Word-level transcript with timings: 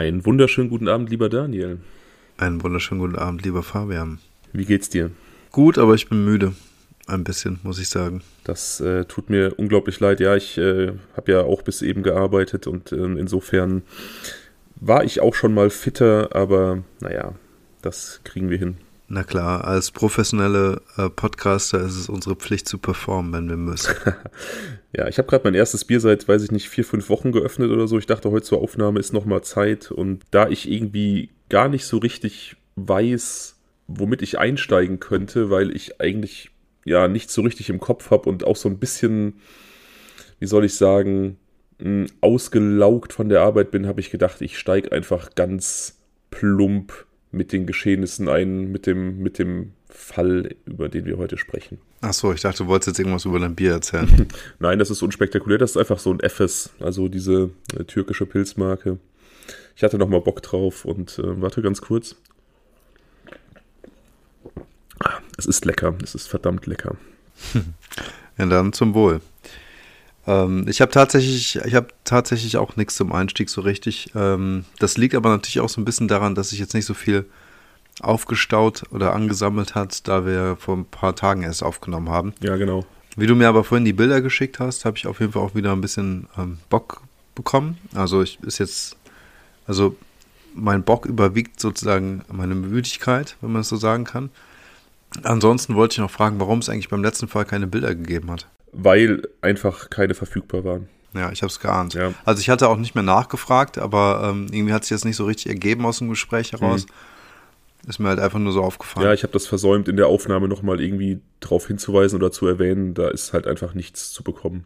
Einen 0.00 0.24
wunderschönen 0.24 0.70
guten 0.70 0.88
Abend, 0.88 1.10
lieber 1.10 1.28
Daniel. 1.28 1.78
Einen 2.38 2.62
wunderschönen 2.62 3.02
guten 3.02 3.16
Abend, 3.16 3.44
lieber 3.44 3.62
Fabian. 3.62 4.18
Wie 4.50 4.64
geht's 4.64 4.88
dir? 4.88 5.10
Gut, 5.52 5.76
aber 5.76 5.94
ich 5.94 6.08
bin 6.08 6.24
müde. 6.24 6.54
Ein 7.06 7.22
bisschen, 7.22 7.60
muss 7.64 7.78
ich 7.78 7.90
sagen. 7.90 8.22
Das 8.42 8.80
äh, 8.80 9.04
tut 9.04 9.28
mir 9.28 9.52
unglaublich 9.58 10.00
leid. 10.00 10.20
Ja, 10.20 10.36
ich 10.36 10.56
äh, 10.56 10.92
habe 11.14 11.32
ja 11.32 11.42
auch 11.42 11.60
bis 11.60 11.82
eben 11.82 12.02
gearbeitet 12.02 12.66
und 12.66 12.92
äh, 12.92 12.96
insofern 12.96 13.82
war 14.76 15.04
ich 15.04 15.20
auch 15.20 15.34
schon 15.34 15.52
mal 15.52 15.68
fitter, 15.68 16.34
aber 16.34 16.82
naja, 17.00 17.34
das 17.82 18.22
kriegen 18.24 18.48
wir 18.48 18.56
hin. 18.56 18.78
Na 19.12 19.24
klar, 19.24 19.64
als 19.64 19.90
professionelle 19.90 20.82
äh, 20.96 21.10
Podcaster 21.10 21.80
ist 21.80 21.96
es 21.96 22.08
unsere 22.08 22.36
Pflicht 22.36 22.68
zu 22.68 22.78
performen, 22.78 23.32
wenn 23.32 23.48
wir 23.48 23.56
müssen. 23.56 23.92
ja, 24.96 25.08
ich 25.08 25.18
habe 25.18 25.26
gerade 25.26 25.42
mein 25.42 25.56
erstes 25.56 25.84
Bier 25.84 25.98
seit, 25.98 26.28
weiß 26.28 26.44
ich 26.44 26.52
nicht, 26.52 26.68
vier, 26.68 26.84
fünf 26.84 27.08
Wochen 27.08 27.32
geöffnet 27.32 27.72
oder 27.72 27.88
so. 27.88 27.98
Ich 27.98 28.06
dachte, 28.06 28.30
heute 28.30 28.44
zur 28.44 28.60
Aufnahme 28.60 29.00
ist 29.00 29.12
nochmal 29.12 29.42
Zeit. 29.42 29.90
Und 29.90 30.22
da 30.30 30.48
ich 30.48 30.70
irgendwie 30.70 31.30
gar 31.48 31.68
nicht 31.68 31.86
so 31.86 31.98
richtig 31.98 32.54
weiß, 32.76 33.56
womit 33.88 34.22
ich 34.22 34.38
einsteigen 34.38 35.00
könnte, 35.00 35.50
weil 35.50 35.74
ich 35.74 36.00
eigentlich 36.00 36.52
ja 36.84 37.08
nicht 37.08 37.32
so 37.32 37.42
richtig 37.42 37.68
im 37.68 37.80
Kopf 37.80 38.12
habe 38.12 38.28
und 38.28 38.44
auch 38.44 38.54
so 38.54 38.68
ein 38.68 38.78
bisschen, 38.78 39.40
wie 40.38 40.46
soll 40.46 40.64
ich 40.64 40.76
sagen, 40.76 41.36
hm, 41.80 42.06
ausgelaugt 42.20 43.12
von 43.12 43.28
der 43.28 43.40
Arbeit 43.40 43.72
bin, 43.72 43.88
habe 43.88 43.98
ich 44.00 44.10
gedacht, 44.10 44.40
ich 44.40 44.56
steige 44.56 44.92
einfach 44.92 45.34
ganz 45.34 45.98
plump 46.30 47.06
mit 47.32 47.52
den 47.52 47.66
Geschehnissen 47.66 48.28
ein, 48.28 48.72
mit 48.72 48.86
dem, 48.86 49.18
mit 49.18 49.38
dem 49.38 49.72
Fall, 49.88 50.54
über 50.66 50.88
den 50.88 51.04
wir 51.04 51.18
heute 51.18 51.36
sprechen. 51.36 51.78
Ach 52.00 52.12
so, 52.12 52.32
ich 52.32 52.40
dachte, 52.40 52.64
du 52.64 52.68
wolltest 52.68 52.88
jetzt 52.88 52.98
irgendwas 52.98 53.24
über 53.24 53.38
dein 53.38 53.54
Bier 53.54 53.72
erzählen. 53.72 54.26
Nein, 54.58 54.78
das 54.78 54.90
ist 54.90 55.02
unspektakulär, 55.02 55.58
das 55.58 55.72
ist 55.72 55.76
einfach 55.76 55.98
so 55.98 56.12
ein 56.12 56.20
Efes, 56.20 56.70
also 56.80 57.08
diese 57.08 57.50
äh, 57.76 57.84
türkische 57.84 58.26
Pilzmarke. 58.26 58.98
Ich 59.76 59.82
hatte 59.82 59.98
nochmal 59.98 60.20
Bock 60.20 60.42
drauf 60.42 60.84
und 60.84 61.18
äh, 61.18 61.40
warte 61.40 61.62
ganz 61.62 61.80
kurz. 61.80 62.16
Ah, 64.98 65.18
es 65.38 65.46
ist 65.46 65.64
lecker, 65.64 65.96
es 66.02 66.14
ist 66.14 66.26
verdammt 66.26 66.66
lecker. 66.66 66.96
ja, 68.38 68.46
dann 68.46 68.72
zum 68.72 68.94
Wohl. 68.94 69.20
Ähm, 70.26 70.66
ich 70.68 70.80
habe 70.80 70.90
tatsächlich, 70.90 71.56
ich 71.56 71.74
habe 71.74 71.88
tatsächlich 72.04 72.56
auch 72.56 72.76
nichts 72.76 72.96
zum 72.96 73.12
Einstieg 73.12 73.48
so 73.50 73.60
richtig. 73.60 74.10
Ähm, 74.14 74.64
das 74.78 74.96
liegt 74.96 75.14
aber 75.14 75.30
natürlich 75.30 75.60
auch 75.60 75.68
so 75.68 75.80
ein 75.80 75.84
bisschen 75.84 76.08
daran, 76.08 76.34
dass 76.34 76.52
ich 76.52 76.58
jetzt 76.58 76.74
nicht 76.74 76.86
so 76.86 76.94
viel 76.94 77.26
aufgestaut 78.00 78.84
oder 78.92 79.14
angesammelt 79.14 79.74
hat, 79.74 80.08
da 80.08 80.24
wir 80.24 80.56
vor 80.58 80.76
ein 80.76 80.84
paar 80.84 81.14
Tagen 81.14 81.42
erst 81.42 81.62
aufgenommen 81.62 82.08
haben. 82.08 82.32
Ja, 82.40 82.56
genau. 82.56 82.84
Wie 83.16 83.26
du 83.26 83.34
mir 83.34 83.48
aber 83.48 83.64
vorhin 83.64 83.84
die 83.84 83.92
Bilder 83.92 84.20
geschickt 84.20 84.60
hast, 84.60 84.84
habe 84.84 84.96
ich 84.96 85.06
auf 85.06 85.20
jeden 85.20 85.32
Fall 85.32 85.42
auch 85.42 85.54
wieder 85.54 85.72
ein 85.72 85.80
bisschen 85.80 86.28
ähm, 86.38 86.58
Bock 86.68 87.02
bekommen. 87.34 87.78
Also 87.94 88.22
ich 88.22 88.38
ist 88.40 88.58
jetzt, 88.58 88.96
also 89.66 89.96
mein 90.54 90.82
Bock 90.82 91.06
überwiegt 91.06 91.60
sozusagen 91.60 92.22
meine 92.30 92.54
Müdigkeit, 92.54 93.36
wenn 93.40 93.52
man 93.52 93.62
es 93.62 93.68
so 93.68 93.76
sagen 93.76 94.04
kann. 94.04 94.30
Ansonsten 95.24 95.74
wollte 95.74 95.94
ich 95.94 95.98
noch 95.98 96.10
fragen, 96.10 96.38
warum 96.38 96.60
es 96.60 96.68
eigentlich 96.68 96.88
beim 96.88 97.02
letzten 97.02 97.28
Fall 97.28 97.44
keine 97.44 97.66
Bilder 97.66 97.94
gegeben 97.94 98.30
hat 98.30 98.46
weil 98.72 99.22
einfach 99.40 99.90
keine 99.90 100.14
verfügbar 100.14 100.64
waren. 100.64 100.88
Ja, 101.14 101.32
ich 101.32 101.42
habe 101.42 101.50
es 101.50 101.58
geahnt. 101.58 101.94
Ja. 101.94 102.14
Also 102.24 102.40
ich 102.40 102.50
hatte 102.50 102.68
auch 102.68 102.76
nicht 102.76 102.94
mehr 102.94 103.02
nachgefragt, 103.02 103.78
aber 103.78 104.30
ähm, 104.30 104.46
irgendwie 104.52 104.72
hat 104.72 104.84
sich 104.84 104.94
das 104.94 105.04
nicht 105.04 105.16
so 105.16 105.24
richtig 105.24 105.48
ergeben 105.48 105.84
aus 105.84 105.98
dem 105.98 106.08
Gespräch 106.08 106.52
heraus. 106.52 106.86
Mhm. 106.86 107.88
Ist 107.88 107.98
mir 107.98 108.08
halt 108.08 108.20
einfach 108.20 108.38
nur 108.38 108.52
so 108.52 108.62
aufgefallen. 108.62 109.06
Ja, 109.06 109.14
ich 109.14 109.22
habe 109.22 109.32
das 109.32 109.46
versäumt, 109.46 109.88
in 109.88 109.96
der 109.96 110.06
Aufnahme 110.06 110.48
nochmal 110.48 110.80
irgendwie 110.80 111.20
darauf 111.40 111.66
hinzuweisen 111.66 112.16
oder 112.16 112.30
zu 112.30 112.46
erwähnen. 112.46 112.94
Da 112.94 113.08
ist 113.08 113.32
halt 113.32 113.46
einfach 113.46 113.74
nichts 113.74 114.12
zu 114.12 114.22
bekommen. 114.22 114.64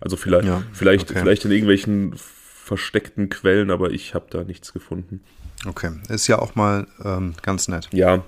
Also 0.00 0.16
vielleicht, 0.16 0.48
ja, 0.48 0.62
vielleicht, 0.72 1.10
okay. 1.10 1.20
vielleicht 1.20 1.44
in 1.44 1.52
irgendwelchen 1.52 2.14
versteckten 2.16 3.28
Quellen, 3.28 3.70
aber 3.70 3.90
ich 3.90 4.14
habe 4.14 4.26
da 4.30 4.42
nichts 4.42 4.72
gefunden. 4.72 5.20
Okay, 5.66 5.90
ist 6.08 6.26
ja 6.26 6.38
auch 6.38 6.54
mal 6.54 6.86
ähm, 7.04 7.34
ganz 7.42 7.68
nett. 7.68 7.88
Ja, 7.92 8.24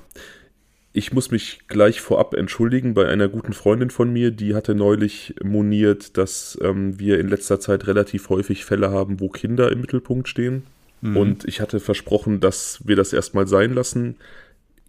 ich 0.92 1.12
muss 1.12 1.30
mich 1.30 1.60
gleich 1.68 2.00
vorab 2.00 2.34
entschuldigen 2.34 2.92
bei 2.92 3.08
einer 3.08 3.28
guten 3.28 3.54
Freundin 3.54 3.90
von 3.90 4.12
mir, 4.12 4.30
die 4.30 4.54
hatte 4.54 4.74
neulich 4.74 5.34
moniert, 5.42 6.18
dass 6.18 6.58
ähm, 6.62 6.98
wir 6.98 7.18
in 7.18 7.28
letzter 7.28 7.60
Zeit 7.60 7.86
relativ 7.86 8.28
häufig 8.28 8.64
Fälle 8.64 8.90
haben, 8.90 9.18
wo 9.18 9.28
Kinder 9.28 9.72
im 9.72 9.80
Mittelpunkt 9.80 10.28
stehen. 10.28 10.64
Mhm. 11.00 11.16
Und 11.16 11.44
ich 11.48 11.60
hatte 11.60 11.80
versprochen, 11.80 12.40
dass 12.40 12.80
wir 12.84 12.96
das 12.96 13.12
erstmal 13.12 13.46
sein 13.46 13.72
lassen. 13.72 14.16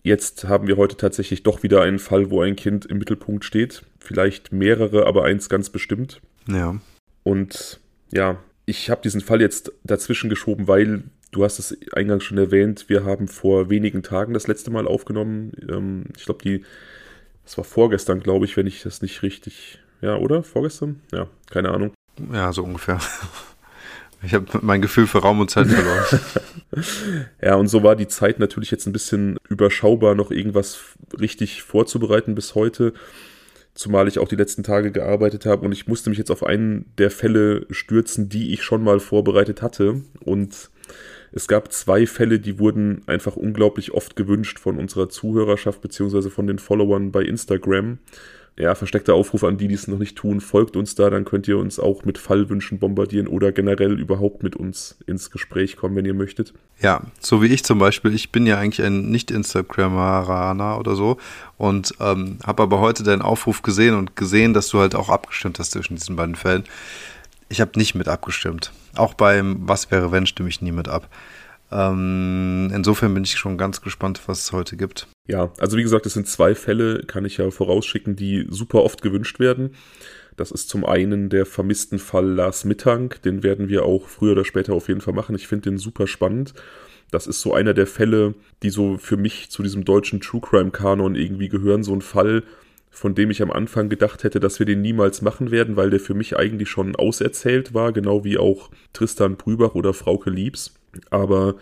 Jetzt 0.03 0.43
haben 0.43 0.67
wir 0.67 0.75
heute 0.75 0.97
tatsächlich 0.97 1.43
doch 1.43 1.63
wieder 1.63 1.81
einen 1.81 1.99
Fall, 1.99 2.29
wo 2.29 2.41
ein 2.41 2.57
Kind 2.57 2.85
im 2.85 2.97
Mittelpunkt 2.97 3.45
steht. 3.45 3.83
Vielleicht 3.99 4.51
mehrere, 4.51 5.05
aber 5.05 5.23
eins 5.23 5.47
ganz 5.47 5.69
bestimmt. 5.69 6.19
Ja. 6.47 6.75
Und 7.23 7.79
ja, 8.11 8.37
ich 8.65 8.89
habe 8.89 9.01
diesen 9.01 9.21
Fall 9.21 9.39
jetzt 9.39 9.71
dazwischen 9.85 10.29
geschoben, 10.29 10.67
weil 10.67 11.03
Du 11.33 11.43
hast 11.43 11.57
es 11.57 11.75
eingangs 11.93 12.23
schon 12.23 12.37
erwähnt, 12.37 12.85
wir 12.89 13.05
haben 13.05 13.27
vor 13.27 13.71
wenigen 13.71 14.03
Tagen 14.03 14.35
das 14.35 14.45
letzte 14.45 14.69
Mal 14.69 14.87
aufgenommen. 14.87 15.51
Ähm, 15.67 16.05
ich 16.15 16.25
glaube, 16.25 16.43
die, 16.43 16.63
das 17.43 17.57
war 17.57 17.65
vorgestern, 17.65 18.19
glaube 18.19 18.45
ich, 18.45 18.55
wenn 18.55 18.67
ich 18.67 18.83
das 18.83 19.01
nicht 19.01 19.23
richtig, 19.23 19.79
ja, 20.01 20.15
oder? 20.15 20.43
Vorgestern? 20.43 21.01
Ja, 21.11 21.27
keine 21.49 21.71
Ahnung. 21.71 21.91
Ja, 22.31 22.53
so 22.53 22.63
ungefähr. 22.63 22.99
Ich 24.25 24.33
habe 24.33 24.45
mein 24.61 24.81
Gefühl 24.81 25.05
für 25.05 25.17
Raum 25.17 25.41
und 25.41 25.51
Zeit 25.51 25.67
verloren. 25.67 26.21
ja, 27.41 27.55
und 27.55 27.67
so 27.67 27.83
war 27.83 27.97
die 27.97 28.07
Zeit 28.07 28.39
natürlich 28.39 28.71
jetzt 28.71 28.85
ein 28.85 28.93
bisschen 28.93 29.35
überschaubar, 29.49 30.15
noch 30.15 30.31
irgendwas 30.31 30.79
richtig 31.19 31.61
vorzubereiten 31.61 32.33
bis 32.33 32.55
heute. 32.55 32.93
Zumal 33.73 34.07
ich 34.07 34.19
auch 34.19 34.29
die 34.29 34.37
letzten 34.37 34.63
Tage 34.63 34.93
gearbeitet 34.93 35.45
habe 35.45 35.65
und 35.65 35.73
ich 35.73 35.87
musste 35.87 36.09
mich 36.09 36.19
jetzt 36.19 36.31
auf 36.31 36.45
einen 36.45 36.85
der 36.97 37.11
Fälle 37.11 37.65
stürzen, 37.69 38.29
die 38.29 38.53
ich 38.53 38.63
schon 38.63 38.81
mal 38.81 39.01
vorbereitet 39.01 39.61
hatte. 39.61 40.03
Und 40.21 40.69
es 41.35 41.47
gab 41.47 41.71
zwei 41.73 42.05
Fälle, 42.05 42.39
die 42.39 42.59
wurden 42.59 43.01
einfach 43.07 43.35
unglaublich 43.35 43.91
oft 43.91 44.15
gewünscht 44.15 44.59
von 44.59 44.77
unserer 44.77 45.09
Zuhörerschaft 45.09 45.81
beziehungsweise 45.81 46.29
von 46.29 46.45
den 46.45 46.59
Followern 46.59 47.11
bei 47.11 47.23
Instagram. 47.23 47.97
Ja, 48.55 48.75
versteckter 48.75 49.15
Aufruf 49.15 49.43
an 49.43 49.57
die, 49.57 49.67
die 49.67 49.73
es 49.73 49.87
noch 49.87 49.97
nicht 49.97 50.15
tun, 50.15 50.39
folgt 50.39 50.75
uns 50.75 50.93
da, 50.93 51.09
dann 51.09 51.25
könnt 51.25 51.47
ihr 51.47 51.57
uns 51.57 51.79
auch 51.79 52.05
mit 52.05 52.19
Fallwünschen 52.19 52.77
bombardieren 52.77 53.25
oder 53.27 53.51
generell 53.51 53.99
überhaupt 53.99 54.43
mit 54.43 54.55
uns 54.55 54.99
ins 55.07 55.31
Gespräch 55.31 55.75
kommen, 55.75 55.95
wenn 55.95 56.05
ihr 56.05 56.13
möchtet. 56.13 56.53
Ja, 56.79 57.01
so 57.19 57.41
wie 57.41 57.47
ich 57.47 57.63
zum 57.63 57.79
Beispiel. 57.79 58.13
Ich 58.13 58.31
bin 58.31 58.45
ja 58.45 58.59
eigentlich 58.59 58.85
ein 58.85 59.09
Nicht-Instagrammeraner 59.09 60.77
oder 60.77 60.95
so 60.95 61.17
und 61.57 61.95
ähm, 61.99 62.37
habe 62.45 62.61
aber 62.61 62.79
heute 62.79 63.01
deinen 63.01 63.23
Aufruf 63.23 63.63
gesehen 63.63 63.95
und 63.95 64.15
gesehen, 64.15 64.53
dass 64.53 64.69
du 64.69 64.77
halt 64.77 64.93
auch 64.93 65.09
abgestimmt 65.09 65.57
hast 65.57 65.71
zwischen 65.71 65.95
diesen 65.95 66.15
beiden 66.15 66.35
Fällen. 66.35 66.65
Ich 67.53 67.61
habe 67.61 67.77
nicht 67.77 67.93
mit 67.93 68.07
abgestimmt. 68.07 68.71
Auch 68.95 69.13
beim 69.13 69.59
Was 69.61 69.91
wäre 69.91 70.11
wenn 70.11 70.25
stimme 70.25 70.49
ich 70.49 70.63
nie 70.63 70.71
mit 70.71 70.87
ab. 70.87 71.07
Ähm, 71.71 72.71
insofern 72.73 73.13
bin 73.13 73.23
ich 73.23 73.37
schon 73.37 73.59
ganz 73.59 73.81
gespannt, 73.81 74.19
was 74.25 74.39
es 74.39 74.51
heute 74.53 74.75
gibt. 74.75 75.07
Ja, 75.27 75.51
also 75.59 75.77
wie 75.77 75.83
gesagt, 75.83 76.07
es 76.07 76.15
sind 76.15 76.27
zwei 76.27 76.55
Fälle, 76.55 77.03
kann 77.03 77.25
ich 77.25 77.37
ja 77.37 77.51
vorausschicken, 77.51 78.15
die 78.15 78.47
super 78.49 78.81
oft 78.81 79.03
gewünscht 79.03 79.39
werden. 79.39 79.75
Das 80.35 80.49
ist 80.49 80.67
zum 80.67 80.83
einen 80.83 81.29
der 81.29 81.45
vermissten 81.45 81.99
Fall 81.99 82.25
Lars 82.25 82.65
Mittank, 82.65 83.21
den 83.21 83.43
werden 83.43 83.69
wir 83.69 83.85
auch 83.85 84.07
früher 84.07 84.31
oder 84.31 84.45
später 84.45 84.73
auf 84.73 84.87
jeden 84.87 85.01
Fall 85.01 85.13
machen. 85.13 85.35
Ich 85.35 85.47
finde 85.47 85.69
den 85.69 85.77
super 85.77 86.07
spannend. 86.07 86.55
Das 87.11 87.27
ist 87.27 87.39
so 87.41 87.53
einer 87.53 87.75
der 87.75 87.85
Fälle, 87.85 88.33
die 88.63 88.71
so 88.71 88.97
für 88.97 89.15
mich 89.15 89.51
zu 89.51 89.61
diesem 89.61 89.85
deutschen 89.85 90.21
True 90.21 90.41
Crime 90.41 90.71
Kanon 90.71 91.13
irgendwie 91.13 91.49
gehören. 91.49 91.83
So 91.83 91.93
ein 91.93 92.01
Fall, 92.01 92.41
von 92.93 93.15
dem 93.15 93.31
ich 93.31 93.41
am 93.41 93.51
Anfang 93.51 93.89
gedacht 93.89 94.23
hätte, 94.23 94.39
dass 94.39 94.59
wir 94.59 94.67
den 94.67 94.81
niemals 94.81 95.23
machen 95.23 95.49
werden, 95.49 95.75
weil 95.75 95.89
der 95.89 95.99
für 95.99 96.13
mich 96.13 96.37
eigentlich 96.37 96.69
schon 96.69 96.95
auserzählt 96.95 97.73
war, 97.73 97.91
genau 97.91 98.23
wie 98.23 98.37
auch 98.37 98.69
Tristan 98.93 99.35
Brübach 99.35 99.73
oder 99.73 99.93
Frauke 99.93 100.29
Liebs. 100.29 100.75
Aber 101.09 101.55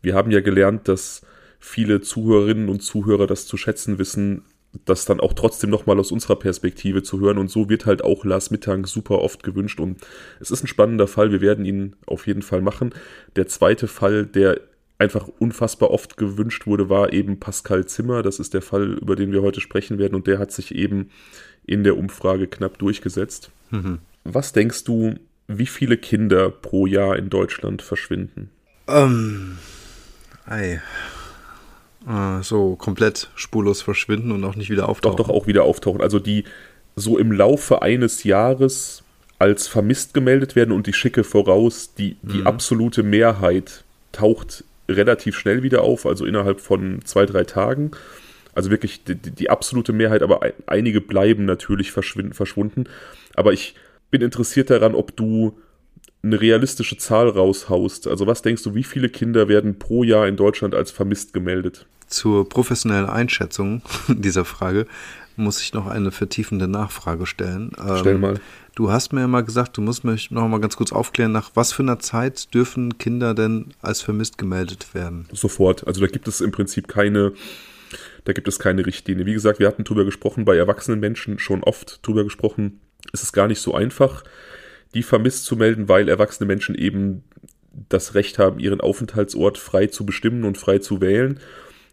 wir 0.00 0.14
haben 0.14 0.30
ja 0.30 0.40
gelernt, 0.40 0.88
dass 0.88 1.20
viele 1.60 2.00
Zuhörerinnen 2.00 2.70
und 2.70 2.82
Zuhörer 2.82 3.26
das 3.26 3.46
zu 3.46 3.58
schätzen 3.58 3.98
wissen, 3.98 4.44
das 4.86 5.04
dann 5.04 5.20
auch 5.20 5.34
trotzdem 5.34 5.68
nochmal 5.68 6.00
aus 6.00 6.10
unserer 6.10 6.36
Perspektive 6.36 7.02
zu 7.02 7.20
hören. 7.20 7.36
Und 7.36 7.50
so 7.50 7.68
wird 7.68 7.84
halt 7.84 8.02
auch 8.02 8.24
Lars 8.24 8.50
Mittag 8.50 8.88
super 8.88 9.18
oft 9.20 9.42
gewünscht. 9.42 9.78
Und 9.78 9.98
es 10.40 10.50
ist 10.50 10.64
ein 10.64 10.68
spannender 10.68 11.06
Fall. 11.06 11.30
Wir 11.30 11.42
werden 11.42 11.66
ihn 11.66 11.96
auf 12.06 12.26
jeden 12.26 12.40
Fall 12.40 12.62
machen. 12.62 12.94
Der 13.36 13.46
zweite 13.46 13.88
Fall, 13.88 14.24
der 14.24 14.58
einfach 15.02 15.28
unfassbar 15.40 15.90
oft 15.90 16.16
gewünscht 16.16 16.66
wurde, 16.66 16.88
war 16.88 17.12
eben 17.12 17.40
Pascal 17.40 17.86
Zimmer. 17.86 18.22
Das 18.22 18.38
ist 18.38 18.54
der 18.54 18.62
Fall, 18.62 18.92
über 18.94 19.16
den 19.16 19.32
wir 19.32 19.42
heute 19.42 19.60
sprechen 19.60 19.98
werden 19.98 20.14
und 20.14 20.26
der 20.26 20.38
hat 20.38 20.52
sich 20.52 20.74
eben 20.74 21.10
in 21.66 21.84
der 21.84 21.98
Umfrage 21.98 22.46
knapp 22.46 22.78
durchgesetzt. 22.78 23.50
Mhm. 23.70 23.98
Was 24.24 24.52
denkst 24.52 24.84
du, 24.84 25.14
wie 25.48 25.66
viele 25.66 25.96
Kinder 25.96 26.50
pro 26.50 26.86
Jahr 26.86 27.16
in 27.16 27.30
Deutschland 27.30 27.82
verschwinden? 27.82 28.50
Ähm, 28.86 29.58
ei. 30.46 30.80
Äh, 32.08 32.42
so 32.42 32.76
komplett 32.76 33.30
spurlos 33.34 33.82
verschwinden 33.82 34.30
und 34.30 34.44
auch 34.44 34.54
nicht 34.54 34.70
wieder 34.70 34.88
auftauchen. 34.88 35.16
Doch, 35.16 35.26
doch 35.26 35.34
auch 35.34 35.46
wieder 35.48 35.64
auftauchen. 35.64 36.00
Also 36.00 36.20
die 36.20 36.44
so 36.94 37.18
im 37.18 37.32
Laufe 37.32 37.82
eines 37.82 38.22
Jahres 38.22 39.02
als 39.38 39.66
vermisst 39.66 40.14
gemeldet 40.14 40.54
werden 40.54 40.70
und 40.70 40.86
die 40.86 40.92
schicke 40.92 41.24
voraus, 41.24 41.94
die, 41.94 42.16
die 42.22 42.38
mhm. 42.38 42.46
absolute 42.46 43.02
Mehrheit 43.02 43.82
taucht 44.12 44.64
relativ 44.88 45.36
schnell 45.36 45.62
wieder 45.62 45.82
auf, 45.82 46.06
also 46.06 46.24
innerhalb 46.24 46.60
von 46.60 47.00
zwei, 47.04 47.26
drei 47.26 47.44
Tagen. 47.44 47.92
Also 48.54 48.70
wirklich 48.70 49.04
die, 49.04 49.14
die 49.14 49.50
absolute 49.50 49.92
Mehrheit, 49.92 50.22
aber 50.22 50.40
einige 50.66 51.00
bleiben 51.00 51.44
natürlich 51.44 51.90
verschwunden. 51.90 52.84
Aber 53.34 53.52
ich 53.52 53.74
bin 54.10 54.20
interessiert 54.20 54.70
daran, 54.70 54.94
ob 54.94 55.16
du 55.16 55.58
eine 56.22 56.40
realistische 56.40 56.96
Zahl 56.98 57.28
raushaust, 57.28 58.06
also 58.06 58.26
was 58.26 58.42
denkst 58.42 58.62
du, 58.62 58.74
wie 58.74 58.84
viele 58.84 59.08
Kinder 59.08 59.48
werden 59.48 59.78
pro 59.78 60.04
Jahr 60.04 60.28
in 60.28 60.36
Deutschland 60.36 60.74
als 60.74 60.90
vermisst 60.90 61.32
gemeldet? 61.32 61.86
Zur 62.06 62.48
professionellen 62.48 63.08
Einschätzung 63.08 63.82
dieser 64.08 64.44
Frage 64.44 64.86
muss 65.34 65.62
ich 65.62 65.72
noch 65.72 65.86
eine 65.86 66.12
vertiefende 66.12 66.68
Nachfrage 66.68 67.26
stellen. 67.26 67.72
Stell 67.98 68.18
mal. 68.18 68.38
Du 68.74 68.90
hast 68.90 69.12
mir 69.12 69.20
ja 69.20 69.28
mal 69.28 69.44
gesagt, 69.44 69.76
du 69.76 69.82
musst 69.82 70.02
mich 70.02 70.30
noch 70.30 70.48
mal 70.48 70.60
ganz 70.60 70.76
kurz 70.76 70.92
aufklären, 70.92 71.32
nach 71.32 71.50
was 71.54 71.72
für 71.72 71.82
einer 71.82 71.98
Zeit 71.98 72.54
dürfen 72.54 72.96
Kinder 72.96 73.34
denn 73.34 73.74
als 73.82 74.00
vermisst 74.00 74.38
gemeldet 74.38 74.94
werden? 74.94 75.28
Sofort. 75.32 75.86
Also 75.86 76.00
da 76.00 76.06
gibt 76.06 76.26
es 76.26 76.40
im 76.40 76.52
Prinzip 76.52 76.88
keine, 76.88 77.32
da 78.24 78.32
gibt 78.32 78.48
es 78.48 78.58
keine 78.58 78.86
Richtlinie. 78.86 79.26
Wie 79.26 79.34
gesagt, 79.34 79.58
wir 79.58 79.66
hatten 79.66 79.84
drüber 79.84 80.06
gesprochen, 80.06 80.46
bei 80.46 80.56
erwachsenen 80.56 81.00
Menschen 81.00 81.38
schon 81.38 81.62
oft 81.62 82.06
drüber 82.06 82.24
gesprochen. 82.24 82.80
Es 83.12 83.22
ist 83.22 83.32
gar 83.32 83.46
nicht 83.46 83.60
so 83.60 83.74
einfach, 83.74 84.24
die 84.94 85.02
vermisst 85.02 85.44
zu 85.44 85.56
melden, 85.56 85.88
weil 85.88 86.08
erwachsene 86.08 86.46
Menschen 86.46 86.74
eben 86.74 87.24
das 87.90 88.14
Recht 88.14 88.38
haben, 88.38 88.58
ihren 88.58 88.80
Aufenthaltsort 88.80 89.58
frei 89.58 89.86
zu 89.88 90.06
bestimmen 90.06 90.44
und 90.44 90.56
frei 90.56 90.78
zu 90.78 91.02
wählen. 91.02 91.40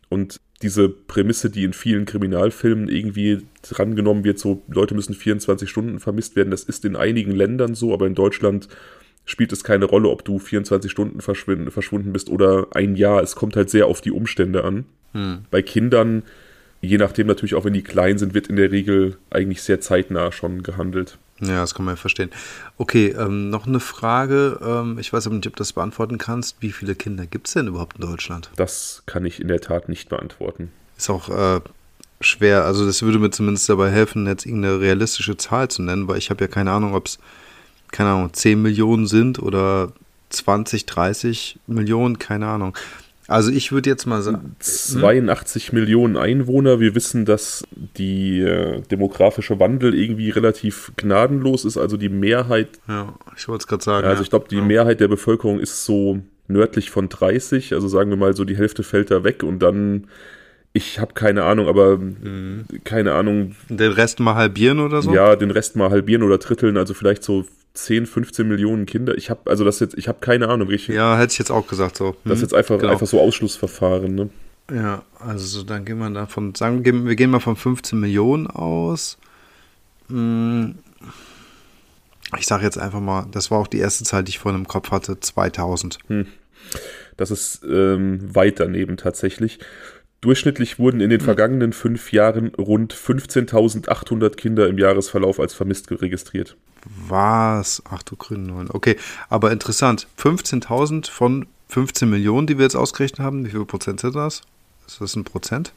Und 0.08 0.40
diese 0.62 0.90
Prämisse, 0.90 1.50
die 1.50 1.64
in 1.64 1.74
vielen 1.74 2.06
Kriminalfilmen 2.06 2.90
irgendwie 2.90 3.46
drangenommen 3.62 4.24
wird, 4.24 4.40
so 4.40 4.62
Leute 4.68 4.94
müssen 4.94 5.14
24 5.14 5.70
Stunden 5.70 6.00
vermisst 6.00 6.36
werden, 6.36 6.52
das 6.52 6.64
ist 6.64 6.84
in 6.84 6.96
einigen 6.96 7.32
Ländern 7.32 7.76
so, 7.76 7.94
aber 7.94 8.08
in 8.08 8.16
Deutschland 8.16 8.68
spielt 9.26 9.54
es 9.54 9.64
keine 9.64 9.86
Rolle, 9.86 10.10
ob 10.10 10.26
du 10.26 10.40
24 10.40 10.92
Stunden 10.92 11.22
verschwunden 11.22 12.12
bist 12.12 12.30
oder 12.30 12.68
ein 12.72 12.96
Jahr. 12.96 13.22
Es 13.22 13.36
kommt 13.36 13.56
halt 13.56 13.70
sehr 13.70 13.86
auf 13.86 14.02
die 14.02 14.12
Umstände 14.12 14.64
an. 14.64 14.86
Hm. 15.14 15.46
Bei 15.52 15.62
Kindern, 15.62 16.24
je 16.82 16.98
nachdem 16.98 17.28
natürlich 17.28 17.56
auch 17.56 17.64
wenn 17.64 17.74
die 17.74 17.84
klein 17.84 18.18
sind, 18.18 18.34
wird 18.34 18.48
in 18.48 18.56
der 18.56 18.72
Regel 18.72 19.18
eigentlich 19.30 19.62
sehr 19.62 19.82
zeitnah 19.82 20.32
schon 20.32 20.64
gehandelt. 20.64 21.20
Ja, 21.42 21.62
das 21.62 21.74
kann 21.74 21.86
man 21.86 21.94
ja 21.94 22.00
verstehen. 22.00 22.32
Okay, 22.78 23.08
ähm, 23.18 23.50
noch 23.50 23.66
eine 23.66 23.80
Frage. 23.80 24.60
Ähm, 24.62 25.00
ich 25.00 25.14
weiß 25.14 25.28
aber 25.28 25.36
nicht, 25.36 25.48
ob 25.48 25.56
du 25.56 25.60
das 25.60 25.74
beantworten 25.74 26.18
kannst. 26.18 26.58
Wie 26.60 26.72
viele 26.72 26.96
Kinder 26.96 27.26
gibt 27.26 27.48
es 27.48 27.54
denn 27.54 27.68
überhaupt 27.68 27.98
in 27.98 28.02
Deutschland? 28.02 28.50
Das 28.56 29.04
kann 29.06 29.26
ich 29.26 29.40
in 29.40 29.48
der 29.48 29.62
Tat 29.62 29.90
nicht 29.90 30.10
beantworten. 30.10 30.72
Ist 30.98 31.10
auch 31.10 31.30
äh, 31.30 31.62
schwer. 32.22 32.66
Also 32.66 32.86
das 32.86 33.02
würde 33.02 33.20
mir 33.20 33.32
zumindest 33.32 33.70
dabei 33.70 33.90
helfen, 33.90 34.28
jetzt 34.28 34.46
irgendeine 34.46 34.80
realistische 34.80 35.38
Zahl 35.38 35.70
zu 35.70 35.82
nennen, 35.82 36.08
weil 36.08 36.18
ich 36.18 36.30
habe 36.30 36.44
ja 36.44 36.48
keine 36.48 36.72
Ahnung, 36.72 36.94
ob 36.94 37.08
es, 37.08 37.20
keine 37.92 38.10
Ahnung, 38.10 38.34
10 38.34 38.62
Millionen 38.62 39.08
sind 39.08 39.40
oder 39.40 39.94
20, 40.30 40.86
30 40.86 41.60
Millionen, 41.68 42.20
keine 42.20 42.48
Ahnung. 42.48 42.78
Also 43.30 43.52
ich 43.52 43.72
würde 43.72 43.90
jetzt 43.90 44.08
mal 44.08 44.22
sagen. 44.22 44.56
82 44.60 45.68
hm? 45.68 45.80
Millionen 45.80 46.18
Einwohner. 46.18 46.80
Wir 46.80 46.96
wissen, 46.96 47.26
dass 47.26 47.64
die 47.98 48.42
äh, 48.42 48.82
demografische 48.82 49.60
Wandel 49.60 49.94
irgendwie 49.94 50.32
relativ 50.32 50.92
gnadenlos 50.98 51.64
ist. 51.64 51.78
Also 51.78 51.96
die 51.96 52.10
Mehrheit. 52.10 52.80
Ja, 52.88 53.14
ich 53.38 53.48
wollte 53.48 53.64
es 53.64 53.68
gerade 53.68 53.84
sagen. 53.84 54.08
Also 54.08 54.24
ich 54.24 54.32
glaube, 54.32 54.48
die 54.50 54.58
ja. 54.58 54.64
Mehrheit 54.64 55.00
der 55.00 55.08
Bevölkerung 55.08 55.60
ist 55.60 55.86
so 55.86 56.20
nördlich 56.48 56.90
von 56.90 57.08
30. 57.08 57.74
Also 57.74 57.88
sagen 57.88 58.10
wir 58.10 58.18
mal 58.18 58.36
so, 58.36 58.46
die 58.46 58.58
Hälfte 58.58 58.84
fällt 58.84 59.12
da 59.12 59.24
weg 59.24 59.44
und 59.44 59.60
dann. 59.60 60.08
Ich 60.80 60.98
habe 60.98 61.14
keine 61.14 61.44
Ahnung, 61.44 61.68
aber 61.68 61.98
mhm. 61.98 62.66
keine 62.86 63.14
Ahnung. 63.14 63.56
Den 63.68 63.92
Rest 63.92 64.22
mal 64.22 64.36
halbieren 64.36 64.80
oder 64.80 65.02
so? 65.02 65.14
Ja, 65.14 65.36
den 65.36 65.52
Rest 65.52 65.76
mal 65.76 65.90
halbieren 65.90 66.24
oder 66.24 66.38
dritteln. 66.38 66.78
Also 66.78 66.94
vielleicht 66.94 67.22
so 67.22 67.46
10, 67.74 68.06
15 68.06 68.48
Millionen 68.48 68.86
Kinder. 68.86 69.18
Ich 69.18 69.30
habe 69.30 69.42
also 69.52 69.66
das 69.66 69.82
jetzt, 69.82 69.98
ich 69.98 70.08
habe 70.08 70.20
keine 70.22 70.48
Ahnung, 70.48 70.70
richtig. 70.70 70.96
Ja, 70.96 71.18
hätte 71.18 71.34
ich 71.34 71.38
jetzt 71.38 71.52
auch 71.52 71.68
gesagt 71.68 71.98
so. 71.98 72.12
Hm. 72.12 72.16
Das 72.24 72.38
ist 72.38 72.44
jetzt 72.44 72.54
einfach, 72.54 72.80
genau. 72.80 72.94
einfach 72.94 73.08
so 73.08 73.20
Ausschlussverfahren, 73.20 74.16
ne? 74.16 74.30
Ja, 74.74 75.04
also 75.20 75.64
dann 75.64 75.84
gehen 75.84 75.98
wir 75.98 76.10
davon, 76.12 76.56
sagen 76.56 76.86
wir, 76.86 77.06
wir 77.06 77.16
gehen 77.16 77.30
mal 77.30 77.42
von 77.42 77.58
15 77.58 78.00
Millionen 78.00 78.48
aus. 78.48 79.18
Hm. 80.08 80.76
Ich 82.38 82.46
sage 82.46 82.64
jetzt 82.64 82.78
einfach 82.78 83.02
mal, 83.02 83.26
das 83.32 83.52
war 83.52 83.60
auch 83.60 83.68
die 83.68 83.80
erste 83.80 84.06
Zahl, 84.06 84.24
die 84.24 84.30
ich 84.30 84.40
vorhin 84.40 84.62
im 84.62 84.68
Kopf 84.68 84.92
hatte, 84.92 85.20
2000. 85.20 85.98
Hm. 86.08 86.28
Das 87.18 87.32
ist 87.32 87.64
ähm, 87.70 88.34
weit 88.34 88.62
daneben 88.62 88.96
tatsächlich. 88.96 89.60
Durchschnittlich 90.22 90.80
wurden 90.80 91.00
in 91.00 91.10
den 91.10 91.20
hm. 91.20 91.26
vergangenen 91.26 91.74
fünf 91.74 92.12
Jahren 92.12 92.54
rund 92.56 92.94
15.800 92.94 94.36
Kinder 94.36 94.68
im 94.68 94.78
Jahresverlauf 94.78 95.40
als 95.40 95.54
vermisst 95.54 95.90
registriert. 95.90 96.58
Was? 97.08 97.82
Ach 97.90 98.04
du 98.04 98.16
grünen 98.16 98.48
Neun. 98.48 98.70
Okay, 98.72 98.96
aber 99.30 99.52
interessant. 99.52 100.08
15.000 100.18 101.10
von 101.10 101.48
15 101.70 102.10
Millionen, 102.10 102.48
die 102.48 102.58
wir 102.58 102.64
jetzt 102.64 102.76
ausgerechnet 102.76 103.20
haben. 103.20 103.46
Wie 103.46 103.52
viel 103.52 103.66
Prozent 103.66 104.00
sind 104.00 104.16
das? 104.16 104.42
Ist 104.88 105.02
das 105.02 105.16
ein 105.16 105.24
Prozent? 105.24 105.72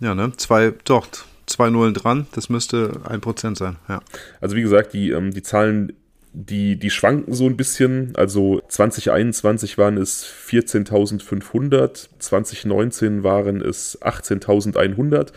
Ja, 0.00 0.14
ne? 0.14 0.32
Zwei, 0.36 0.72
doch, 0.84 1.06
zwei 1.46 1.70
Nullen 1.70 1.94
dran. 1.94 2.26
Das 2.32 2.48
müsste 2.48 3.00
ein 3.04 3.20
Prozent 3.20 3.58
sein, 3.58 3.76
ja. 3.88 4.00
Also 4.40 4.56
wie 4.56 4.62
gesagt, 4.62 4.92
die, 4.94 5.10
ähm, 5.10 5.32
die 5.32 5.42
Zahlen 5.42 5.92
die, 6.32 6.76
die 6.76 6.90
schwanken 6.90 7.34
so 7.34 7.46
ein 7.46 7.56
bisschen. 7.56 8.12
Also 8.16 8.62
2021 8.68 9.78
waren 9.78 9.96
es 9.96 10.24
14.500, 10.26 12.08
2019 12.18 13.22
waren 13.22 13.60
es 13.60 14.00
18.100, 14.00 15.32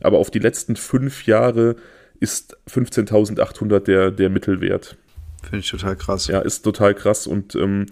aber 0.00 0.18
auf 0.18 0.30
die 0.30 0.38
letzten 0.38 0.76
fünf 0.76 1.26
Jahre 1.26 1.76
ist 2.20 2.56
15.800 2.68 3.80
der, 3.80 4.10
der 4.10 4.30
Mittelwert. 4.30 4.96
Finde 5.42 5.58
ich 5.58 5.70
total 5.70 5.96
krass. 5.96 6.26
Ja, 6.26 6.40
ist 6.40 6.62
total 6.62 6.94
krass 6.94 7.26
und 7.26 7.54
ähm, 7.54 7.86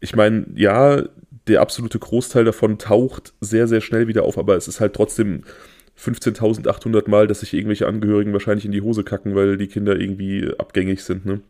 ich 0.00 0.14
meine, 0.14 0.46
ja, 0.54 1.02
der 1.48 1.60
absolute 1.60 1.98
Großteil 1.98 2.44
davon 2.44 2.78
taucht 2.78 3.34
sehr, 3.40 3.66
sehr 3.66 3.80
schnell 3.80 4.06
wieder 4.06 4.22
auf, 4.22 4.38
aber 4.38 4.56
es 4.56 4.68
ist 4.68 4.80
halt 4.80 4.94
trotzdem 4.94 5.42
15.800 5.98 7.10
Mal, 7.10 7.26
dass 7.26 7.40
sich 7.40 7.54
irgendwelche 7.54 7.88
Angehörigen 7.88 8.32
wahrscheinlich 8.32 8.64
in 8.64 8.72
die 8.72 8.82
Hose 8.82 9.02
kacken, 9.02 9.34
weil 9.34 9.56
die 9.56 9.66
Kinder 9.66 9.98
irgendwie 9.98 10.52
abgängig 10.58 11.02
sind, 11.02 11.26
ne? 11.26 11.40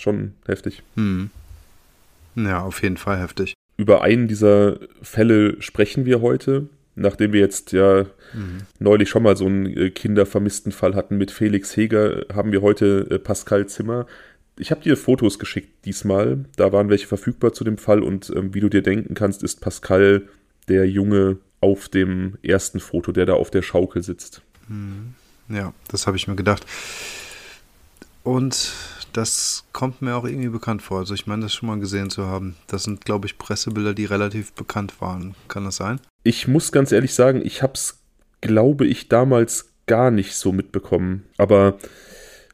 Schon 0.00 0.34
heftig. 0.46 0.82
Hm. 0.96 1.30
Ja, 2.34 2.62
auf 2.62 2.82
jeden 2.82 2.96
Fall 2.96 3.18
heftig. 3.18 3.54
Über 3.76 4.02
einen 4.02 4.28
dieser 4.28 4.78
Fälle 5.02 5.60
sprechen 5.60 6.06
wir 6.06 6.20
heute, 6.20 6.68
nachdem 6.94 7.32
wir 7.32 7.40
jetzt 7.40 7.72
ja 7.72 8.06
mhm. 8.32 8.62
neulich 8.78 9.08
schon 9.08 9.22
mal 9.22 9.36
so 9.36 9.46
einen 9.46 9.66
äh, 9.66 9.90
kindervermissten 9.90 10.72
Fall 10.72 10.94
hatten 10.94 11.16
mit 11.16 11.30
Felix 11.30 11.76
Heger, 11.76 12.24
haben 12.32 12.52
wir 12.52 12.62
heute 12.62 13.06
äh, 13.10 13.18
Pascal 13.18 13.66
Zimmer. 13.66 14.06
Ich 14.58 14.70
habe 14.70 14.80
dir 14.80 14.96
Fotos 14.96 15.38
geschickt 15.38 15.84
diesmal, 15.84 16.44
da 16.56 16.72
waren 16.72 16.88
welche 16.88 17.06
verfügbar 17.06 17.52
zu 17.52 17.64
dem 17.64 17.76
Fall 17.76 18.02
und 18.02 18.32
ähm, 18.34 18.54
wie 18.54 18.60
du 18.60 18.70
dir 18.70 18.82
denken 18.82 19.14
kannst, 19.14 19.42
ist 19.42 19.60
Pascal 19.60 20.22
der 20.68 20.88
Junge 20.88 21.36
auf 21.60 21.88
dem 21.88 22.38
ersten 22.42 22.80
Foto, 22.80 23.12
der 23.12 23.26
da 23.26 23.34
auf 23.34 23.50
der 23.50 23.62
Schaukel 23.62 24.02
sitzt. 24.02 24.40
Mhm. 24.68 25.14
Ja, 25.48 25.72
das 25.88 26.06
habe 26.06 26.16
ich 26.16 26.26
mir 26.26 26.36
gedacht. 26.36 26.66
Und 28.24 28.72
das 29.16 29.64
kommt 29.72 30.02
mir 30.02 30.14
auch 30.14 30.24
irgendwie 30.24 30.48
bekannt 30.48 30.82
vor. 30.82 30.98
Also 30.98 31.14
ich 31.14 31.26
meine, 31.26 31.42
das 31.42 31.54
schon 31.54 31.68
mal 31.68 31.78
gesehen 31.78 32.10
zu 32.10 32.26
haben. 32.26 32.56
Das 32.66 32.84
sind, 32.84 33.04
glaube 33.04 33.26
ich, 33.26 33.38
Pressebilder, 33.38 33.94
die 33.94 34.04
relativ 34.04 34.52
bekannt 34.52 35.00
waren. 35.00 35.34
Kann 35.48 35.64
das 35.64 35.76
sein? 35.76 36.00
Ich 36.22 36.46
muss 36.48 36.70
ganz 36.70 36.92
ehrlich 36.92 37.14
sagen, 37.14 37.40
ich 37.42 37.62
habe 37.62 37.72
es, 37.74 37.98
glaube 38.40 38.86
ich, 38.86 39.08
damals 39.08 39.70
gar 39.86 40.10
nicht 40.10 40.34
so 40.34 40.52
mitbekommen. 40.52 41.24
Aber 41.38 41.78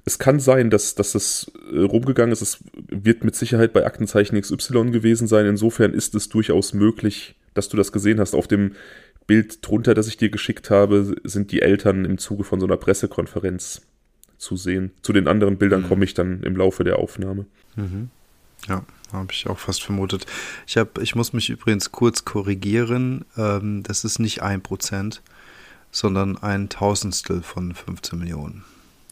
es 0.04 0.18
kann 0.18 0.38
sein, 0.38 0.70
dass, 0.70 0.94
dass 0.94 1.14
es 1.14 1.50
äh, 1.72 1.80
rumgegangen 1.80 2.32
ist. 2.32 2.42
Es 2.42 2.62
wird 2.88 3.24
mit 3.24 3.34
Sicherheit 3.34 3.72
bei 3.72 3.84
Aktenzeichen 3.84 4.40
XY 4.40 4.90
gewesen 4.92 5.26
sein. 5.26 5.46
Insofern 5.46 5.92
ist 5.92 6.14
es 6.14 6.28
durchaus 6.28 6.74
möglich, 6.74 7.34
dass 7.54 7.68
du 7.68 7.76
das 7.76 7.90
gesehen 7.90 8.20
hast. 8.20 8.34
Auf 8.34 8.46
dem 8.46 8.74
Bild 9.26 9.66
drunter, 9.66 9.94
das 9.94 10.06
ich 10.06 10.16
dir 10.16 10.30
geschickt 10.30 10.70
habe, 10.70 11.16
sind 11.24 11.50
die 11.50 11.62
Eltern 11.62 12.04
im 12.04 12.18
Zuge 12.18 12.44
von 12.44 12.60
so 12.60 12.66
einer 12.66 12.76
Pressekonferenz 12.76 13.82
zu 14.42 14.56
sehen. 14.56 14.90
Zu 15.02 15.12
den 15.12 15.28
anderen 15.28 15.56
Bildern 15.56 15.82
mhm. 15.82 15.88
komme 15.88 16.04
ich 16.04 16.14
dann 16.14 16.42
im 16.42 16.56
Laufe 16.56 16.84
der 16.84 16.98
Aufnahme. 16.98 17.46
Mhm. 17.76 18.10
Ja, 18.68 18.84
habe 19.12 19.32
ich 19.32 19.46
auch 19.46 19.58
fast 19.58 19.82
vermutet. 19.82 20.26
Ich, 20.66 20.76
hab, 20.76 20.98
ich 20.98 21.14
muss 21.14 21.32
mich 21.32 21.48
übrigens 21.48 21.92
kurz 21.92 22.24
korrigieren. 22.24 23.24
Ähm, 23.36 23.82
das 23.82 24.04
ist 24.04 24.18
nicht 24.18 24.42
ein 24.42 24.60
Prozent, 24.60 25.22
sondern 25.90 26.36
ein 26.38 26.68
Tausendstel 26.68 27.42
von 27.42 27.74
15 27.74 28.18
Millionen. 28.18 28.64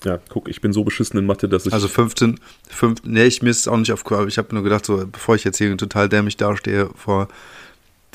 Ja, 0.04 0.18
guck, 0.28 0.48
ich 0.48 0.60
bin 0.60 0.72
so 0.72 0.82
beschissen 0.82 1.18
in 1.18 1.26
Mathe, 1.26 1.48
dass 1.48 1.66
ich. 1.66 1.72
Also 1.72 1.86
15, 1.86 2.40
15 2.68 3.12
nee, 3.12 3.24
ich 3.24 3.42
mir 3.42 3.50
ist 3.50 3.68
auch 3.68 3.76
nicht 3.76 3.92
aufgefallen, 3.92 4.28
ich 4.28 4.38
habe 4.38 4.54
nur 4.54 4.64
gedacht, 4.64 4.86
so, 4.86 5.06
bevor 5.06 5.34
ich 5.34 5.44
jetzt 5.44 5.58
hier 5.58 5.76
total 5.76 6.08
dämlich 6.08 6.38
dastehe 6.38 6.88
vor 6.96 7.28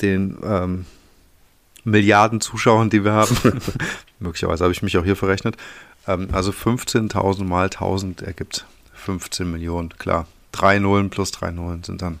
den 0.02 0.36
ähm, 0.42 0.84
Milliarden 1.84 2.40
Zuschauern, 2.40 2.90
die 2.90 3.04
wir 3.04 3.12
haben, 3.12 3.36
möglicherweise 4.18 4.64
habe 4.64 4.72
ich 4.72 4.82
mich 4.82 4.98
auch 4.98 5.04
hier 5.04 5.14
verrechnet, 5.14 5.56
ähm, 6.06 6.28
also 6.32 6.50
15.000 6.50 7.44
mal 7.44 7.64
1000 7.64 8.22
ergibt 8.22 8.66
15 8.94 9.50
Millionen, 9.50 9.90
klar. 9.90 10.26
Drei 10.52 10.78
Nullen 10.78 11.10
plus 11.10 11.30
drei 11.30 11.50
Nullen 11.50 11.84
sind 11.84 12.02
dann 12.02 12.18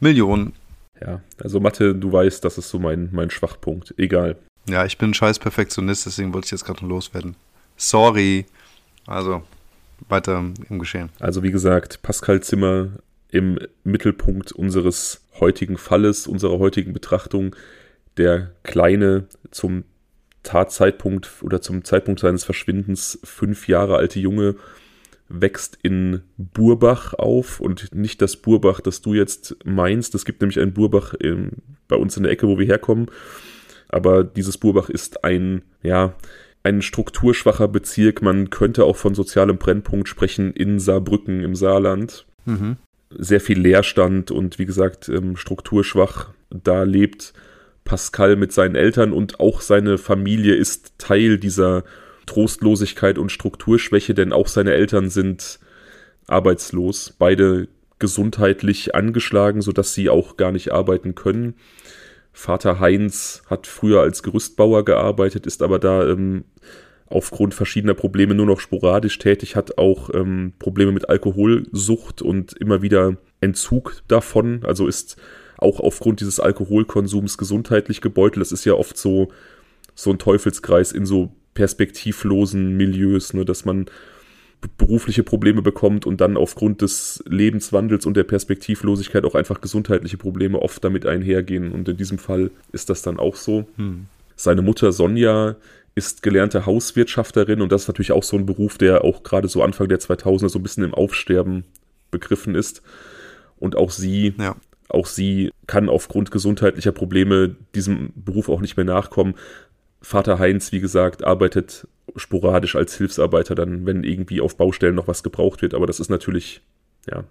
Millionen. 0.00 0.52
Ja, 1.00 1.20
also 1.42 1.60
Mathe, 1.60 1.94
du 1.94 2.12
weißt, 2.12 2.44
das 2.44 2.58
ist 2.58 2.68
so 2.70 2.78
mein, 2.78 3.08
mein 3.12 3.30
Schwachpunkt. 3.30 3.94
Egal. 3.96 4.36
Ja, 4.68 4.84
ich 4.84 4.98
bin 4.98 5.10
ein 5.10 5.14
scheiß 5.14 5.38
Perfektionist, 5.38 6.06
deswegen 6.06 6.34
wollte 6.34 6.46
ich 6.46 6.50
jetzt 6.50 6.64
gerade 6.64 6.84
loswerden. 6.84 7.36
Sorry. 7.76 8.46
Also, 9.06 9.42
weiter 10.08 10.44
im 10.68 10.78
Geschehen. 10.78 11.08
Also, 11.20 11.42
wie 11.42 11.50
gesagt, 11.50 12.02
Pascal 12.02 12.42
Zimmer 12.42 12.88
im 13.30 13.58
Mittelpunkt 13.84 14.52
unseres 14.52 15.22
heutigen 15.40 15.78
Falles, 15.78 16.26
unserer 16.26 16.58
heutigen 16.58 16.92
Betrachtung. 16.92 17.54
Der 18.16 18.50
Kleine 18.64 19.26
zum 19.50 19.84
Tatzeitpunkt 20.42 21.30
oder 21.42 21.60
zum 21.60 21.84
Zeitpunkt 21.84 22.20
seines 22.20 22.44
Verschwindens 22.44 23.18
fünf 23.24 23.68
Jahre 23.68 23.96
alte 23.96 24.20
Junge 24.20 24.56
wächst 25.28 25.78
in 25.82 26.22
Burbach 26.36 27.14
auf 27.14 27.60
und 27.60 27.94
nicht 27.94 28.22
das 28.22 28.36
Burbach, 28.36 28.80
das 28.80 29.02
du 29.02 29.14
jetzt 29.14 29.56
meinst. 29.64 30.14
Es 30.14 30.24
gibt 30.24 30.40
nämlich 30.40 30.58
ein 30.58 30.72
Burbach 30.72 31.14
in, 31.14 31.52
bei 31.86 31.96
uns 31.96 32.16
in 32.16 32.22
der 32.22 32.32
Ecke, 32.32 32.48
wo 32.48 32.58
wir 32.58 32.66
herkommen. 32.66 33.10
Aber 33.88 34.24
dieses 34.24 34.58
Burbach 34.58 34.88
ist 34.88 35.24
ein, 35.24 35.62
ja, 35.82 36.14
ein 36.62 36.82
strukturschwacher 36.82 37.68
Bezirk. 37.68 38.22
Man 38.22 38.50
könnte 38.50 38.84
auch 38.84 38.96
von 38.96 39.14
sozialem 39.14 39.58
Brennpunkt 39.58 40.08
sprechen 40.08 40.52
in 40.52 40.78
Saarbrücken 40.78 41.42
im 41.42 41.54
Saarland. 41.54 42.26
Mhm. 42.44 42.76
Sehr 43.10 43.40
viel 43.40 43.58
Leerstand 43.58 44.30
und 44.30 44.58
wie 44.58 44.66
gesagt, 44.66 45.08
ähm, 45.08 45.36
strukturschwach. 45.36 46.30
Da 46.50 46.82
lebt 46.82 47.32
Pascal 47.88 48.36
mit 48.36 48.52
seinen 48.52 48.76
Eltern 48.76 49.12
und 49.12 49.40
auch 49.40 49.62
seine 49.62 49.98
Familie 49.98 50.54
ist 50.54 50.92
Teil 50.98 51.38
dieser 51.38 51.82
Trostlosigkeit 52.26 53.18
und 53.18 53.32
Strukturschwäche, 53.32 54.14
denn 54.14 54.32
auch 54.32 54.46
seine 54.46 54.74
Eltern 54.74 55.08
sind 55.08 55.58
arbeitslos, 56.26 57.16
beide 57.18 57.66
gesundheitlich 57.98 58.94
angeschlagen, 58.94 59.62
sodass 59.62 59.94
sie 59.94 60.10
auch 60.10 60.36
gar 60.36 60.52
nicht 60.52 60.70
arbeiten 60.70 61.14
können. 61.14 61.54
Vater 62.32 62.78
Heinz 62.78 63.42
hat 63.46 63.66
früher 63.66 64.02
als 64.02 64.22
Gerüstbauer 64.22 64.84
gearbeitet, 64.84 65.46
ist 65.46 65.62
aber 65.62 65.78
da 65.78 66.06
ähm, 66.06 66.44
aufgrund 67.06 67.54
verschiedener 67.54 67.94
Probleme 67.94 68.34
nur 68.34 68.46
noch 68.46 68.60
sporadisch 68.60 69.18
tätig, 69.18 69.56
hat 69.56 69.78
auch 69.78 70.10
ähm, 70.12 70.52
Probleme 70.58 70.92
mit 70.92 71.08
Alkoholsucht 71.08 72.20
und 72.20 72.52
immer 72.52 72.82
wieder 72.82 73.16
Entzug 73.40 74.02
davon, 74.08 74.60
also 74.64 74.86
ist 74.86 75.16
auch 75.58 75.80
aufgrund 75.80 76.20
dieses 76.20 76.40
Alkoholkonsums 76.40 77.36
gesundheitlich 77.36 78.00
gebeutelt. 78.00 78.40
Das 78.40 78.52
ist 78.52 78.64
ja 78.64 78.74
oft 78.74 78.96
so, 78.96 79.28
so 79.94 80.10
ein 80.10 80.18
Teufelskreis 80.18 80.92
in 80.92 81.04
so 81.04 81.30
perspektivlosen 81.54 82.76
Milieus, 82.76 83.34
ne, 83.34 83.44
dass 83.44 83.64
man 83.64 83.86
berufliche 84.76 85.22
Probleme 85.22 85.62
bekommt 85.62 86.06
und 86.06 86.20
dann 86.20 86.36
aufgrund 86.36 86.82
des 86.82 87.22
Lebenswandels 87.28 88.06
und 88.06 88.16
der 88.16 88.24
Perspektivlosigkeit 88.24 89.24
auch 89.24 89.34
einfach 89.34 89.60
gesundheitliche 89.60 90.16
Probleme 90.16 90.60
oft 90.60 90.82
damit 90.82 91.06
einhergehen. 91.06 91.70
Und 91.72 91.88
in 91.88 91.96
diesem 91.96 92.18
Fall 92.18 92.50
ist 92.72 92.90
das 92.90 93.02
dann 93.02 93.18
auch 93.18 93.36
so. 93.36 93.66
Hm. 93.76 94.06
Seine 94.36 94.62
Mutter 94.62 94.92
Sonja 94.92 95.56
ist 95.94 96.22
gelernte 96.22 96.66
Hauswirtschafterin 96.66 97.60
und 97.60 97.72
das 97.72 97.82
ist 97.82 97.88
natürlich 97.88 98.12
auch 98.12 98.22
so 98.22 98.36
ein 98.36 98.46
Beruf, 98.46 98.78
der 98.78 99.04
auch 99.04 99.22
gerade 99.24 99.48
so 99.48 99.62
Anfang 99.62 99.88
der 99.88 99.98
2000er 99.98 100.48
so 100.48 100.58
ein 100.58 100.62
bisschen 100.62 100.84
im 100.84 100.94
Aufsterben 100.94 101.64
begriffen 102.10 102.54
ist. 102.54 102.82
Und 103.58 103.74
auch 103.74 103.90
sie, 103.90 104.34
ja. 104.38 104.54
Auch 104.88 105.06
sie 105.06 105.50
kann 105.66 105.88
aufgrund 105.88 106.30
gesundheitlicher 106.30 106.92
Probleme 106.92 107.56
diesem 107.74 108.12
Beruf 108.14 108.48
auch 108.48 108.60
nicht 108.60 108.76
mehr 108.76 108.86
nachkommen. 108.86 109.34
Vater 110.00 110.38
Heinz, 110.38 110.72
wie 110.72 110.80
gesagt, 110.80 111.24
arbeitet 111.24 111.86
sporadisch 112.16 112.76
als 112.76 112.96
Hilfsarbeiter 112.96 113.54
dann, 113.54 113.84
wenn 113.84 114.04
irgendwie 114.04 114.40
auf 114.40 114.56
Baustellen 114.56 114.94
noch 114.94 115.08
was 115.08 115.22
gebraucht 115.22 115.62
wird. 115.62 115.74
Aber 115.74 115.86
das 115.86 116.00
ist 116.00 116.08
natürlich, 116.08 116.62
ja, 117.10 117.24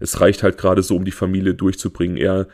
es 0.00 0.20
reicht 0.20 0.42
halt 0.42 0.58
gerade 0.58 0.82
so, 0.82 0.96
um 0.96 1.04
die 1.04 1.12
Familie 1.12 1.54
durchzubringen. 1.54 2.16
Er 2.16 2.48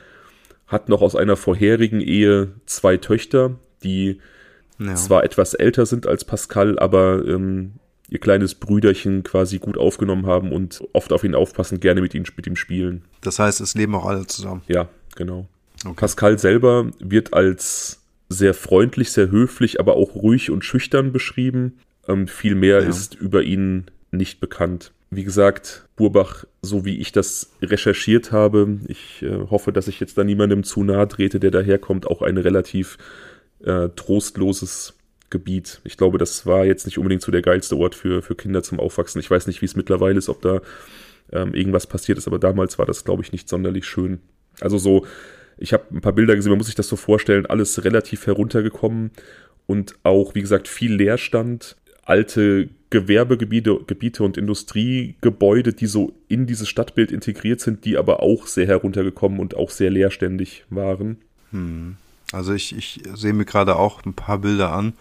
hat 0.67 0.89
noch 0.89 1.03
aus 1.03 1.17
einer 1.17 1.37
vorherigen 1.37 2.01
Ehe 2.01 2.53
zwei 2.67 2.99
Töchter, 2.99 3.57
die 3.83 4.21
ja. 4.79 4.95
zwar 4.95 5.25
etwas 5.25 5.55
älter 5.55 5.87
sind 5.87 6.07
als 6.07 6.25
Pascal, 6.25 6.79
aber 6.79 7.25
ähm, 7.27 7.73
ihr 8.09 8.19
kleines 8.19 8.55
Brüderchen 8.55 9.23
quasi 9.23 9.59
gut 9.59 9.77
aufgenommen 9.77 10.27
haben 10.27 10.53
und 10.53 10.83
oft 10.93 11.13
auf 11.13 11.25
ihn 11.25 11.35
aufpassen, 11.35 11.81
gerne 11.81 12.01
mit 12.01 12.15
ihm, 12.15 12.25
mit 12.37 12.47
ihm 12.47 12.57
spielen. 12.57 13.03
Das 13.21 13.39
heißt, 13.39 13.61
es 13.61 13.75
leben 13.75 13.95
auch 13.95 14.07
alle 14.07 14.27
zusammen. 14.27 14.63
Ja, 14.69 14.89
genau. 15.15 15.47
Okay. 15.85 15.95
Pascal 15.97 16.39
selber 16.39 16.91
wird 16.99 17.35
als 17.35 18.01
sehr 18.29 18.55
freundlich, 18.55 19.13
sehr 19.13 19.31
höflich, 19.31 19.81
aber 19.81 19.97
auch 19.97 20.15
ruhig 20.15 20.51
und 20.51 20.65
schüchtern 20.65 21.13
beschrieben. 21.13 21.79
Ähm, 22.07 22.29
viel 22.29 22.55
mehr 22.55 22.83
ja. 22.83 22.89
ist 22.89 23.15
über 23.15 23.43
ihn 23.43 23.87
nicht 24.11 24.41
bekannt. 24.41 24.93
Wie 25.11 25.25
gesagt, 25.25 25.87
Burbach, 25.97 26.45
so 26.61 26.85
wie 26.85 26.99
ich 26.99 27.13
das 27.13 27.53
recherchiert 27.63 28.33
habe, 28.33 28.79
ich 28.89 29.23
äh, 29.23 29.47
hoffe, 29.51 29.73
dass 29.73 29.89
ich 29.89 30.01
jetzt 30.01 30.19
da 30.19 30.25
niemandem 30.25 30.65
zu 30.65 30.85
nahe 30.85 31.09
trete, 31.09 31.41
der 31.41 31.51
daherkommt, 31.51 32.07
auch 32.07 32.21
ein 32.21 32.37
relativ 32.37 32.99
äh, 33.65 33.89
trostloses 33.97 34.98
Gebiet. 35.31 35.81
Ich 35.85 35.97
glaube, 35.97 36.19
das 36.19 36.47
war 36.47 36.65
jetzt 36.65 36.87
nicht 36.87 36.99
unbedingt 36.99 37.23
so 37.23 37.33
der 37.33 37.43
geilste 37.43 37.77
Ort 37.77 37.95
für, 37.95 38.23
für 38.23 38.35
Kinder 38.35 38.63
zum 38.63 38.81
Aufwachsen. 38.81 39.21
Ich 39.21 39.31
weiß 39.31 39.47
nicht, 39.47 39.61
wie 39.63 39.67
es 39.67 39.77
mittlerweile 39.77 40.19
ist, 40.19 40.29
ob 40.29 40.43
da 40.43 40.61
ähm, 41.33 41.55
irgendwas 41.55 41.87
passiert 41.87 42.19
ist, 42.19 42.27
aber 42.27 42.39
damals 42.39 42.79
war 42.79 42.87
das, 42.87 43.05
glaube 43.05 43.23
ich, 43.23 43.33
nicht 43.33 43.49
sonderlich 43.49 43.87
schön. 43.87 44.21
Also 44.61 44.79
so 44.79 45.07
ich 45.59 45.73
habe 45.73 45.85
ein 45.93 46.01
paar 46.01 46.13
Bilder 46.13 46.37
gesehen, 46.37 46.51
man 46.51 46.59
muss 46.59 46.69
sich 46.69 46.77
das 46.77 46.89
so 46.89 46.97
vorstellen, 46.97 47.47
alles 47.47 47.85
relativ 47.85 48.27
heruntergekommen 48.27 49.11
und 49.67 49.95
auch, 50.03 50.35
wie 50.35 50.41
gesagt, 50.41 50.69
viel 50.69 50.95
Leerstand, 50.95 51.77
alte 52.05 52.69
Gewerbegebiete 52.91 53.81
Gebiete 53.87 54.23
und 54.23 54.39
Industriegebäude, 54.39 55.75
die 55.75 55.87
so 55.87 56.15
in 56.29 56.47
dieses 56.47 56.69
Stadtbild 56.69 57.13
integriert 57.13 57.61
sind, 57.61 57.85
die 57.85 57.99
aber 57.99 58.23
auch 58.23 58.47
sehr 58.47 58.67
heruntergekommen 58.67 59.41
und 59.41 59.55
auch 59.55 59.69
sehr 59.69 59.91
leerständig 59.91 60.65
waren. 60.71 61.19
Hm. 61.51 61.97
Also 62.33 62.53
ich, 62.53 62.77
ich 62.77 63.03
sehe 63.15 63.33
mir 63.33 63.45
gerade 63.45 63.77
auch 63.77 64.05
ein 64.05 64.15
paar 64.15 64.39
Bilder 64.39 64.73
an. 64.73 64.93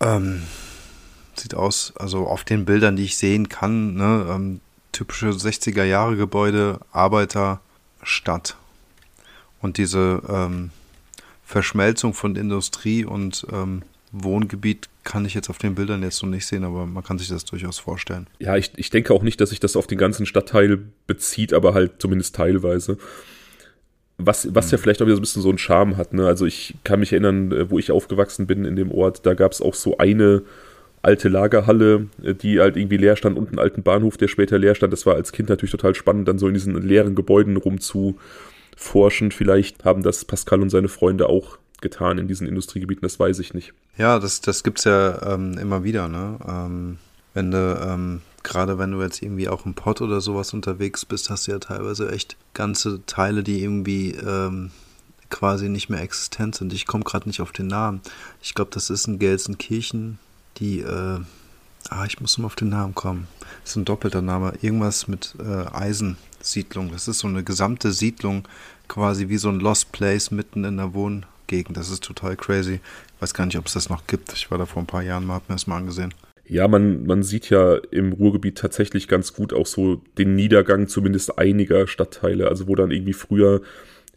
Ähm, 0.00 0.42
sieht 1.34 1.54
aus, 1.54 1.92
also 1.96 2.26
auf 2.26 2.44
den 2.44 2.64
Bildern, 2.64 2.96
die 2.96 3.04
ich 3.04 3.16
sehen 3.16 3.48
kann, 3.48 3.94
ne, 3.94 4.26
ähm, 4.30 4.60
typische 4.92 5.28
60er 5.28 5.84
Jahre 5.84 6.16
Gebäude, 6.16 6.80
Arbeiterstadt 6.92 8.56
und 9.60 9.78
diese 9.78 10.22
ähm, 10.28 10.70
Verschmelzung 11.44 12.14
von 12.14 12.36
Industrie 12.36 13.04
und 13.04 13.46
ähm, 13.52 13.82
Wohngebiet 14.12 14.88
kann 15.04 15.24
ich 15.24 15.34
jetzt 15.34 15.50
auf 15.50 15.58
den 15.58 15.74
Bildern 15.74 16.02
jetzt 16.02 16.16
so 16.16 16.26
nicht 16.26 16.46
sehen, 16.46 16.64
aber 16.64 16.86
man 16.86 17.04
kann 17.04 17.18
sich 17.18 17.28
das 17.28 17.44
durchaus 17.44 17.78
vorstellen. 17.78 18.26
Ja, 18.38 18.56
ich, 18.56 18.72
ich 18.76 18.90
denke 18.90 19.12
auch 19.12 19.22
nicht, 19.22 19.40
dass 19.40 19.50
sich 19.50 19.60
das 19.60 19.76
auf 19.76 19.86
den 19.86 19.98
ganzen 19.98 20.26
Stadtteil 20.26 20.78
bezieht, 21.06 21.52
aber 21.52 21.74
halt 21.74 22.00
zumindest 22.00 22.34
teilweise. 22.34 22.98
Was, 24.18 24.54
was 24.54 24.70
ja 24.70 24.78
hm. 24.78 24.82
vielleicht 24.82 25.02
auch 25.02 25.06
wieder 25.06 25.16
so 25.16 25.20
ein 25.20 25.22
bisschen 25.22 25.42
so 25.42 25.50
einen 25.50 25.58
Charme 25.58 25.96
hat. 25.96 26.14
Ne? 26.14 26.26
Also 26.26 26.46
ich 26.46 26.74
kann 26.84 27.00
mich 27.00 27.12
erinnern, 27.12 27.52
äh, 27.52 27.70
wo 27.70 27.78
ich 27.78 27.90
aufgewachsen 27.90 28.46
bin 28.46 28.64
in 28.64 28.76
dem 28.76 28.90
Ort, 28.90 29.26
da 29.26 29.34
gab 29.34 29.52
es 29.52 29.60
auch 29.60 29.74
so 29.74 29.98
eine 29.98 30.42
alte 31.02 31.28
Lagerhalle, 31.28 32.08
äh, 32.22 32.34
die 32.34 32.60
halt 32.60 32.76
irgendwie 32.76 32.96
leer 32.96 33.16
stand 33.16 33.38
und 33.38 33.48
einen 33.48 33.58
alten 33.58 33.82
Bahnhof, 33.82 34.16
der 34.16 34.28
später 34.28 34.58
leer 34.58 34.74
stand. 34.74 34.92
Das 34.92 35.06
war 35.06 35.14
als 35.14 35.32
Kind 35.32 35.48
natürlich 35.48 35.70
total 35.70 35.94
spannend, 35.94 36.28
dann 36.28 36.38
so 36.38 36.48
in 36.48 36.54
diesen 36.54 36.80
leeren 36.82 37.14
Gebäuden 37.14 37.56
rumzu, 37.56 38.18
forschen. 38.76 39.30
Vielleicht 39.32 39.84
haben 39.84 40.02
das 40.02 40.24
Pascal 40.24 40.60
und 40.60 40.70
seine 40.70 40.88
Freunde 40.88 41.28
auch 41.28 41.58
getan 41.80 42.18
in 42.18 42.28
diesen 42.28 42.46
Industriegebieten, 42.46 43.02
das 43.02 43.18
weiß 43.18 43.38
ich 43.38 43.54
nicht. 43.54 43.72
Ja, 43.98 44.18
das, 44.18 44.40
das 44.40 44.62
gibt 44.62 44.78
es 44.78 44.84
ja 44.84 45.34
ähm, 45.34 45.58
immer 45.58 45.84
wieder, 45.84 46.08
ne? 46.08 46.38
Ähm, 46.46 46.98
wenn 47.34 47.50
du, 47.50 47.58
ähm, 47.58 48.20
gerade 48.46 48.78
wenn 48.78 48.92
du 48.92 49.02
jetzt 49.02 49.22
irgendwie 49.22 49.48
auch 49.48 49.66
im 49.66 49.74
Pott 49.74 50.00
oder 50.00 50.20
sowas 50.20 50.54
unterwegs 50.54 51.04
bist, 51.04 51.30
hast 51.30 51.46
du 51.46 51.52
ja 51.52 51.58
teilweise 51.58 52.10
echt 52.10 52.36
ganze 52.54 53.04
Teile, 53.04 53.42
die 53.42 53.62
irgendwie 53.62 54.12
ähm, 54.12 54.70
quasi 55.30 55.68
nicht 55.68 55.90
mehr 55.90 56.00
existent 56.00 56.54
sind. 56.54 56.72
Ich 56.72 56.86
komme 56.86 57.04
gerade 57.04 57.28
nicht 57.28 57.40
auf 57.40 57.50
den 57.50 57.66
Namen. 57.66 58.00
Ich 58.40 58.54
glaube, 58.54 58.70
das 58.72 58.88
ist 58.88 59.08
in 59.08 59.18
Gelsenkirchen, 59.18 60.18
die, 60.58 60.80
äh, 60.80 61.18
ah, 61.90 62.04
ich 62.06 62.20
muss 62.20 62.38
mal 62.38 62.46
auf 62.46 62.54
den 62.54 62.68
Namen 62.68 62.94
kommen. 62.94 63.26
Das 63.62 63.72
ist 63.72 63.76
ein 63.76 63.84
doppelter 63.84 64.22
Name. 64.22 64.52
Irgendwas 64.62 65.08
mit 65.08 65.34
äh, 65.40 65.66
Eisen. 65.74 66.16
Siedlung. 66.40 66.92
Das 66.92 67.08
ist 67.08 67.18
so 67.18 67.26
eine 67.26 67.42
gesamte 67.42 67.90
Siedlung, 67.90 68.46
quasi 68.86 69.28
wie 69.28 69.38
so 69.38 69.48
ein 69.48 69.58
Lost 69.58 69.90
Place 69.90 70.30
mitten 70.30 70.62
in 70.62 70.76
der 70.76 70.94
Wohngegend. 70.94 71.76
Das 71.76 71.90
ist 71.90 72.04
total 72.04 72.36
crazy. 72.36 72.80
Ich 73.16 73.22
weiß 73.22 73.34
gar 73.34 73.46
nicht, 73.46 73.58
ob 73.58 73.66
es 73.66 73.72
das 73.72 73.88
noch 73.88 74.06
gibt. 74.06 74.32
Ich 74.34 74.50
war 74.50 74.58
da 74.58 74.66
vor 74.66 74.82
ein 74.82 74.86
paar 74.86 75.02
Jahren 75.02 75.26
mal, 75.26 75.34
hab 75.34 75.48
mir 75.48 75.56
das 75.56 75.66
mal 75.66 75.78
angesehen. 75.78 76.14
Ja, 76.48 76.68
man, 76.68 77.06
man 77.06 77.22
sieht 77.22 77.50
ja 77.50 77.76
im 77.90 78.12
Ruhrgebiet 78.12 78.58
tatsächlich 78.58 79.08
ganz 79.08 79.32
gut 79.32 79.52
auch 79.52 79.66
so 79.66 80.02
den 80.16 80.36
Niedergang 80.36 80.86
zumindest 80.86 81.38
einiger 81.38 81.86
Stadtteile, 81.88 82.48
also 82.48 82.68
wo 82.68 82.74
dann 82.74 82.92
irgendwie 82.92 83.14
früher 83.14 83.62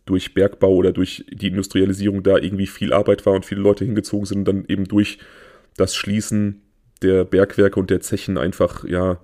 durch 0.06 0.34
Bergbau 0.34 0.74
oder 0.76 0.92
durch 0.92 1.26
die 1.32 1.48
Industrialisierung 1.48 2.24
da 2.24 2.38
irgendwie 2.38 2.68
viel 2.68 2.94
Arbeit 2.94 3.26
war 3.26 3.34
und 3.34 3.46
viele 3.46 3.62
Leute 3.62 3.86
hingezogen 3.86 4.26
sind 4.26 4.40
und 4.40 4.46
dann 4.46 4.66
eben 4.68 4.86
durch 4.86 5.20
das 5.78 5.96
Schließen 5.96 6.62
der 7.02 7.24
Bergwerke 7.26 7.80
und 7.80 7.90
der 7.90 8.02
Zechen 8.02 8.38
einfach, 8.38 8.84
ja, 8.84 9.20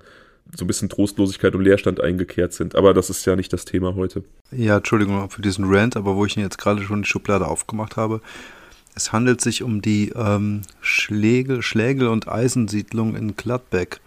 so 0.55 0.63
ein 0.63 0.67
bisschen 0.67 0.89
Trostlosigkeit 0.89 1.55
und 1.55 1.63
Leerstand 1.63 1.99
eingekehrt 2.01 2.53
sind. 2.53 2.75
Aber 2.75 2.93
das 2.93 3.09
ist 3.09 3.25
ja 3.25 3.35
nicht 3.35 3.51
das 3.51 3.65
Thema 3.65 3.95
heute. 3.95 4.23
Ja, 4.51 4.77
Entschuldigung 4.77 5.29
für 5.29 5.41
diesen 5.41 5.65
Rant, 5.65 5.97
aber 5.97 6.15
wo 6.15 6.25
ich 6.25 6.37
ihn 6.37 6.43
jetzt 6.43 6.57
gerade 6.57 6.81
schon 6.81 7.01
die 7.01 7.07
Schublade 7.07 7.47
aufgemacht 7.47 7.97
habe. 7.97 8.21
Es 8.95 9.11
handelt 9.11 9.41
sich 9.41 9.61
um 9.61 9.81
die 9.81 10.13
ähm, 10.15 10.61
Schlägel, 10.79 11.61
Schlägel- 11.61 12.07
und 12.07 12.29
Eisensiedlung 12.29 13.15
in 13.15 13.35
Gladbeck. 13.35 13.99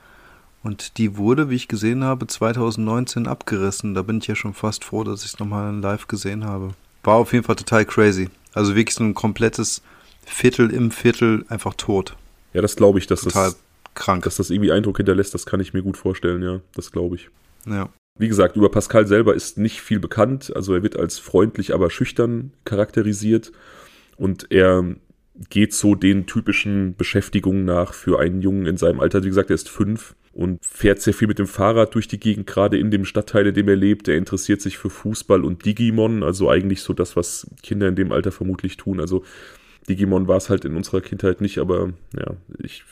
Und 0.62 0.98
die 0.98 1.16
wurde, 1.16 1.50
wie 1.50 1.56
ich 1.56 1.68
gesehen 1.68 2.04
habe, 2.04 2.26
2019 2.26 3.26
abgerissen. 3.26 3.94
Da 3.94 4.02
bin 4.02 4.18
ich 4.18 4.26
ja 4.26 4.34
schon 4.34 4.54
fast 4.54 4.84
froh, 4.84 5.04
dass 5.04 5.24
ich 5.24 5.34
es 5.34 5.38
nochmal 5.38 5.74
live 5.76 6.08
gesehen 6.08 6.44
habe. 6.44 6.74
War 7.04 7.16
auf 7.16 7.32
jeden 7.32 7.44
Fall 7.44 7.56
total 7.56 7.84
crazy. 7.84 8.28
Also 8.54 8.74
wirklich 8.74 8.94
so 8.94 9.04
ein 9.04 9.14
komplettes 9.14 9.82
Viertel 10.24 10.70
im 10.70 10.90
Viertel 10.90 11.44
einfach 11.48 11.74
tot. 11.74 12.16
Ja, 12.54 12.62
das 12.62 12.74
glaube 12.74 12.98
ich, 12.98 13.06
dass 13.06 13.20
total 13.20 13.50
das 13.50 13.58
krank. 13.94 14.24
Dass 14.24 14.36
das 14.36 14.50
irgendwie 14.50 14.72
Eindruck 14.72 14.96
hinterlässt, 14.96 15.34
das 15.34 15.46
kann 15.46 15.60
ich 15.60 15.74
mir 15.74 15.82
gut 15.82 15.96
vorstellen, 15.96 16.42
ja. 16.42 16.60
Das 16.74 16.92
glaube 16.92 17.16
ich. 17.16 17.28
Ja. 17.66 17.90
Wie 18.18 18.28
gesagt, 18.28 18.56
über 18.56 18.70
Pascal 18.70 19.06
selber 19.06 19.34
ist 19.34 19.58
nicht 19.58 19.80
viel 19.80 20.00
bekannt. 20.00 20.50
Also 20.56 20.74
er 20.74 20.82
wird 20.82 20.98
als 20.98 21.18
freundlich, 21.18 21.72
aber 21.72 21.90
schüchtern 21.90 22.52
charakterisiert. 22.64 23.52
Und 24.18 24.50
er 24.50 24.84
geht 25.50 25.72
so 25.72 25.94
den 25.94 26.26
typischen 26.26 26.96
Beschäftigungen 26.96 27.64
nach 27.64 27.94
für 27.94 28.18
einen 28.18 28.42
Jungen 28.42 28.66
in 28.66 28.76
seinem 28.76 29.00
Alter. 29.00 29.22
Wie 29.22 29.28
gesagt, 29.28 29.50
er 29.50 29.54
ist 29.54 29.68
fünf 29.68 30.14
und 30.32 30.64
fährt 30.64 31.00
sehr 31.00 31.14
viel 31.14 31.28
mit 31.28 31.38
dem 31.38 31.46
Fahrrad 31.46 31.94
durch 31.94 32.08
die 32.08 32.20
Gegend, 32.20 32.46
gerade 32.46 32.78
in 32.78 32.90
dem 32.90 33.04
Stadtteil, 33.04 33.46
in 33.46 33.54
dem 33.54 33.68
er 33.68 33.76
lebt. 33.76 34.08
Er 34.08 34.16
interessiert 34.16 34.60
sich 34.60 34.78
für 34.78 34.90
Fußball 34.90 35.44
und 35.44 35.64
Digimon, 35.64 36.22
also 36.22 36.50
eigentlich 36.50 36.82
so 36.82 36.92
das, 36.92 37.16
was 37.16 37.46
Kinder 37.62 37.88
in 37.88 37.96
dem 37.96 38.12
Alter 38.12 38.32
vermutlich 38.32 38.76
tun. 38.76 39.00
Also 39.00 39.24
Digimon 39.88 40.28
war 40.28 40.36
es 40.36 40.50
halt 40.50 40.64
in 40.64 40.76
unserer 40.76 41.00
Kindheit 41.00 41.40
nicht, 41.40 41.58
aber 41.58 41.92
ja, 42.16 42.34
ich, 42.62 42.84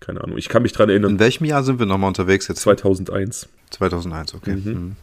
keine 0.00 0.22
Ahnung. 0.22 0.38
Ich 0.38 0.48
kann 0.48 0.62
mich 0.62 0.72
dran 0.72 0.90
erinnern. 0.90 1.12
In 1.12 1.18
welchem 1.18 1.46
Jahr 1.46 1.64
sind 1.64 1.78
wir 1.78 1.86
nochmal 1.86 2.08
unterwegs 2.08 2.48
jetzt? 2.48 2.60
2001. 2.60 3.48
2001, 3.70 4.34
okay. 4.34 4.56
Mhm. 4.56 4.96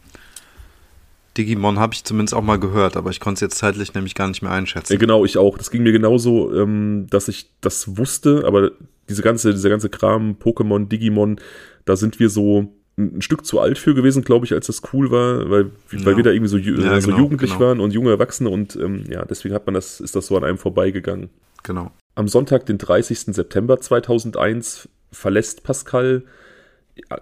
Digimon 1.36 1.78
habe 1.78 1.94
ich 1.94 2.04
zumindest 2.04 2.34
auch 2.34 2.42
mal 2.42 2.58
gehört, 2.58 2.96
aber 2.96 3.10
ich 3.10 3.20
konnte 3.20 3.36
es 3.36 3.40
jetzt 3.40 3.58
zeitlich 3.58 3.94
nämlich 3.94 4.14
gar 4.14 4.28
nicht 4.28 4.42
mehr 4.42 4.52
einschätzen. 4.52 4.92
Ja, 4.92 4.98
genau, 4.98 5.24
ich 5.24 5.38
auch. 5.38 5.56
Das 5.56 5.70
ging 5.70 5.82
mir 5.82 5.92
genauso, 5.92 6.54
ähm, 6.54 7.06
dass 7.10 7.28
ich 7.28 7.50
das 7.60 7.96
wusste, 7.96 8.44
aber 8.46 8.72
diese 9.08 9.22
ganze, 9.22 9.52
dieser 9.52 9.70
ganze 9.70 9.88
Kram, 9.88 10.36
Pokémon, 10.38 10.88
Digimon, 10.88 11.40
da 11.84 11.96
sind 11.96 12.20
wir 12.20 12.28
so 12.28 12.72
ein 12.98 13.22
Stück 13.22 13.46
zu 13.46 13.58
alt 13.60 13.78
für 13.78 13.94
gewesen, 13.94 14.22
glaube 14.22 14.44
ich, 14.44 14.52
als 14.52 14.66
das 14.66 14.82
cool 14.92 15.10
war, 15.10 15.50
weil, 15.50 15.70
ja. 15.92 16.04
weil 16.04 16.16
wir 16.16 16.24
da 16.24 16.30
irgendwie 16.30 16.48
so, 16.48 16.58
ja, 16.58 17.00
so 17.00 17.08
genau, 17.08 17.22
jugendlich 17.22 17.52
genau. 17.52 17.64
waren 17.64 17.80
und 17.80 17.92
junge 17.92 18.10
Erwachsene 18.10 18.50
und 18.50 18.76
ähm, 18.76 19.04
ja, 19.08 19.24
deswegen 19.24 19.54
hat 19.54 19.66
man 19.66 19.74
das, 19.74 20.00
ist 20.00 20.14
das 20.14 20.26
so 20.26 20.36
an 20.36 20.44
einem 20.44 20.58
vorbeigegangen. 20.58 21.30
Genau. 21.62 21.90
Am 22.14 22.28
Sonntag, 22.28 22.66
den 22.66 22.76
30. 22.76 23.34
September 23.34 23.80
2001, 23.80 24.88
verlässt 25.10 25.62
Pascal 25.62 26.24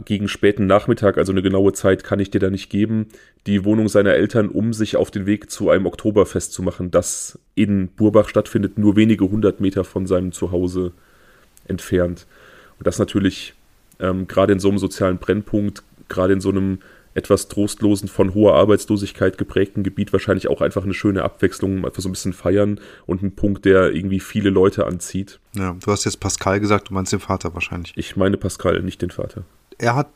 gegen 0.05 0.29
späten 0.29 0.67
Nachmittag, 0.67 1.17
also 1.17 1.33
eine 1.33 1.43
genaue 1.43 1.73
Zeit 1.73 2.03
kann 2.03 2.19
ich 2.19 2.31
dir 2.31 2.41
da 2.41 2.51
nicht 2.51 2.71
geben, 2.71 3.07
die 3.47 3.65
Wohnung 3.65 3.89
seiner 3.89 4.15
Eltern, 4.15 4.49
um 4.49 4.73
sich 4.73 4.97
auf 4.97 5.11
den 5.11 5.27
Weg 5.27 5.51
zu 5.51 5.71
einem 5.71 5.87
Oktoberfest 5.87 6.53
zu 6.53 6.63
machen, 6.63 6.91
das 6.91 7.39
in 7.55 7.89
Burbach 7.89 8.29
stattfindet, 8.29 8.79
nur 8.79 8.97
wenige 8.97 9.31
hundert 9.31 9.61
Meter 9.61 9.85
von 9.85 10.07
seinem 10.07 10.33
Zuhause 10.33 10.93
entfernt. 11.67 12.27
Und 12.79 12.87
das 12.87 12.99
natürlich 12.99 13.55
ähm, 14.01 14.27
gerade 14.27 14.53
in 14.53 14.61
so 14.61 14.69
einem 14.69 14.79
sozialen 14.79 15.19
Brennpunkt, 15.19 15.83
gerade 16.09 16.33
in 16.33 16.41
so 16.41 16.51
einem 16.51 16.79
etwas 17.15 17.49
trostlosen, 17.49 18.09
von 18.09 18.35
hoher 18.35 18.55
Arbeitslosigkeit 18.55 19.37
geprägten 19.37 19.83
Gebiet 19.83 20.13
wahrscheinlich 20.13 20.49
auch 20.49 20.61
einfach 20.61 20.85
eine 20.85 20.95
schöne 20.95 21.23
Abwechslung, 21.23 21.85
einfach 21.85 22.03
so 22.03 22.09
ein 22.09 22.13
bisschen 22.13 22.33
feiern 22.33 22.81
und 23.07 23.23
ein 23.23 23.35
Punkt, 23.35 23.65
der 23.65 23.93
irgendwie 23.93 24.21
viele 24.21 24.51
Leute 24.51 24.87
anzieht. 24.87 25.41
Ja, 25.55 25.77
du 25.85 25.91
hast 25.91 26.05
jetzt 26.05 26.21
Pascal 26.21 26.61
gesagt, 26.61 26.89
du 26.89 26.95
meinst 26.95 27.13
den 27.13 27.21
Vater 27.21 27.53
wahrscheinlich. 27.55 27.93
Ich 27.97 28.17
meine 28.17 28.37
Pascal, 28.37 28.81
nicht 28.83 29.03
den 29.03 29.11
Vater. 29.11 29.45
Er 29.81 29.97
hat. 29.97 30.09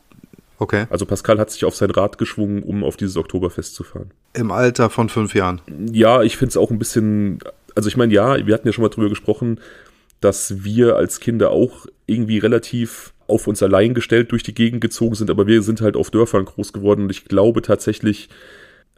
Okay. 0.59 0.87
Also 0.91 1.07
Pascal 1.07 1.39
hat 1.39 1.51
sich 1.51 1.65
auf 1.65 1.75
sein 1.75 1.91
Rad 1.91 2.19
geschwungen, 2.19 2.63
um 2.63 2.85
auf 2.85 2.97
dieses 2.97 3.17
Oktoberfest 3.17 3.75
zu 3.75 3.83
fahren. 3.83 4.11
Im 4.35 4.53
Alter 4.53 4.91
von 4.91 5.09
fünf 5.09 5.35
Jahren. 5.35 5.61
Ja, 5.91 6.23
ich 6.23 6.37
finde 6.37 6.51
es 6.51 6.57
auch 6.57 6.71
ein 6.71 6.79
bisschen. 6.79 7.41
Also 7.75 7.89
ich 7.89 7.97
meine, 7.97 8.13
ja, 8.13 8.47
wir 8.47 8.55
hatten 8.55 8.69
ja 8.69 8.73
schon 8.73 8.83
mal 8.83 8.91
drüber 8.91 9.09
gesprochen, 9.09 9.59
dass 10.21 10.63
wir 10.63 10.97
als 10.97 11.19
Kinder 11.19 11.51
auch 11.51 11.87
irgendwie 12.07 12.39
relativ 12.39 13.13
auf 13.27 13.47
uns 13.47 13.63
allein 13.63 13.95
gestellt 13.95 14.33
durch 14.33 14.43
die 14.43 14.55
Gegend 14.55 14.81
gezogen 14.81 15.15
sind, 15.15 15.31
aber 15.31 15.47
wir 15.47 15.63
sind 15.63 15.81
halt 15.81 15.97
auf 15.97 16.11
Dörfern 16.11 16.45
groß 16.45 16.73
geworden 16.73 17.05
und 17.05 17.11
ich 17.11 17.25
glaube 17.25 17.63
tatsächlich, 17.63 18.29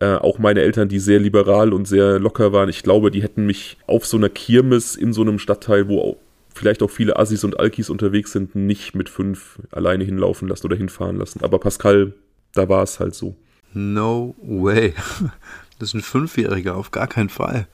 äh, 0.00 0.16
auch 0.16 0.38
meine 0.38 0.60
Eltern, 0.60 0.88
die 0.88 0.98
sehr 0.98 1.20
liberal 1.20 1.72
und 1.72 1.86
sehr 1.86 2.18
locker 2.18 2.52
waren, 2.52 2.68
ich 2.68 2.82
glaube, 2.82 3.10
die 3.10 3.22
hätten 3.22 3.46
mich 3.46 3.78
auf 3.86 4.04
so 4.04 4.16
einer 4.16 4.28
Kirmes 4.28 4.96
in 4.96 5.12
so 5.12 5.22
einem 5.22 5.38
Stadtteil, 5.38 5.88
wo 5.88 6.18
vielleicht 6.56 6.82
auch 6.82 6.90
viele 6.90 7.16
Assis 7.16 7.44
und 7.44 7.60
Alkis 7.60 7.90
unterwegs 7.90 8.32
sind, 8.32 8.54
nicht 8.54 8.94
mit 8.94 9.08
fünf 9.08 9.58
alleine 9.70 10.04
hinlaufen 10.04 10.48
lassen 10.48 10.66
oder 10.66 10.76
hinfahren 10.76 11.16
lassen. 11.16 11.42
Aber 11.42 11.58
Pascal, 11.58 12.14
da 12.54 12.68
war 12.68 12.82
es 12.82 13.00
halt 13.00 13.14
so. 13.14 13.36
No 13.72 14.34
way. 14.42 14.94
Das 15.78 15.90
ist 15.90 15.94
ein 15.94 16.00
Fünfjähriger, 16.00 16.74
auf 16.74 16.90
gar 16.90 17.06
keinen 17.06 17.28
Fall. 17.28 17.68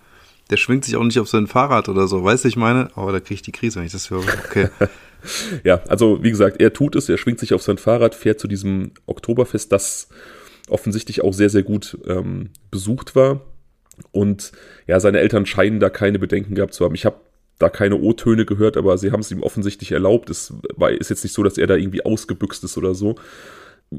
Der 0.51 0.57
schwingt 0.57 0.85
sich 0.85 0.97
auch 0.97 1.05
nicht 1.05 1.21
auf 1.21 1.29
sein 1.29 1.47
Fahrrad 1.47 1.89
oder 1.89 2.09
so, 2.09 2.25
weißt 2.25 2.43
du, 2.43 2.49
ich 2.49 2.57
meine? 2.57 2.91
Aber 2.97 3.07
oh, 3.07 3.13
da 3.13 3.21
kriege 3.21 3.35
ich 3.35 3.43
die 3.43 3.53
Krise, 3.53 3.79
wenn 3.79 3.87
ich 3.87 3.93
das 3.93 4.11
höre. 4.11 4.25
Okay. 4.45 4.71
ja, 5.63 5.81
also 5.87 6.21
wie 6.21 6.31
gesagt, 6.31 6.61
er 6.61 6.73
tut 6.73 6.97
es, 6.97 7.09
er 7.09 7.17
schwingt 7.17 7.39
sich 7.39 7.55
auf 7.55 7.63
sein 7.63 7.79
Fahrrad, 7.79 8.17
fährt 8.17 8.41
zu 8.41 8.49
diesem 8.49 8.91
Oktoberfest, 9.07 9.71
das 9.71 10.09
offensichtlich 10.69 11.23
auch 11.23 11.33
sehr, 11.33 11.49
sehr 11.49 11.63
gut 11.63 11.97
ähm, 12.09 12.51
besucht 12.73 13.15
war. 13.15 13.43
Und 14.11 14.51
ja, 14.89 14.99
seine 14.99 15.21
Eltern 15.21 15.47
scheinen 15.47 15.79
da 15.79 15.89
keine 15.89 16.19
Bedenken 16.19 16.57
gehabt 16.57 16.75
zu 16.75 16.85
haben. 16.85 16.97
Ich 16.97 17.07
habe 17.07 17.21
da 17.63 17.69
keine 17.69 17.97
O-Töne 17.97 18.45
gehört, 18.45 18.77
aber 18.77 18.99
sie 18.99 19.13
haben 19.13 19.21
es 19.21 19.31
ihm 19.31 19.43
offensichtlich 19.43 19.93
erlaubt. 19.93 20.29
Es 20.31 20.53
ist 20.99 21.11
jetzt 21.11 21.23
nicht 21.25 21.33
so, 21.33 21.43
dass 21.43 21.59
er 21.59 21.67
da 21.67 21.77
irgendwie 21.77 22.05
ausgebüxt 22.05 22.65
ist 22.65 22.77
oder 22.77 22.95
so. 22.95 23.15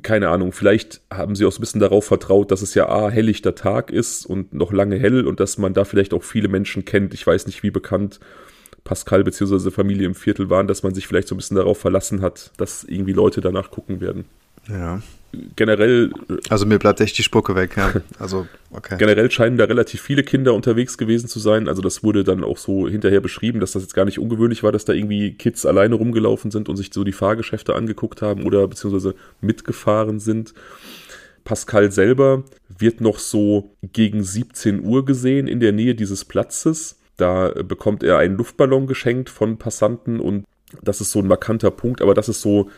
Keine 0.02 0.30
Ahnung, 0.30 0.54
vielleicht 0.54 1.02
haben 1.14 1.36
sie 1.36 1.46
auch 1.46 1.52
so 1.52 1.60
ein 1.60 1.62
bisschen 1.62 1.80
darauf 1.80 2.06
vertraut, 2.06 2.52
dass 2.52 2.64
es 2.64 2.74
ja 2.74 2.90
A, 2.90 3.10
helllichter 3.10 3.54
Tag 3.54 3.92
ist 3.92 4.26
und 4.26 4.54
noch 4.54 4.74
lange 4.74 4.98
hell 4.98 5.28
und 5.28 5.40
dass 5.40 5.58
man 5.58 5.74
da 5.74 5.86
vielleicht 5.86 6.14
auch 6.14 6.24
viele 6.24 6.48
Menschen 6.48 6.84
kennt. 6.84 7.14
Ich 7.14 7.26
weiß 7.26 7.46
nicht, 7.46 7.62
wie 7.62 7.72
bekannt 7.72 8.20
Pascal 8.84 9.24
bzw. 9.24 9.70
Familie 9.70 10.08
im 10.08 10.16
Viertel 10.16 10.50
waren, 10.50 10.68
dass 10.68 10.84
man 10.84 10.94
sich 10.96 11.08
vielleicht 11.08 11.28
so 11.28 11.36
ein 11.36 11.38
bisschen 11.38 11.58
darauf 11.58 11.78
verlassen 11.78 12.22
hat, 12.22 12.52
dass 12.58 12.84
irgendwie 12.84 13.14
Leute 13.14 13.40
danach 13.40 13.70
gucken 13.72 14.02
werden. 14.02 14.26
Ja 14.68 15.02
generell. 15.56 16.12
Also 16.50 16.66
mir 16.66 16.80
bleibt 16.80 17.02
echt 17.02 17.18
die 17.18 17.24
Spucke 17.24 17.56
weg, 17.56 17.76
ja. 17.78 17.94
Also, 18.20 18.48
okay. 18.72 18.98
Generell 18.98 19.30
scheinen 19.32 19.58
da 19.58 19.66
relativ 19.66 20.02
viele 20.02 20.24
Kinder 20.24 20.54
unterwegs 20.54 20.98
gewesen 20.98 21.28
zu 21.28 21.40
sein. 21.40 21.68
Also 21.68 21.82
das 21.82 22.04
wurde 22.04 22.24
dann 22.24 22.44
auch 22.44 22.58
so 22.58 22.88
hinterher 22.88 23.22
beschrieben, 23.22 23.60
dass 23.60 23.72
das 23.72 23.84
jetzt 23.84 23.94
gar 23.94 24.06
nicht 24.06 24.20
ungewöhnlich 24.20 24.64
war, 24.64 24.72
dass 24.72 24.86
da 24.86 24.94
irgendwie 24.94 25.34
Kids 25.34 25.66
alleine 25.66 25.96
rumgelaufen 25.96 26.52
sind 26.52 26.70
und 26.70 26.78
sich 26.78 26.92
so 26.94 27.04
die 27.04 27.12
Fahrgeschäfte 27.12 27.76
angeguckt 27.76 28.22
haben 28.22 28.46
oder 28.46 28.68
beziehungsweise 28.68 29.16
mitgefahren 29.42 30.20
sind. 30.20 30.54
Pascal 31.44 31.92
selber 31.92 32.44
wird 32.78 33.02
noch 33.02 33.20
so 33.20 33.72
gegen 33.82 34.24
17 34.24 34.84
Uhr 34.86 35.04
gesehen 35.06 35.48
in 35.48 35.60
der 35.60 35.74
Nähe 35.74 35.96
dieses 35.96 36.24
Platzes. 36.24 37.00
Da 37.18 37.50
bekommt 37.50 38.04
er 38.04 38.18
einen 38.18 38.38
Luftballon 38.38 38.88
geschenkt 38.88 39.30
von 39.30 39.58
Passanten 39.58 40.20
und 40.20 40.46
das 40.82 41.02
ist 41.02 41.12
so 41.12 41.20
ein 41.20 41.28
markanter 41.28 41.70
Punkt, 41.70 42.02
aber 42.02 42.14
das 42.14 42.30
ist 42.30 42.42
so 42.42 42.70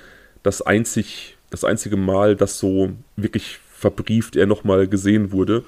das 0.43 0.61
einzig 0.61 1.37
das 1.49 1.63
einzige 1.63 1.97
Mal, 1.97 2.35
dass 2.35 2.59
so 2.59 2.91
wirklich 3.15 3.59
verbrieft 3.73 4.35
er 4.35 4.45
nochmal 4.45 4.87
gesehen 4.87 5.31
wurde, 5.31 5.63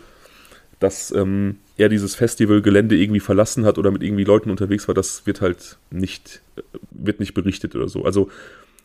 dass 0.80 1.12
ähm, 1.12 1.58
er 1.78 1.90
dieses 1.90 2.16
Festivalgelände 2.16 2.96
irgendwie 2.96 3.20
verlassen 3.20 3.66
hat 3.66 3.78
oder 3.78 3.92
mit 3.92 4.04
irgendwie 4.04 4.24
Leuten 4.24 4.50
unterwegs 4.50 4.88
war, 4.88 4.96
das 4.96 5.26
wird 5.26 5.42
halt 5.42 5.78
nicht, 5.92 6.42
äh, 6.56 6.62
wird 6.92 7.20
nicht 7.20 7.34
berichtet 7.34 7.76
oder 7.76 7.88
so. 7.88 8.06
Also 8.06 8.30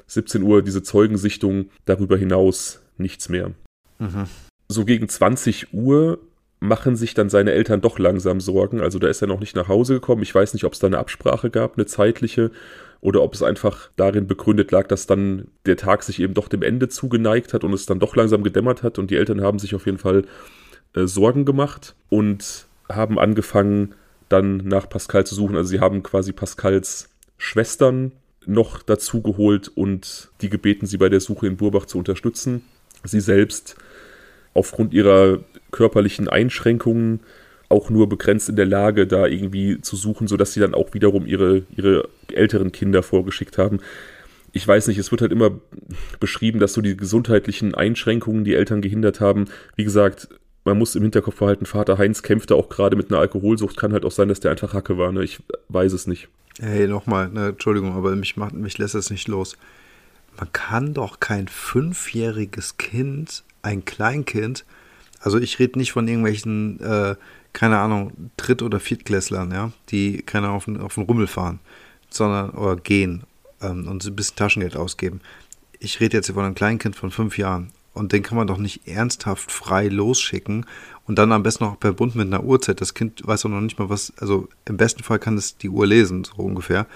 17 0.07 0.43
Uhr 0.43 0.63
diese 0.63 0.83
Zeugensichtung, 0.83 1.71
darüber 1.85 2.17
hinaus 2.17 2.81
nichts 2.99 3.29
mehr. 3.29 3.53
Mhm. 3.99 4.27
So 4.69 4.85
gegen 4.85 5.09
20 5.09 5.73
Uhr 5.73 6.19
machen 6.63 6.95
sich 6.95 7.13
dann 7.13 7.29
seine 7.29 7.53
Eltern 7.53 7.81
doch 7.81 7.99
langsam 7.99 8.41
Sorgen. 8.41 8.81
Also 8.81 9.01
da 9.01 9.09
ist 9.09 9.21
er 9.21 9.27
noch 9.27 9.41
nicht 9.41 9.57
nach 9.57 9.67
Hause 9.69 9.95
gekommen. 9.95 10.23
Ich 10.23 10.35
weiß 10.35 10.55
nicht, 10.55 10.65
ob 10.65 10.73
es 10.73 10.79
da 10.79 10.87
eine 10.87 10.99
Absprache 10.99 11.51
gab, 11.51 11.77
eine 11.77 11.87
zeitliche, 11.87 12.53
oder 13.01 13.21
ob 13.23 13.35
es 13.35 13.43
einfach 13.43 13.91
darin 13.97 14.29
begründet 14.29 14.71
lag, 14.71 14.87
dass 14.87 15.09
dann 15.09 15.49
der 15.67 15.77
Tag 15.77 16.05
sich 16.05 16.21
eben 16.21 16.35
doch 16.35 16.47
dem 16.47 16.63
Ende 16.63 16.89
zugeneigt 16.89 17.53
hat 17.53 17.65
und 17.65 17.73
es 17.73 17.85
dann 17.85 17.99
doch 17.99 18.15
langsam 18.15 18.45
gedämmert 18.45 18.85
hat 18.85 18.97
und 18.97 19.11
die 19.11 19.17
Eltern 19.17 19.43
haben 19.43 19.59
sich 19.59 19.75
auf 19.75 19.87
jeden 19.87 19.99
Fall 19.99 20.25
äh, 20.95 21.07
Sorgen 21.07 21.45
gemacht 21.45 21.97
und 22.09 22.67
haben 22.89 23.19
angefangen 23.19 23.97
dann 24.29 24.59
nach 24.59 24.89
Pascal 24.89 25.27
zu 25.27 25.35
suchen. 25.35 25.57
Also 25.57 25.71
sie 25.71 25.81
haben 25.81 26.05
quasi 26.05 26.33
Pascals 26.33 27.09
Schwestern 27.39 28.13
noch 28.47 28.83
dazu 28.83 29.21
geholt 29.21 29.69
und 29.75 30.31
die 30.41 30.49
gebeten, 30.49 30.87
sie 30.87 30.97
bei 30.97 31.09
der 31.09 31.21
Suche 31.21 31.49
in 31.49 31.57
Burbach 31.57 31.87
zu 31.87 31.99
unterstützen. 31.99 32.63
Sie 33.03 33.21
selbst 33.21 33.77
aufgrund 34.55 34.95
ihrer 34.95 35.41
körperlichen 35.71 36.29
Einschränkungen 36.29 37.21
auch 37.69 37.89
nur 37.89 38.09
begrenzt 38.09 38.49
in 38.49 38.57
der 38.57 38.67
Lage, 38.67 39.07
da 39.07 39.27
irgendwie 39.27 39.81
zu 39.81 39.97
suchen, 39.97 40.29
sodass 40.29 40.53
sie 40.53 40.61
dann 40.61 40.75
auch 40.75 40.93
wiederum 40.93 41.27
ihre, 41.27 41.63
ihre 41.75 42.09
älteren 42.31 42.71
Kinder 42.71 43.03
vorgeschickt 43.03 43.57
haben. 43.57 43.81
Ich 44.53 44.69
weiß 44.69 44.89
nicht, 44.89 44.99
es 44.99 45.11
wird 45.11 45.23
halt 45.23 45.33
immer 45.33 45.53
beschrieben, 46.21 46.61
dass 46.61 46.75
so 46.75 46.83
die 46.83 46.97
gesundheitlichen 46.97 47.75
Einschränkungen 47.75 48.45
die 48.45 48.55
Eltern 48.55 48.83
gehindert 48.83 49.21
haben. 49.21 49.47
Wie 49.77 49.85
gesagt, 49.85 50.29
man 50.65 50.79
muss 50.79 50.95
im 50.95 51.03
Hinterkopf 51.03 51.39
behalten, 51.39 51.65
Vater 51.65 51.97
Heinz 51.97 52.23
kämpfte 52.23 52.55
auch 52.55 52.69
gerade 52.69 52.95
mit 52.95 53.11
einer 53.11 53.21
Alkoholsucht. 53.21 53.79
Kann 53.79 53.95
halt 53.95 54.05
auch 54.05 54.13
sein, 54.13 54.29
dass 54.29 54.41
der 54.41 54.51
einfach 54.51 54.75
Hacke 54.75 54.99
war. 54.99 55.11
Ne? 55.11 55.25
Ich 55.25 55.41
weiß 55.69 55.95
es 55.95 56.07
nicht. 56.07 56.29
Hey, 56.61 56.87
nochmal, 56.87 57.31
ne, 57.31 57.49
Entschuldigung, 57.49 57.95
aber 57.95 58.15
mich, 58.15 58.37
macht, 58.37 58.53
mich 58.53 58.77
lässt 58.77 58.95
es 58.95 59.09
nicht 59.09 59.27
los. 59.27 59.57
Man 60.37 60.53
kann 60.53 60.95
doch 60.95 61.21
kein 61.21 61.49
fünfjähriges 61.49 62.77
Kind, 62.79 63.45
ein 63.63 63.85
Kleinkind, 63.85 64.65
also 65.21 65.39
ich 65.39 65.59
rede 65.59 65.79
nicht 65.79 65.93
von 65.93 66.09
irgendwelchen 66.09 66.81
äh, 66.81 67.15
keine 67.53 67.79
Ahnung, 67.79 68.31
Dritt- 68.37 68.63
oder 68.63 68.81
Viertklässlern, 68.81 69.51
ja, 69.51 69.73
die 69.91 70.23
keine 70.23 70.51
auf 70.51 70.65
den, 70.65 70.81
auf 70.81 70.95
den 70.95 71.05
Rummel 71.05 71.27
fahren, 71.27 71.61
sondern 72.11 72.51
oder 72.51 72.77
gehen 72.77 73.25
ähm, 73.61 73.89
und 73.89 74.05
ein 74.05 74.17
bisschen 74.17 74.37
Taschengeld 74.37 74.77
ausgeben. 74.77 75.21
Ich 75.79 76.01
rede 76.01 76.17
jetzt 76.17 76.31
von 76.31 76.45
einem 76.45 76.55
Kleinkind 76.55 76.97
von 76.97 77.11
fünf 77.11 77.37
Jahren 77.39 77.73
und 77.93 78.13
den 78.13 78.23
kann 78.23 78.39
man 78.39 78.47
doch 78.47 78.59
nicht 78.59 78.89
ernsthaft 78.89 79.53
frei 79.53 79.89
losschicken 79.89 80.67
und 81.07 81.19
dann 81.19 81.33
am 81.33 81.43
besten 81.43 81.65
noch 81.65 81.79
per 81.79 81.93
Bund 81.93 82.15
mit 82.15 82.27
einer 82.27 82.45
Uhrzeit. 82.45 82.81
Das 82.81 82.95
Kind 82.95 83.27
weiß 83.27 83.43
doch 83.43 83.51
noch 83.51 83.61
nicht 83.61 83.79
mal 83.79 83.91
was, 83.91 84.13
also 84.19 84.49
im 84.65 84.77
besten 84.77 85.03
Fall 85.03 85.19
kann 85.19 85.37
es 85.37 85.59
die 85.59 85.69
Uhr 85.69 85.87
lesen, 85.87 86.25
so 86.25 86.35
ungefähr. 86.37 86.87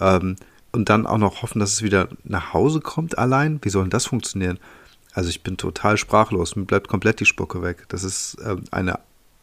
Ähm, 0.00 0.36
und 0.72 0.88
dann 0.88 1.06
auch 1.06 1.18
noch 1.18 1.42
hoffen, 1.42 1.60
dass 1.60 1.72
es 1.72 1.82
wieder 1.82 2.08
nach 2.24 2.52
Hause 2.52 2.80
kommt 2.80 3.18
allein. 3.18 3.60
Wie 3.62 3.68
soll 3.68 3.84
denn 3.84 3.90
das 3.90 4.06
funktionieren? 4.06 4.58
Also 5.12 5.28
ich 5.28 5.42
bin 5.42 5.56
total 5.58 5.98
sprachlos. 5.98 6.56
Mir 6.56 6.64
bleibt 6.64 6.88
komplett 6.88 7.20
die 7.20 7.26
Spucke 7.26 7.62
weg. 7.62 7.84
Das 7.88 8.02
ist 8.02 8.38
ähm, 8.44 8.64
eine 8.70 8.98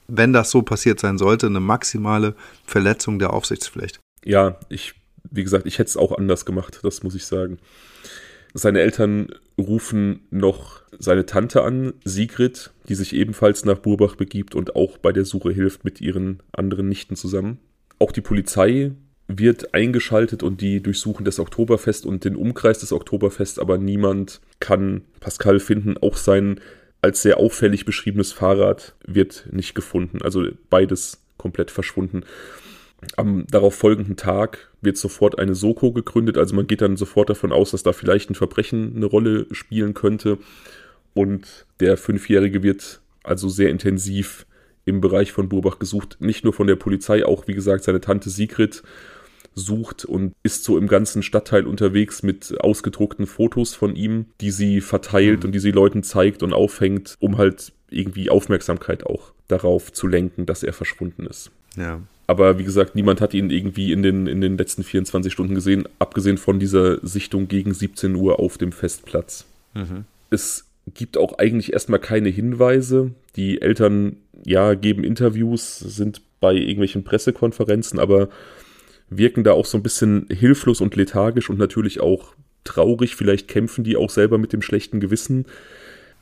wenn 0.09 0.33
das 0.33 0.51
so 0.51 0.61
passiert 0.61 0.99
sein 0.99 1.17
sollte, 1.17 1.47
eine 1.47 1.59
maximale 1.59 2.35
Verletzung 2.65 3.19
der 3.19 3.31
Aufsichtspflicht. 3.31 3.99
Ja, 4.25 4.59
ich, 4.67 4.95
wie 5.29 5.43
gesagt, 5.43 5.65
ich 5.65 5.79
hätte 5.79 5.89
es 5.89 5.97
auch 5.97 6.17
anders 6.17 6.45
gemacht, 6.45 6.79
das 6.83 7.03
muss 7.03 7.15
ich 7.15 7.25
sagen. 7.25 7.59
Seine 8.53 8.81
Eltern 8.81 9.27
rufen 9.57 10.21
noch 10.31 10.81
seine 10.97 11.25
Tante 11.27 11.63
an, 11.63 11.93
Sigrid, 12.03 12.71
die 12.87 12.95
sich 12.95 13.13
ebenfalls 13.13 13.63
nach 13.63 13.77
Burbach 13.77 14.15
begibt 14.15 14.55
und 14.55 14.75
auch 14.75 14.97
bei 14.97 15.11
der 15.11 15.25
Suche 15.25 15.51
hilft 15.51 15.85
mit 15.85 16.01
ihren 16.01 16.41
anderen 16.51 16.89
Nichten 16.89 17.15
zusammen. 17.15 17.59
Auch 17.99 18.11
die 18.11 18.21
Polizei 18.21 18.91
wird 19.29 19.75
eingeschaltet 19.75 20.41
und 20.41 20.59
die 20.59 20.81
durchsuchen 20.81 21.23
das 21.23 21.39
Oktoberfest 21.39 22.05
und 22.07 22.25
den 22.25 22.35
Umkreis 22.35 22.79
des 22.79 22.91
Oktoberfests, 22.91 23.59
aber 23.59 23.77
niemand 23.77 24.41
kann 24.59 25.03
Pascal 25.19 25.59
finden. 25.59 25.97
Auch 25.99 26.17
sein 26.17 26.59
als 27.01 27.21
sehr 27.21 27.37
auffällig 27.37 27.85
beschriebenes 27.85 28.33
Fahrrad 28.33 28.95
wird 29.05 29.47
nicht 29.51 29.75
gefunden. 29.75 30.23
Also 30.23 30.47
beides 30.71 31.21
komplett 31.37 31.69
verschwunden. 31.69 32.23
Am 33.15 33.45
darauf 33.47 33.75
folgenden 33.75 34.17
Tag 34.17 34.71
wird 34.81 34.97
sofort 34.97 35.37
eine 35.37 35.53
Soko 35.53 35.93
gegründet. 35.93 36.39
Also 36.39 36.55
man 36.55 36.65
geht 36.65 36.81
dann 36.81 36.97
sofort 36.97 37.29
davon 37.29 37.51
aus, 37.51 37.71
dass 37.71 37.83
da 37.83 37.93
vielleicht 37.93 38.31
ein 38.31 38.35
Verbrechen 38.35 38.93
eine 38.95 39.05
Rolle 39.05 39.45
spielen 39.51 39.93
könnte. 39.93 40.39
Und 41.13 41.67
der 41.79 41.97
Fünfjährige 41.97 42.63
wird 42.63 42.99
also 43.23 43.47
sehr 43.47 43.69
intensiv 43.69 44.47
im 44.85 45.01
Bereich 45.01 45.31
von 45.31 45.49
Burbach 45.49 45.77
gesucht. 45.77 46.17
Nicht 46.19 46.43
nur 46.43 46.53
von 46.53 46.65
der 46.65 46.75
Polizei, 46.75 47.23
auch 47.23 47.47
wie 47.47 47.53
gesagt 47.53 47.83
seine 47.83 48.01
Tante 48.01 48.31
Sigrid 48.31 48.81
sucht 49.55 50.05
und 50.05 50.33
ist 50.43 50.63
so 50.63 50.77
im 50.77 50.87
ganzen 50.87 51.23
Stadtteil 51.23 51.65
unterwegs 51.65 52.23
mit 52.23 52.55
ausgedruckten 52.61 53.27
Fotos 53.27 53.75
von 53.75 53.95
ihm, 53.95 54.25
die 54.41 54.51
sie 54.51 54.81
verteilt 54.81 55.39
mhm. 55.39 55.45
und 55.45 55.51
die 55.53 55.59
sie 55.59 55.71
Leuten 55.71 56.03
zeigt 56.03 56.43
und 56.43 56.53
aufhängt, 56.53 57.15
um 57.19 57.37
halt 57.37 57.73
irgendwie 57.89 58.29
Aufmerksamkeit 58.29 59.05
auch 59.05 59.33
darauf 59.47 59.91
zu 59.91 60.07
lenken, 60.07 60.45
dass 60.45 60.63
er 60.63 60.73
verschwunden 60.73 61.25
ist. 61.25 61.51
Ja. 61.75 62.01
Aber 62.27 62.59
wie 62.59 62.63
gesagt, 62.63 62.93
niemand 62.93 63.21
hat 63.21 63.33
ihn 63.33 63.49
irgendwie 63.49 63.91
in 63.91 64.03
den, 64.03 64.27
in 64.27 64.39
den 64.39 64.57
letzten 64.57 64.83
24 64.83 65.33
Stunden 65.33 65.55
gesehen, 65.55 65.85
abgesehen 65.97 66.37
von 66.37 66.59
dieser 66.59 67.03
Sichtung 67.05 67.47
gegen 67.47 67.73
17 67.73 68.13
Uhr 68.15 68.39
auf 68.39 68.59
dem 68.59 68.71
Festplatz. 68.71 69.45
Mhm. 69.73 70.05
Es 70.29 70.65
gibt 70.93 71.17
auch 71.17 71.39
eigentlich 71.39 71.73
erstmal 71.73 71.99
keine 71.99 72.29
Hinweise. 72.29 73.11
Die 73.35 73.61
Eltern, 73.61 74.17
ja, 74.45 74.75
geben 74.75 75.03
Interviews, 75.03 75.79
sind 75.79 76.21
bei 76.39 76.53
irgendwelchen 76.53 77.03
Pressekonferenzen, 77.03 77.99
aber 77.99 78.29
wirken 79.09 79.43
da 79.43 79.53
auch 79.53 79.65
so 79.65 79.77
ein 79.77 79.83
bisschen 79.83 80.27
hilflos 80.29 80.81
und 80.81 80.95
lethargisch 80.95 81.49
und 81.49 81.57
natürlich 81.57 81.99
auch 81.99 82.35
traurig. 82.63 83.15
Vielleicht 83.15 83.47
kämpfen 83.47 83.83
die 83.83 83.97
auch 83.97 84.09
selber 84.09 84.37
mit 84.37 84.53
dem 84.53 84.61
schlechten 84.61 84.99
Gewissen. 84.99 85.45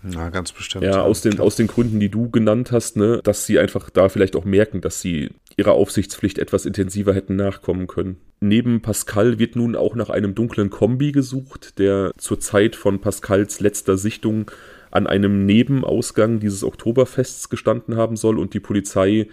Na, 0.04 0.30
ganz 0.30 0.52
bestimmt. 0.52 0.84
Ja, 0.84 1.02
aus 1.02 1.21
den, 1.21 1.39
aus 1.39 1.56
den 1.56 1.67
Gründen, 1.67 2.00
die 2.00 2.10
du 2.10 2.30
genannt 2.30 2.71
hast, 2.71 2.97
ne, 2.97 3.19
dass 3.23 3.45
sie 3.45 3.58
einfach 3.58 3.89
da 3.89 4.10
vielleicht 4.10 4.36
auch 4.36 4.45
merken, 4.45 4.80
dass 4.80 5.02
sie 5.02 5.32
ihrer 5.58 5.71
Aufsichtspflicht 5.71 6.38
etwas 6.38 6.65
intensiver 6.65 7.13
hätten 7.13 7.36
nachkommen 7.36 7.88
können. 7.88 8.17
Neben 8.39 8.82
Pascal 8.82 9.39
wird 9.39 9.56
nun 9.56 9.76
auch 9.76 9.95
nach 9.95 10.12
einem 10.12 10.36
dunklen 10.36 10.69
Kombi 10.69 11.12
gesucht, 11.12 11.80
der 11.80 12.12
zur 12.17 12.39
Zeit 12.39 12.76
von 12.76 13.02
Pascals 13.02 13.60
letzter 13.60 13.97
Sichtung 13.97 14.52
an 14.91 15.08
einem 15.08 15.45
Nebenausgang 15.45 16.39
dieses 16.39 16.63
Oktoberfests 16.63 17.50
gestanden 17.50 17.97
haben 17.97 18.15
soll 18.15 18.38
und 18.38 18.54
die 18.54 18.60
Polizei 18.60 19.28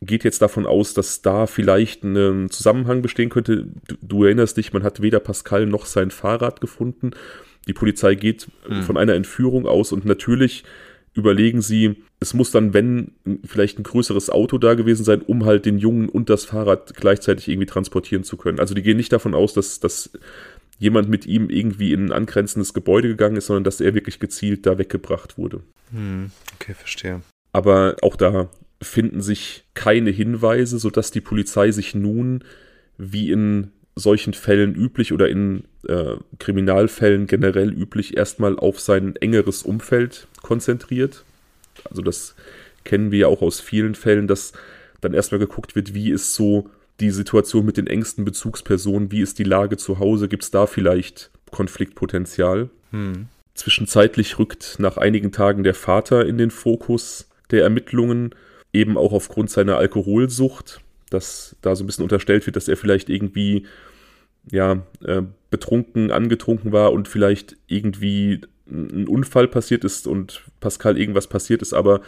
geht 0.00 0.24
jetzt 0.24 0.42
davon 0.42 0.66
aus, 0.66 0.94
dass 0.94 1.22
da 1.22 1.46
vielleicht 1.46 2.04
ein 2.04 2.50
Zusammenhang 2.50 3.02
bestehen 3.02 3.30
könnte. 3.30 3.66
Du, 3.86 3.96
du 4.00 4.24
erinnerst 4.24 4.56
dich, 4.56 4.72
man 4.72 4.82
hat 4.82 5.02
weder 5.02 5.20
Pascal 5.20 5.66
noch 5.66 5.86
sein 5.86 6.10
Fahrrad 6.10 6.60
gefunden. 6.60 7.10
Die 7.66 7.72
Polizei 7.72 8.14
geht 8.14 8.48
mhm. 8.68 8.82
von 8.82 8.96
einer 8.96 9.14
Entführung 9.14 9.66
aus 9.66 9.92
und 9.92 10.04
natürlich 10.04 10.64
überlegen 11.14 11.62
sie, 11.62 11.96
es 12.20 12.32
muss 12.32 12.50
dann, 12.50 12.74
wenn 12.74 13.12
vielleicht 13.44 13.78
ein 13.78 13.82
größeres 13.82 14.30
Auto 14.30 14.58
da 14.58 14.74
gewesen 14.74 15.04
sein, 15.04 15.22
um 15.22 15.44
halt 15.44 15.66
den 15.66 15.78
Jungen 15.78 16.08
und 16.08 16.30
das 16.30 16.44
Fahrrad 16.44 16.94
gleichzeitig 16.94 17.48
irgendwie 17.48 17.66
transportieren 17.66 18.24
zu 18.24 18.36
können. 18.36 18.60
Also 18.60 18.74
die 18.74 18.82
gehen 18.82 18.96
nicht 18.96 19.12
davon 19.12 19.34
aus, 19.34 19.52
dass, 19.52 19.80
dass 19.80 20.10
jemand 20.78 21.08
mit 21.08 21.26
ihm 21.26 21.50
irgendwie 21.50 21.92
in 21.92 22.06
ein 22.06 22.12
angrenzendes 22.12 22.72
Gebäude 22.72 23.08
gegangen 23.08 23.36
ist, 23.36 23.46
sondern 23.46 23.64
dass 23.64 23.80
er 23.80 23.94
wirklich 23.94 24.20
gezielt 24.20 24.64
da 24.66 24.78
weggebracht 24.78 25.38
wurde. 25.38 25.60
Hm, 25.92 26.30
okay, 26.54 26.74
verstehe. 26.74 27.20
Aber 27.52 27.96
auch 28.02 28.16
da 28.16 28.48
finden 28.80 29.20
sich 29.20 29.64
keine 29.74 30.10
Hinweise, 30.10 30.78
sodass 30.78 31.10
die 31.10 31.20
Polizei 31.20 31.70
sich 31.70 31.94
nun 31.94 32.44
wie 32.96 33.30
in 33.30 33.72
solchen 33.96 34.32
Fällen 34.32 34.74
üblich 34.74 35.12
oder 35.12 35.28
in 35.28 35.64
äh, 35.86 36.14
Kriminalfällen 36.38 37.26
generell 37.26 37.72
üblich 37.72 38.16
erstmal 38.16 38.56
auf 38.56 38.78
sein 38.80 39.16
engeres 39.16 39.62
Umfeld 39.62 40.28
konzentriert. 40.42 41.24
Also 41.90 42.02
das 42.02 42.34
kennen 42.84 43.10
wir 43.10 43.18
ja 43.20 43.26
auch 43.26 43.42
aus 43.42 43.60
vielen 43.60 43.94
Fällen, 43.94 44.28
dass 44.28 44.52
dann 45.00 45.14
erstmal 45.14 45.38
geguckt 45.38 45.74
wird, 45.76 45.94
wie 45.94 46.10
ist 46.10 46.34
so 46.34 46.70
die 47.00 47.10
Situation 47.10 47.64
mit 47.64 47.76
den 47.76 47.86
engsten 47.86 48.24
Bezugspersonen, 48.24 49.12
wie 49.12 49.20
ist 49.20 49.38
die 49.38 49.44
Lage 49.44 49.76
zu 49.76 49.98
Hause, 49.98 50.28
gibt 50.28 50.44
es 50.44 50.50
da 50.50 50.66
vielleicht 50.66 51.30
Konfliktpotenzial. 51.50 52.70
Hm. 52.90 53.28
Zwischenzeitlich 53.54 54.38
rückt 54.38 54.76
nach 54.78 54.96
einigen 54.96 55.32
Tagen 55.32 55.62
der 55.62 55.74
Vater 55.74 56.26
in 56.26 56.38
den 56.38 56.50
Fokus 56.50 57.28
der 57.50 57.62
Ermittlungen, 57.62 58.34
eben 58.72 58.96
auch 58.96 59.12
aufgrund 59.12 59.50
seiner 59.50 59.76
Alkoholsucht, 59.76 60.80
dass 61.10 61.56
da 61.62 61.74
so 61.74 61.84
ein 61.84 61.86
bisschen 61.86 62.02
unterstellt 62.02 62.46
wird, 62.46 62.56
dass 62.56 62.68
er 62.68 62.76
vielleicht 62.76 63.08
irgendwie 63.08 63.66
ja, 64.50 64.82
äh, 65.04 65.22
betrunken, 65.50 66.10
angetrunken 66.10 66.72
war 66.72 66.92
und 66.92 67.08
vielleicht 67.08 67.56
irgendwie 67.66 68.40
ein 68.70 69.08
Unfall 69.08 69.48
passiert 69.48 69.84
ist 69.84 70.06
und 70.06 70.42
Pascal 70.60 70.98
irgendwas 70.98 71.26
passiert 71.26 71.62
ist, 71.62 71.72
aber 71.72 72.02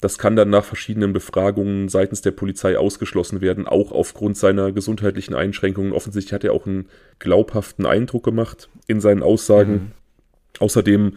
das 0.00 0.18
kann 0.18 0.36
dann 0.36 0.50
nach 0.50 0.64
verschiedenen 0.64 1.12
Befragungen 1.12 1.88
seitens 1.88 2.20
der 2.20 2.32
Polizei 2.32 2.76
ausgeschlossen 2.76 3.40
werden, 3.40 3.66
auch 3.66 3.92
aufgrund 3.92 4.36
seiner 4.36 4.72
gesundheitlichen 4.72 5.34
Einschränkungen. 5.34 5.92
Offensichtlich 5.92 6.34
hat 6.34 6.44
er 6.44 6.52
auch 6.52 6.66
einen 6.66 6.88
glaubhaften 7.20 7.86
Eindruck 7.86 8.22
gemacht 8.22 8.68
in 8.86 9.00
seinen 9.00 9.22
Aussagen. 9.22 9.72
Mhm. 9.72 9.92
Außerdem 10.58 11.16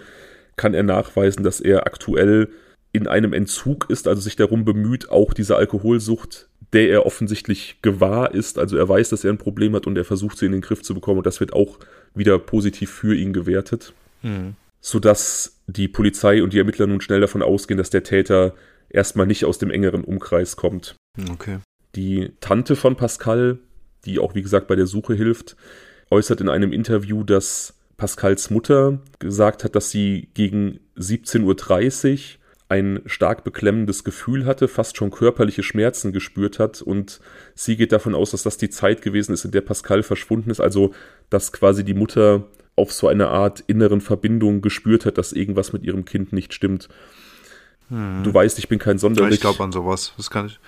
kann 0.56 0.74
er 0.74 0.84
nachweisen, 0.84 1.44
dass 1.44 1.60
er 1.60 1.86
aktuell 1.86 2.50
in 2.98 3.08
einem 3.08 3.34
Entzug 3.34 3.90
ist, 3.90 4.08
also 4.08 4.22
sich 4.22 4.36
darum 4.36 4.66
bemüht, 4.66 5.10
auch 5.10 5.34
diese 5.34 5.56
Alkoholsucht, 5.56 6.50
der 6.74 6.90
er 6.90 7.06
offensichtlich 7.06 7.78
gewahr 7.82 8.34
ist, 8.34 8.60
also 8.60 8.78
er 8.78 8.90
weiß, 8.90 9.10
dass 9.10 9.24
er 9.24 9.32
ein 9.32 9.38
Problem 9.38 9.74
hat 9.76 9.88
und 9.88 9.98
er 9.98 10.06
versucht 10.06 10.38
sie 10.38 10.46
in 10.46 10.52
den 10.52 10.62
Griff 10.62 10.84
zu 10.84 10.94
bekommen 10.94 11.20
und 11.20 11.26
das 11.26 11.40
wird 11.40 11.54
auch 11.54 11.80
wieder 12.14 12.38
positiv 12.40 12.92
für 12.92 13.16
ihn 13.16 13.34
gewertet. 13.34 13.94
Mhm. 14.22 14.56
Sodass 14.82 15.60
die 15.68 15.88
Polizei 15.88 16.44
und 16.44 16.54
die 16.54 16.60
Ermittler 16.60 16.88
nun 16.88 17.02
schnell 17.02 17.22
davon 17.22 17.42
ausgehen, 17.42 17.78
dass 17.78 17.90
der 17.90 18.04
Täter 18.04 18.54
erstmal 18.90 19.28
nicht 19.28 19.46
aus 19.46 19.58
dem 19.58 19.72
engeren 19.72 20.04
Umkreis 20.04 20.56
kommt. 20.56 20.96
Okay. 21.32 21.60
Die 21.96 22.32
Tante 22.42 22.76
von 22.76 22.96
Pascal, 22.96 23.60
die 24.06 24.20
auch 24.20 24.36
wie 24.36 24.42
gesagt 24.42 24.68
bei 24.68 24.76
der 24.76 24.88
Suche 24.88 25.14
hilft, 25.14 25.56
äußert 26.10 26.42
in 26.42 26.50
einem 26.50 26.72
Interview, 26.72 27.24
dass 27.24 27.74
Pascals 27.98 28.50
Mutter 28.50 29.00
gesagt 29.20 29.64
hat, 29.64 29.76
dass 29.76 29.90
sie 29.90 30.30
gegen 30.34 30.80
17.30 30.98 31.44
Uhr 31.44 32.20
ein 32.70 33.02
stark 33.06 33.44
beklemmendes 33.44 34.04
Gefühl 34.04 34.46
hatte, 34.46 34.68
fast 34.68 34.98
schon 34.98 35.12
körperliche 35.12 35.64
Schmerzen 35.64 36.12
gespürt 36.12 36.60
hat 36.60 36.82
und 36.82 37.22
sie 37.56 37.78
geht 37.78 37.92
davon 37.92 38.14
aus, 38.14 38.32
dass 38.32 38.44
das 38.44 38.58
die 38.58 38.70
Zeit 38.70 39.02
gewesen 39.02 39.34
ist, 39.34 39.46
in 39.46 39.52
der 39.52 39.62
Pascal 39.62 40.04
verschwunden 40.04 40.50
ist, 40.50 40.60
also 40.60 40.94
dass 41.30 41.54
quasi 41.54 41.86
die 41.86 41.94
Mutter 41.94 42.46
auf 42.76 42.92
so 42.92 43.08
eine 43.08 43.30
Art 43.30 43.64
inneren 43.68 44.02
Verbindung 44.02 44.62
gespürt 44.62 45.06
hat, 45.06 45.18
dass 45.18 45.34
irgendwas 45.34 45.74
mit 45.74 45.84
ihrem 45.84 46.06
Kind 46.06 46.34
nicht 46.34 46.54
stimmt. 46.54 46.90
Hm. 47.90 48.24
Du 48.24 48.34
weißt, 48.34 48.60
ich 48.60 48.68
bin 48.68 48.80
kein 48.80 48.98
sonderlich. 48.98 49.36
Ich 49.36 49.42
glaube 49.42 49.64
an 49.64 49.72
sowas. 49.72 50.14
Das 50.18 50.30
kann 50.30 50.48
ich. 50.48 50.60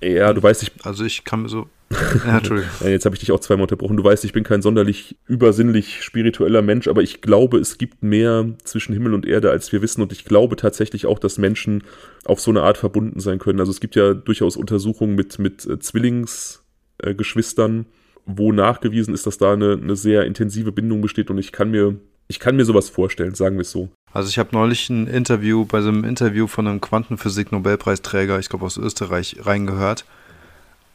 Ja, 0.00 0.32
du 0.32 0.42
weißt, 0.42 0.62
ich. 0.62 0.72
Also 0.84 1.04
ich 1.04 1.24
kann 1.24 1.42
mir 1.42 1.48
so. 1.48 1.68
Ja, 1.90 1.98
Entschuldigung. 2.38 2.70
Jetzt 2.84 3.04
habe 3.04 3.14
ich 3.14 3.20
dich 3.20 3.32
auch 3.32 3.40
zweimal 3.40 3.62
unterbrochen. 3.62 3.96
Du 3.96 4.04
weißt, 4.04 4.24
ich 4.24 4.32
bin 4.32 4.44
kein 4.44 4.62
sonderlich 4.62 5.16
übersinnlich 5.26 6.02
spiritueller 6.02 6.62
Mensch, 6.62 6.88
aber 6.88 7.02
ich 7.02 7.20
glaube, 7.20 7.58
es 7.58 7.78
gibt 7.78 8.02
mehr 8.02 8.46
zwischen 8.64 8.92
Himmel 8.92 9.14
und 9.14 9.26
Erde, 9.26 9.50
als 9.50 9.72
wir 9.72 9.82
wissen. 9.82 10.02
Und 10.02 10.12
ich 10.12 10.24
glaube 10.24 10.56
tatsächlich 10.56 11.06
auch, 11.06 11.18
dass 11.18 11.38
Menschen 11.38 11.84
auf 12.24 12.40
so 12.40 12.50
eine 12.50 12.62
Art 12.62 12.78
verbunden 12.78 13.20
sein 13.20 13.38
können. 13.38 13.60
Also 13.60 13.70
es 13.70 13.80
gibt 13.80 13.96
ja 13.96 14.14
durchaus 14.14 14.56
Untersuchungen 14.56 15.14
mit, 15.14 15.38
mit 15.38 15.66
äh, 15.66 15.78
Zwillingsgeschwistern, 15.78 17.80
äh, 17.80 17.84
wo 18.26 18.52
nachgewiesen 18.52 19.14
ist, 19.14 19.26
dass 19.26 19.38
da 19.38 19.52
eine, 19.52 19.78
eine 19.80 19.96
sehr 19.96 20.24
intensive 20.24 20.72
Bindung 20.72 21.00
besteht. 21.00 21.30
Und 21.30 21.38
ich 21.38 21.52
kann 21.52 21.70
mir, 21.70 21.96
ich 22.28 22.40
kann 22.40 22.56
mir 22.56 22.64
sowas 22.64 22.88
vorstellen, 22.88 23.34
sagen 23.34 23.56
wir 23.56 23.62
es 23.62 23.70
so. 23.70 23.90
Also 24.12 24.28
ich 24.28 24.38
habe 24.38 24.50
neulich 24.52 24.88
ein 24.90 25.08
Interview 25.08 25.64
bei 25.64 25.80
so 25.80 25.88
einem 25.88 26.04
Interview 26.04 26.46
von 26.46 26.68
einem 26.68 26.80
Quantenphysik-Nobelpreisträger, 26.80 28.38
ich 28.38 28.48
glaube 28.48 28.64
aus 28.64 28.76
Österreich, 28.76 29.38
reingehört. 29.40 30.04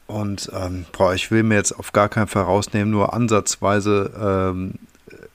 Und 0.10 0.50
ähm, 0.56 0.88
boah, 0.92 1.14
ich 1.14 1.30
will 1.30 1.44
mir 1.44 1.54
jetzt 1.54 1.72
auf 1.72 1.94
gar 1.94 2.10
keinen 2.10 2.26
Fall 2.26 2.42
rausnehmen, 2.42 2.90
nur 2.90 3.14
ansatzweise 3.14 4.12
ähm, 4.20 4.74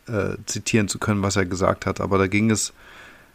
äh, 0.08 0.36
zitieren 0.46 0.88
zu 0.88 0.98
können, 0.98 1.22
was 1.22 1.36
er 1.36 1.46
gesagt 1.46 1.86
hat. 1.86 2.00
Aber 2.00 2.18
da 2.18 2.26
ging 2.26 2.50
es 2.50 2.72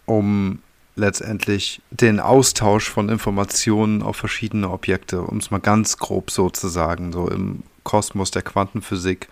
um 0.06 0.60
letztendlich 0.98 1.82
den 1.92 2.20
Austausch 2.20 2.90
von 2.90 3.08
Informationen 3.08 4.02
auf 4.02 4.18
verschiedene 4.18 4.70
Objekte, 4.70 5.22
um 5.22 5.38
es 5.38 5.50
mal 5.50 5.62
ganz 5.62 5.98
grob 5.98 6.30
so 6.30 6.50
zu 6.50 6.68
sagen, 6.68 7.14
so 7.14 7.30
im 7.30 7.64
Kosmos 7.84 8.32
der 8.32 8.42
Quantenphysik. 8.42 9.30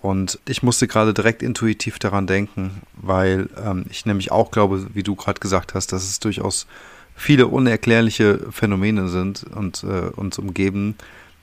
Und 0.00 0.38
ich 0.48 0.62
musste 0.62 0.88
gerade 0.88 1.12
direkt 1.12 1.42
intuitiv 1.42 1.98
daran 1.98 2.26
denken, 2.26 2.80
weil 2.94 3.50
ähm, 3.62 3.84
ich 3.90 4.06
nämlich 4.06 4.32
auch 4.32 4.50
glaube, 4.50 4.86
wie 4.94 5.02
du 5.02 5.14
gerade 5.14 5.40
gesagt 5.40 5.74
hast, 5.74 5.92
dass 5.92 6.04
es 6.04 6.20
durchaus 6.20 6.66
viele 7.14 7.48
unerklärliche 7.48 8.46
Phänomene 8.50 9.08
sind 9.08 9.44
und 9.54 9.84
äh, 9.84 10.08
uns 10.16 10.38
umgeben, 10.38 10.96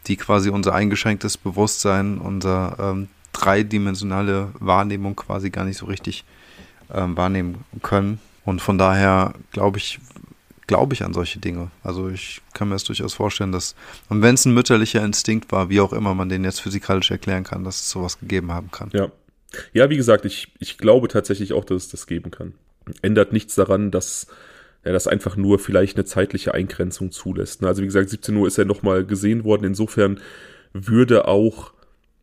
die 0.07 0.17
quasi 0.17 0.49
unser 0.49 0.73
eingeschränktes 0.73 1.37
Bewusstsein, 1.37 2.17
unser 2.17 2.75
ähm, 2.79 3.07
dreidimensionale 3.33 4.49
Wahrnehmung 4.59 5.15
quasi 5.15 5.49
gar 5.49 5.65
nicht 5.65 5.77
so 5.77 5.85
richtig 5.85 6.23
ähm, 6.93 7.17
wahrnehmen 7.17 7.63
können. 7.81 8.19
Und 8.45 8.61
von 8.61 8.77
daher 8.77 9.33
glaube 9.51 9.77
ich, 9.77 9.99
glaube 10.67 10.93
ich 10.93 11.03
an 11.03 11.13
solche 11.13 11.39
Dinge. 11.39 11.71
Also 11.83 12.09
ich 12.09 12.41
kann 12.53 12.69
mir 12.69 12.75
das 12.75 12.83
durchaus 12.83 13.13
vorstellen, 13.13 13.51
dass, 13.51 13.75
und 14.09 14.21
wenn 14.21 14.35
es 14.35 14.45
ein 14.45 14.53
mütterlicher 14.53 15.03
Instinkt 15.03 15.51
war, 15.51 15.69
wie 15.69 15.81
auch 15.81 15.93
immer 15.93 16.13
man 16.13 16.29
den 16.29 16.43
jetzt 16.43 16.61
physikalisch 16.61 17.11
erklären 17.11 17.43
kann, 17.43 17.63
dass 17.63 17.81
es 17.81 17.89
sowas 17.89 18.19
gegeben 18.19 18.51
haben 18.51 18.71
kann. 18.71 18.89
Ja. 18.93 19.11
Ja, 19.71 19.89
wie 19.89 19.95
gesagt, 19.95 20.25
ich, 20.25 20.51
ich 20.59 20.77
glaube 20.77 21.07
tatsächlich 21.07 21.53
auch, 21.53 21.63
dass 21.63 21.83
es 21.83 21.89
das 21.89 22.07
geben 22.07 22.29
kann. 22.29 22.55
Ändert 23.01 23.31
nichts 23.31 23.55
daran, 23.55 23.89
dass 23.89 24.27
er 24.85 24.93
das 24.93 25.07
einfach 25.07 25.35
nur 25.35 25.57
vielleicht 25.57 25.97
eine 25.97 26.05
zeitliche 26.05 26.53
Eingrenzung 26.53 27.11
zulässt. 27.11 27.63
Also 27.63 27.81
wie 27.81 27.87
gesagt, 27.87 28.09
17 28.09 28.35
Uhr 28.35 28.47
ist 28.47 28.59
er 28.59 28.65
nochmal 28.65 29.03
gesehen 29.03 29.43
worden. 29.43 29.65
Insofern 29.65 30.21
würde 30.73 31.27
auch 31.27 31.73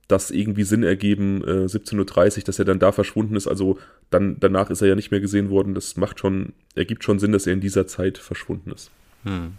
das 0.06 0.30
irgendwie 0.30 0.62
Sinn 0.62 0.84
ergeben, 0.84 1.42
äh, 1.42 1.66
17.30 1.66 2.38
Uhr, 2.38 2.44
dass 2.44 2.58
er 2.60 2.64
dann 2.64 2.78
da 2.78 2.92
verschwunden 2.92 3.34
ist. 3.34 3.48
Also 3.48 3.78
dann 4.10 4.36
danach 4.38 4.70
ist 4.70 4.80
er 4.80 4.88
ja 4.88 4.94
nicht 4.94 5.10
mehr 5.10 5.20
gesehen 5.20 5.50
worden. 5.50 5.74
Das 5.74 5.96
macht 5.96 6.20
schon, 6.20 6.52
ergibt 6.76 7.02
schon 7.02 7.18
Sinn, 7.18 7.32
dass 7.32 7.48
er 7.48 7.52
in 7.52 7.60
dieser 7.60 7.88
Zeit 7.88 8.18
verschwunden 8.18 8.70
ist. 8.70 8.90
Hm, 9.24 9.54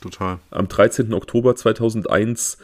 total. 0.00 0.40
Am 0.50 0.66
13. 0.66 1.12
Oktober 1.14 1.54
2001 1.54 2.58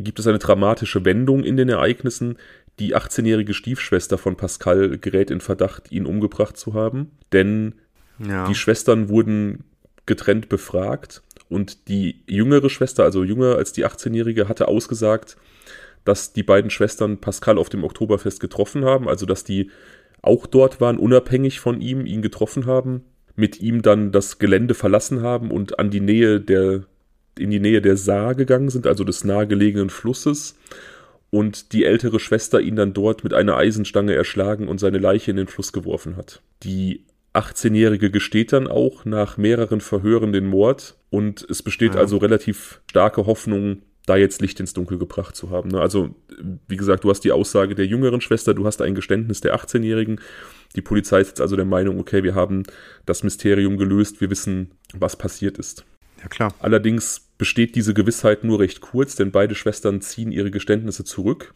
gibt 0.00 0.18
es 0.18 0.26
eine 0.26 0.38
dramatische 0.38 1.04
Wendung 1.04 1.44
in 1.44 1.56
den 1.56 1.68
Ereignissen. 1.68 2.36
Die 2.80 2.96
18-jährige 2.96 3.54
Stiefschwester 3.54 4.18
von 4.18 4.36
Pascal 4.36 4.98
gerät 4.98 5.30
in 5.30 5.40
Verdacht, 5.40 5.92
ihn 5.92 6.06
umgebracht 6.06 6.56
zu 6.56 6.74
haben. 6.74 7.12
Denn 7.32 7.74
ja. 8.24 8.46
die 8.46 8.54
Schwestern 8.54 9.08
wurden 9.08 9.64
getrennt 10.06 10.48
befragt 10.48 11.22
und 11.48 11.88
die 11.88 12.22
jüngere 12.26 12.70
Schwester, 12.70 13.04
also 13.04 13.24
jünger 13.24 13.56
als 13.56 13.72
die 13.72 13.86
18-jährige, 13.86 14.48
hatte 14.48 14.68
ausgesagt, 14.68 15.36
dass 16.04 16.32
die 16.32 16.42
beiden 16.42 16.70
Schwestern 16.70 17.18
Pascal 17.18 17.58
auf 17.58 17.68
dem 17.68 17.84
Oktoberfest 17.84 18.40
getroffen 18.40 18.84
haben, 18.84 19.08
also 19.08 19.26
dass 19.26 19.44
die 19.44 19.70
auch 20.22 20.46
dort 20.46 20.80
waren, 20.80 20.98
unabhängig 20.98 21.60
von 21.60 21.80
ihm, 21.80 22.06
ihn 22.06 22.22
getroffen 22.22 22.66
haben, 22.66 23.02
mit 23.36 23.60
ihm 23.60 23.82
dann 23.82 24.12
das 24.12 24.38
Gelände 24.38 24.74
verlassen 24.74 25.22
haben 25.22 25.50
und 25.50 25.78
an 25.78 25.90
die 25.90 26.00
Nähe 26.00 26.40
der, 26.40 26.84
in 27.38 27.50
die 27.50 27.60
Nähe 27.60 27.80
der 27.80 27.96
Saar 27.96 28.34
gegangen 28.34 28.68
sind, 28.68 28.86
also 28.86 29.04
des 29.04 29.24
nahegelegenen 29.24 29.90
Flusses, 29.90 30.56
und 31.30 31.72
die 31.72 31.84
ältere 31.84 32.18
Schwester 32.18 32.60
ihn 32.60 32.74
dann 32.74 32.92
dort 32.92 33.22
mit 33.22 33.32
einer 33.32 33.56
Eisenstange 33.56 34.14
erschlagen 34.14 34.66
und 34.66 34.78
seine 34.78 34.98
Leiche 34.98 35.30
in 35.30 35.36
den 35.36 35.46
Fluss 35.46 35.72
geworfen 35.72 36.16
hat. 36.16 36.42
Die 36.64 37.04
18-Jährige 37.34 38.10
gesteht 38.10 38.52
dann 38.52 38.66
auch 38.66 39.04
nach 39.04 39.36
mehreren 39.36 39.80
Verhören 39.80 40.32
den 40.32 40.46
Mord 40.46 40.96
und 41.10 41.46
es 41.48 41.62
besteht 41.62 41.94
ja. 41.94 42.00
also 42.00 42.16
relativ 42.16 42.80
starke 42.90 43.26
Hoffnung, 43.26 43.82
da 44.06 44.16
jetzt 44.16 44.40
Licht 44.40 44.58
ins 44.58 44.72
Dunkel 44.72 44.98
gebracht 44.98 45.36
zu 45.36 45.50
haben. 45.50 45.70
Ne? 45.70 45.80
Also, 45.80 46.14
wie 46.66 46.76
gesagt, 46.76 47.04
du 47.04 47.10
hast 47.10 47.20
die 47.20 47.32
Aussage 47.32 47.74
der 47.74 47.86
jüngeren 47.86 48.20
Schwester, 48.20 48.54
du 48.54 48.66
hast 48.66 48.82
ein 48.82 48.94
Geständnis 48.94 49.40
der 49.40 49.54
18-Jährigen. 49.54 50.20
Die 50.74 50.82
Polizei 50.82 51.20
ist 51.20 51.28
jetzt 51.28 51.40
also 51.40 51.54
der 51.54 51.64
Meinung, 51.64 52.00
okay, 52.00 52.22
wir 52.24 52.34
haben 52.34 52.64
das 53.06 53.22
Mysterium 53.22 53.76
gelöst, 53.76 54.20
wir 54.20 54.30
wissen, 54.30 54.72
was 54.94 55.16
passiert 55.16 55.58
ist. 55.58 55.84
Ja, 56.20 56.28
klar. 56.28 56.54
Allerdings 56.58 57.28
besteht 57.38 57.76
diese 57.76 57.94
Gewissheit 57.94 58.44
nur 58.44 58.60
recht 58.60 58.80
kurz, 58.80 59.16
denn 59.16 59.30
beide 59.30 59.54
Schwestern 59.54 60.00
ziehen 60.00 60.32
ihre 60.32 60.50
Geständnisse 60.50 61.04
zurück 61.04 61.54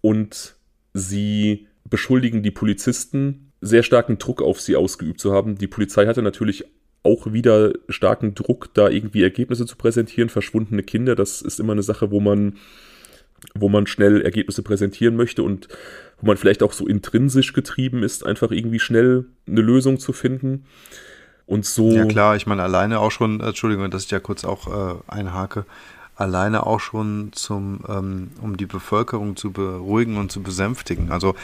und 0.00 0.56
sie 0.92 1.66
beschuldigen 1.88 2.42
die 2.42 2.50
Polizisten, 2.50 3.51
sehr 3.62 3.84
starken 3.84 4.18
Druck 4.18 4.42
auf 4.42 4.60
sie 4.60 4.76
ausgeübt 4.76 5.20
zu 5.20 5.32
haben. 5.32 5.56
Die 5.56 5.68
Polizei 5.68 6.06
hatte 6.06 6.20
natürlich 6.20 6.64
auch 7.04 7.32
wieder 7.32 7.72
starken 7.88 8.34
Druck, 8.34 8.74
da 8.74 8.88
irgendwie 8.88 9.22
Ergebnisse 9.22 9.66
zu 9.66 9.76
präsentieren. 9.76 10.28
Verschwundene 10.28 10.82
Kinder, 10.82 11.14
das 11.14 11.40
ist 11.40 11.60
immer 11.60 11.72
eine 11.72 11.82
Sache, 11.82 12.10
wo 12.10 12.20
man, 12.20 12.56
wo 13.54 13.68
man 13.68 13.86
schnell 13.86 14.20
Ergebnisse 14.20 14.62
präsentieren 14.62 15.16
möchte 15.16 15.42
und 15.42 15.68
wo 16.20 16.26
man 16.26 16.36
vielleicht 16.36 16.62
auch 16.62 16.72
so 16.72 16.86
intrinsisch 16.86 17.52
getrieben 17.52 18.02
ist, 18.02 18.26
einfach 18.26 18.50
irgendwie 18.50 18.80
schnell 18.80 19.26
eine 19.46 19.60
Lösung 19.60 19.98
zu 19.98 20.12
finden. 20.12 20.64
Und 21.46 21.64
so. 21.64 21.90
Ja, 21.90 22.04
klar, 22.04 22.36
ich 22.36 22.46
meine, 22.46 22.62
alleine 22.62 23.00
auch 23.00 23.10
schon, 23.10 23.40
Entschuldigung, 23.40 23.90
dass 23.90 24.04
ich 24.04 24.10
ja 24.10 24.20
kurz 24.20 24.44
auch 24.44 24.68
äh, 24.68 24.94
einhake, 25.08 25.66
alleine 26.16 26.66
auch 26.66 26.80
schon 26.80 27.30
zum, 27.32 27.80
ähm, 27.88 28.30
um 28.40 28.56
die 28.56 28.66
Bevölkerung 28.66 29.36
zu 29.36 29.50
beruhigen 29.50 30.16
und 30.16 30.30
zu 30.30 30.42
besänftigen. 30.42 31.10
Also 31.10 31.34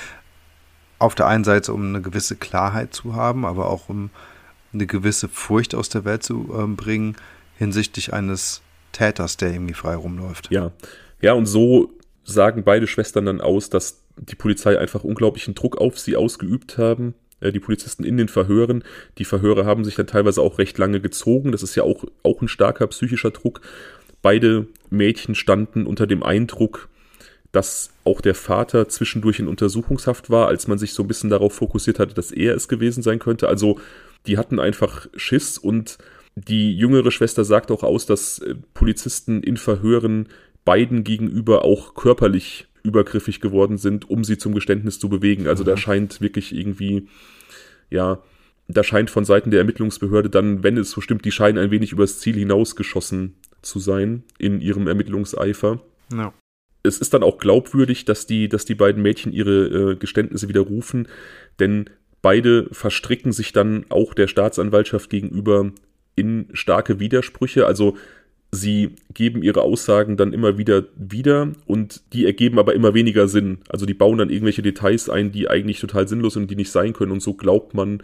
auf 0.99 1.15
der 1.15 1.27
einen 1.27 1.45
Seite, 1.45 1.73
um 1.73 1.89
eine 1.89 2.03
gewisse 2.03 2.37
Klarheit 2.37 2.95
zu 2.95 3.15
haben, 3.15 3.45
aber 3.45 3.71
auch 3.71 3.89
um 3.89 4.11
eine 4.73 4.87
gewisse 4.87 5.29
Furcht 5.29 5.75
aus 5.75 5.89
der 5.89 6.05
Welt 6.05 6.23
zu 6.23 6.55
ähm, 6.59 6.77
bringen 6.77 7.17
hinsichtlich 7.57 8.13
eines 8.13 8.63
Täters, 8.93 9.37
der 9.37 9.53
irgendwie 9.53 9.75
frei 9.75 9.95
rumläuft. 9.95 10.51
Ja, 10.51 10.73
ja, 11.21 11.33
und 11.33 11.47
so 11.47 11.93
sagen 12.25 12.63
beide 12.65 12.87
Schwestern 12.87 13.27
dann 13.27 13.41
aus, 13.41 13.71
dass 13.71 14.03
die 14.17 14.35
Polizei 14.35 14.79
einfach 14.79 15.05
unglaublichen 15.05 15.55
Druck 15.55 15.79
auf 15.79 15.99
sie 15.99 16.17
ausgeübt 16.17 16.79
haben, 16.79 17.15
äh, 17.41 17.53
die 17.53 17.61
Polizisten 17.61 18.05
in 18.05 18.17
den 18.17 18.29
Verhören. 18.29 18.85
Die 19.19 19.25
Verhöre 19.25 19.65
haben 19.65 19.85
sich 19.85 19.97
dann 19.97 20.07
teilweise 20.07 20.43
auch 20.43 20.59
recht 20.59 20.79
lange 20.79 21.01
gezogen. 21.01 21.53
Das 21.53 21.63
ist 21.63 21.75
ja 21.75 21.83
auch, 21.83 22.05
auch 22.23 22.43
ein 22.43 22.49
starker 22.49 22.87
psychischer 22.89 23.31
Druck. 23.31 23.61
Beide 24.23 24.67
Mädchen 24.91 25.35
standen 25.35 25.87
unter 25.87 26.07
dem 26.07 26.23
Eindruck, 26.23 26.89
dass 27.53 27.91
auch 28.05 28.21
der 28.21 28.35
Vater 28.35 28.89
zwischendurch 28.89 29.39
in 29.39 29.49
Untersuchungshaft 29.49 30.31
war, 30.31 30.49
als 30.49 30.69
man 30.69 30.79
sich 30.79 30.93
so 30.93 31.03
ein 31.03 31.09
bisschen 31.09 31.31
darauf 31.31 31.55
fokussiert 31.55 31.99
hatte, 31.99 32.15
dass 32.15 32.31
er 32.31 32.55
es 32.55 32.69
gewesen 32.69 33.03
sein 33.03 33.19
könnte. 33.19 33.49
Also 33.49 33.81
die 34.27 34.37
hatten 34.37 34.61
einfach 34.61 35.07
Schiss 35.17 35.57
und 35.57 35.99
die 36.35 36.77
jüngere 36.77 37.11
Schwester 37.11 37.45
sagt 37.45 37.71
auch 37.71 37.83
aus, 37.83 38.07
dass 38.07 38.39
äh, 38.41 38.55
Polizisten 38.75 39.43
in 39.43 39.57
Verhören 39.57 40.29
beiden 40.65 41.03
gegenüber 41.05 41.65
auch 41.65 41.95
körperlich 41.95 42.67
übergriffig 42.83 43.41
geworden 43.41 43.79
sind, 43.79 44.09
um 44.09 44.25
sie 44.25 44.39
zum 44.39 44.55
Geständnis 44.55 44.99
zu 44.99 45.09
bewegen. 45.09 45.49
Also 45.49 45.63
mhm. 45.63 45.69
da 45.69 45.77
scheint 45.77 46.21
wirklich 46.21 46.55
irgendwie, 46.55 47.09
ja, 47.91 48.23
da 48.69 48.85
scheint 48.85 49.11
von 49.11 49.25
Seiten 49.25 49.51
der 49.51 49.61
Ermittlungsbehörde 49.61 50.29
dann, 50.29 50.63
wenn 50.63 50.77
es 50.77 50.91
so 50.91 51.01
stimmt, 51.01 51.25
die 51.25 51.33
scheinen 51.33 51.59
ein 51.59 51.71
wenig 51.71 51.93
übers 51.93 52.19
Ziel 52.19 52.37
hinausgeschossen 52.37 53.35
zu 53.63 53.79
sein 53.79 54.25
in 54.39 54.61
ihrem 54.61 54.87
Ermittlungseifer. 54.87 55.81
Ja. 56.13 56.33
Es 56.89 56.99
ist 56.99 57.15
dann 57.15 57.23
auch 57.23 57.39
glaubwürdig, 57.39 58.05
dass 58.05 58.27
die, 58.27 58.49
dass 58.49 58.65
die 58.65 58.75
beiden 58.75 59.03
Mädchen 59.03 59.33
ihre 59.33 59.93
äh, 59.93 59.97
Geständnisse 59.97 60.49
widerrufen, 60.49 61.07
denn 61.61 61.91
Beide 62.21 62.69
verstricken 62.73 63.33
sich 63.33 63.53
dann 63.53 63.87
auch 63.91 64.15
der 64.15 64.27
Staatsanwaltschaft 64.27 65.09
gegenüber 65.09 65.71
in 66.17 66.49
starke 66.53 66.99
Widersprüche. 66.99 67.67
Also 67.67 67.97
sie 68.51 68.97
geben 69.15 69.43
ihre 69.43 69.63
Aussagen 69.63 70.17
dann 70.17 70.33
immer 70.33 70.59
wieder 70.59 70.85
wieder 70.97 71.53
und 71.67 72.03
die 72.13 72.27
ergeben 72.27 72.59
aber 72.59 72.75
immer 72.75 72.93
weniger 72.93 73.29
Sinn. 73.29 73.59
Also 73.69 73.87
die 73.87 73.95
bauen 73.95 74.19
dann 74.19 74.31
irgendwelche 74.31 74.63
Details 74.63 75.09
ein, 75.09 75.31
die 75.31 75.49
eigentlich 75.49 75.79
total 75.79 76.09
sinnlos 76.09 76.35
sind 76.35 76.45
und 76.45 76.51
die 76.51 76.57
nicht 76.57 76.73
sein 76.73 76.93
können. 76.93 77.13
Und 77.13 77.23
so 77.23 77.35
glaubt 77.35 77.75
man 77.75 78.03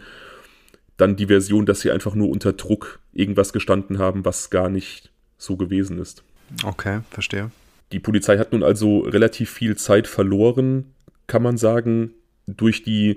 dann 0.95 1.17
die 1.17 1.27
Version, 1.27 1.65
dass 1.65 1.81
sie 1.81 1.91
einfach 1.91 2.15
nur 2.15 2.29
unter 2.29 2.53
Druck 2.53 2.99
irgendwas 3.11 3.51
gestanden 3.51 3.99
haben, 3.99 4.23
was 4.23 4.49
gar 4.49 4.69
nicht 4.69 5.11
so 5.37 5.57
gewesen 5.57 5.99
ist. 5.99 6.23
Okay, 6.63 7.01
verstehe. 7.11 7.51
Die 7.95 8.01
Polizei 8.01 8.37
hat 8.37 8.51
nun 8.51 8.61
also 8.61 8.99
relativ 8.99 9.49
viel 9.49 9.77
Zeit 9.77 10.05
verloren, 10.05 10.91
kann 11.27 11.41
man 11.41 11.55
sagen, 11.55 12.11
durch 12.45 12.83
die 12.83 13.15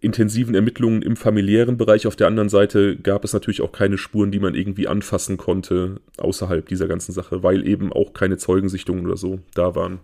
intensiven 0.00 0.56
Ermittlungen 0.56 1.00
im 1.02 1.14
familiären 1.14 1.76
Bereich. 1.76 2.08
Auf 2.08 2.16
der 2.16 2.26
anderen 2.26 2.48
Seite 2.48 2.96
gab 2.96 3.22
es 3.22 3.34
natürlich 3.34 3.62
auch 3.62 3.70
keine 3.70 3.96
Spuren, 3.96 4.32
die 4.32 4.40
man 4.40 4.56
irgendwie 4.56 4.88
anfassen 4.88 5.36
konnte 5.36 6.00
außerhalb 6.16 6.66
dieser 6.66 6.88
ganzen 6.88 7.12
Sache, 7.12 7.44
weil 7.44 7.68
eben 7.68 7.92
auch 7.92 8.14
keine 8.14 8.36
Zeugensichtungen 8.36 9.06
oder 9.06 9.16
so 9.16 9.38
da 9.54 9.76
waren. 9.76 10.00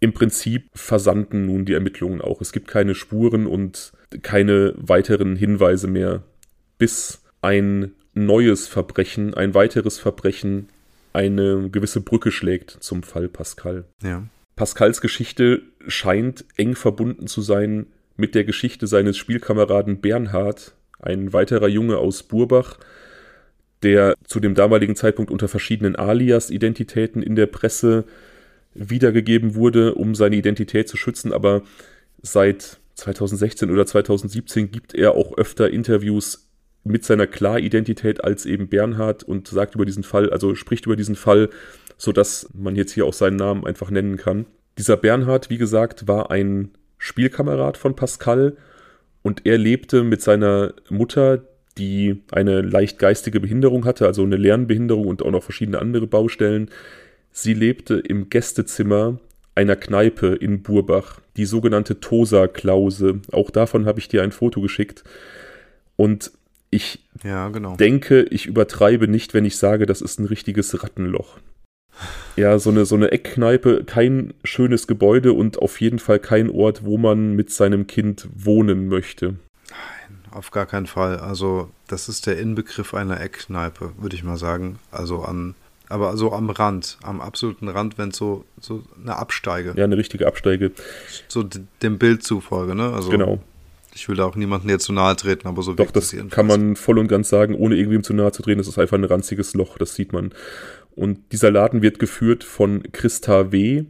Im 0.00 0.14
Prinzip 0.14 0.70
versanden 0.72 1.44
nun 1.44 1.66
die 1.66 1.74
Ermittlungen 1.74 2.22
auch. 2.22 2.40
Es 2.40 2.52
gibt 2.52 2.66
keine 2.66 2.94
Spuren 2.94 3.46
und 3.46 3.92
keine 4.22 4.72
weiteren 4.78 5.36
Hinweise 5.36 5.86
mehr, 5.86 6.22
bis 6.78 7.22
ein 7.42 7.92
neues 8.14 8.68
Verbrechen, 8.68 9.34
ein 9.34 9.52
weiteres 9.52 9.98
Verbrechen 9.98 10.68
eine 11.12 11.68
gewisse 11.70 12.00
Brücke 12.00 12.30
schlägt 12.30 12.70
zum 12.80 13.02
Fall 13.02 13.28
Pascal. 13.28 13.84
Ja. 14.02 14.24
Pascals 14.56 15.00
Geschichte 15.00 15.62
scheint 15.86 16.44
eng 16.56 16.74
verbunden 16.74 17.26
zu 17.26 17.40
sein 17.40 17.86
mit 18.16 18.34
der 18.34 18.44
Geschichte 18.44 18.86
seines 18.86 19.16
Spielkameraden 19.16 20.00
Bernhard, 20.00 20.74
ein 21.00 21.32
weiterer 21.32 21.68
Junge 21.68 21.96
aus 21.96 22.22
Burbach, 22.22 22.78
der 23.82 24.14
zu 24.24 24.40
dem 24.40 24.54
damaligen 24.54 24.96
Zeitpunkt 24.96 25.30
unter 25.30 25.48
verschiedenen 25.48 25.96
Alias-Identitäten 25.96 27.22
in 27.22 27.34
der 27.34 27.46
Presse 27.46 28.04
wiedergegeben 28.74 29.54
wurde, 29.54 29.94
um 29.94 30.14
seine 30.14 30.36
Identität 30.36 30.88
zu 30.88 30.96
schützen, 30.96 31.32
aber 31.32 31.62
seit 32.22 32.78
2016 32.94 33.70
oder 33.70 33.86
2017 33.86 34.70
gibt 34.70 34.94
er 34.94 35.14
auch 35.14 35.36
öfter 35.38 35.70
Interviews 35.70 36.49
mit 36.84 37.04
seiner 37.04 37.26
Klaridentität 37.26 38.24
als 38.24 38.46
eben 38.46 38.68
Bernhard 38.68 39.22
und 39.22 39.48
sagt 39.48 39.74
über 39.74 39.84
diesen 39.84 40.02
Fall, 40.02 40.30
also 40.30 40.54
spricht 40.54 40.86
über 40.86 40.96
diesen 40.96 41.16
Fall, 41.16 41.50
sodass 41.96 42.48
man 42.54 42.76
jetzt 42.76 42.92
hier 42.92 43.04
auch 43.04 43.12
seinen 43.12 43.36
Namen 43.36 43.66
einfach 43.66 43.90
nennen 43.90 44.16
kann. 44.16 44.46
Dieser 44.78 44.96
Bernhard, 44.96 45.50
wie 45.50 45.58
gesagt, 45.58 46.08
war 46.08 46.30
ein 46.30 46.70
Spielkamerad 46.96 47.76
von 47.76 47.96
Pascal 47.96 48.56
und 49.22 49.46
er 49.46 49.58
lebte 49.58 50.02
mit 50.02 50.22
seiner 50.22 50.74
Mutter, 50.88 51.42
die 51.76 52.22
eine 52.32 52.62
leicht 52.62 52.98
geistige 52.98 53.40
Behinderung 53.40 53.84
hatte, 53.84 54.06
also 54.06 54.22
eine 54.22 54.36
Lernbehinderung 54.36 55.06
und 55.06 55.22
auch 55.22 55.30
noch 55.30 55.42
verschiedene 55.42 55.78
andere 55.78 56.06
Baustellen. 56.06 56.70
Sie 57.30 57.54
lebte 57.54 57.94
im 57.98 58.30
Gästezimmer 58.30 59.18
einer 59.54 59.76
Kneipe 59.76 60.28
in 60.28 60.62
Burbach, 60.62 61.20
die 61.36 61.44
sogenannte 61.44 62.00
Tosa-Klause. 62.00 63.20
Auch 63.32 63.50
davon 63.50 63.86
habe 63.86 63.98
ich 63.98 64.08
dir 64.08 64.22
ein 64.22 64.32
Foto 64.32 64.60
geschickt. 64.60 65.04
Und 65.96 66.32
ich 66.70 67.00
ja, 67.24 67.48
genau. 67.48 67.76
denke, 67.76 68.22
ich 68.22 68.46
übertreibe 68.46 69.08
nicht, 69.08 69.34
wenn 69.34 69.44
ich 69.44 69.56
sage, 69.56 69.86
das 69.86 70.00
ist 70.00 70.20
ein 70.20 70.26
richtiges 70.26 70.82
Rattenloch. 70.82 71.38
Ja, 72.36 72.58
so 72.58 72.70
eine, 72.70 72.86
so 72.86 72.94
eine 72.94 73.10
Eckkneipe, 73.10 73.84
kein 73.84 74.32
schönes 74.44 74.86
Gebäude 74.86 75.32
und 75.32 75.58
auf 75.58 75.80
jeden 75.80 75.98
Fall 75.98 76.18
kein 76.18 76.48
Ort, 76.48 76.84
wo 76.84 76.96
man 76.96 77.34
mit 77.34 77.50
seinem 77.50 77.86
Kind 77.86 78.28
wohnen 78.34 78.88
möchte. 78.88 79.34
Nein, 79.68 80.18
auf 80.30 80.50
gar 80.50 80.66
keinen 80.66 80.86
Fall. 80.86 81.18
Also, 81.18 81.68
das 81.88 82.08
ist 82.08 82.26
der 82.26 82.38
Inbegriff 82.38 82.94
einer 82.94 83.20
Eckkneipe, 83.20 83.92
würde 83.98 84.16
ich 84.16 84.24
mal 84.24 84.38
sagen. 84.38 84.78
Also 84.90 85.22
an, 85.22 85.54
aber 85.88 86.16
so 86.16 86.32
am 86.32 86.48
Rand, 86.50 86.98
am 87.02 87.20
absoluten 87.20 87.68
Rand, 87.68 87.98
wenn 87.98 88.10
es 88.10 88.16
so, 88.16 88.44
so 88.60 88.84
eine 89.02 89.16
Absteige. 89.16 89.74
Ja, 89.76 89.84
eine 89.84 89.96
richtige 89.96 90.26
Absteige. 90.26 90.70
So 91.28 91.44
dem 91.82 91.98
Bild 91.98 92.22
zufolge, 92.22 92.74
ne? 92.74 92.92
Also, 92.92 93.10
genau. 93.10 93.40
Ich 93.94 94.08
will 94.08 94.16
da 94.16 94.24
auch 94.24 94.36
niemandem 94.36 94.70
jetzt 94.70 94.84
zu 94.84 94.92
nahe 94.92 95.16
treten, 95.16 95.48
aber 95.48 95.62
so 95.62 95.74
Doch, 95.74 95.90
das, 95.90 96.10
das 96.10 96.30
kann 96.30 96.46
man 96.46 96.76
voll 96.76 96.98
und 96.98 97.08
ganz 97.08 97.28
sagen, 97.28 97.54
ohne 97.54 97.76
irgendwem 97.76 98.02
zu 98.02 98.14
nahe 98.14 98.32
zu 98.32 98.42
treten. 98.42 98.58
Das 98.58 98.68
ist 98.68 98.78
einfach 98.78 98.96
ein 98.96 99.04
ranziges 99.04 99.54
Loch, 99.54 99.78
das 99.78 99.94
sieht 99.94 100.12
man. 100.12 100.32
Und 100.94 101.32
dieser 101.32 101.50
Laden 101.50 101.82
wird 101.82 101.98
geführt 101.98 102.44
von 102.44 102.82
Christa 102.92 103.52
W. 103.52 103.84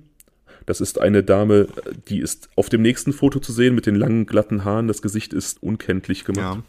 Das 0.66 0.80
ist 0.80 1.00
eine 1.00 1.22
Dame, 1.22 1.68
die 2.08 2.20
ist 2.20 2.48
auf 2.56 2.68
dem 2.68 2.82
nächsten 2.82 3.12
Foto 3.12 3.40
zu 3.40 3.52
sehen 3.52 3.74
mit 3.74 3.86
den 3.86 3.96
langen, 3.96 4.26
glatten 4.26 4.64
Haaren. 4.64 4.88
Das 4.88 5.02
Gesicht 5.02 5.32
ist 5.32 5.62
unkenntlich 5.62 6.24
gemacht. 6.24 6.62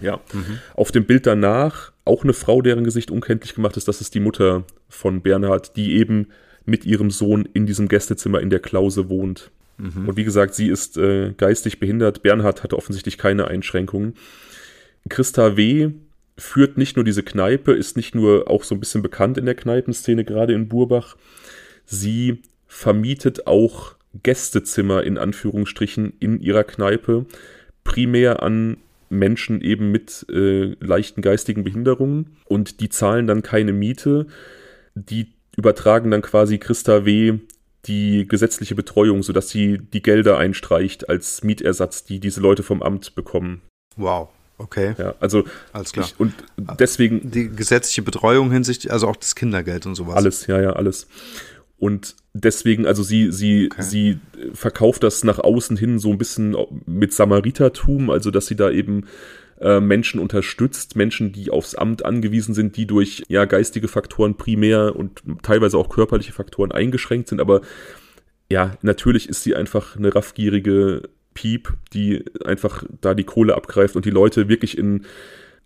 Ja. 0.00 0.12
ja. 0.12 0.20
Mhm. 0.32 0.58
Auf 0.74 0.92
dem 0.92 1.04
Bild 1.04 1.26
danach 1.26 1.92
auch 2.04 2.22
eine 2.24 2.32
Frau, 2.32 2.62
deren 2.62 2.84
Gesicht 2.84 3.10
unkenntlich 3.10 3.54
gemacht 3.54 3.76
ist. 3.76 3.88
Das 3.88 4.00
ist 4.00 4.14
die 4.14 4.20
Mutter 4.20 4.64
von 4.88 5.22
Bernhard, 5.22 5.76
die 5.76 5.96
eben 5.96 6.28
mit 6.64 6.84
ihrem 6.84 7.10
Sohn 7.10 7.48
in 7.52 7.66
diesem 7.66 7.88
Gästezimmer 7.88 8.40
in 8.40 8.50
der 8.50 8.60
Klause 8.60 9.08
wohnt. 9.08 9.50
Mhm. 9.80 10.08
Und 10.08 10.16
wie 10.16 10.24
gesagt, 10.24 10.54
sie 10.54 10.68
ist 10.68 10.96
äh, 10.96 11.32
geistig 11.36 11.80
behindert. 11.80 12.22
Bernhard 12.22 12.62
hatte 12.62 12.76
offensichtlich 12.76 13.18
keine 13.18 13.48
Einschränkungen. 13.48 14.14
Christa 15.08 15.56
W 15.56 15.90
führt 16.36 16.78
nicht 16.78 16.96
nur 16.96 17.04
diese 17.04 17.22
Kneipe, 17.22 17.72
ist 17.72 17.96
nicht 17.96 18.14
nur 18.14 18.48
auch 18.48 18.64
so 18.64 18.74
ein 18.74 18.80
bisschen 18.80 19.02
bekannt 19.02 19.38
in 19.38 19.46
der 19.46 19.54
Kneipenszene, 19.54 20.24
gerade 20.24 20.52
in 20.52 20.68
Burbach. 20.68 21.16
Sie 21.86 22.42
vermietet 22.66 23.46
auch 23.46 23.94
Gästezimmer 24.22 25.02
in 25.04 25.18
Anführungsstrichen 25.18 26.14
in 26.18 26.40
ihrer 26.40 26.64
Kneipe, 26.64 27.26
primär 27.84 28.42
an 28.42 28.78
Menschen 29.08 29.60
eben 29.60 29.90
mit 29.90 30.26
äh, 30.30 30.76
leichten 30.80 31.20
geistigen 31.20 31.64
Behinderungen 31.64 32.36
und 32.46 32.80
die 32.80 32.88
zahlen 32.88 33.26
dann 33.26 33.42
keine 33.42 33.72
Miete. 33.72 34.26
Die 34.94 35.32
übertragen 35.56 36.10
dann 36.10 36.22
quasi 36.22 36.58
Christa 36.58 37.04
W. 37.04 37.38
die 37.86 38.26
gesetzliche 38.28 38.74
Betreuung, 38.74 39.22
sodass 39.22 39.48
sie 39.48 39.78
die 39.78 40.02
Gelder 40.02 40.38
einstreicht 40.38 41.08
als 41.08 41.42
Mietersatz, 41.42 42.04
die 42.04 42.20
diese 42.20 42.40
Leute 42.40 42.62
vom 42.62 42.82
Amt 42.82 43.14
bekommen. 43.14 43.62
Wow. 43.96 44.28
Okay. 44.58 44.94
Ja, 44.98 45.14
also 45.20 45.44
alles 45.72 45.92
klar. 45.92 46.06
Ich, 46.06 46.20
und 46.20 46.34
deswegen 46.78 47.30
die 47.30 47.48
gesetzliche 47.48 48.02
Betreuung 48.02 48.50
hinsichtlich, 48.52 48.92
also 48.92 49.08
auch 49.08 49.16
das 49.16 49.34
Kindergeld 49.34 49.86
und 49.86 49.94
sowas. 49.94 50.16
Alles, 50.16 50.46
ja, 50.46 50.60
ja, 50.60 50.74
alles. 50.74 51.06
Und 51.78 52.14
deswegen, 52.34 52.86
also 52.86 53.02
sie, 53.02 53.32
sie, 53.32 53.70
okay. 53.72 53.82
sie 53.82 54.18
verkauft 54.52 55.02
das 55.02 55.24
nach 55.24 55.38
außen 55.38 55.78
hin 55.78 55.98
so 55.98 56.10
ein 56.10 56.18
bisschen 56.18 56.54
mit 56.84 57.14
Samaritertum, 57.14 58.10
also 58.10 58.30
dass 58.30 58.48
sie 58.48 58.56
da 58.56 58.70
eben 58.70 59.06
äh, 59.60 59.80
Menschen 59.80 60.20
unterstützt, 60.20 60.96
Menschen, 60.96 61.32
die 61.32 61.50
aufs 61.50 61.74
Amt 61.74 62.04
angewiesen 62.04 62.54
sind, 62.54 62.76
die 62.76 62.86
durch 62.86 63.22
ja 63.28 63.44
geistige 63.44 63.88
Faktoren 63.88 64.36
primär 64.36 64.96
und 64.96 65.22
teilweise 65.42 65.78
auch 65.78 65.88
körperliche 65.88 66.32
Faktoren 66.32 66.72
eingeschränkt 66.72 67.28
sind, 67.28 67.40
aber 67.40 67.60
ja, 68.50 68.76
natürlich 68.82 69.28
ist 69.28 69.44
sie 69.44 69.54
einfach 69.54 69.96
eine 69.96 70.14
raffgierige 70.14 71.08
Piep, 71.34 71.74
die 71.92 72.24
einfach 72.44 72.84
da 73.00 73.14
die 73.14 73.24
Kohle 73.24 73.54
abgreift 73.54 73.96
und 73.96 74.04
die 74.04 74.10
Leute 74.10 74.48
wirklich 74.48 74.76
in 74.76 75.06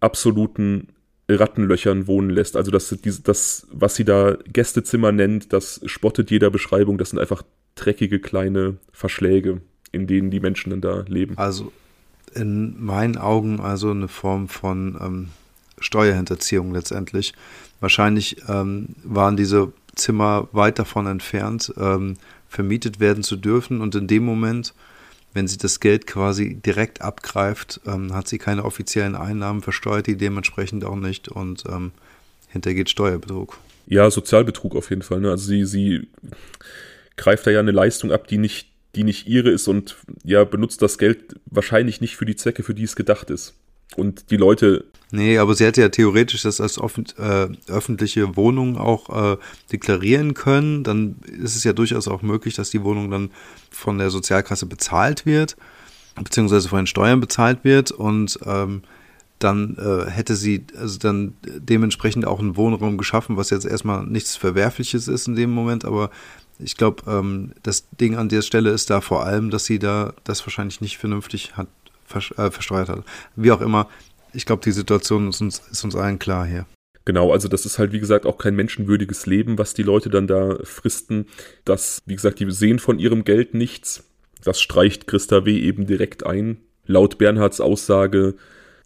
absoluten 0.00 0.88
Rattenlöchern 1.28 2.06
wohnen 2.06 2.30
lässt. 2.30 2.56
Also 2.56 2.70
das, 2.70 2.94
das, 3.22 3.66
was 3.70 3.94
sie 3.94 4.04
da 4.04 4.36
Gästezimmer 4.52 5.12
nennt, 5.12 5.52
das 5.52 5.80
spottet 5.86 6.30
jeder 6.30 6.50
Beschreibung. 6.50 6.98
Das 6.98 7.10
sind 7.10 7.18
einfach 7.18 7.42
dreckige 7.74 8.20
kleine 8.20 8.76
Verschläge, 8.92 9.62
in 9.90 10.06
denen 10.06 10.30
die 10.30 10.40
Menschen 10.40 10.70
dann 10.70 10.82
da 10.82 11.04
leben. 11.08 11.38
Also 11.38 11.72
in 12.34 12.82
meinen 12.84 13.16
Augen 13.16 13.60
also 13.60 13.90
eine 13.90 14.08
Form 14.08 14.48
von 14.48 14.98
ähm, 15.00 15.28
Steuerhinterziehung 15.78 16.72
letztendlich. 16.72 17.34
Wahrscheinlich 17.80 18.36
ähm, 18.48 18.96
waren 19.02 19.36
diese 19.36 19.72
Zimmer 19.94 20.48
weit 20.52 20.78
davon 20.78 21.06
entfernt, 21.06 21.72
ähm, 21.76 22.16
vermietet 22.48 23.00
werden 23.00 23.22
zu 23.22 23.36
dürfen 23.36 23.80
und 23.80 23.94
in 23.94 24.06
dem 24.06 24.24
Moment 24.24 24.74
wenn 25.34 25.48
sie 25.48 25.58
das 25.58 25.80
Geld 25.80 26.06
quasi 26.06 26.54
direkt 26.54 27.02
abgreift, 27.02 27.80
ähm, 27.86 28.14
hat 28.14 28.28
sie 28.28 28.38
keine 28.38 28.64
offiziellen 28.64 29.16
Einnahmen, 29.16 29.62
versteuert 29.62 30.06
die 30.06 30.16
dementsprechend 30.16 30.84
auch 30.84 30.96
nicht 30.96 31.28
und 31.28 31.64
ähm, 31.68 31.90
hintergeht 32.48 32.88
Steuerbetrug. 32.88 33.58
Ja, 33.86 34.10
Sozialbetrug 34.10 34.76
auf 34.76 34.90
jeden 34.90 35.02
Fall. 35.02 35.20
Ne? 35.20 35.30
Also 35.30 35.46
sie, 35.46 35.64
sie 35.66 36.08
greift 37.16 37.46
da 37.46 37.50
ja 37.50 37.58
eine 37.58 37.72
Leistung 37.72 38.12
ab, 38.12 38.28
die 38.28 38.38
nicht, 38.38 38.68
die 38.96 39.04
nicht 39.04 39.26
ihre 39.26 39.50
ist 39.50 39.68
und 39.68 39.96
ja, 40.24 40.44
benutzt 40.44 40.82
das 40.82 40.98
Geld 40.98 41.36
wahrscheinlich 41.46 42.00
nicht 42.00 42.16
für 42.16 42.26
die 42.26 42.36
Zwecke, 42.36 42.62
für 42.62 42.74
die 42.74 42.84
es 42.84 42.96
gedacht 42.96 43.30
ist. 43.30 43.54
Und 43.96 44.30
die 44.30 44.36
Leute. 44.36 44.84
Nee, 45.10 45.38
aber 45.38 45.54
sie 45.54 45.64
hätte 45.64 45.80
ja 45.80 45.88
theoretisch 45.88 46.42
das 46.42 46.60
als 46.60 46.78
offen, 46.78 47.04
äh, 47.18 47.48
öffentliche 47.70 48.36
Wohnung 48.36 48.76
auch 48.76 49.34
äh, 49.34 49.36
deklarieren 49.70 50.34
können. 50.34 50.82
Dann 50.82 51.16
ist 51.40 51.54
es 51.54 51.62
ja 51.62 51.72
durchaus 51.72 52.08
auch 52.08 52.22
möglich, 52.22 52.54
dass 52.54 52.70
die 52.70 52.82
Wohnung 52.82 53.10
dann 53.10 53.30
von 53.70 53.98
der 53.98 54.10
Sozialkasse 54.10 54.66
bezahlt 54.66 55.26
wird, 55.26 55.56
beziehungsweise 56.16 56.68
von 56.68 56.80
den 56.80 56.86
Steuern 56.86 57.20
bezahlt 57.20 57.62
wird 57.62 57.92
und 57.92 58.38
ähm, 58.44 58.82
dann 59.38 59.76
äh, 59.76 60.10
hätte 60.10 60.36
sie 60.36 60.64
also 60.78 60.98
dann 60.98 61.34
dementsprechend 61.44 62.26
auch 62.26 62.38
einen 62.38 62.56
Wohnraum 62.56 62.96
geschaffen, 62.96 63.36
was 63.36 63.50
jetzt 63.50 63.66
erstmal 63.66 64.06
nichts 64.06 64.36
Verwerfliches 64.36 65.06
ist 65.06 65.28
in 65.28 65.36
dem 65.36 65.50
Moment, 65.50 65.84
aber 65.84 66.10
ich 66.58 66.76
glaube, 66.76 67.02
ähm, 67.10 67.52
das 67.62 67.88
Ding 67.90 68.16
an 68.16 68.28
der 68.28 68.42
Stelle 68.42 68.70
ist 68.70 68.90
da 68.90 69.00
vor 69.00 69.24
allem, 69.24 69.50
dass 69.50 69.64
sie 69.64 69.78
da 69.78 70.14
das 70.24 70.46
wahrscheinlich 70.46 70.80
nicht 70.80 70.98
vernünftig 70.98 71.56
hat 71.56 71.68
äh, 72.14 72.50
versteuert 72.50 72.88
hat. 72.88 73.04
Wie 73.34 73.50
auch 73.50 73.60
immer, 73.60 73.88
ich 74.32 74.46
glaube, 74.46 74.62
die 74.62 74.72
Situation 74.72 75.28
ist 75.28 75.40
uns, 75.40 75.62
ist 75.70 75.84
uns 75.84 75.96
allen 75.96 76.18
klar 76.18 76.46
hier. 76.46 76.66
Genau, 77.04 77.32
also 77.32 77.48
das 77.48 77.66
ist 77.66 77.78
halt, 77.78 77.92
wie 77.92 78.00
gesagt, 78.00 78.24
auch 78.24 78.38
kein 78.38 78.54
menschenwürdiges 78.56 79.26
Leben, 79.26 79.58
was 79.58 79.74
die 79.74 79.82
Leute 79.82 80.08
dann 80.08 80.26
da 80.26 80.58
fristen. 80.62 81.26
Das, 81.64 82.02
wie 82.06 82.14
gesagt, 82.14 82.40
die 82.40 82.50
sehen 82.50 82.78
von 82.78 82.98
ihrem 82.98 83.24
Geld 83.24 83.52
nichts. 83.54 84.04
Das 84.42 84.60
streicht 84.60 85.06
Christa 85.06 85.44
W. 85.44 85.58
eben 85.58 85.86
direkt 85.86 86.24
ein. 86.24 86.58
Laut 86.86 87.18
Bernhards 87.18 87.60
Aussage 87.60 88.34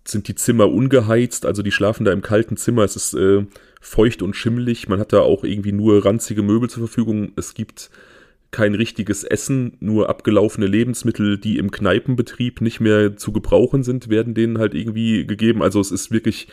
sind 0.04 0.26
die 0.28 0.34
Zimmer 0.34 0.68
ungeheizt, 0.68 1.46
also 1.46 1.62
die 1.62 1.72
schlafen 1.72 2.04
da 2.04 2.12
im 2.12 2.22
kalten 2.22 2.56
Zimmer. 2.56 2.82
Es 2.82 2.96
ist 2.96 3.14
äh, 3.14 3.46
feucht 3.80 4.22
und 4.22 4.34
schimmelig. 4.34 4.88
Man 4.88 5.00
hat 5.00 5.12
da 5.12 5.20
auch 5.20 5.44
irgendwie 5.44 5.72
nur 5.72 6.04
ranzige 6.04 6.42
Möbel 6.42 6.68
zur 6.68 6.86
Verfügung. 6.86 7.32
Es 7.36 7.54
gibt 7.54 7.90
kein 8.50 8.74
richtiges 8.74 9.24
Essen, 9.24 9.76
nur 9.80 10.08
abgelaufene 10.08 10.66
Lebensmittel, 10.66 11.38
die 11.38 11.58
im 11.58 11.70
Kneipenbetrieb 11.70 12.60
nicht 12.60 12.80
mehr 12.80 13.16
zu 13.16 13.32
gebrauchen 13.32 13.82
sind, 13.82 14.08
werden 14.08 14.34
denen 14.34 14.58
halt 14.58 14.74
irgendwie 14.74 15.26
gegeben. 15.26 15.62
Also 15.62 15.80
es 15.80 15.90
ist 15.90 16.10
wirklich, 16.10 16.48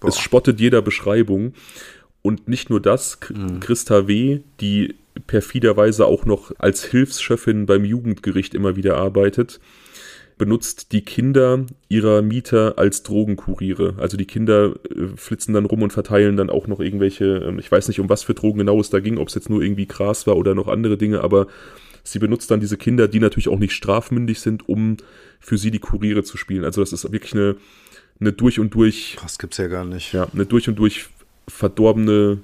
Boah. 0.00 0.08
es 0.08 0.18
spottet 0.18 0.60
jeder 0.60 0.80
Beschreibung. 0.80 1.54
Und 2.22 2.48
nicht 2.48 2.70
nur 2.70 2.80
das, 2.80 3.18
mhm. 3.28 3.60
Christa 3.60 4.06
W., 4.06 4.40
die 4.60 4.94
perfiderweise 5.26 6.06
auch 6.06 6.24
noch 6.24 6.52
als 6.58 6.84
Hilfschefin 6.84 7.66
beim 7.66 7.84
Jugendgericht 7.84 8.54
immer 8.54 8.76
wieder 8.76 8.96
arbeitet, 8.96 9.60
benutzt 10.36 10.92
die 10.92 11.02
Kinder 11.02 11.64
ihrer 11.88 12.22
Mieter 12.22 12.74
als 12.76 13.02
Drogenkuriere. 13.02 13.94
Also 13.98 14.16
die 14.16 14.26
Kinder 14.26 14.74
äh, 14.90 15.16
flitzen 15.16 15.54
dann 15.54 15.66
rum 15.66 15.82
und 15.82 15.92
verteilen 15.92 16.36
dann 16.36 16.50
auch 16.50 16.66
noch 16.66 16.80
irgendwelche, 16.80 17.24
äh, 17.24 17.60
ich 17.60 17.70
weiß 17.70 17.88
nicht, 17.88 18.00
um 18.00 18.08
was 18.08 18.24
für 18.24 18.34
Drogen 18.34 18.58
genau 18.58 18.80
es 18.80 18.90
da 18.90 19.00
ging, 19.00 19.18
ob 19.18 19.28
es 19.28 19.34
jetzt 19.34 19.50
nur 19.50 19.62
irgendwie 19.62 19.86
Gras 19.86 20.26
war 20.26 20.36
oder 20.36 20.54
noch 20.54 20.68
andere 20.68 20.96
Dinge, 20.96 21.22
aber 21.22 21.46
sie 22.02 22.18
benutzt 22.18 22.50
dann 22.50 22.60
diese 22.60 22.76
Kinder, 22.76 23.08
die 23.08 23.20
natürlich 23.20 23.48
auch 23.48 23.58
nicht 23.58 23.72
strafmündig 23.72 24.40
sind, 24.40 24.68
um 24.68 24.96
für 25.40 25.58
sie 25.58 25.70
die 25.70 25.78
Kuriere 25.78 26.24
zu 26.24 26.36
spielen. 26.36 26.64
Also 26.64 26.80
das 26.80 26.92
ist 26.92 27.10
wirklich 27.10 27.34
eine, 27.34 27.56
eine 28.20 28.32
durch 28.32 28.58
und 28.58 28.74
durch. 28.74 29.16
Das 29.22 29.38
gibt's 29.38 29.56
ja 29.58 29.68
gar 29.68 29.84
nicht. 29.84 30.12
Ja, 30.12 30.26
eine 30.32 30.46
durch 30.46 30.68
und 30.68 30.76
durch 30.76 31.06
verdorbene 31.48 32.38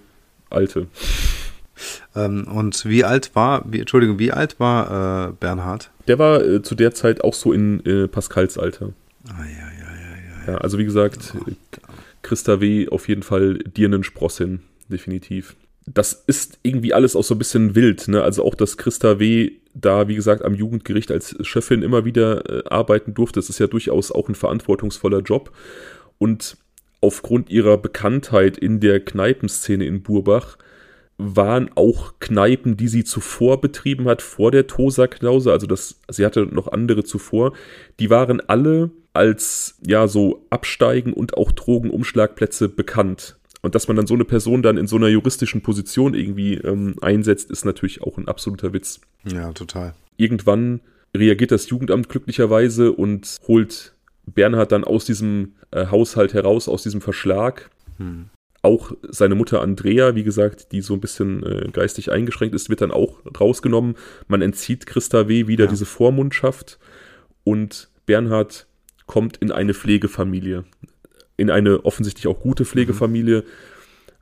Alte. 0.49 0.87
Ähm, 2.15 2.47
und 2.47 2.85
wie 2.85 3.05
alt 3.05 3.35
war, 3.35 3.65
wie, 3.71 3.81
Entschuldigung, 3.81 4.19
wie 4.19 4.33
alt 4.33 4.61
war 4.61 5.29
äh, 5.29 5.33
Bernhard? 5.33 5.91
Der 6.11 6.19
war 6.19 6.45
äh, 6.45 6.61
zu 6.61 6.75
der 6.75 6.93
Zeit 6.93 7.23
auch 7.23 7.35
so 7.35 7.53
in 7.53 7.87
äh, 7.87 8.09
Pascals 8.09 8.59
Alter. 8.59 8.93
Ah, 9.29 9.45
ja, 9.45 9.45
ja, 9.45 9.95
ja, 9.95 10.47
ja. 10.49 10.53
ja 10.55 10.59
also 10.59 10.77
wie 10.77 10.85
gesagt, 10.85 11.37
oh 11.39 11.53
Christa 12.23 12.61
W. 12.61 12.89
auf 12.89 13.07
jeden 13.09 13.23
Fall 13.23 13.59
dir 13.59 13.87
einen 13.87 14.03
Spross 14.03 14.39
hin, 14.39 14.59
definitiv. 14.89 15.55
Das 15.87 16.25
ist 16.27 16.59
irgendwie 16.65 16.93
alles 16.95 17.15
auch 17.15 17.23
so 17.23 17.37
ein 17.37 17.39
bisschen 17.39 17.77
wild, 17.77 18.09
ne? 18.09 18.25
Also 18.25 18.45
auch, 18.45 18.57
dass 18.57 18.77
Christa 18.77 19.21
W. 19.21 19.53
da, 19.73 20.09
wie 20.09 20.17
gesagt, 20.17 20.45
am 20.45 20.55
Jugendgericht 20.55 21.13
als 21.13 21.37
Chefin 21.43 21.85
immer 21.85 22.05
wieder 22.05 22.51
äh, 22.51 22.69
arbeiten 22.69 23.15
durfte. 23.15 23.39
Das 23.39 23.49
ist 23.49 23.61
ja 23.61 23.69
durchaus 23.69 24.11
auch 24.11 24.29
ein 24.29 24.35
verantwortungsvoller 24.35 25.21
Job. 25.21 25.53
Und 26.19 26.57
aufgrund 27.01 27.51
ihrer 27.51 27.79
Bekanntheit 27.79 28.59
in 28.59 28.81
der 28.81 28.99
Kneipenszene 28.99 29.85
in 29.85 30.03
Burbach 30.03 30.59
waren 31.21 31.71
auch 31.75 32.15
Kneipen, 32.19 32.77
die 32.77 32.89
sie 32.89 33.05
zuvor 33.05 33.61
betrieben 33.61 34.07
hat, 34.09 34.23
vor 34.23 34.51
der 34.51 34.67
Tosa-Klause, 34.67 35.53
also 35.53 35.67
das, 35.67 36.01
sie 36.09 36.25
hatte 36.25 36.47
noch 36.47 36.69
andere 36.69 37.05
zuvor, 37.05 37.53
die 37.99 38.11
waren 38.11 38.41
alle 38.41 38.91
als 39.13 39.79
ja 39.85 40.09
so 40.09 40.47
Absteigen 40.51 41.13
und 41.13 41.37
auch 41.37 41.53
Drogenumschlagplätze 41.53 42.69
bekannt. 42.69 43.37
Und 43.63 43.75
dass 43.75 43.89
man 43.89 43.97
dann 43.97 44.07
so 44.07 44.15
eine 44.15 44.25
Person 44.25 44.63
dann 44.63 44.79
in 44.79 44.87
so 44.87 44.97
einer 44.97 45.09
juristischen 45.09 45.61
Position 45.61 46.15
irgendwie 46.15 46.55
ähm, 46.55 46.97
einsetzt, 47.03 47.51
ist 47.51 47.65
natürlich 47.65 48.03
auch 48.03 48.17
ein 48.17 48.29
absoluter 48.29 48.73
Witz. 48.73 49.01
Ja, 49.25 49.53
total. 49.53 49.95
Irgendwann 50.17 50.81
reagiert 51.15 51.51
das 51.51 51.69
Jugendamt 51.69 52.09
glücklicherweise 52.09 52.93
und 52.93 53.37
holt 53.47 53.95
Bernhard 54.27 54.73
dann 54.73 54.85
aus 54.85 55.05
diesem 55.05 55.55
äh, 55.73 55.87
Haushalt 55.87 56.33
heraus, 56.33 56.69
aus 56.69 56.83
diesem 56.83 57.01
Verschlag. 57.01 57.71
Hm. 57.99 58.31
Auch 58.63 58.93
seine 59.09 59.35
Mutter 59.35 59.63
Andrea, 59.63 60.15
wie 60.15 60.23
gesagt, 60.23 60.73
die 60.73 60.83
so 60.83 60.95
ein 60.95 61.01
bisschen 61.01 61.43
äh, 61.45 61.69
geistig 61.73 62.13
eingeschränkt 62.13 62.55
ist, 62.55 62.69
wird 62.69 62.83
dann 62.83 62.91
auch 62.91 63.21
rausgenommen. 63.39 63.95
Man 64.29 64.43
entzieht 64.43 64.87
Christa 64.87 65.29
W. 65.29 65.47
wieder 65.47 65.65
ja. 65.65 65.71
diese 65.71 65.87
Vormundschaft 65.87 66.79
und 67.43 67.89
Bernhard 68.05 68.67
kommt 69.07 69.39
in 69.39 69.51
eine 69.51 69.73
Pflegefamilie. 69.73 70.65
In 71.37 71.51
eine 71.51 71.85
offensichtlich 71.85 72.27
auch 72.27 72.41
gute 72.41 72.65
Pflegefamilie. 72.65 73.41
Mhm. 73.41 73.47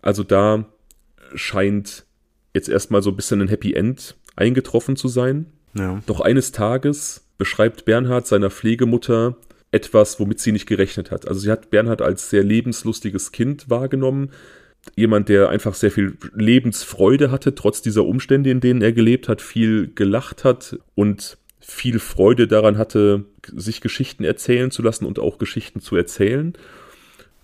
Also 0.03 0.23
da 0.23 0.67
scheint 1.35 2.07
jetzt 2.55 2.69
erstmal 2.69 3.03
so 3.03 3.11
ein 3.11 3.17
bisschen 3.17 3.41
ein 3.41 3.49
Happy 3.49 3.75
End 3.75 4.17
eingetroffen 4.37 4.97
zu 4.97 5.09
sein. 5.09 5.47
Ja. 5.75 6.01
Doch 6.07 6.21
eines 6.21 6.53
Tages 6.53 7.27
beschreibt 7.39 7.85
Bernhard 7.85 8.27
seiner 8.27 8.51
Pflegemutter 8.51 9.37
etwas, 9.71 10.19
womit 10.19 10.41
sie 10.41 10.53
nicht 10.53 10.67
gerechnet 10.67 11.11
hat. 11.11 11.29
Also 11.29 11.41
sie 11.41 11.51
hat 11.51 11.71
Bernhard 11.71 12.03
als 12.03 12.31
sehr 12.31 12.43
lebenslustiges 12.43 13.33
Kind 13.33 13.69
wahrgenommen. 13.69 14.31
Jemand, 14.97 15.29
der 15.29 15.51
einfach 15.51 15.75
sehr 15.75 15.91
viel 15.91 16.17
Lebensfreude 16.35 17.31
hatte, 17.31 17.55
trotz 17.55 17.83
dieser 17.83 18.05
Umstände, 18.05 18.51
in 18.51 18.61
denen 18.61 18.81
er 18.81 18.93
gelebt 18.93 19.29
hat, 19.29 19.43
viel 19.43 19.93
gelacht 19.95 20.45
hat 20.45 20.79
und 20.95 21.37
viel 21.61 21.99
Freude 21.99 22.47
daran 22.49 22.79
hatte, 22.79 23.27
sich 23.45 23.83
Geschichten 23.83 24.25
erzählen 24.25 24.71
zu 24.71 24.81
lassen 24.81 25.05
und 25.05 25.19
auch 25.19 25.37
Geschichten 25.37 25.81
zu 25.81 25.97
erzählen. 25.97 26.55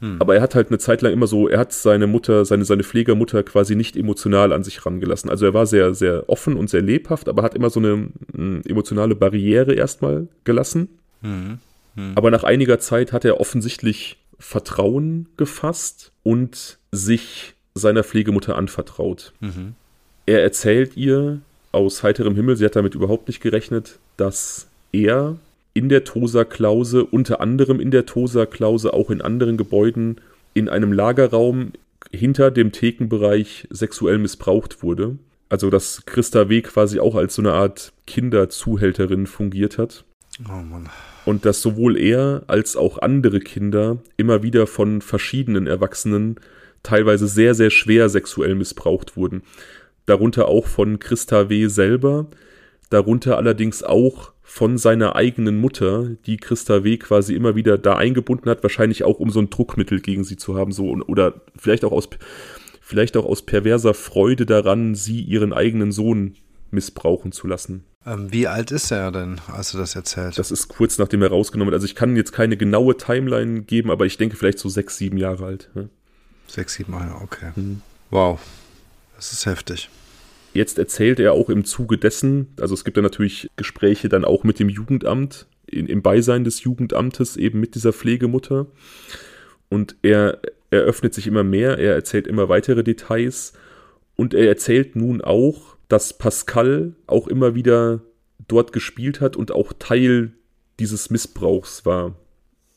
Hm. 0.01 0.17
Aber 0.19 0.35
er 0.35 0.41
hat 0.41 0.55
halt 0.55 0.69
eine 0.69 0.79
Zeit 0.79 1.03
lang 1.03 1.13
immer 1.13 1.27
so, 1.27 1.47
er 1.47 1.59
hat 1.59 1.73
seine 1.73 2.07
Mutter, 2.07 2.47
seine, 2.47 2.65
seine 2.65 2.85
Pflegermutter 2.85 3.43
quasi 3.43 3.77
nicht 3.77 3.97
emotional 3.97 4.53
an 4.53 4.65
sich 4.65 4.85
rangelassen. 4.87 5.29
Also 5.29 5.45
er 5.45 5.55
war 5.55 5.67
sehr, 5.67 5.95
sehr 5.95 6.29
offen 6.29 6.57
und 6.57 6.71
sehr 6.71 6.83
lebhaft, 6.83 7.29
aber 7.29 7.43
hat 7.43 7.55
immer 7.55 7.69
so 7.69 7.81
eine, 7.81 8.09
eine 8.37 8.63
emotionale 8.67 9.15
Barriere 9.15 9.75
erstmal 9.75 10.29
gelassen. 10.45 10.89
Hm. 11.21 11.59
Hm. 11.95 12.13
Aber 12.15 12.31
nach 12.31 12.45
einiger 12.45 12.79
Zeit 12.79 13.13
hat 13.13 13.25
er 13.25 13.41
offensichtlich 13.41 14.19
Vertrauen 14.39 15.29
gefasst 15.37 16.13
und 16.23 16.79
sich 16.93 17.55
seiner 17.75 18.05
Pflegemutter 18.05 18.57
anvertraut. 18.57 19.33
Mhm. 19.41 19.75
Er 20.27 20.43
erzählt 20.43 20.97
ihr 20.97 21.41
aus 21.73 22.03
heiterem 22.03 22.35
Himmel, 22.35 22.57
sie 22.57 22.65
hat 22.65 22.77
damit 22.77 22.95
überhaupt 22.95 23.29
nicht 23.29 23.41
gerechnet, 23.41 23.99
dass 24.17 24.69
er 24.93 25.37
in 25.73 25.89
der 25.89 26.05
Tosa-Klause, 26.05 27.05
unter 27.05 27.41
anderem 27.41 27.81
in 27.81 27.91
der 27.91 28.07
Tosa-Klause, 28.07 28.95
auch 28.95 29.11
in 29.11 29.21
anderen 29.21 29.57
Gebäuden, 29.57 30.21
in 30.55 30.69
einem 30.69 30.93
Lagerraum 30.93 31.73
hinter 32.13 32.53
dem 32.53 32.71
Thekenbereich 32.71 33.67
sexuell 33.71 34.19
missbraucht 34.19 34.83
wurde. 34.85 35.19
Also 35.49 35.69
dass 35.71 36.05
Christa 36.07 36.49
W. 36.49 36.63
quasi 36.63 37.01
auch 37.01 37.17
als 37.17 37.35
so 37.35 37.43
eine 37.43 37.53
Art 37.53 37.93
Kinderzuhälterin 38.07 39.27
fungiert 39.27 39.79
hat. 39.79 40.05
Oh 40.49 40.63
Mann 40.63 40.89
und 41.25 41.45
dass 41.45 41.63
sowohl 41.63 41.99
er 41.99 42.45
als 42.47 42.77
auch 42.77 42.99
andere 42.99 43.41
Kinder 43.41 43.99
immer 44.17 44.43
wieder 44.43 44.67
von 44.67 45.01
verschiedenen 45.01 45.67
Erwachsenen 45.67 46.37
teilweise 46.83 47.27
sehr, 47.27 47.55
sehr 47.55 47.71
schwer 47.71 48.09
sexuell 48.09 48.55
missbraucht 48.55 49.17
wurden. 49.17 49.43
Darunter 50.07 50.49
auch 50.49 50.67
von 50.67 50.99
Christa 50.99 51.49
W. 51.49 51.67
selber, 51.67 52.27
darunter 52.91 53.39
allerdings 53.39 53.83
auch 53.83 54.33
von 54.43 54.77
seiner 54.77 55.17
eigenen 55.17 55.57
Mutter, 55.57 56.11
die 56.27 56.37
Christa 56.37 56.85
W. 56.85 56.99
quasi 56.99 57.35
immer 57.35 57.57
wieder 57.57 57.79
da 57.79 57.97
eingebunden 57.97 58.51
hat, 58.51 58.63
wahrscheinlich 58.63 59.03
auch 59.03 59.19
um 59.19 59.31
so 59.31 59.41
ein 59.41 59.49
Druckmittel 59.49 60.01
gegen 60.01 60.23
sie 60.23 60.37
zu 60.37 60.57
haben, 60.57 60.73
so 60.73 60.91
oder 61.07 61.41
vielleicht 61.57 61.85
auch 61.85 61.93
aus 61.93 62.11
vielleicht 62.83 63.17
auch 63.17 63.25
aus 63.25 63.41
perverser 63.41 63.95
Freude 63.95 64.45
daran, 64.45 64.95
sie 64.95 65.23
ihren 65.23 65.55
eigenen 65.55 65.91
Sohn 65.91 66.35
missbrauchen 66.75 67.33
zu 67.33 67.47
lassen. 67.47 67.85
Ähm, 68.07 68.31
wie 68.33 68.47
alt 68.47 68.71
ist 68.71 68.91
er 68.91 69.11
denn, 69.11 69.41
als 69.49 69.73
du 69.73 69.79
das 69.79 69.95
erzählt? 69.95 70.39
Das 70.39 70.51
ist 70.51 70.69
kurz 70.69 70.99
nachdem 70.99 71.23
er 71.23 71.29
rausgenommen 71.29 71.73
wird. 71.73 71.81
Also 71.81 71.87
ich 71.87 71.95
kann 71.95 72.17
jetzt 72.17 72.33
keine 72.33 72.57
genaue 72.57 72.97
Timeline 72.97 73.63
geben, 73.63 73.91
aber 73.91 74.05
ich 74.05 74.19
denke 74.19 74.37
vielleicht 74.37 74.59
so 74.59 74.69
sechs, 74.69 74.99
sieben 74.99 75.17
Jahre 75.17 75.47
alt. 75.47 75.71
Ja. 75.75 75.85
Sechs, 76.47 76.75
sieben 76.75 76.93
Jahre, 76.93 77.23
okay. 77.23 77.53
Mhm. 77.57 77.81
Wow, 78.11 78.41
das 79.17 79.33
ist 79.33 79.47
heftig. 79.47 79.89
Jetzt 80.53 80.79
erzählt 80.79 81.19
er 81.19 81.33
auch 81.33 81.49
im 81.49 81.65
Zuge 81.65 81.99
dessen, 81.99 82.49
also 82.61 82.75
es 82.75 82.85
gibt 82.85 82.97
ja 82.97 83.03
natürlich 83.03 83.51
Gespräche 83.57 84.09
dann 84.09 84.25
auch 84.25 84.45
mit 84.45 84.61
dem 84.61 84.69
Jugendamt, 84.69 85.47
in, 85.67 85.87
im 85.87 86.03
Beisein 86.03 86.45
des 86.45 86.63
Jugendamtes, 86.63 87.37
eben 87.37 87.59
mit 87.59 87.75
dieser 87.75 87.93
Pflegemutter. 87.93 88.67
Und 89.69 89.97
er 90.03 90.39
eröffnet 90.71 91.15
sich 91.15 91.27
immer 91.27 91.43
mehr, 91.43 91.79
er 91.79 91.95
erzählt 91.95 92.27
immer 92.27 92.49
weitere 92.49 92.85
Details 92.85 93.55
und 94.15 94.35
er 94.35 94.47
erzählt 94.47 94.95
nun 94.95 95.23
auch, 95.23 95.74
dass 95.95 96.13
Pascal 96.13 96.97
auch 97.07 97.29
immer 97.29 97.55
wieder 97.55 98.01
dort 98.49 98.73
gespielt 98.73 99.21
hat 99.21 99.37
und 99.37 99.53
auch 99.53 99.73
Teil 99.79 100.33
dieses 100.81 101.09
Missbrauchs 101.09 101.87
war. 101.87 102.17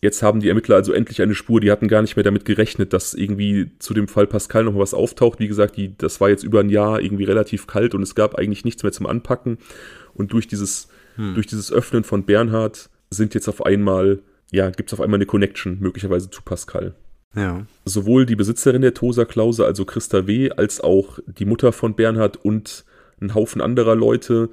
Jetzt 0.03 0.21
haben 0.21 0.39
die 0.39 0.49
Ermittler 0.49 0.75
also 0.75 0.93
endlich 0.93 1.19
eine 1.23 1.33
Spur, 1.33 1.59
die 1.59 1.71
hatten 1.71 1.87
gar 1.87 2.03
nicht 2.03 2.15
mehr 2.15 2.23
damit 2.23 2.45
gerechnet, 2.45 2.93
dass 2.93 3.15
irgendwie 3.15 3.71
zu 3.79 3.95
dem 3.95 4.07
Fall 4.07 4.27
Pascal 4.27 4.65
noch 4.65 4.77
was 4.77 4.93
auftaucht. 4.93 5.39
Wie 5.39 5.47
gesagt, 5.47 5.77
die, 5.77 5.97
das 5.97 6.21
war 6.21 6.29
jetzt 6.29 6.43
über 6.43 6.59
ein 6.59 6.69
Jahr 6.69 7.01
irgendwie 7.01 7.23
relativ 7.23 7.65
kalt 7.65 7.95
und 7.95 8.03
es 8.03 8.13
gab 8.13 8.35
eigentlich 8.35 8.63
nichts 8.65 8.83
mehr 8.83 8.91
zum 8.91 9.07
Anpacken. 9.07 9.57
Und 10.13 10.31
durch 10.31 10.47
dieses, 10.47 10.87
hm. 11.15 11.33
durch 11.33 11.47
dieses 11.47 11.71
Öffnen 11.71 12.03
von 12.03 12.23
Bernhard 12.23 12.91
sind 13.09 13.33
jetzt 13.33 13.49
auf 13.49 13.65
einmal, 13.65 14.19
ja, 14.51 14.69
gibt 14.69 14.89
es 14.89 14.93
auf 14.93 15.01
einmal 15.01 15.17
eine 15.17 15.25
Connection, 15.25 15.79
möglicherweise 15.79 16.29
zu 16.29 16.43
Pascal. 16.43 16.93
Ja. 17.35 17.65
Sowohl 17.83 18.27
die 18.27 18.35
Besitzerin 18.35 18.83
der 18.83 18.93
Tosa-Klause, 18.93 19.65
also 19.65 19.85
Christa 19.85 20.27
W., 20.27 20.51
als 20.51 20.81
auch 20.81 21.17
die 21.25 21.45
Mutter 21.45 21.71
von 21.71 21.95
Bernhard 21.95 22.37
und 22.45 22.85
ein 23.21 23.33
Haufen 23.33 23.61
anderer 23.61 23.95
Leute 23.95 24.49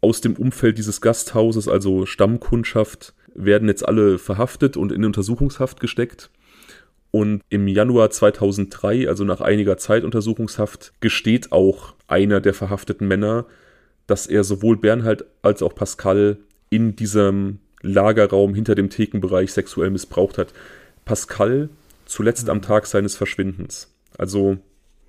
aus 0.00 0.20
dem 0.20 0.34
Umfeld 0.34 0.78
dieses 0.78 1.00
Gasthauses, 1.00 1.68
also 1.68 2.06
Stammkundschaft, 2.06 3.14
werden 3.34 3.68
jetzt 3.68 3.86
alle 3.86 4.18
verhaftet 4.18 4.76
und 4.76 4.92
in 4.92 5.04
Untersuchungshaft 5.04 5.80
gesteckt. 5.80 6.30
Und 7.10 7.42
im 7.48 7.66
Januar 7.66 8.10
2003, 8.10 9.08
also 9.08 9.24
nach 9.24 9.40
einiger 9.40 9.76
Zeit 9.76 10.04
Untersuchungshaft, 10.04 10.92
gesteht 11.00 11.52
auch 11.52 11.94
einer 12.06 12.40
der 12.40 12.54
verhafteten 12.54 13.08
Männer, 13.08 13.46
dass 14.06 14.26
er 14.26 14.44
sowohl 14.44 14.76
Bernhard 14.76 15.24
als 15.42 15.62
auch 15.62 15.74
Pascal 15.74 16.38
in 16.68 16.96
diesem 16.96 17.58
Lagerraum 17.82 18.54
hinter 18.54 18.74
dem 18.74 18.90
Thekenbereich 18.90 19.52
sexuell 19.52 19.90
missbraucht 19.90 20.38
hat. 20.38 20.52
Pascal 21.04 21.68
zuletzt 22.06 22.48
am 22.48 22.62
Tag 22.62 22.86
seines 22.86 23.16
Verschwindens. 23.16 23.92
Also 24.18 24.58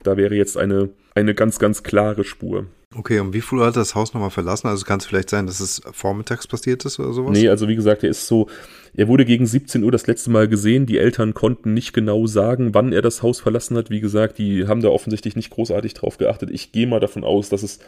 da 0.03 0.17
wäre 0.17 0.35
jetzt 0.35 0.57
eine, 0.57 0.89
eine 1.15 1.33
ganz, 1.35 1.59
ganz 1.59 1.83
klare 1.83 2.23
Spur. 2.23 2.65
Okay, 2.93 3.19
um 3.19 3.33
wie 3.33 3.39
früh 3.39 3.59
hat 3.61 3.77
er 3.77 3.81
das 3.81 3.95
Haus 3.95 4.13
nochmal 4.13 4.31
verlassen? 4.31 4.67
Also 4.67 4.83
kann 4.83 4.99
es 4.99 5.05
vielleicht 5.05 5.29
sein, 5.29 5.47
dass 5.47 5.61
es 5.61 5.81
vormittags 5.93 6.45
passiert 6.45 6.83
ist 6.83 6.99
oder 6.99 7.13
sowas? 7.13 7.31
Nee, 7.31 7.47
also 7.47 7.69
wie 7.69 7.77
gesagt, 7.77 8.03
er 8.03 8.09
ist 8.09 8.27
so, 8.27 8.47
er 8.93 9.07
wurde 9.07 9.23
gegen 9.23 9.45
17 9.45 9.83
Uhr 9.83 9.91
das 9.91 10.07
letzte 10.07 10.29
Mal 10.29 10.49
gesehen. 10.49 10.85
Die 10.85 10.97
Eltern 10.97 11.33
konnten 11.33 11.73
nicht 11.73 11.93
genau 11.93 12.27
sagen, 12.27 12.73
wann 12.73 12.91
er 12.91 13.01
das 13.01 13.23
Haus 13.23 13.39
verlassen 13.39 13.77
hat. 13.77 13.89
Wie 13.89 14.01
gesagt, 14.01 14.39
die 14.39 14.67
haben 14.67 14.81
da 14.81 14.89
offensichtlich 14.89 15.37
nicht 15.37 15.51
großartig 15.51 15.93
drauf 15.93 16.17
geachtet. 16.17 16.49
Ich 16.51 16.73
gehe 16.73 16.85
mal 16.85 16.99
davon 16.99 17.23
aus, 17.23 17.47
dass 17.47 17.63
es 17.63 17.79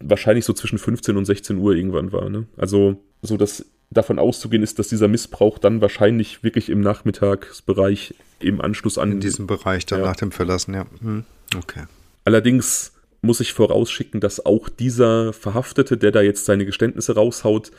wahrscheinlich 0.00 0.44
so 0.44 0.52
zwischen 0.52 0.78
15 0.78 1.16
und 1.16 1.24
16 1.24 1.58
Uhr 1.58 1.74
irgendwann 1.74 2.10
war. 2.10 2.28
Ne? 2.30 2.46
Also 2.56 3.00
so, 3.22 3.36
dass 3.36 3.64
davon 3.90 4.18
auszugehen 4.18 4.64
ist, 4.64 4.80
dass 4.80 4.88
dieser 4.88 5.06
Missbrauch 5.06 5.58
dann 5.58 5.80
wahrscheinlich 5.80 6.42
wirklich 6.42 6.68
im 6.68 6.80
Nachmittagsbereich 6.80 8.14
im 8.40 8.60
Anschluss 8.60 8.98
an. 8.98 9.12
In 9.12 9.20
diesem 9.20 9.46
Bereich 9.46 9.86
dann 9.86 10.00
ja. 10.00 10.06
nach 10.06 10.16
dem 10.16 10.32
Verlassen, 10.32 10.74
ja. 10.74 10.86
Hm. 11.00 11.24
Okay. 11.56 11.84
Allerdings 12.24 12.92
muss 13.22 13.40
ich 13.40 13.52
vorausschicken, 13.52 14.20
dass 14.20 14.44
auch 14.44 14.68
dieser 14.68 15.32
Verhaftete, 15.32 15.96
der 15.96 16.12
da 16.12 16.22
jetzt 16.22 16.44
seine 16.44 16.66
Geständnisse 16.66 17.14
raushaut, 17.14 17.70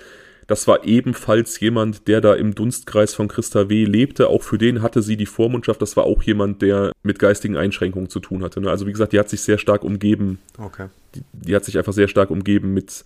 das 0.48 0.68
war 0.68 0.86
ebenfalls 0.86 1.60
jemand, 1.60 2.08
der 2.08 2.22
da 2.22 2.36
im 2.36 2.54
Dunstkreis 2.54 3.16
von 3.16 3.28
Christa 3.28 3.68
W. 3.68 3.86
lebte. 3.86 4.28
Auch 4.28 4.44
für 4.44 4.60
den 4.60 4.84
hatte 4.84 5.02
sie 5.02 5.18
die 5.18 5.26
Vormundschaft. 5.26 5.82
Das 5.82 5.98
war 5.98 6.04
auch 6.04 6.22
jemand, 6.22 6.62
der 6.62 6.92
mit 7.02 7.18
geistigen 7.18 7.58
Einschränkungen 7.58 8.10
zu 8.10 8.20
tun 8.20 8.44
hatte. 8.44 8.62
Ne? 8.62 8.70
Also 8.70 8.86
wie 8.86 8.92
gesagt, 8.92 9.14
die 9.14 9.20
hat 9.20 9.30
sich 9.30 9.42
sehr 9.42 9.58
stark 9.58 9.84
umgeben. 9.84 10.40
Okay. 10.60 10.88
Die, 11.16 11.22
die 11.34 11.56
hat 11.56 11.66
sich 11.66 11.78
einfach 11.80 11.94
sehr 11.94 12.08
stark 12.08 12.30
umgeben 12.30 12.74
mit 12.74 13.06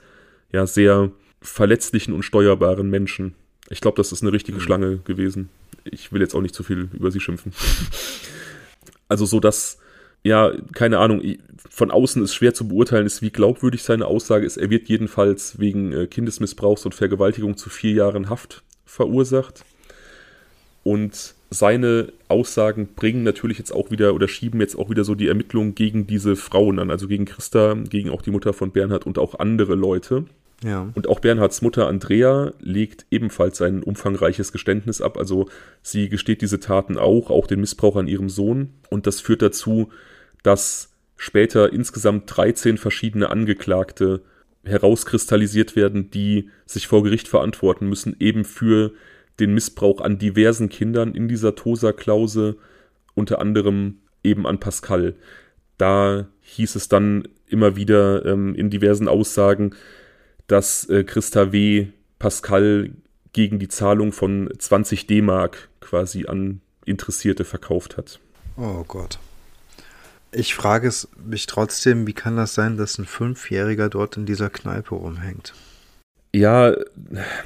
ja 0.52 0.68
sehr 0.68 1.12
verletzlichen 1.42 2.14
und 2.14 2.24
steuerbaren 2.24 2.90
Menschen. 2.90 3.36
Ich 3.70 3.80
glaube, 3.80 3.96
das 3.96 4.12
ist 4.12 4.22
eine 4.22 4.34
richtige 4.34 4.58
mhm. 4.58 4.62
Schlange 4.62 4.98
gewesen. 4.98 5.50
Ich 5.86 6.12
will 6.12 6.22
jetzt 6.22 6.36
auch 6.36 6.42
nicht 6.42 6.56
zu 6.56 6.64
viel 6.64 6.90
über 6.94 7.10
sie 7.10 7.22
schimpfen. 7.22 7.54
also 9.08 9.26
so, 9.26 9.40
dass, 9.40 9.78
ja, 10.24 10.52
keine 10.74 11.00
Ahnung, 11.00 11.22
von 11.70 11.92
außen 11.92 12.24
ist 12.24 12.34
schwer 12.34 12.54
zu 12.54 12.68
beurteilen, 12.68 13.06
ist, 13.06 13.22
wie 13.22 13.30
glaubwürdig 13.30 13.84
seine 13.84 14.06
Aussage 14.06 14.46
ist. 14.46 14.58
Er 14.58 14.70
wird 14.70 14.90
jedenfalls 14.90 15.60
wegen 15.60 15.94
äh, 15.94 16.08
Kindesmissbrauchs 16.08 16.86
und 16.86 16.96
Vergewaltigung 16.96 17.58
zu 17.58 17.70
vier 17.70 17.94
Jahren 17.94 18.30
Haft 18.30 18.64
verursacht. 18.86 19.64
Und 20.84 21.36
seine 21.50 22.12
Aussagen 22.28 22.90
bringen 22.96 23.24
natürlich 23.24 23.58
jetzt 23.58 23.72
auch 23.72 23.92
wieder 23.92 24.14
oder 24.14 24.28
schieben 24.28 24.60
jetzt 24.62 24.78
auch 24.78 24.90
wieder 24.90 25.04
so 25.04 25.16
die 25.16 25.28
Ermittlungen 25.28 25.76
gegen 25.76 26.06
diese 26.06 26.36
Frauen 26.36 26.80
an, 26.80 26.92
also 26.92 27.08
gegen 27.08 27.26
Christa, 27.26 27.74
gegen 27.74 28.10
auch 28.10 28.22
die 28.22 28.32
Mutter 28.32 28.54
von 28.54 28.72
Bernhard 28.72 29.06
und 29.06 29.18
auch 29.18 29.40
andere 29.40 29.76
Leute. 29.76 30.26
Ja. 30.64 30.90
Und 30.94 31.08
auch 31.08 31.20
Bernhards 31.20 31.62
Mutter 31.62 31.88
Andrea 31.88 32.52
legt 32.60 33.06
ebenfalls 33.12 33.62
ein 33.62 33.82
umfangreiches 33.82 34.52
Geständnis 34.52 35.02
ab. 35.02 35.18
Also 35.18 35.48
sie 35.82 36.10
gesteht 36.10 36.42
diese 36.42 36.60
Taten 36.60 36.98
auch, 36.98 37.30
auch 37.30 37.48
den 37.48 37.62
Missbrauch 37.62 37.96
an 37.96 38.08
ihrem 38.08 38.30
Sohn. 38.30 38.74
Und 38.90 39.08
das 39.08 39.22
führt 39.22 39.42
dazu, 39.42 39.90
dass 40.44 40.90
später 41.18 41.72
insgesamt 41.74 42.24
13 42.36 42.78
verschiedene 42.78 43.30
Angeklagte 43.30 44.22
herauskristallisiert 44.64 45.76
werden, 45.76 46.12
die 46.12 46.50
sich 46.66 46.88
vor 46.88 47.04
Gericht 47.04 47.28
verantworten 47.28 47.88
müssen, 47.88 48.16
eben 48.20 48.46
für 48.46 48.94
den 49.40 49.54
Missbrauch 49.54 50.02
an 50.02 50.18
diversen 50.18 50.70
Kindern 50.70 51.14
in 51.14 51.28
dieser 51.28 51.56
Tosa-Klause, 51.56 52.58
unter 53.16 53.40
anderem 53.40 54.00
eben 54.24 54.46
an 54.46 54.60
Pascal. 54.60 55.16
Da 55.78 56.28
hieß 56.42 56.76
es 56.76 56.90
dann 56.90 57.28
immer 57.48 57.76
wieder 57.76 58.26
ähm, 58.26 58.54
in 58.56 58.70
diversen 58.70 59.08
Aussagen, 59.08 59.76
dass 60.48 60.90
äh, 60.90 61.04
Christa 61.04 61.52
W. 61.52 61.88
Pascal 62.18 62.92
gegen 63.32 63.60
die 63.60 63.70
Zahlung 63.70 64.12
von 64.12 64.50
20 64.58 65.08
D-Mark 65.08 65.70
quasi 65.80 66.26
an 66.26 66.62
Interessierte 66.86 67.46
verkauft 67.46 67.98
hat. 67.98 68.20
Oh 68.58 68.84
Gott. 68.88 69.20
Ich 70.32 70.54
frage 70.54 70.88
es 70.88 71.08
mich 71.24 71.48
trotzdem, 71.48 72.06
wie 72.06 72.14
kann 72.14 72.38
das 72.38 72.54
sein, 72.54 72.78
dass 72.78 72.98
ein 72.98 73.06
Fünfjähriger 73.06 73.90
dort 73.90 74.18
in 74.18 74.26
dieser 74.26 74.50
Kneipe 74.50 74.96
rumhängt? 74.96 75.54
Ja. 76.34 76.76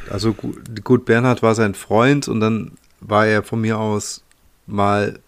Also 0.10 0.34
gut, 0.34 0.84
gut, 0.84 1.06
Bernhard 1.06 1.42
war 1.42 1.56
sein 1.56 1.76
Freund 1.76 2.28
und 2.28 2.40
dann 2.42 2.74
war 3.00 3.26
er 3.26 3.44
von 3.44 3.62
mir 3.62 3.80
aus 3.80 4.24
mal 4.68 5.20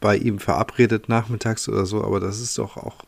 bei 0.00 0.16
ihm 0.16 0.38
verabredet 0.38 1.08
nachmittags 1.08 1.68
oder 1.68 1.86
so, 1.86 2.02
aber 2.02 2.20
das 2.20 2.40
ist 2.40 2.58
doch 2.58 2.76
auch 2.76 3.04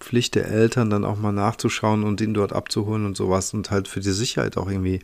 Pflicht 0.00 0.34
der 0.34 0.48
Eltern, 0.48 0.90
dann 0.90 1.04
auch 1.04 1.16
mal 1.16 1.32
nachzuschauen 1.32 2.02
und 2.02 2.20
ihn 2.20 2.34
dort 2.34 2.52
abzuholen 2.52 3.04
und 3.06 3.16
sowas 3.16 3.54
und 3.54 3.70
halt 3.70 3.88
für 3.88 4.00
die 4.00 4.10
Sicherheit 4.10 4.56
auch 4.56 4.68
irgendwie 4.68 5.00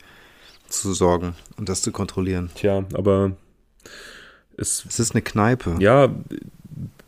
zu 0.68 0.92
sorgen 0.92 1.34
und 1.56 1.68
das 1.68 1.82
zu 1.82 1.92
kontrollieren. 1.92 2.50
Tja, 2.54 2.84
aber 2.94 3.32
es, 4.56 4.84
es 4.88 4.98
ist 4.98 5.12
eine 5.12 5.22
Kneipe. 5.22 5.76
Ja, 5.78 6.08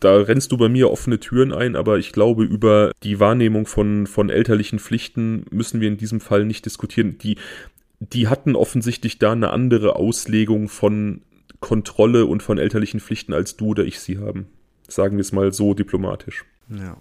da 0.00 0.16
rennst 0.16 0.50
du 0.52 0.56
bei 0.56 0.68
mir 0.68 0.90
offene 0.90 1.20
Türen 1.20 1.52
ein, 1.52 1.76
aber 1.76 1.98
ich 1.98 2.12
glaube, 2.12 2.44
über 2.44 2.92
die 3.02 3.20
Wahrnehmung 3.20 3.66
von, 3.66 4.06
von 4.06 4.30
elterlichen 4.30 4.78
Pflichten 4.78 5.44
müssen 5.50 5.80
wir 5.80 5.88
in 5.88 5.98
diesem 5.98 6.20
Fall 6.20 6.44
nicht 6.44 6.64
diskutieren. 6.66 7.18
Die, 7.18 7.36
die 8.00 8.28
hatten 8.28 8.56
offensichtlich 8.56 9.18
da 9.18 9.32
eine 9.32 9.50
andere 9.50 9.96
Auslegung 9.96 10.68
von 10.68 11.22
Kontrolle 11.60 12.26
und 12.26 12.42
von 12.42 12.58
elterlichen 12.58 13.00
Pflichten, 13.00 13.34
als 13.34 13.56
du 13.56 13.68
oder 13.68 13.84
ich 13.84 14.00
sie 14.00 14.18
haben. 14.18 14.46
Sagen 14.88 15.16
wir 15.16 15.20
es 15.20 15.32
mal 15.32 15.52
so 15.52 15.74
diplomatisch. 15.74 16.44
Ja. 16.70 16.96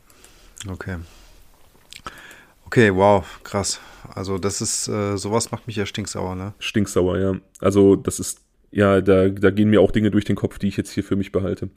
Okay. 0.70 0.98
Okay, 2.66 2.94
wow, 2.94 3.26
krass. 3.44 3.80
Also 4.14 4.38
das 4.38 4.62
ist, 4.62 4.88
äh, 4.90 5.18
sowas 5.18 5.52
macht 5.52 5.66
mich 5.66 5.76
ja 5.76 5.86
stinksauer, 5.86 6.36
ne? 6.36 6.54
Stinksauer, 6.60 7.18
ja. 7.18 7.36
Also 7.60 7.96
das 7.96 8.20
ist, 8.20 8.42
ja, 8.72 9.02
da, 9.02 9.30
da 9.30 9.50
gehen 9.50 9.70
mir 9.70 9.82
auch 9.82 9.92
Dinge 9.92 10.12
durch 10.12 10.26
den 10.26 10.36
Kopf, 10.36 10.60
die 10.60 10.68
ich 10.68 10.78
jetzt 10.78 10.92
hier 10.92 11.04
für 11.04 11.16
mich 11.16 11.32
behalte. 11.32 11.70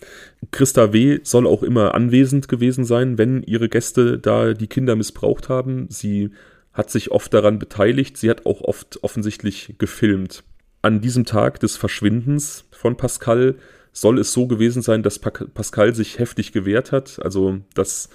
Christa 0.51 0.93
W. 0.93 1.21
soll 1.23 1.47
auch 1.47 1.63
immer 1.63 1.95
anwesend 1.95 2.49
gewesen 2.49 2.85
sein, 2.85 3.17
wenn 3.17 3.43
ihre 3.43 3.69
Gäste 3.69 4.19
da 4.19 4.53
die 4.53 4.67
Kinder 4.67 4.95
missbraucht 4.95 5.49
haben. 5.49 5.87
Sie 5.89 6.31
hat 6.73 6.91
sich 6.91 7.11
oft 7.11 7.33
daran 7.33 7.59
beteiligt. 7.59 8.17
Sie 8.17 8.29
hat 8.29 8.47
auch 8.47 8.61
oft 8.61 9.03
offensichtlich 9.03 9.75
gefilmt. 9.79 10.45
An 10.83 11.01
diesem 11.01 11.25
Tag 11.25 11.61
des 11.61 11.77
Verschwindens 11.77 12.65
von 12.71 12.97
Pascal 12.97 13.55
soll 13.93 14.19
es 14.19 14.33
so 14.33 14.47
gewesen 14.47 14.83
sein, 14.83 15.03
dass 15.03 15.19
Pascal 15.19 15.95
sich 15.95 16.19
heftig 16.19 16.53
gewehrt 16.53 16.93
hat. 16.93 17.21
Also, 17.23 17.61
dass 17.75 18.11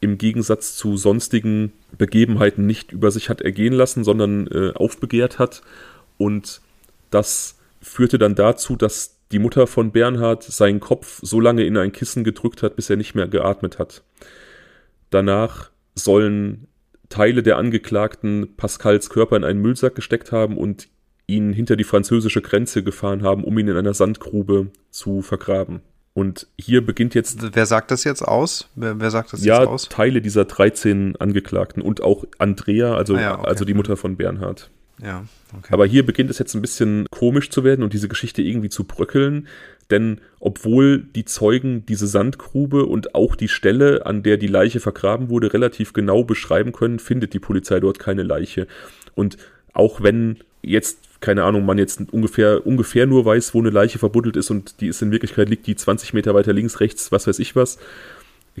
im 0.00 0.18
Gegensatz 0.18 0.76
zu 0.76 0.96
sonstigen 0.96 1.72
Begebenheiten 1.96 2.66
nicht 2.66 2.92
über 2.92 3.10
sich 3.10 3.28
hat 3.28 3.40
ergehen 3.40 3.72
lassen, 3.72 4.04
sondern 4.04 4.46
äh, 4.48 4.72
aufbegehrt 4.74 5.38
hat. 5.38 5.62
Und 6.18 6.60
das 7.10 7.56
führte 7.84 8.18
dann 8.18 8.34
dazu, 8.34 8.76
dass 8.76 9.20
die 9.30 9.38
Mutter 9.38 9.66
von 9.66 9.92
Bernhard 9.92 10.42
seinen 10.42 10.80
Kopf 10.80 11.20
so 11.22 11.40
lange 11.40 11.64
in 11.64 11.76
ein 11.76 11.92
Kissen 11.92 12.24
gedrückt 12.24 12.62
hat, 12.62 12.76
bis 12.76 12.90
er 12.90 12.96
nicht 12.96 13.14
mehr 13.14 13.28
geatmet 13.28 13.78
hat. 13.78 14.02
Danach 15.10 15.70
sollen 15.94 16.66
Teile 17.08 17.42
der 17.42 17.58
Angeklagten 17.58 18.56
Pascals 18.56 19.10
Körper 19.10 19.36
in 19.36 19.44
einen 19.44 19.60
Müllsack 19.60 19.94
gesteckt 19.94 20.32
haben 20.32 20.56
und 20.56 20.88
ihn 21.26 21.52
hinter 21.52 21.76
die 21.76 21.84
französische 21.84 22.42
Grenze 22.42 22.82
gefahren 22.82 23.22
haben, 23.22 23.44
um 23.44 23.58
ihn 23.58 23.68
in 23.68 23.76
einer 23.76 23.94
Sandgrube 23.94 24.70
zu 24.90 25.22
vergraben. 25.22 25.80
Und 26.12 26.46
hier 26.56 26.84
beginnt 26.84 27.14
jetzt. 27.14 27.54
Wer 27.54 27.66
sagt 27.66 27.90
das 27.90 28.04
jetzt 28.04 28.22
aus? 28.22 28.68
Wer, 28.76 29.00
wer 29.00 29.10
sagt 29.10 29.32
das 29.32 29.44
ja, 29.44 29.60
jetzt 29.60 29.68
aus? 29.68 29.88
Teile 29.88 30.20
dieser 30.20 30.44
13 30.44 31.16
Angeklagten 31.16 31.82
und 31.82 32.02
auch 32.02 32.24
Andrea, 32.38 32.94
also, 32.94 33.16
ah 33.16 33.20
ja, 33.20 33.38
okay. 33.38 33.48
also 33.48 33.64
die 33.64 33.74
Mutter 33.74 33.96
von 33.96 34.16
Bernhard. 34.16 34.70
Ja, 35.02 35.24
okay. 35.56 35.72
Aber 35.72 35.86
hier 35.86 36.06
beginnt 36.06 36.30
es 36.30 36.38
jetzt 36.38 36.54
ein 36.54 36.62
bisschen 36.62 37.06
komisch 37.10 37.50
zu 37.50 37.64
werden 37.64 37.82
und 37.82 37.92
diese 37.92 38.08
Geschichte 38.08 38.42
irgendwie 38.42 38.68
zu 38.68 38.84
bröckeln. 38.84 39.48
Denn 39.90 40.20
obwohl 40.40 41.00
die 41.02 41.24
Zeugen 41.24 41.84
diese 41.86 42.06
Sandgrube 42.06 42.86
und 42.86 43.14
auch 43.14 43.36
die 43.36 43.48
Stelle, 43.48 44.06
an 44.06 44.22
der 44.22 44.36
die 44.36 44.46
Leiche 44.46 44.80
vergraben 44.80 45.28
wurde, 45.28 45.52
relativ 45.52 45.92
genau 45.92 46.24
beschreiben 46.24 46.72
können, 46.72 46.98
findet 46.98 47.34
die 47.34 47.38
Polizei 47.38 47.80
dort 47.80 47.98
keine 47.98 48.22
Leiche. 48.22 48.66
Und 49.14 49.36
auch 49.72 50.02
wenn 50.02 50.38
jetzt 50.62 50.98
keine 51.24 51.44
Ahnung, 51.44 51.64
man 51.64 51.78
jetzt 51.78 52.12
ungefähr, 52.12 52.66
ungefähr 52.66 53.06
nur 53.06 53.24
weiß, 53.24 53.54
wo 53.54 53.60
eine 53.60 53.70
Leiche 53.70 53.98
verbuddelt 53.98 54.36
ist 54.36 54.50
und 54.50 54.82
die 54.82 54.88
ist 54.88 55.00
in 55.00 55.10
Wirklichkeit, 55.10 55.48
liegt 55.48 55.66
die 55.66 55.74
20 55.74 56.12
Meter 56.12 56.34
weiter 56.34 56.52
links, 56.52 56.80
rechts, 56.80 57.12
was 57.12 57.26
weiß 57.26 57.38
ich 57.38 57.56
was, 57.56 57.78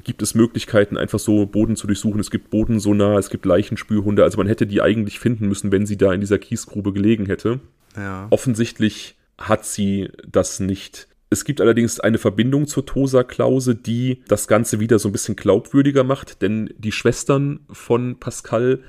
gibt 0.02 0.22
es 0.22 0.34
Möglichkeiten, 0.34 0.96
einfach 0.96 1.18
so 1.18 1.46
Boden 1.46 1.76
zu 1.76 1.86
durchsuchen. 1.86 2.20
Es 2.20 2.30
gibt 2.30 2.50
Bodensonar, 2.50 3.18
es 3.18 3.30
gibt 3.30 3.44
Leichenspürhunde. 3.44 4.24
Also 4.24 4.38
man 4.38 4.46
hätte 4.46 4.66
die 4.66 4.82
eigentlich 4.82 5.18
finden 5.18 5.48
müssen, 5.48 5.70
wenn 5.70 5.86
sie 5.86 5.96
da 5.96 6.12
in 6.12 6.20
dieser 6.20 6.38
Kiesgrube 6.38 6.92
gelegen 6.92 7.26
hätte. 7.26 7.60
Ja. 7.96 8.26
Offensichtlich 8.30 9.16
hat 9.38 9.64
sie 9.64 10.10
das 10.30 10.60
nicht. 10.60 11.08
Es 11.30 11.44
gibt 11.44 11.60
allerdings 11.60 12.00
eine 12.00 12.18
Verbindung 12.18 12.66
zur 12.66 12.86
Tosa-Klause, 12.86 13.74
die 13.74 14.22
das 14.28 14.46
Ganze 14.46 14.78
wieder 14.80 14.98
so 14.98 15.08
ein 15.08 15.12
bisschen 15.12 15.36
glaubwürdiger 15.36 16.04
macht, 16.04 16.42
denn 16.42 16.72
die 16.78 16.92
Schwestern 16.92 17.60
von 17.70 18.18
Pascal 18.18 18.80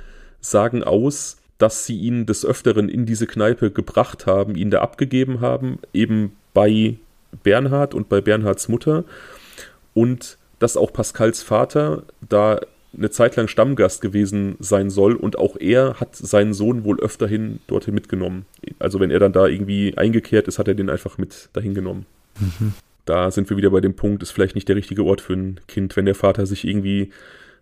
sagen 0.41 0.83
aus, 0.83 1.37
dass 1.57 1.85
sie 1.85 1.97
ihn 1.97 2.25
des 2.25 2.45
Öfteren 2.45 2.89
in 2.89 3.05
diese 3.05 3.27
Kneipe 3.27 3.71
gebracht 3.71 4.25
haben, 4.25 4.55
ihn 4.55 4.69
da 4.69 4.81
abgegeben 4.81 5.39
haben, 5.39 5.79
eben 5.93 6.33
bei 6.53 6.97
Bernhard 7.43 7.93
und 7.93 8.09
bei 8.09 8.21
Bernhards 8.21 8.67
Mutter. 8.67 9.05
Und 9.93 10.37
dass 10.59 10.77
auch 10.77 10.93
Pascals 10.93 11.43
Vater 11.43 12.03
da 12.27 12.59
eine 12.97 13.09
Zeit 13.09 13.35
lang 13.35 13.47
Stammgast 13.47 14.01
gewesen 14.01 14.55
sein 14.59 14.89
soll 14.89 15.15
und 15.15 15.37
auch 15.37 15.57
er 15.59 15.99
hat 15.99 16.15
seinen 16.15 16.53
Sohn 16.53 16.83
wohl 16.83 16.99
öfterhin 16.99 17.59
dorthin 17.67 17.93
mitgenommen. 17.93 18.45
Also 18.79 18.99
wenn 18.99 19.11
er 19.11 19.19
dann 19.19 19.33
da 19.33 19.47
irgendwie 19.47 19.97
eingekehrt 19.97 20.47
ist, 20.47 20.59
hat 20.59 20.67
er 20.67 20.75
den 20.75 20.89
einfach 20.89 21.17
mit 21.17 21.49
dahin 21.53 21.73
genommen. 21.73 22.05
Mhm. 22.39 22.73
Da 23.05 23.31
sind 23.31 23.49
wir 23.49 23.57
wieder 23.57 23.69
bei 23.69 23.81
dem 23.81 23.95
Punkt, 23.95 24.23
ist 24.23 24.31
vielleicht 24.31 24.55
nicht 24.55 24.67
der 24.67 24.75
richtige 24.75 25.03
Ort 25.03 25.21
für 25.21 25.33
ein 25.33 25.59
Kind, 25.67 25.95
wenn 25.95 26.05
der 26.05 26.15
Vater 26.15 26.45
sich 26.45 26.65
irgendwie 26.65 27.11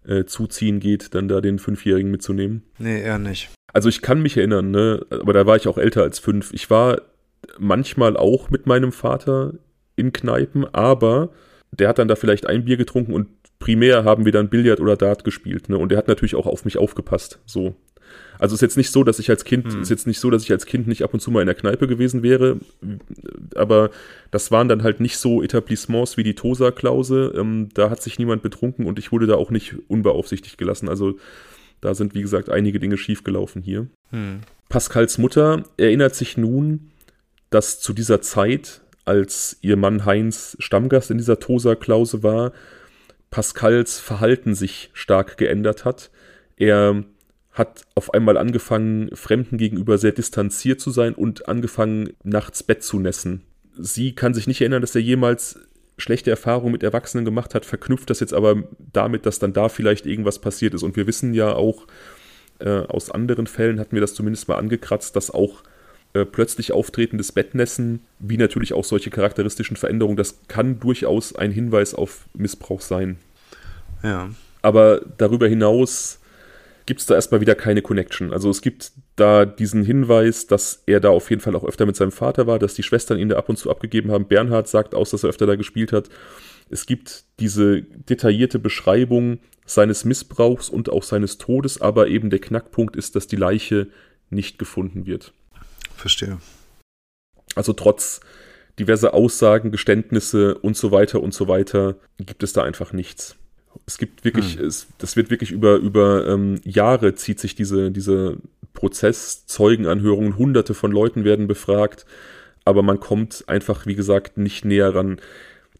äh, 0.07 0.25
zuziehen 0.25 0.79
geht, 0.79 1.13
dann 1.15 1.27
da 1.27 1.41
den 1.41 1.59
Fünfjährigen 1.59 2.11
mitzunehmen. 2.11 2.63
Nee, 2.77 3.01
eher 3.01 3.19
nicht. 3.19 3.49
Also 3.73 3.89
ich 3.89 4.01
kann 4.01 4.21
mich 4.21 4.37
erinnern, 4.37 4.71
ne, 4.71 5.05
aber 5.09 5.33
da 5.33 5.45
war 5.45 5.55
ich 5.55 5.67
auch 5.67 5.77
älter 5.77 6.03
als 6.03 6.19
fünf. 6.19 6.53
Ich 6.53 6.69
war 6.69 7.01
manchmal 7.57 8.15
auch 8.17 8.49
mit 8.49 8.67
meinem 8.67 8.91
Vater 8.91 9.53
in 9.95 10.13
Kneipen, 10.13 10.65
aber 10.73 11.29
der 11.79 11.89
hat 11.89 11.99
dann 11.99 12.07
da 12.07 12.15
vielleicht 12.15 12.45
ein 12.45 12.65
Bier 12.65 12.77
getrunken 12.77 13.13
und 13.13 13.27
primär 13.59 14.03
haben 14.03 14.25
wir 14.25 14.31
dann 14.31 14.49
Billard 14.49 14.79
oder 14.79 14.97
Dart 14.97 15.23
gespielt, 15.23 15.69
ne? 15.69 15.77
Und 15.77 15.89
der 15.89 15.97
hat 15.97 16.07
natürlich 16.07 16.35
auch 16.35 16.45
auf 16.45 16.65
mich 16.65 16.77
aufgepasst. 16.77 17.39
So. 17.45 17.75
Also 18.39 18.55
ist 18.55 18.61
jetzt 18.61 18.77
nicht 18.77 18.91
so, 18.91 19.03
dass 19.03 19.19
ich 19.19 19.29
als 19.29 19.45
Kind, 19.45 19.71
hm. 19.71 19.81
ist 19.81 19.89
jetzt 19.89 20.07
nicht 20.07 20.19
so, 20.19 20.29
dass 20.29 20.43
ich 20.43 20.51
als 20.51 20.65
Kind 20.65 20.87
nicht 20.87 21.03
ab 21.03 21.13
und 21.13 21.19
zu 21.19 21.31
mal 21.31 21.41
in 21.41 21.45
der 21.45 21.55
Kneipe 21.55 21.87
gewesen 21.87 22.23
wäre, 22.23 22.59
aber 23.55 23.89
das 24.31 24.51
waren 24.51 24.67
dann 24.67 24.83
halt 24.83 24.99
nicht 24.99 25.17
so 25.17 25.41
Etablissements 25.41 26.17
wie 26.17 26.23
die 26.23 26.35
Tosa-Klause. 26.35 27.33
Ähm, 27.35 27.69
da 27.73 27.89
hat 27.89 28.01
sich 28.01 28.19
niemand 28.19 28.41
betrunken 28.41 28.85
und 28.85 28.99
ich 28.99 29.11
wurde 29.11 29.27
da 29.27 29.35
auch 29.35 29.49
nicht 29.49 29.75
unbeaufsichtigt 29.87 30.57
gelassen. 30.57 30.89
Also 30.89 31.17
da 31.79 31.95
sind, 31.95 32.15
wie 32.15 32.21
gesagt, 32.21 32.49
einige 32.49 32.79
Dinge 32.79 32.97
schiefgelaufen 32.97 33.61
hier. 33.61 33.87
Hm. 34.11 34.41
Pascals 34.69 35.17
Mutter 35.17 35.63
erinnert 35.77 36.15
sich 36.15 36.37
nun, 36.37 36.91
dass 37.49 37.79
zu 37.79 37.93
dieser 37.93 38.21
Zeit, 38.21 38.81
als 39.05 39.57
ihr 39.61 39.77
Mann 39.77 40.05
Heinz 40.05 40.55
Stammgast 40.59 41.11
in 41.11 41.17
dieser 41.17 41.39
Tosa-Klause 41.39 42.23
war, 42.23 42.53
Pascals 43.31 43.99
Verhalten 43.99 44.55
sich 44.55 44.89
stark 44.93 45.37
geändert 45.37 45.85
hat. 45.85 46.11
Er 46.55 47.03
hat 47.51 47.81
auf 47.95 48.13
einmal 48.13 48.37
angefangen, 48.37 49.09
Fremden 49.15 49.57
gegenüber 49.57 49.97
sehr 49.97 50.11
distanziert 50.11 50.81
zu 50.81 50.91
sein 50.91 51.13
und 51.13 51.47
angefangen, 51.47 52.13
nachts 52.23 52.63
Bett 52.63 52.83
zu 52.83 52.99
nässen. 52.99 53.41
Sie 53.77 54.13
kann 54.13 54.33
sich 54.33 54.47
nicht 54.47 54.61
erinnern, 54.61 54.81
dass 54.81 54.95
er 54.95 55.01
jemals 55.01 55.59
schlechte 55.97 56.31
Erfahrungen 56.31 56.71
mit 56.71 56.83
Erwachsenen 56.83 57.25
gemacht 57.25 57.53
hat, 57.53 57.65
verknüpft 57.65 58.09
das 58.09 58.19
jetzt 58.19 58.33
aber 58.33 58.63
damit, 58.91 59.25
dass 59.25 59.39
dann 59.39 59.53
da 59.53 59.69
vielleicht 59.69 60.05
irgendwas 60.05 60.39
passiert 60.39 60.73
ist. 60.73 60.83
Und 60.83 60.95
wir 60.95 61.07
wissen 61.07 61.33
ja 61.33 61.53
auch, 61.53 61.85
äh, 62.59 62.69
aus 62.69 63.11
anderen 63.11 63.47
Fällen 63.47 63.79
hatten 63.79 63.93
wir 63.93 64.01
das 64.01 64.13
zumindest 64.13 64.47
mal 64.47 64.57
angekratzt, 64.57 65.15
dass 65.15 65.31
auch 65.31 65.63
äh, 66.13 66.25
plötzlich 66.25 66.71
auftretendes 66.71 67.31
Bettnässen, 67.31 68.01
wie 68.19 68.37
natürlich 68.37 68.73
auch 68.73 68.83
solche 68.83 69.09
charakteristischen 69.09 69.77
Veränderungen, 69.77 70.17
das 70.17 70.39
kann 70.47 70.79
durchaus 70.79 71.35
ein 71.35 71.51
Hinweis 71.51 71.93
auf 71.93 72.25
Missbrauch 72.33 72.81
sein. 72.81 73.17
Ja. 74.03 74.29
Aber 74.61 75.01
darüber 75.17 75.47
hinaus 75.47 76.19
gibt 76.85 76.99
es 76.99 77.05
da 77.05 77.15
erstmal 77.15 77.41
wieder 77.41 77.55
keine 77.55 77.81
Connection. 77.81 78.33
Also 78.33 78.49
es 78.49 78.61
gibt 78.61 78.91
da 79.15 79.45
diesen 79.45 79.83
Hinweis, 79.83 80.47
dass 80.47 80.83
er 80.85 80.99
da 80.99 81.09
auf 81.09 81.29
jeden 81.29 81.41
Fall 81.41 81.55
auch 81.55 81.63
öfter 81.63 81.85
mit 81.85 81.95
seinem 81.95 82.11
Vater 82.11 82.45
war, 82.47 82.59
dass 82.59 82.73
die 82.73 82.83
Schwestern 82.83 83.17
ihn 83.17 83.29
da 83.29 83.37
ab 83.37 83.49
und 83.49 83.57
zu 83.57 83.69
abgegeben 83.69 84.11
haben. 84.11 84.27
Bernhard 84.27 84.67
sagt 84.67 84.93
aus, 84.93 85.11
dass 85.11 85.23
er 85.23 85.29
öfter 85.29 85.47
da 85.47 85.55
gespielt 85.55 85.93
hat. 85.93 86.09
Es 86.69 86.85
gibt 86.85 87.23
diese 87.39 87.81
detaillierte 87.81 88.59
Beschreibung 88.59 89.39
seines 89.65 90.05
Missbrauchs 90.05 90.69
und 90.69 90.89
auch 90.89 91.03
seines 91.03 91.37
Todes, 91.37 91.81
aber 91.81 92.07
eben 92.07 92.29
der 92.29 92.39
Knackpunkt 92.39 92.95
ist, 92.95 93.15
dass 93.15 93.27
die 93.27 93.35
Leiche 93.35 93.87
nicht 94.29 94.59
gefunden 94.59 95.05
wird. 95.05 95.33
Verstehe. 96.03 96.37
Also 97.55 97.71
trotz 97.71 98.19
diverser 98.77 99.13
Aussagen, 99.13 99.71
Geständnisse 99.71 100.57
und 100.57 100.75
so 100.75 100.91
weiter 100.91 101.21
und 101.21 101.33
so 101.33 101.47
weiter 101.47 101.95
gibt 102.17 102.43
es 102.43 102.51
da 102.51 102.61
einfach 102.61 102.91
nichts. 102.91 103.37
Es 103.85 103.97
gibt 103.97 104.25
wirklich, 104.25 104.57
hm. 104.57 104.65
es, 104.65 104.87
das 104.97 105.15
wird 105.15 105.29
wirklich 105.29 105.51
über, 105.51 105.77
über 105.77 106.27
ähm, 106.27 106.59
Jahre 106.65 107.15
zieht 107.15 107.39
sich 107.39 107.55
diese, 107.55 107.89
diese 107.89 108.35
Prozess, 108.73 109.45
Zeugenanhörungen, 109.45 110.37
hunderte 110.37 110.73
von 110.73 110.91
Leuten 110.91 111.23
werden 111.23 111.47
befragt, 111.47 112.05
aber 112.65 112.83
man 112.83 112.99
kommt 112.99 113.45
einfach, 113.47 113.85
wie 113.85 113.95
gesagt, 113.95 114.37
nicht 114.37 114.65
näher 114.65 114.93
ran. 114.93 115.21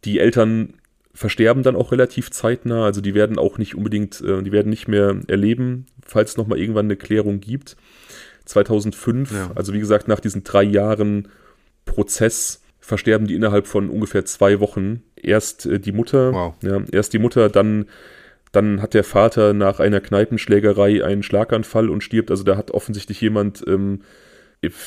Die 0.05 0.19
Eltern 0.19 0.76
versterben 1.13 1.63
dann 1.63 1.76
auch 1.76 1.91
relativ 1.91 2.32
zeitnah, 2.32 2.86
also 2.86 3.01
die 3.01 3.13
werden 3.13 3.38
auch 3.38 3.57
nicht 3.57 3.76
unbedingt, 3.76 4.21
äh, 4.21 4.41
die 4.41 4.53
werden 4.53 4.69
nicht 4.69 4.88
mehr 4.88 5.19
erleben, 5.28 5.88
falls 6.05 6.32
es 6.32 6.38
nochmal 6.38 6.59
irgendwann 6.59 6.86
eine 6.86 6.95
Klärung 6.95 7.41
gibt. 7.41 7.76
2005, 8.45 9.31
ja. 9.31 9.51
also 9.55 9.73
wie 9.73 9.79
gesagt, 9.79 10.07
nach 10.07 10.19
diesen 10.19 10.43
drei 10.43 10.63
Jahren 10.63 11.29
Prozess, 11.85 12.61
versterben 12.83 13.27
die 13.27 13.35
innerhalb 13.35 13.65
von 13.65 13.89
ungefähr 13.89 14.25
zwei 14.25 14.59
Wochen. 14.59 15.03
Erst 15.15 15.65
äh, 15.65 15.79
die 15.79 15.93
Mutter, 15.93 16.33
wow. 16.33 16.53
ja, 16.61 16.81
erst 16.91 17.13
die 17.13 17.19
Mutter, 17.19 17.49
dann, 17.49 17.85
dann 18.51 18.81
hat 18.81 18.93
der 18.93 19.05
Vater 19.05 19.53
nach 19.53 19.79
einer 19.79 20.01
Kneipenschlägerei 20.01 21.03
einen 21.03 21.23
Schlaganfall 21.23 21.89
und 21.89 22.03
stirbt. 22.03 22.29
Also 22.29 22.43
da 22.43 22.57
hat 22.57 22.71
offensichtlich 22.71 23.21
jemand 23.21 23.63
ähm, 23.67 24.01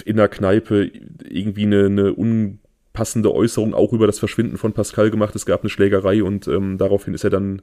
in 0.04 0.16
der 0.16 0.28
Kneipe 0.28 0.90
irgendwie 1.24 1.64
eine, 1.64 1.86
eine 1.86 2.12
unpassende 2.14 3.34
Äußerung 3.34 3.74
auch 3.74 3.92
über 3.92 4.07
das 4.07 4.18
Verschwinden 4.18 4.59
von 4.59 4.74
Pascal 4.74 5.11
gemacht. 5.11 5.34
Es 5.34 5.46
gab 5.46 5.62
eine 5.62 5.70
Schlägerei 5.70 6.22
und 6.22 6.48
ähm, 6.48 6.76
daraufhin 6.78 7.14
ist 7.14 7.24
er 7.24 7.30
dann 7.30 7.62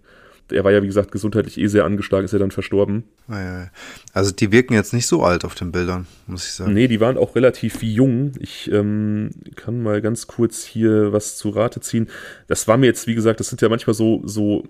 er 0.51 0.63
war 0.63 0.71
ja, 0.71 0.81
wie 0.81 0.87
gesagt, 0.87 1.11
gesundheitlich 1.11 1.57
eh 1.57 1.67
sehr 1.67 1.85
angeschlagen, 1.85 2.25
ist 2.25 2.31
ja 2.33 2.39
dann 2.39 2.51
verstorben. 2.51 3.03
Also 4.13 4.31
die 4.31 4.51
wirken 4.51 4.73
jetzt 4.73 4.93
nicht 4.93 5.07
so 5.07 5.23
alt 5.23 5.45
auf 5.45 5.55
den 5.55 5.71
Bildern, 5.71 6.07
muss 6.27 6.45
ich 6.45 6.53
sagen. 6.53 6.73
Nee, 6.73 6.87
die 6.87 6.99
waren 6.99 7.17
auch 7.17 7.35
relativ 7.35 7.81
jung. 7.81 8.33
Ich 8.39 8.71
ähm, 8.71 9.31
kann 9.55 9.81
mal 9.81 10.01
ganz 10.01 10.27
kurz 10.27 10.63
hier 10.63 11.13
was 11.13 11.37
zu 11.37 11.49
Rate 11.49 11.79
ziehen. 11.79 12.09
Das 12.47 12.67
war 12.67 12.77
mir 12.77 12.87
jetzt, 12.87 13.07
wie 13.07 13.15
gesagt, 13.15 13.39
das 13.39 13.47
sind 13.47 13.61
ja 13.61 13.69
manchmal 13.69 13.93
so, 13.93 14.21
so 14.25 14.67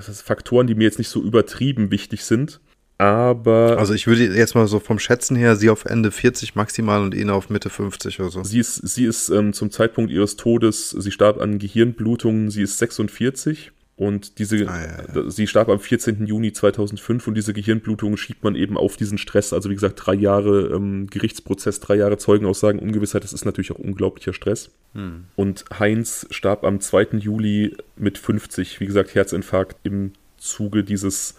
Faktoren, 0.00 0.66
die 0.66 0.74
mir 0.74 0.84
jetzt 0.84 0.98
nicht 0.98 1.08
so 1.08 1.22
übertrieben 1.22 1.90
wichtig 1.90 2.24
sind. 2.24 2.60
Aber. 2.98 3.76
Also 3.78 3.92
ich 3.94 4.06
würde 4.06 4.24
jetzt 4.24 4.54
mal 4.54 4.66
so 4.68 4.78
vom 4.78 4.98
Schätzen 4.98 5.36
her, 5.36 5.56
sie 5.56 5.70
auf 5.70 5.84
Ende 5.84 6.10
40 6.10 6.54
maximal 6.54 7.02
und 7.02 7.14
ihn 7.14 7.30
auf 7.30 7.50
Mitte 7.50 7.70
50 7.70 8.20
oder 8.20 8.30
so. 8.30 8.44
Sie 8.44 8.60
ist, 8.60 8.76
sie 8.76 9.04
ist 9.04 9.30
ähm, 9.30 9.52
zum 9.52 9.70
Zeitpunkt 9.70 10.12
ihres 10.12 10.36
Todes, 10.36 10.90
sie 10.90 11.10
starb 11.10 11.40
an 11.40 11.58
Gehirnblutungen, 11.58 12.50
sie 12.50 12.62
ist 12.62 12.78
46. 12.78 13.72
Und 13.96 14.40
diese, 14.40 14.68
ah, 14.68 14.80
ja, 14.80 15.22
ja. 15.22 15.30
sie 15.30 15.46
starb 15.46 15.68
am 15.68 15.78
14. 15.78 16.26
Juni 16.26 16.52
2005 16.52 17.28
und 17.28 17.34
diese 17.34 17.52
Gehirnblutung 17.52 18.16
schiebt 18.16 18.42
man 18.42 18.56
eben 18.56 18.76
auf 18.76 18.96
diesen 18.96 19.18
Stress. 19.18 19.52
Also 19.52 19.70
wie 19.70 19.74
gesagt, 19.74 20.00
drei 20.04 20.14
Jahre 20.14 20.72
ähm, 20.74 21.06
Gerichtsprozess, 21.08 21.78
drei 21.78 21.96
Jahre 21.96 22.18
Zeugenaussagen, 22.18 22.80
Ungewissheit, 22.80 23.22
das 23.22 23.32
ist 23.32 23.44
natürlich 23.44 23.70
auch 23.70 23.78
unglaublicher 23.78 24.32
Stress. 24.32 24.70
Hm. 24.94 25.26
Und 25.36 25.64
Heinz 25.78 26.26
starb 26.30 26.64
am 26.64 26.80
2. 26.80 27.18
Juli 27.18 27.76
mit 27.96 28.18
50, 28.18 28.80
wie 28.80 28.86
gesagt, 28.86 29.14
Herzinfarkt 29.14 29.76
im 29.84 30.12
Zuge 30.38 30.82
dieses, 30.82 31.36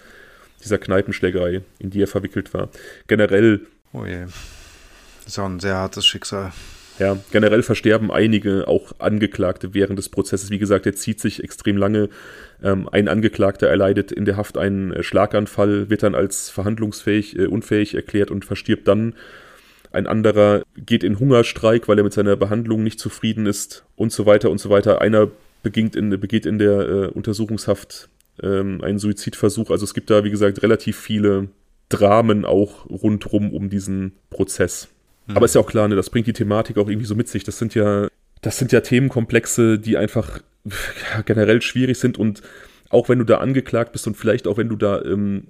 dieser 0.64 0.78
Kneipenschlägerei, 0.78 1.62
in 1.80 1.90
die 1.90 2.02
er 2.02 2.08
verwickelt 2.08 2.54
war. 2.54 2.70
Generell. 3.08 3.66
Oh 3.92 4.06
je. 4.06 4.22
Das 4.22 5.34
ist 5.34 5.40
auch 5.40 5.46
ein 5.46 5.60
sehr 5.60 5.76
hartes 5.76 6.06
Schicksal. 6.06 6.54
Ja, 6.98 7.18
generell 7.32 7.62
versterben 7.62 8.10
einige 8.10 8.68
auch 8.68 8.94
Angeklagte 9.00 9.74
während 9.74 10.00
des 10.00 10.08
Prozesses. 10.08 10.50
Wie 10.50 10.60
gesagt, 10.60 10.86
der 10.86 10.96
zieht 10.96 11.20
sich 11.20 11.44
extrem 11.44 11.76
lange. 11.76 12.10
Ähm, 12.64 12.88
ein 12.90 13.10
Angeklagter 13.10 13.68
erleidet 13.68 14.14
in 14.14 14.24
der 14.24 14.38
Haft 14.38 14.58
einen 14.58 14.94
äh, 14.94 15.04
Schlaganfall, 15.04 15.90
wird 15.90 16.04
dann 16.04 16.16
als 16.16 16.50
verhandlungsfähig, 16.50 17.38
äh, 17.38 17.48
unfähig 17.48 17.96
erklärt 17.96 18.32
und 18.32 18.46
verstirbt 18.46 18.88
dann. 18.88 19.14
Ein 19.92 20.08
anderer 20.08 20.64
geht 20.78 21.04
in 21.04 21.20
Hungerstreik, 21.20 21.88
weil 21.88 21.98
er 21.98 22.04
mit 22.04 22.14
seiner 22.14 22.36
Behandlung 22.36 22.84
nicht 22.84 23.00
zufrieden 23.00 23.46
ist 23.46 23.86
und 23.96 24.12
so 24.12 24.26
weiter 24.26 24.50
und 24.50 24.60
so 24.60 24.70
weiter. 24.70 25.02
Einer 25.02 25.30
beginnt 25.64 25.96
in, 25.96 26.10
begeht 26.20 26.46
in 26.46 26.60
der 26.60 26.80
äh, 26.80 27.08
Untersuchungshaft 27.08 28.10
ähm, 28.42 28.82
einen 28.84 29.00
Suizidversuch. 29.00 29.70
Also 29.70 29.84
es 29.84 29.94
gibt 29.94 30.10
da, 30.10 30.24
wie 30.24 30.32
gesagt, 30.32 30.64
relativ 30.64 30.98
viele 30.98 31.50
Dramen 31.90 32.46
auch 32.46 32.90
rundrum 32.90 33.54
um 33.54 33.70
diesen 33.70 34.14
Prozess. 34.30 34.90
Mhm. 35.28 35.38
Aber 35.38 35.46
ist 35.46 35.56
ja 35.56 35.62
auch 35.62 35.68
klar, 35.68 35.88
ne, 35.88 35.96
das 35.96 36.10
bringt 36.10 36.28
die 36.28 36.34
Thematik 36.34 36.78
auch 36.78 36.90
irgendwie 36.90 37.08
so 37.08 37.16
mit 37.16 37.28
sich. 37.28 37.44
Das 37.44 37.58
sind 37.58 37.76
ja, 37.76 38.08
das 38.42 38.58
sind 38.58 38.72
ja 38.72 38.82
Themenkomplexe, 38.82 39.80
die 39.80 39.98
einfach 39.98 40.40
generell 41.26 41.62
schwierig 41.62 42.00
sind 42.00 42.18
und 42.18 42.42
auch 42.90 43.10
wenn 43.10 43.20
du 43.20 43.26
da 43.26 43.38
angeklagt 43.38 43.92
bist 43.92 44.08
und 44.08 44.16
vielleicht 44.16 44.48
auch 44.48 44.58
wenn 44.58 44.70
du 44.70 44.76
da 44.76 45.02
ähm, 45.02 45.48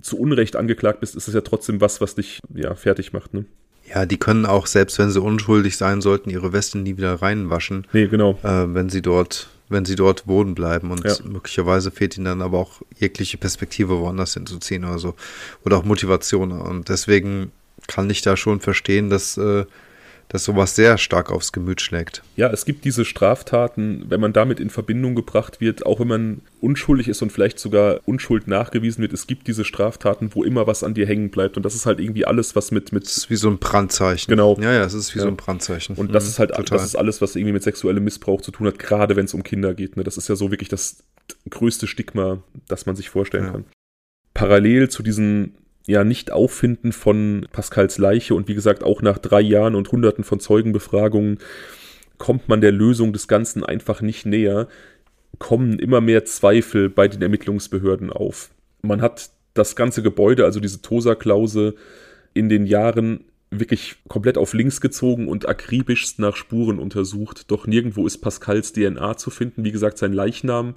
zu 0.00 0.18
Unrecht 0.18 0.56
angeklagt 0.56 1.00
bist, 1.00 1.16
ist 1.16 1.28
es 1.28 1.34
ja 1.34 1.42
trotzdem 1.42 1.80
was, 1.80 2.00
was 2.00 2.14
dich 2.14 2.40
ja 2.54 2.74
fertig 2.74 3.12
macht, 3.12 3.34
ne? 3.34 3.44
Ja, 3.86 4.06
die 4.06 4.16
können 4.16 4.46
auch, 4.46 4.66
selbst 4.66 4.98
wenn 4.98 5.10
sie 5.10 5.20
unschuldig 5.20 5.76
sein 5.76 6.00
sollten, 6.00 6.30
ihre 6.30 6.54
Weste 6.54 6.78
nie 6.78 6.96
wieder 6.96 7.20
reinwaschen. 7.20 7.86
Nee, 7.92 8.06
genau. 8.06 8.38
Äh, 8.42 8.74
wenn 8.74 8.88
sie 8.88 9.02
dort, 9.02 9.48
wenn 9.68 9.84
sie 9.84 9.94
dort 9.94 10.26
wohnen 10.26 10.54
bleiben 10.54 10.90
und 10.90 11.04
ja. 11.04 11.14
möglicherweise 11.24 11.90
fehlt 11.90 12.16
ihnen 12.16 12.24
dann 12.24 12.42
aber 12.42 12.58
auch 12.58 12.80
jegliche 12.98 13.36
Perspektive, 13.36 13.98
woanders 13.98 14.34
hinzuziehen 14.34 14.84
oder 14.84 14.98
so. 14.98 15.14
Oder 15.66 15.76
auch 15.76 15.84
Motivation. 15.84 16.52
Und 16.52 16.88
deswegen 16.88 17.52
kann 17.86 18.08
ich 18.10 18.22
da 18.22 18.36
schon 18.36 18.60
verstehen, 18.60 19.10
dass, 19.10 19.36
äh, 19.36 19.64
dass 20.28 20.44
sowas 20.44 20.74
sehr 20.74 20.98
stark 20.98 21.30
aufs 21.30 21.52
Gemüt 21.52 21.80
schlägt. 21.80 22.22
Ja, 22.36 22.50
es 22.50 22.64
gibt 22.64 22.84
diese 22.84 23.04
Straftaten, 23.04 24.06
wenn 24.08 24.20
man 24.20 24.32
damit 24.32 24.58
in 24.58 24.70
Verbindung 24.70 25.14
gebracht 25.14 25.60
wird, 25.60 25.84
auch 25.84 26.00
wenn 26.00 26.08
man 26.08 26.40
unschuldig 26.60 27.08
ist 27.08 27.22
und 27.22 27.30
vielleicht 27.30 27.58
sogar 27.58 28.00
Unschuld 28.06 28.48
nachgewiesen 28.48 29.02
wird, 29.02 29.12
es 29.12 29.26
gibt 29.26 29.46
diese 29.46 29.64
Straftaten, 29.64 30.30
wo 30.34 30.42
immer 30.42 30.66
was 30.66 30.82
an 30.82 30.94
dir 30.94 31.06
hängen 31.06 31.30
bleibt. 31.30 31.56
Und 31.56 31.62
das 31.62 31.74
ist 31.74 31.86
halt 31.86 32.00
irgendwie 32.00 32.24
alles, 32.24 32.56
was 32.56 32.70
mit. 32.70 32.92
mit 32.92 33.04
das 33.04 33.16
ist 33.18 33.30
wie 33.30 33.36
so 33.36 33.48
ein 33.48 33.58
Brandzeichen. 33.58 34.30
Genau. 34.30 34.56
Ja, 34.60 34.72
ja, 34.72 34.84
es 34.84 34.94
ist 34.94 35.14
wie 35.14 35.18
ja. 35.18 35.24
so 35.24 35.28
ein 35.28 35.36
Brandzeichen. 35.36 35.96
Und 35.96 36.14
das 36.14 36.24
mhm, 36.24 36.30
ist 36.30 36.38
halt 36.38 36.50
total. 36.50 36.78
das 36.78 36.86
ist 36.86 36.96
alles, 36.96 37.20
was 37.20 37.36
irgendwie 37.36 37.52
mit 37.52 37.62
sexuellem 37.62 38.02
Missbrauch 38.02 38.40
zu 38.40 38.50
tun 38.50 38.66
hat, 38.66 38.78
gerade 38.78 39.16
wenn 39.16 39.26
es 39.26 39.34
um 39.34 39.42
Kinder 39.42 39.74
geht. 39.74 39.96
Ne? 39.96 40.04
Das 40.04 40.16
ist 40.16 40.28
ja 40.28 40.36
so 40.36 40.50
wirklich 40.50 40.68
das 40.68 41.04
größte 41.48 41.86
Stigma, 41.86 42.42
das 42.68 42.86
man 42.86 42.96
sich 42.96 43.10
vorstellen 43.10 43.44
ja. 43.44 43.52
kann. 43.52 43.64
Parallel 44.32 44.88
zu 44.88 45.02
diesen 45.02 45.54
ja 45.86 46.04
nicht 46.04 46.32
Auffinden 46.32 46.92
von 46.92 47.46
Pascals 47.52 47.98
Leiche 47.98 48.34
und 48.34 48.48
wie 48.48 48.54
gesagt 48.54 48.82
auch 48.82 49.02
nach 49.02 49.18
drei 49.18 49.40
Jahren 49.40 49.74
und 49.74 49.90
hunderten 49.92 50.24
von 50.24 50.40
Zeugenbefragungen 50.40 51.38
kommt 52.18 52.48
man 52.48 52.60
der 52.60 52.72
Lösung 52.72 53.12
des 53.12 53.28
Ganzen 53.28 53.64
einfach 53.64 54.00
nicht 54.00 54.24
näher, 54.24 54.68
kommen 55.38 55.78
immer 55.78 56.00
mehr 56.00 56.24
Zweifel 56.24 56.88
bei 56.88 57.08
den 57.08 57.22
Ermittlungsbehörden 57.22 58.10
auf. 58.10 58.50
Man 58.82 59.02
hat 59.02 59.30
das 59.52 59.76
ganze 59.76 60.02
Gebäude, 60.02 60.44
also 60.44 60.60
diese 60.60 60.80
Tosa-Klause, 60.80 61.74
in 62.32 62.48
den 62.48 62.66
Jahren 62.66 63.24
wirklich 63.60 63.96
komplett 64.08 64.38
auf 64.38 64.54
links 64.54 64.80
gezogen 64.80 65.28
und 65.28 65.48
akribischst 65.48 66.18
nach 66.18 66.36
Spuren 66.36 66.78
untersucht. 66.78 67.50
Doch 67.50 67.66
nirgendwo 67.66 68.06
ist 68.06 68.18
Pascals 68.18 68.72
DNA 68.72 69.16
zu 69.16 69.30
finden. 69.30 69.64
Wie 69.64 69.72
gesagt, 69.72 69.98
sein 69.98 70.12
Leichnam 70.12 70.74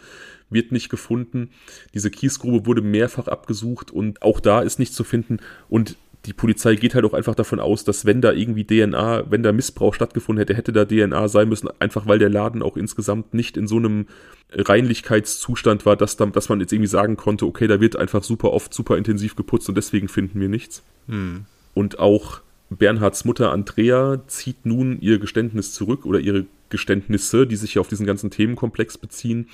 wird 0.49 0.71
nicht 0.71 0.89
gefunden. 0.89 1.51
Diese 1.93 2.11
Kiesgrube 2.11 2.65
wurde 2.65 2.81
mehrfach 2.81 3.27
abgesucht 3.27 3.91
und 3.91 4.21
auch 4.21 4.39
da 4.39 4.61
ist 4.61 4.79
nichts 4.79 4.95
zu 4.95 5.03
finden. 5.03 5.37
Und 5.69 5.97
die 6.25 6.33
Polizei 6.33 6.75
geht 6.75 6.93
halt 6.93 7.05
auch 7.05 7.13
einfach 7.13 7.35
davon 7.35 7.59
aus, 7.59 7.85
dass 7.85 8.05
wenn 8.05 8.21
da 8.21 8.33
irgendwie 8.33 8.65
DNA, 8.65 9.31
wenn 9.31 9.43
da 9.43 9.53
Missbrauch 9.53 9.93
stattgefunden 9.93 10.39
hätte, 10.39 10.55
hätte 10.55 10.73
da 10.73 10.85
DNA 10.85 11.27
sein 11.29 11.47
müssen, 11.47 11.69
einfach 11.79 12.05
weil 12.05 12.19
der 12.19 12.29
Laden 12.29 12.61
auch 12.61 12.75
insgesamt 12.75 13.33
nicht 13.33 13.55
in 13.55 13.67
so 13.67 13.77
einem 13.77 14.07
Reinlichkeitszustand 14.51 15.85
war, 15.85 15.95
dass, 15.95 16.17
da, 16.17 16.25
dass 16.25 16.49
man 16.49 16.59
jetzt 16.59 16.73
irgendwie 16.73 16.89
sagen 16.89 17.15
konnte, 17.15 17.45
okay, 17.45 17.67
da 17.67 17.79
wird 17.79 17.95
einfach 17.95 18.23
super 18.23 18.51
oft, 18.51 18.73
super 18.73 18.97
intensiv 18.97 19.35
geputzt 19.35 19.69
und 19.69 19.75
deswegen 19.75 20.09
finden 20.09 20.39
wir 20.39 20.49
nichts. 20.49 20.83
Hm. 21.07 21.45
Und 21.73 21.99
auch 21.99 22.41
Bernhards 22.69 23.25
Mutter 23.25 23.51
Andrea 23.51 24.21
zieht 24.27 24.65
nun 24.65 24.99
ihr 24.99 25.19
Geständnis 25.19 25.73
zurück 25.73 26.05
oder 26.05 26.19
ihre 26.19 26.45
Geständnisse, 26.69 27.47
die 27.47 27.55
sich 27.55 27.79
auf 27.79 27.87
diesen 27.87 28.05
ganzen 28.05 28.29
Themenkomplex 28.29 28.97
beziehen. 28.97 29.47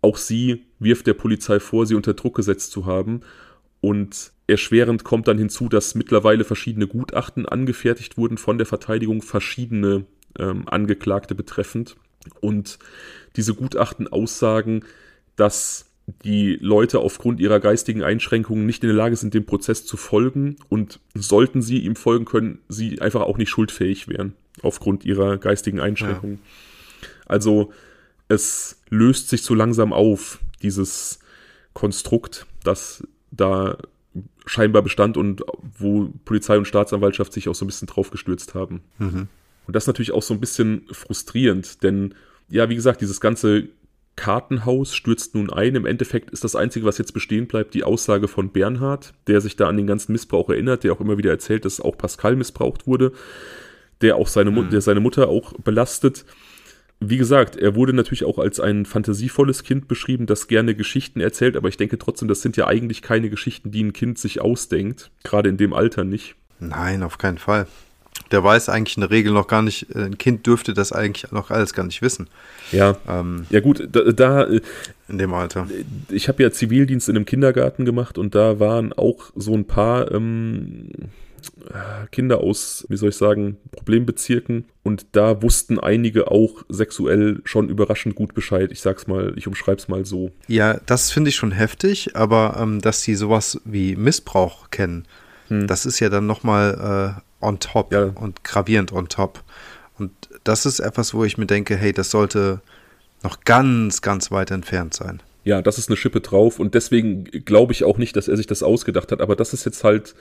Auch 0.00 0.16
sie 0.16 0.64
wirft 0.78 1.06
der 1.06 1.14
Polizei 1.14 1.60
vor, 1.60 1.86
sie 1.86 1.94
unter 1.94 2.14
Druck 2.14 2.36
gesetzt 2.36 2.72
zu 2.72 2.86
haben. 2.86 3.20
Und 3.80 4.32
erschwerend 4.46 5.04
kommt 5.04 5.28
dann 5.28 5.38
hinzu, 5.38 5.68
dass 5.68 5.94
mittlerweile 5.94 6.44
verschiedene 6.44 6.86
Gutachten 6.86 7.46
angefertigt 7.46 8.16
wurden 8.16 8.38
von 8.38 8.58
der 8.58 8.66
Verteidigung, 8.66 9.22
verschiedene 9.22 10.06
ähm, 10.38 10.68
Angeklagte 10.68 11.34
betreffend. 11.34 11.96
Und 12.40 12.78
diese 13.36 13.54
Gutachten 13.54 14.08
aussagen, 14.08 14.84
dass 15.36 15.86
die 16.06 16.58
Leute 16.60 17.00
aufgrund 17.00 17.40
ihrer 17.40 17.60
geistigen 17.60 18.02
Einschränkungen 18.02 18.66
nicht 18.66 18.82
in 18.82 18.88
der 18.88 18.96
Lage 18.96 19.16
sind, 19.16 19.34
dem 19.34 19.46
Prozess 19.46 19.86
zu 19.86 19.96
folgen 19.96 20.56
und 20.68 21.00
sollten 21.14 21.62
sie 21.62 21.78
ihm 21.78 21.96
folgen 21.96 22.24
können, 22.24 22.58
sie 22.68 23.00
einfach 23.00 23.22
auch 23.22 23.38
nicht 23.38 23.50
schuldfähig 23.50 24.08
wären 24.08 24.34
aufgrund 24.62 25.04
ihrer 25.04 25.38
geistigen 25.38 25.80
Einschränkungen. 25.80 26.40
Ja. 26.42 27.08
Also 27.26 27.72
es 28.28 28.80
löst 28.90 29.28
sich 29.28 29.42
so 29.42 29.54
langsam 29.54 29.92
auf, 29.92 30.40
dieses 30.62 31.20
Konstrukt, 31.72 32.46
das 32.64 33.06
da 33.30 33.78
scheinbar 34.44 34.82
bestand 34.82 35.16
und 35.16 35.42
wo 35.78 36.10
Polizei 36.24 36.58
und 36.58 36.66
Staatsanwaltschaft 36.66 37.32
sich 37.32 37.48
auch 37.48 37.54
so 37.54 37.64
ein 37.64 37.68
bisschen 37.68 37.88
drauf 37.88 38.10
gestürzt 38.10 38.54
haben. 38.54 38.82
Mhm. 38.98 39.28
Und 39.66 39.76
das 39.76 39.84
ist 39.84 39.88
natürlich 39.88 40.12
auch 40.12 40.22
so 40.22 40.34
ein 40.34 40.40
bisschen 40.40 40.86
frustrierend, 40.90 41.82
denn 41.82 42.14
ja, 42.48 42.68
wie 42.68 42.74
gesagt, 42.74 43.00
dieses 43.00 43.20
ganze 43.20 43.68
Kartenhaus 44.16 44.94
stürzt 44.94 45.34
nun 45.34 45.50
ein. 45.50 45.74
Im 45.74 45.86
Endeffekt 45.86 46.30
ist 46.30 46.44
das 46.44 46.54
Einzige, 46.54 46.86
was 46.86 46.98
jetzt 46.98 47.12
bestehen 47.12 47.46
bleibt, 47.46 47.74
die 47.74 47.84
Aussage 47.84 48.28
von 48.28 48.50
Bernhard, 48.50 49.14
der 49.26 49.40
sich 49.40 49.56
da 49.56 49.68
an 49.68 49.76
den 49.76 49.86
ganzen 49.86 50.12
Missbrauch 50.12 50.50
erinnert, 50.50 50.84
der 50.84 50.92
auch 50.92 51.00
immer 51.00 51.18
wieder 51.18 51.30
erzählt, 51.30 51.64
dass 51.64 51.80
auch 51.80 51.96
Pascal 51.96 52.36
missbraucht 52.36 52.86
wurde, 52.86 53.12
der 54.00 54.16
auch 54.16 54.28
seine, 54.28 54.50
mhm. 54.50 54.70
der 54.70 54.80
seine 54.80 55.00
Mutter 55.00 55.28
auch 55.28 55.54
belastet. 55.54 56.24
Wie 57.00 57.16
gesagt, 57.16 57.56
er 57.56 57.74
wurde 57.74 57.94
natürlich 57.94 58.24
auch 58.24 58.38
als 58.38 58.60
ein 58.60 58.86
fantasievolles 58.86 59.64
Kind 59.64 59.88
beschrieben, 59.88 60.26
das 60.26 60.46
gerne 60.46 60.74
Geschichten 60.74 61.20
erzählt, 61.20 61.56
aber 61.56 61.68
ich 61.68 61.76
denke 61.76 61.98
trotzdem, 61.98 62.28
das 62.28 62.42
sind 62.42 62.56
ja 62.56 62.68
eigentlich 62.68 63.02
keine 63.02 63.28
Geschichten, 63.28 63.72
die 63.72 63.82
ein 63.82 63.92
Kind 63.92 64.18
sich 64.18 64.40
ausdenkt, 64.40 65.10
gerade 65.24 65.48
in 65.48 65.56
dem 65.56 65.72
Alter 65.72 66.04
nicht. 66.04 66.36
Nein, 66.60 67.02
auf 67.02 67.18
keinen 67.18 67.38
Fall 67.38 67.66
der 68.30 68.42
weiß 68.42 68.68
eigentlich 68.68 68.96
in 68.96 69.02
der 69.02 69.10
Regel 69.10 69.32
noch 69.32 69.46
gar 69.46 69.62
nicht, 69.62 69.94
äh, 69.94 70.04
ein 70.04 70.18
Kind 70.18 70.46
dürfte 70.46 70.74
das 70.74 70.92
eigentlich 70.92 71.30
noch 71.32 71.50
alles 71.50 71.74
gar 71.74 71.84
nicht 71.84 72.02
wissen. 72.02 72.28
Ja, 72.70 72.96
ähm, 73.08 73.46
ja 73.50 73.60
gut, 73.60 73.88
da, 73.92 74.12
da, 74.12 74.44
äh, 74.44 74.60
in 75.08 75.18
dem 75.18 75.34
Alter. 75.34 75.68
Ich 76.10 76.28
habe 76.28 76.42
ja 76.42 76.50
Zivildienst 76.50 77.08
in 77.08 77.16
einem 77.16 77.26
Kindergarten 77.26 77.84
gemacht 77.84 78.18
und 78.18 78.34
da 78.34 78.58
waren 78.58 78.92
auch 78.92 79.30
so 79.34 79.54
ein 79.54 79.66
paar 79.66 80.10
ähm, 80.10 80.88
Kinder 82.10 82.38
aus, 82.38 82.86
wie 82.88 82.96
soll 82.96 83.10
ich 83.10 83.16
sagen, 83.16 83.56
Problembezirken 83.72 84.64
und 84.82 85.06
da 85.12 85.42
wussten 85.42 85.78
einige 85.78 86.30
auch 86.30 86.62
sexuell 86.68 87.40
schon 87.44 87.68
überraschend 87.68 88.14
gut 88.14 88.34
Bescheid. 88.34 88.70
Ich 88.72 88.80
sag's 88.80 89.06
mal, 89.06 89.32
ich 89.36 89.46
umschreib's 89.46 89.88
mal 89.88 90.04
so. 90.04 90.30
Ja, 90.48 90.80
das 90.86 91.10
finde 91.10 91.30
ich 91.30 91.36
schon 91.36 91.52
heftig, 91.52 92.14
aber 92.14 92.56
ähm, 92.60 92.80
dass 92.80 93.02
sie 93.02 93.14
sowas 93.14 93.60
wie 93.64 93.96
Missbrauch 93.96 94.70
kennen, 94.70 95.04
hm. 95.48 95.66
das 95.66 95.84
ist 95.86 96.00
ja 96.00 96.08
dann 96.08 96.26
nochmal 96.26 97.16
äh, 97.18 97.20
on 97.42 97.58
top 97.58 97.92
ja. 97.92 98.04
und 98.14 98.44
gravierend 98.44 98.92
on 98.92 99.08
top. 99.08 99.42
Und 99.98 100.10
das 100.44 100.66
ist 100.66 100.80
etwas, 100.80 101.14
wo 101.14 101.24
ich 101.24 101.38
mir 101.38 101.46
denke, 101.46 101.76
hey, 101.76 101.92
das 101.92 102.10
sollte 102.10 102.60
noch 103.22 103.40
ganz, 103.44 104.02
ganz 104.02 104.30
weit 104.30 104.50
entfernt 104.50 104.94
sein. 104.94 105.20
Ja, 105.44 105.60
das 105.60 105.78
ist 105.78 105.88
eine 105.88 105.96
Schippe 105.96 106.20
drauf 106.20 106.60
und 106.60 106.74
deswegen 106.74 107.24
glaube 107.24 107.72
ich 107.72 107.84
auch 107.84 107.98
nicht, 107.98 108.16
dass 108.16 108.28
er 108.28 108.36
sich 108.36 108.46
das 108.46 108.62
ausgedacht 108.62 109.10
hat, 109.10 109.20
aber 109.20 109.34
das 109.34 109.52
ist 109.52 109.64
jetzt 109.64 109.82
halt 109.82 110.14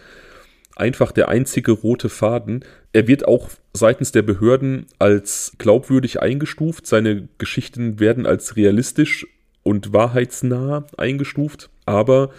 einfach 0.76 1.11
der 1.11 1.30
einzige 1.30 1.74
rote 1.74 2.09
Faden. 2.09 2.65
Er 2.91 3.07
wird 3.07 3.28
auch 3.28 3.49
seitens 3.74 4.11
der 4.11 4.24
Behörden 4.24 4.88
als 4.97 5.53
glaubwürdig 5.59 6.22
eingestuft, 6.22 6.88
seine 6.88 7.28
Geschichten 7.38 7.99
werden 7.99 8.26
als 8.26 8.55
realistisch 8.55 9.28
und 9.63 9.93
wahrheitsnah 9.93 10.86
eingestuft, 10.97 11.69
aber 11.86 12.32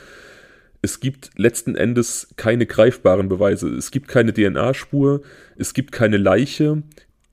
es 0.82 0.98
gibt 0.98 1.30
letzten 1.36 1.76
Endes 1.76 2.28
keine 2.36 2.66
greifbaren 2.66 3.28
Beweise. 3.28 3.68
Es 3.68 3.92
gibt 3.92 4.08
keine 4.08 4.34
DNA-Spur, 4.34 5.22
es 5.56 5.74
gibt 5.74 5.92
keine 5.92 6.16
Leiche. 6.16 6.82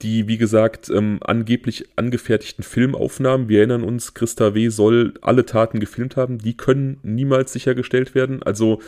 Die, 0.03 0.27
wie 0.27 0.37
gesagt, 0.37 0.89
ähm, 0.89 1.17
angeblich 1.21 1.89
angefertigten 1.97 2.63
Filmaufnahmen, 2.63 3.49
wir 3.49 3.57
erinnern 3.57 3.83
uns, 3.83 4.13
Christa 4.13 4.53
W. 4.53 4.69
soll 4.69 5.15
alle 5.21 5.45
Taten 5.45 5.81
gefilmt 5.81 6.15
haben, 6.15 6.37
die 6.37 6.55
können 6.55 6.99
niemals 7.03 7.51
sichergestellt 7.51 8.15
werden. 8.15 8.41
Also 8.41 8.81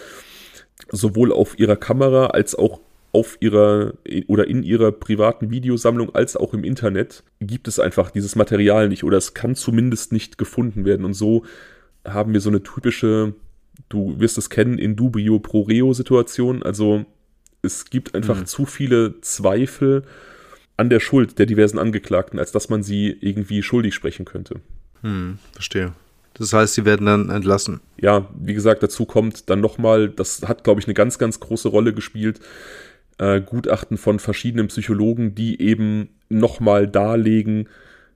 sowohl 0.89 1.33
auf 1.33 1.59
ihrer 1.59 1.75
Kamera 1.75 2.27
als 2.27 2.55
auch 2.55 2.79
auf 3.11 3.37
ihrer 3.41 3.93
oder 4.27 4.47
in 4.47 4.63
ihrer 4.63 4.93
privaten 4.93 5.51
Videosammlung 5.51 6.15
als 6.15 6.37
auch 6.37 6.53
im 6.53 6.63
Internet 6.63 7.23
gibt 7.41 7.67
es 7.67 7.77
einfach 7.77 8.09
dieses 8.09 8.37
Material 8.37 8.87
nicht 8.87 9.03
oder 9.03 9.17
es 9.17 9.33
kann 9.33 9.55
zumindest 9.55 10.13
nicht 10.13 10.37
gefunden 10.37 10.85
werden. 10.85 11.05
Und 11.05 11.13
so 11.13 11.43
haben 12.05 12.31
wir 12.31 12.39
so 12.39 12.49
eine 12.49 12.63
typische 12.63 13.33
du 13.89 14.19
wirst 14.19 14.37
es 14.37 14.49
kennen, 14.49 14.77
in 14.77 14.95
dubio 14.95 15.39
pro 15.39 15.61
reo 15.61 15.93
Situation. 15.93 16.63
Also 16.63 17.05
es 17.61 17.85
gibt 17.85 18.15
einfach 18.15 18.39
mhm. 18.39 18.45
zu 18.45 18.65
viele 18.65 19.21
Zweifel 19.21 20.03
an 20.77 20.89
der 20.89 20.99
Schuld 20.99 21.37
der 21.37 21.45
diversen 21.45 21.77
Angeklagten, 21.77 22.39
als 22.39 22.51
dass 22.51 22.69
man 22.69 22.83
sie 22.83 23.15
irgendwie 23.21 23.61
schuldig 23.61 23.93
sprechen 23.93 24.25
könnte. 24.25 24.61
Hm, 25.01 25.37
verstehe. 25.53 25.93
Das 26.33 26.53
heißt, 26.53 26.73
sie 26.73 26.85
werden 26.85 27.05
dann 27.05 27.29
entlassen. 27.29 27.81
Ja, 27.99 28.29
wie 28.39 28.53
gesagt, 28.53 28.81
dazu 28.81 29.05
kommt 29.05 29.49
dann 29.49 29.59
nochmal, 29.59 30.09
das 30.09 30.41
hat, 30.43 30.63
glaube 30.63 30.79
ich, 30.79 30.87
eine 30.87 30.93
ganz, 30.93 31.19
ganz 31.19 31.39
große 31.39 31.67
Rolle 31.67 31.93
gespielt, 31.93 32.39
äh, 33.17 33.41
Gutachten 33.41 33.97
von 33.97 34.19
verschiedenen 34.19 34.67
Psychologen, 34.67 35.35
die 35.35 35.61
eben 35.61 36.09
nochmal 36.29 36.87
darlegen, 36.87 37.67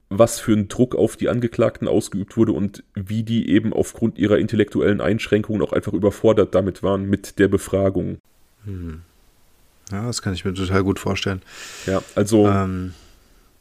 was 0.08 0.38
für 0.38 0.52
ein 0.52 0.68
Druck 0.68 0.94
auf 0.94 1.16
die 1.16 1.28
Angeklagten 1.28 1.88
ausgeübt 1.88 2.36
wurde 2.36 2.52
und 2.52 2.84
wie 2.94 3.22
die 3.22 3.50
eben 3.50 3.72
aufgrund 3.72 4.18
ihrer 4.18 4.38
intellektuellen 4.38 5.00
Einschränkungen 5.00 5.62
auch 5.62 5.72
einfach 5.72 5.92
überfordert 5.92 6.54
damit 6.54 6.82
waren 6.82 7.08
mit 7.08 7.38
der 7.38 7.48
Befragung. 7.48 8.18
Hm. 8.64 9.02
Ja, 9.90 10.06
das 10.06 10.22
kann 10.22 10.34
ich 10.34 10.44
mir 10.44 10.54
total 10.54 10.82
gut 10.82 10.98
vorstellen. 10.98 11.42
Ja, 11.86 12.02
also. 12.14 12.48
Ähm, 12.48 12.94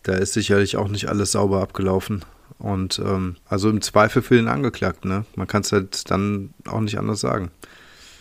da 0.05 0.13
ist 0.13 0.33
sicherlich 0.33 0.77
auch 0.77 0.87
nicht 0.87 1.09
alles 1.09 1.31
sauber 1.31 1.61
abgelaufen. 1.61 2.23
Und 2.59 2.99
ähm, 2.99 3.37
also 3.47 3.69
im 3.69 3.81
Zweifel 3.81 4.21
für 4.21 4.35
den 4.35 4.47
Angeklagten, 4.47 5.09
ne? 5.09 5.25
Man 5.35 5.47
kann 5.47 5.61
es 5.61 5.71
halt 5.71 6.09
dann 6.11 6.53
auch 6.65 6.79
nicht 6.79 6.99
anders 6.99 7.19
sagen. 7.19 7.49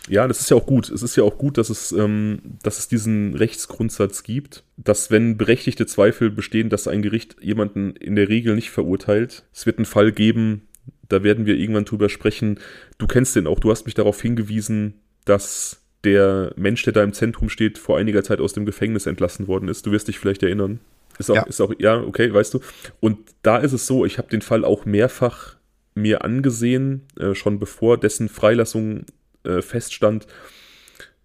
Ja, 0.09 0.29
das 0.29 0.41
ist 0.41 0.51
ja 0.51 0.57
auch 0.57 0.67
gut. 0.67 0.91
Es 0.91 1.03
ist 1.03 1.17
ja 1.17 1.25
auch 1.25 1.39
gut, 1.39 1.57
dass 1.57 1.71
es, 1.71 1.93
ähm, 1.93 2.41
dass 2.63 2.79
es 2.79 2.89
diesen 2.89 3.35
Rechtsgrundsatz 3.35 4.23
gibt, 4.23 4.65
dass 4.77 5.11
wenn 5.11 5.39
berechtigte 5.39 5.87
Zweifel 5.87 6.31
bestehen, 6.31 6.69
dass 6.69 6.89
ein 6.89 7.03
Gericht 7.03 7.37
jemanden 7.41 7.97
in 7.97 8.15
der 8.15 8.29
Regel 8.29 8.55
nicht 8.55 8.71
verurteilt. 8.71 9.45
Es 9.53 9.65
wird 9.65 9.79
einen 9.79 9.87
Fall 9.87 10.13
geben, 10.13 10.69
da 11.09 11.23
werden 11.23 11.47
wir 11.47 11.57
irgendwann 11.57 11.87
drüber 11.87 12.09
sprechen. 12.09 12.61
Du 12.99 13.07
kennst 13.07 13.35
den 13.37 13.47
auch. 13.47 13.61
Du 13.61 13.71
hast 13.71 13.87
mich 13.87 13.95
darauf 13.95 14.21
hingewiesen, 14.21 14.95
dass 15.25 15.81
der 16.05 16.53
Mensch, 16.57 16.83
der 16.83 16.93
da 16.93 17.03
im 17.03 17.15
Zentrum 17.15 17.49
steht, 17.49 17.79
vor 17.79 17.97
einiger 17.97 18.23
Zeit 18.23 18.41
aus 18.41 18.53
dem 18.53 18.67
Gefängnis 18.67 19.07
entlassen 19.07 19.49
worden 19.49 19.69
ist. 19.69 19.87
Du 19.87 19.91
wirst 19.91 20.09
dich 20.09 20.19
vielleicht 20.19 20.43
erinnern. 20.43 20.81
Ist 21.19 21.31
auch, 21.31 21.37
ja. 21.37 21.43
ist 21.45 21.61
auch, 21.61 21.73
ja, 21.79 22.01
okay, 22.01 22.33
weißt 22.33 22.55
du. 22.55 22.61
Und 23.01 23.19
da 23.43 23.59
ist 23.59 23.73
es 23.73 23.87
so, 23.87 24.05
ich 24.05 24.19
habe 24.19 24.29
den 24.29 24.43
Fall 24.43 24.65
auch 24.65 24.85
mehrfach 24.85 25.57
mir 25.95 26.25
angesehen, 26.25 27.07
äh, 27.19 27.35
schon 27.35 27.59
bevor 27.59 27.99
dessen 27.99 28.29
Freilassung 28.29 29.07
äh, 29.45 29.63
feststand. 29.63 30.27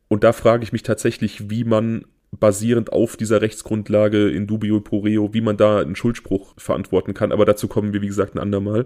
Und 0.07 0.24
da 0.24 0.34
frage 0.34 0.63
ich 0.63 0.72
mich 0.72 0.84
tatsächlich, 0.84 1.49
wie 1.49 1.63
man 1.63 2.05
basierend 2.32 2.91
auf 2.93 3.17
dieser 3.17 3.41
Rechtsgrundlage 3.41 4.30
in 4.30 4.47
dubio 4.47 4.82
pro 4.82 4.99
reo, 4.99 5.34
wie 5.34 5.41
man 5.41 5.57
da 5.57 5.80
einen 5.80 5.95
Schuldspruch 5.95 6.53
verantworten 6.57 7.13
kann. 7.13 7.32
Aber 7.32 7.45
dazu 7.45 7.67
kommen 7.67 7.93
wir, 7.93 8.01
wie 8.01 8.07
gesagt, 8.07 8.36
ein 8.36 8.39
andermal. 8.39 8.86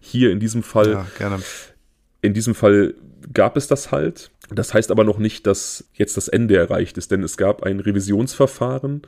Hier 0.00 0.30
in 0.30 0.40
diesem 0.40 0.62
Fall, 0.62 0.92
ja, 0.92 1.06
gerne. 1.18 1.40
in 2.22 2.34
diesem 2.34 2.54
Fall 2.54 2.94
gab 3.32 3.56
es 3.56 3.66
das 3.68 3.92
halt. 3.92 4.30
Das 4.52 4.74
heißt 4.74 4.90
aber 4.90 5.04
noch 5.04 5.18
nicht, 5.18 5.46
dass 5.46 5.88
jetzt 5.92 6.16
das 6.16 6.28
Ende 6.28 6.56
erreicht 6.56 6.98
ist, 6.98 7.10
denn 7.10 7.22
es 7.22 7.36
gab 7.36 7.62
ein 7.62 7.80
Revisionsverfahren. 7.80 9.02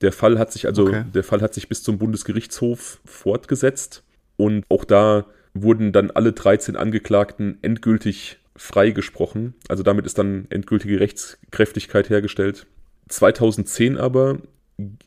Der 0.00 0.12
Fall 0.12 0.38
hat 0.38 0.52
sich 0.52 0.66
also, 0.66 0.88
okay. 0.88 1.04
der 1.14 1.22
Fall 1.22 1.40
hat 1.40 1.54
sich 1.54 1.68
bis 1.68 1.82
zum 1.82 1.98
Bundesgerichtshof 1.98 3.00
fortgesetzt 3.04 4.02
und 4.36 4.64
auch 4.68 4.84
da 4.84 5.26
wurden 5.52 5.92
dann 5.92 6.10
alle 6.10 6.32
13 6.32 6.74
Angeklagten 6.74 7.58
endgültig 7.62 8.38
freigesprochen. 8.56 9.54
Also 9.68 9.82
damit 9.82 10.06
ist 10.06 10.18
dann 10.18 10.46
endgültige 10.50 11.00
Rechtskräftigkeit 11.00 12.10
hergestellt. 12.10 12.66
2010 13.08 13.96
aber 13.98 14.38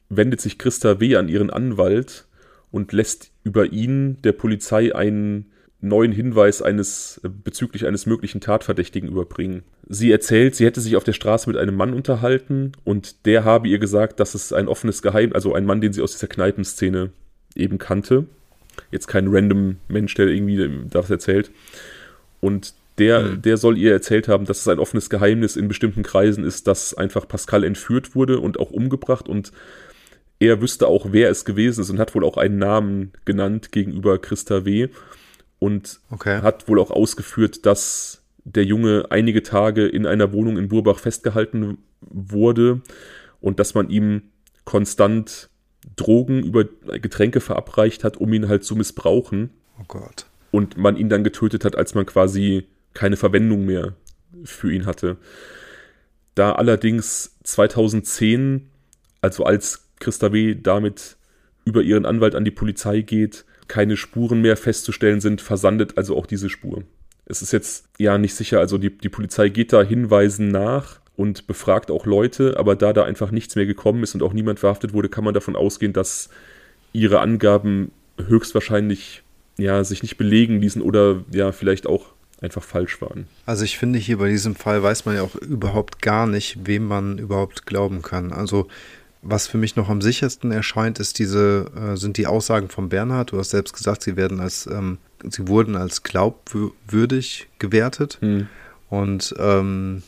wendet 0.10 0.42
sich 0.42 0.58
Christa 0.58 1.00
W. 1.00 1.16
an 1.16 1.30
ihren 1.30 1.50
Anwalt 1.50 2.26
und 2.72 2.92
lässt 2.94 3.32
über 3.44 3.72
ihn 3.72 4.22
der 4.22 4.34
Polizei 4.34 4.94
einen 4.96 5.52
neuen 5.80 6.12
Hinweis 6.12 6.62
eines 6.62 7.22
bezüglich 7.44 7.86
eines 7.86 8.06
möglichen 8.06 8.42
Tatverdächtigen 8.42 9.10
überbringen. 9.10 9.64
Sie 9.88 10.12
erzählt, 10.12 10.56
sie 10.56 10.66
hätte 10.66 10.82
sich 10.82 10.96
auf 10.96 11.04
der 11.04 11.14
Straße 11.14 11.50
mit 11.50 11.58
einem 11.58 11.76
Mann 11.76 11.94
unterhalten 11.94 12.72
und 12.84 13.26
der 13.26 13.44
habe 13.44 13.68
ihr 13.68 13.80
gesagt, 13.80 14.20
dass 14.20 14.34
es 14.34 14.54
ein 14.54 14.68
offenes 14.68 15.02
Geheim, 15.02 15.34
also 15.34 15.54
ein 15.54 15.66
Mann, 15.66 15.82
den 15.82 15.94
sie 15.94 16.02
aus 16.02 16.14
dieser 16.14 16.28
Kneipenszene 16.28 17.12
eben 17.56 17.78
kannte. 17.78 18.26
Jetzt 18.92 19.08
kein 19.08 19.28
random 19.28 19.78
Mensch, 19.88 20.14
der 20.16 20.28
irgendwie 20.28 20.88
das 20.90 21.10
erzählt. 21.10 21.52
Und 22.40 22.74
der, 22.98 23.22
mhm. 23.22 23.42
der 23.42 23.58
soll 23.58 23.78
ihr 23.78 23.92
erzählt 23.92 24.28
haben, 24.28 24.46
dass 24.46 24.62
es 24.62 24.68
ein 24.68 24.80
offenes 24.80 25.10
Geheimnis 25.10 25.56
in 25.56 25.68
bestimmten 25.68 26.04
Kreisen 26.04 26.44
ist, 26.44 26.68
dass 26.68 26.94
einfach 26.94 27.28
Pascal 27.28 27.64
entführt 27.64 28.16
wurde 28.16 28.40
und 28.40 28.60
auch 28.60 28.72
umgebracht 28.72 29.30
und 29.30 29.52
er 30.40 30.62
wüsste 30.62 30.88
auch, 30.88 31.08
wer 31.12 31.30
es 31.30 31.46
gewesen 31.46 31.82
ist 31.82 31.90
und 31.90 32.00
hat 32.00 32.14
wohl 32.14 32.24
auch 32.24 32.38
einen 32.38 32.60
Namen 32.60 33.12
genannt 33.26 33.72
gegenüber 33.72 34.20
Christa 34.20 34.66
W. 34.66 34.90
Und 35.60 36.00
okay. 36.12 36.42
hat 36.44 36.68
wohl 36.68 36.80
auch 36.80 36.92
ausgeführt, 36.92 37.66
dass 37.66 38.22
der 38.44 38.64
Junge 38.64 39.08
einige 39.10 39.42
Tage 39.42 39.88
in 39.88 40.06
einer 40.06 40.32
Wohnung 40.32 40.58
in 40.58 40.68
Burbach 40.68 41.00
festgehalten 41.00 41.80
wurde 42.02 42.82
und 43.42 43.60
dass 43.60 43.74
man 43.74 43.90
ihm 43.90 44.22
konstant 44.66 45.50
Drogen 45.96 46.44
über 46.44 46.66
Getränke 46.66 47.40
verabreicht 47.40 48.04
hat, 48.04 48.18
um 48.18 48.32
ihn 48.34 48.48
halt 48.48 48.64
zu 48.64 48.76
missbrauchen. 48.76 49.50
Oh 49.80 49.86
Gott. 49.88 50.28
und 50.52 50.78
man 50.78 50.98
ihn 50.98 51.10
dann 51.10 51.24
getötet 51.24 51.66
hat, 51.66 51.76
als 51.76 51.94
man 51.94 52.06
quasi 52.06 52.66
keine 52.98 53.16
Verwendung 53.16 53.64
mehr 53.64 53.94
für 54.44 54.74
ihn 54.74 54.88
hatte. 54.88 55.18
Da 56.34 56.54
allerdings 56.54 57.38
2010, 57.44 58.70
also 59.22 59.44
als 59.44 59.88
Christa 60.00 60.34
W. 60.34 60.56
damit 60.56 61.18
über 61.64 61.84
ihren 61.84 62.08
Anwalt 62.08 62.34
an 62.34 62.44
die 62.44 62.52
Polizei 62.52 63.02
geht, 63.02 63.46
keine 63.68 63.98
Spuren 63.98 64.42
mehr 64.42 64.58
festzustellen 64.58 65.22
sind, 65.22 65.42
versandet 65.42 65.96
also 65.98 66.18
auch 66.18 66.26
diese 66.26 66.50
Spur. 66.50 66.84
Es 67.26 67.44
ist 67.44 67.54
jetzt 67.54 67.88
ja 68.00 68.18
nicht 68.18 68.34
sicher, 68.34 68.60
also 68.60 68.80
die, 68.80 68.98
die 68.98 69.10
Polizei 69.10 69.50
geht 69.50 69.74
da 69.74 69.84
Hinweisen 69.84 70.48
nach 70.48 71.00
und 71.16 71.46
befragt 71.46 71.92
auch 71.92 72.08
Leute, 72.08 72.58
aber 72.58 72.76
da 72.76 72.94
da 72.94 73.04
einfach 73.04 73.30
nichts 73.30 73.56
mehr 73.56 73.68
gekommen 73.68 74.02
ist 74.02 74.16
und 74.16 74.24
auch 74.24 74.34
niemand 74.34 74.60
verhaftet 74.60 74.94
wurde, 74.94 75.10
kann 75.10 75.24
man 75.24 75.36
davon 75.36 75.56
ausgehen, 75.56 75.94
dass 75.94 76.30
ihre 76.94 77.20
Angaben 77.20 77.92
höchstwahrscheinlich 78.18 79.22
ja 79.60 79.84
sich 79.84 80.02
nicht 80.02 80.18
belegen 80.18 80.62
ließen 80.62 80.82
oder 80.82 81.24
ja 81.32 81.52
vielleicht 81.52 81.86
auch 81.86 82.17
einfach 82.42 82.64
falsch 82.64 83.02
waren. 83.02 83.28
Also 83.46 83.64
ich 83.64 83.78
finde 83.78 84.00
hier 84.00 84.18
bei 84.18 84.30
diesem 84.30 84.56
Fall 84.56 84.84
weiß 84.84 85.06
man 85.06 85.16
ja 85.16 85.24
auch 85.24 85.36
überhaupt 85.36 86.02
gar 86.02 86.28
nicht, 86.28 86.68
wem 86.68 86.86
man 86.86 87.18
überhaupt 87.18 87.66
glauben 87.66 88.02
kann. 88.02 88.32
Also 88.32 88.68
was 89.22 89.48
für 89.48 89.58
mich 89.58 89.76
noch 89.76 89.90
am 89.90 90.02
sichersten 90.02 90.52
erscheint, 90.52 91.00
ist 91.00 91.20
diese, 91.20 91.72
äh, 91.76 91.98
sind 91.98 92.18
die 92.18 92.28
Aussagen 92.28 92.70
von 92.70 92.90
Bernhard. 92.90 93.32
Du 93.32 93.40
hast 93.40 93.50
selbst 93.50 93.74
gesagt, 93.74 94.04
sie 94.04 94.16
werden 94.16 94.40
als, 94.40 94.68
ähm, 94.68 95.00
sie 95.28 95.48
wurden 95.48 95.76
als 95.76 96.04
glaubwürdig 96.04 97.48
gewertet. 97.60 98.20
Hm. 98.22 98.48
Und 98.90 99.36
ähm, 99.38 100.04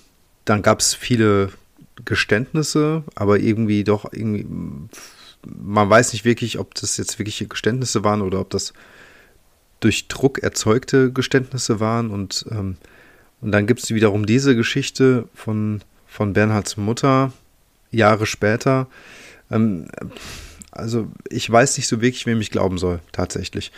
dann 0.45 0.61
gab 0.61 0.79
es 0.79 0.93
viele 0.93 1.49
Geständnisse, 2.05 3.03
aber 3.15 3.39
irgendwie 3.39 3.83
doch 3.83 4.05
irgendwie, 4.13 4.47
man 5.43 5.89
weiß 5.89 6.13
nicht 6.13 6.23
wirklich, 6.23 6.59
ob 6.59 6.75
das 6.75 6.97
jetzt 6.97 7.19
wirkliche 7.19 7.47
Geständnisse 7.47 8.03
waren 8.03 8.21
oder 8.21 8.39
ob 8.39 8.49
das 8.51 8.73
durch 9.79 10.07
Druck 10.07 10.39
erzeugte 10.39 11.11
Geständnisse 11.11 11.79
waren. 11.79 12.11
Und, 12.11 12.45
ähm, 12.51 12.77
und 13.41 13.51
dann 13.51 13.67
gibt 13.67 13.81
es 13.81 13.89
wiederum 13.91 14.25
diese 14.25 14.55
Geschichte 14.55 15.27
von, 15.33 15.81
von 16.07 16.33
Bernhards 16.33 16.77
Mutter, 16.77 17.33
Jahre 17.91 18.25
später. 18.25 18.87
Ähm, 19.49 19.87
also 20.71 21.11
ich 21.29 21.49
weiß 21.49 21.77
nicht 21.77 21.87
so 21.87 22.01
wirklich, 22.01 22.25
wem 22.25 22.41
ich 22.41 22.51
glauben 22.51 22.77
soll, 22.77 22.99
tatsächlich. 23.11 23.71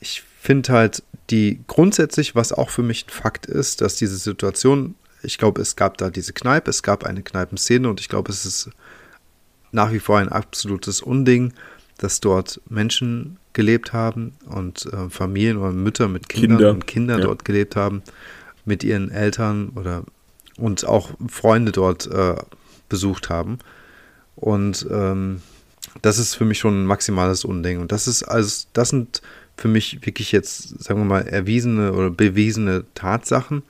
Ich 0.00 0.22
finde 0.40 0.72
halt 0.72 1.02
die 1.30 1.60
grundsätzlich, 1.66 2.34
was 2.34 2.52
auch 2.52 2.70
für 2.70 2.82
mich 2.82 3.06
ein 3.06 3.10
Fakt 3.10 3.46
ist, 3.46 3.80
dass 3.80 3.96
diese 3.96 4.16
Situation, 4.16 4.94
ich 5.22 5.38
glaube, 5.38 5.60
es 5.60 5.76
gab 5.76 5.98
da 5.98 6.10
diese 6.10 6.32
Kneipe, 6.32 6.70
es 6.70 6.82
gab 6.82 7.04
eine 7.04 7.22
Kneipenszene 7.22 7.88
und 7.88 8.00
ich 8.00 8.08
glaube, 8.08 8.30
es 8.30 8.46
ist 8.46 8.70
nach 9.72 9.92
wie 9.92 9.98
vor 9.98 10.18
ein 10.18 10.28
absolutes 10.28 11.00
Unding, 11.00 11.52
dass 11.98 12.20
dort 12.20 12.60
Menschen 12.68 13.38
gelebt 13.56 13.94
haben 13.94 14.34
und 14.48 14.84
äh, 14.92 15.08
Familien 15.08 15.56
oder 15.56 15.72
Mütter 15.72 16.08
mit 16.08 16.28
Kindern 16.28 16.58
Kinder. 16.58 16.70
und 16.72 16.86
Kinder 16.86 17.18
ja. 17.18 17.24
dort 17.24 17.44
gelebt 17.46 17.74
haben, 17.74 18.02
mit 18.66 18.84
ihren 18.84 19.10
Eltern 19.10 19.70
oder 19.74 20.04
und 20.58 20.86
auch 20.86 21.10
Freunde 21.28 21.72
dort 21.72 22.06
äh, 22.06 22.36
besucht 22.88 23.30
haben. 23.30 23.58
Und 24.36 24.86
ähm, 24.90 25.40
das 26.02 26.18
ist 26.18 26.34
für 26.34 26.44
mich 26.44 26.58
schon 26.58 26.82
ein 26.82 26.86
maximales 26.86 27.44
Unding. 27.44 27.80
Und 27.80 27.92
das 27.92 28.06
ist 28.06 28.22
also, 28.22 28.66
das 28.74 28.90
sind 28.90 29.22
für 29.56 29.68
mich 29.68 30.04
wirklich 30.04 30.32
jetzt, 30.32 30.82
sagen 30.84 31.00
wir 31.00 31.06
mal, 31.06 31.26
erwiesene 31.26 31.94
oder 31.94 32.10
bewiesene 32.10 32.84
Tatsachen. 32.94 33.62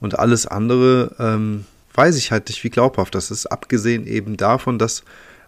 Und 0.00 0.18
alles 0.18 0.46
andere 0.48 1.14
ähm, 1.20 1.64
weiß 1.94 2.16
ich 2.16 2.32
halt 2.32 2.48
nicht, 2.48 2.64
wie 2.64 2.70
glaubhaft 2.70 3.14
das 3.14 3.30
ist, 3.30 3.46
abgesehen 3.46 4.06
eben 4.08 4.36
davon, 4.36 4.80
dass 4.80 5.04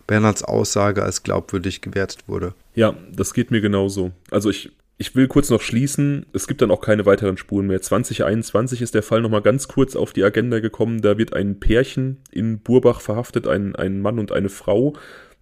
Bernhards 0.07 0.45
Aussage 0.45 1.03
als 1.03 1.23
glaubwürdig 1.23 1.81
gewertet 1.81 2.25
wurde. 2.27 2.55
Ja, 2.75 2.95
das 3.13 3.35
geht 3.35 3.51
mir 3.51 3.61
genauso. 3.61 4.13
Also 4.31 4.51
ich 4.51 4.73
ich 4.97 5.17
will 5.17 5.27
kurz 5.27 5.51
noch 5.51 5.61
schließen, 5.61 6.27
es 6.33 6.47
gibt 6.47 6.63
dann 6.63 6.71
auch 6.71 6.81
keine 6.81 7.05
weiteren 7.05 7.37
Spuren 7.37 7.67
mehr. 7.67 7.83
2021 7.83 8.81
ist 8.81 8.95
der 8.95 9.03
Fall 9.03 9.23
nochmal 9.23 9.43
ganz 9.43 9.67
kurz 9.67 9.97
auf 9.97 10.13
die 10.13 10.23
Agenda 10.23 10.61
gekommen. 10.61 11.03
Da 11.03 11.19
wird 11.19 11.35
ein 11.35 11.59
Pärchen 11.59 12.19
in 12.31 12.61
Burbach 12.61 13.01
verhaftet, 13.01 13.49
ein, 13.49 13.75
ein 13.75 14.01
Mann 14.01 14.21
und 14.21 14.31
eine 14.31 14.49
Frau, 14.49 14.95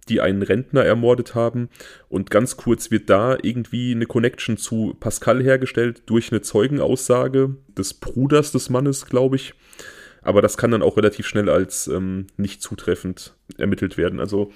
die 0.09 0.21
einen 0.21 0.41
Rentner 0.41 0.83
ermordet 0.83 1.35
haben. 1.35 1.69
Und 2.09 2.31
ganz 2.31 2.57
kurz 2.57 2.89
wird 2.89 3.11
da 3.11 3.37
irgendwie 3.41 3.91
eine 3.93 4.07
Connection 4.07 4.57
zu 4.57 4.95
Pascal 4.99 5.43
hergestellt 5.43 6.01
durch 6.07 6.31
eine 6.31 6.41
Zeugenaussage 6.41 7.55
des 7.77 7.93
Bruders 7.93 8.51
des 8.51 8.71
Mannes, 8.71 9.05
glaube 9.05 9.35
ich. 9.35 9.53
Aber 10.23 10.41
das 10.41 10.57
kann 10.57 10.71
dann 10.71 10.81
auch 10.81 10.97
relativ 10.97 11.27
schnell 11.27 11.49
als 11.49 11.87
ähm, 11.87 12.27
nicht 12.37 12.61
zutreffend 12.61 13.33
ermittelt 13.57 13.97
werden. 13.97 14.19
Also 14.19 14.51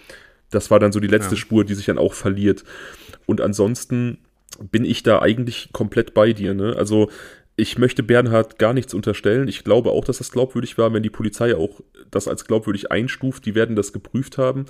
das 0.50 0.72
war 0.72 0.80
dann 0.80 0.92
so 0.92 1.00
die 1.00 1.08
letzte 1.08 1.36
ja. 1.36 1.40
Spur, 1.40 1.66
die 1.66 1.74
sich 1.76 1.86
dann 1.86 1.98
auch 1.98 2.14
verliert. 2.14 2.64
Und 3.26 3.42
ansonsten 3.42 4.20
bin 4.72 4.86
ich 4.86 5.04
da 5.04 5.22
eigentlich 5.22 5.70
komplett 5.74 6.14
bei 6.14 6.34
dir. 6.34 6.54
Ne? 6.54 6.76
Also 6.78 7.10
ich 7.56 7.78
möchte 7.78 8.04
Bernhard 8.04 8.60
gar 8.60 8.74
nichts 8.74 8.94
unterstellen. 8.94 9.48
Ich 9.48 9.64
glaube 9.64 9.92
auch, 9.92 10.06
dass 10.06 10.20
das 10.20 10.32
glaubwürdig 10.32 10.78
war, 10.78 10.94
wenn 10.94 11.04
die 11.04 11.10
Polizei 11.10 11.56
auch 11.56 11.82
das 12.12 12.28
als 12.28 12.46
glaubwürdig 12.46 12.92
einstuft. 12.92 13.46
Die 13.46 13.56
werden 13.56 13.76
das 13.76 13.94
geprüft 13.94 14.38
haben. 14.38 14.66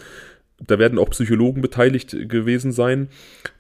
Da 0.66 0.80
werden 0.80 0.98
auch 0.98 1.12
Psychologen 1.12 1.62
beteiligt 1.62 2.16
gewesen 2.30 2.72
sein. 2.72 3.10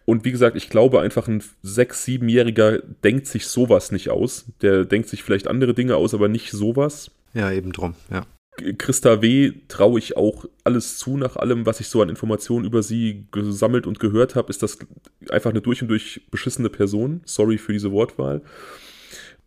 Und 0.05 0.25
wie 0.25 0.31
gesagt, 0.31 0.55
ich 0.55 0.69
glaube 0.69 1.01
einfach, 1.01 1.27
ein 1.27 1.43
sechs-, 1.61 2.05
siebenjähriger 2.05 2.79
denkt 3.03 3.27
sich 3.27 3.47
sowas 3.47 3.91
nicht 3.91 4.09
aus. 4.09 4.45
Der 4.61 4.85
denkt 4.85 5.09
sich 5.09 5.21
vielleicht 5.21 5.47
andere 5.47 5.73
Dinge 5.73 5.97
aus, 5.97 6.13
aber 6.13 6.27
nicht 6.27 6.51
sowas. 6.51 7.11
Ja, 7.34 7.51
eben 7.51 7.71
drum, 7.71 7.95
ja. 8.11 8.25
Christa 8.78 9.21
W. 9.21 9.53
traue 9.67 9.99
ich 9.99 10.17
auch 10.17 10.45
alles 10.63 10.97
zu, 10.97 11.17
nach 11.17 11.36
allem, 11.36 11.65
was 11.65 11.80
ich 11.80 11.89
so 11.89 12.01
an 12.01 12.09
Informationen 12.09 12.65
über 12.65 12.82
sie 12.82 13.28
gesammelt 13.32 13.86
und 13.86 13.99
gehört 13.99 14.36
habe, 14.36 14.49
ist 14.49 14.63
das 14.63 14.80
einfach 15.30 15.51
eine 15.51 15.61
durch 15.61 15.82
und 15.84 15.89
durch 15.89 16.21
beschissene 16.32 16.69
Person. 16.69 17.21
Sorry 17.25 17.59
für 17.59 17.73
diese 17.73 17.91
Wortwahl. 17.91 18.41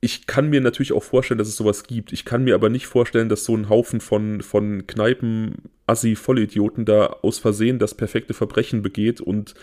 Ich 0.00 0.26
kann 0.26 0.48
mir 0.48 0.60
natürlich 0.60 0.92
auch 0.92 1.02
vorstellen, 1.02 1.38
dass 1.38 1.48
es 1.48 1.56
sowas 1.56 1.84
gibt. 1.84 2.12
Ich 2.12 2.24
kann 2.24 2.44
mir 2.44 2.54
aber 2.54 2.70
nicht 2.70 2.86
vorstellen, 2.86 3.28
dass 3.28 3.44
so 3.44 3.54
ein 3.54 3.68
Haufen 3.68 4.00
von, 4.00 4.40
von 4.40 4.86
Kneipen, 4.86 5.56
Assi, 5.86 6.14
Vollidioten 6.14 6.84
da 6.84 7.06
aus 7.22 7.38
Versehen 7.38 7.78
das 7.78 7.94
perfekte 7.94 8.32
Verbrechen 8.32 8.80
begeht 8.80 9.20
und 9.20 9.54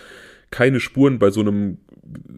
keine 0.52 0.80
Spuren 0.80 1.20
bei 1.20 1.32
so 1.32 1.40
einem 1.40 1.80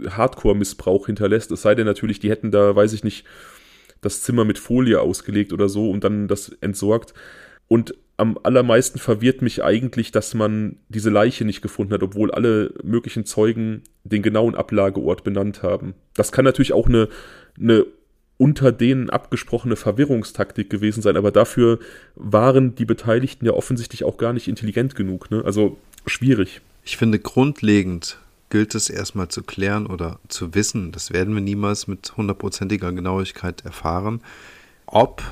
Hardcore-Missbrauch 0.10 1.08
hinterlässt. 1.08 1.52
Es 1.52 1.64
sei 1.64 1.76
denn 1.76 1.86
natürlich, 1.86 2.20
die 2.20 2.30
hätten 2.30 2.52
da, 2.52 2.76
weiß 2.76 2.94
ich 2.94 3.04
nicht, 3.04 3.26
das 4.02 4.22
Zimmer 4.22 4.46
mit 4.46 4.60
Folie 4.60 5.02
ausgelegt 5.02 5.54
oder 5.54 5.70
so 5.70 5.90
und 5.90 6.04
dann 6.04 6.28
das 6.28 6.50
entsorgt. 6.62 7.14
Und 7.68 7.94
am 8.18 8.38
allermeisten 8.44 9.00
verwirrt 9.00 9.42
mich 9.42 9.64
eigentlich, 9.64 10.12
dass 10.12 10.34
man 10.34 10.78
diese 10.90 11.10
Leiche 11.10 11.46
nicht 11.46 11.62
gefunden 11.62 11.94
hat, 11.94 12.04
obwohl 12.04 12.32
alle 12.32 12.74
möglichen 12.84 13.26
Zeugen 13.26 13.84
den 14.04 14.22
genauen 14.22 14.56
Ablageort 14.56 15.24
benannt 15.24 15.64
haben. 15.64 15.94
Das 16.16 16.34
kann 16.34 16.44
natürlich 16.44 16.74
auch 16.74 16.88
eine, 16.88 17.08
eine 17.58 17.86
unter 18.36 18.72
denen 18.72 19.10
abgesprochene 19.10 19.76
Verwirrungstaktik 19.76 20.70
gewesen 20.70 21.02
sein, 21.02 21.18
aber 21.18 21.32
dafür 21.32 21.80
waren 22.16 22.76
die 22.76 22.86
Beteiligten 22.86 23.46
ja 23.46 23.54
offensichtlich 23.54 24.04
auch 24.04 24.18
gar 24.18 24.34
nicht 24.34 24.48
intelligent 24.48 24.96
genug. 24.96 25.32
Ne? 25.32 25.44
Also 25.46 25.78
schwierig. 26.06 26.62
Ich 26.84 26.98
finde 26.98 27.20
grundlegend 27.20 28.18
gilt 28.50 28.76
es 28.76 28.90
erstmal 28.90 29.28
zu 29.28 29.44
klären 29.44 29.86
oder 29.86 30.20
zu 30.28 30.54
wissen, 30.56 30.92
das 30.92 31.12
werden 31.12 31.34
wir 31.34 31.42
niemals 31.42 31.88
mit 31.88 32.16
hundertprozentiger 32.18 32.92
Genauigkeit 32.92 33.64
erfahren, 33.66 34.22
ob 34.86 35.24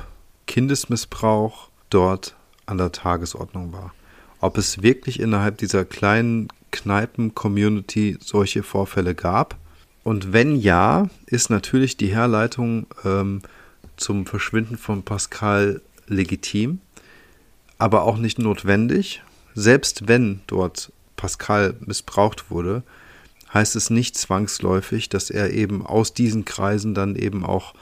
Kindesmissbrauch 0.46 1.68
dort 1.90 2.36
an 2.66 2.78
der 2.78 2.92
Tagesordnung 2.92 3.72
war. 3.72 3.92
Ob 4.40 4.56
es 4.56 4.82
wirklich 4.82 5.20
innerhalb 5.20 5.58
dieser 5.58 5.84
kleinen 5.84 6.48
Kneipen-Community 6.70 8.18
solche 8.20 8.62
Vorfälle 8.62 9.14
gab. 9.14 9.56
Und 10.04 10.32
wenn 10.32 10.56
ja, 10.56 11.08
ist 11.26 11.50
natürlich 11.50 11.96
die 11.96 12.14
Herleitung 12.14 12.86
ähm, 13.04 13.42
zum 13.96 14.26
Verschwinden 14.26 14.76
von 14.76 15.02
Pascal 15.02 15.80
legitim, 16.06 16.80
aber 17.78 18.02
auch 18.02 18.16
nicht 18.16 18.38
notwendig. 18.38 19.22
Selbst 19.54 20.06
wenn 20.06 20.40
dort 20.46 20.92
Pascal 21.16 21.74
missbraucht 21.80 22.50
wurde, 22.50 22.82
heißt 23.52 23.76
es 23.76 23.90
nicht 23.90 24.16
zwangsläufig, 24.16 25.08
dass 25.08 25.30
er 25.30 25.52
eben 25.52 25.86
aus 25.86 26.12
diesen 26.14 26.44
Kreisen 26.44 26.94
dann 26.94 27.16
eben 27.16 27.44
auch 27.44 27.74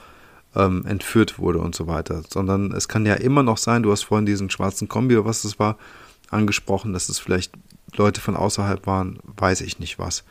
ähm, 0.55 0.85
entführt 0.85 1.39
wurde 1.39 1.59
und 1.59 1.75
so 1.75 1.87
weiter, 1.87 2.23
sondern 2.29 2.71
es 2.71 2.87
kann 2.87 3.05
ja 3.05 3.15
immer 3.15 3.43
noch 3.43 3.57
sein, 3.57 3.83
du 3.83 3.91
hast 3.91 4.03
vorhin 4.03 4.25
diesen 4.25 4.49
schwarzen 4.49 4.87
Kombi 4.87 5.15
oder 5.17 5.25
was 5.25 5.43
das 5.43 5.59
war, 5.59 5.77
angesprochen, 6.29 6.93
dass 6.93 7.09
es 7.09 7.19
vielleicht 7.19 7.53
Leute 7.95 8.21
von 8.21 8.35
außerhalb 8.35 8.85
waren, 8.87 9.19
weiß 9.37 9.61
ich 9.61 9.79
nicht 9.79 9.99
was. 9.99 10.23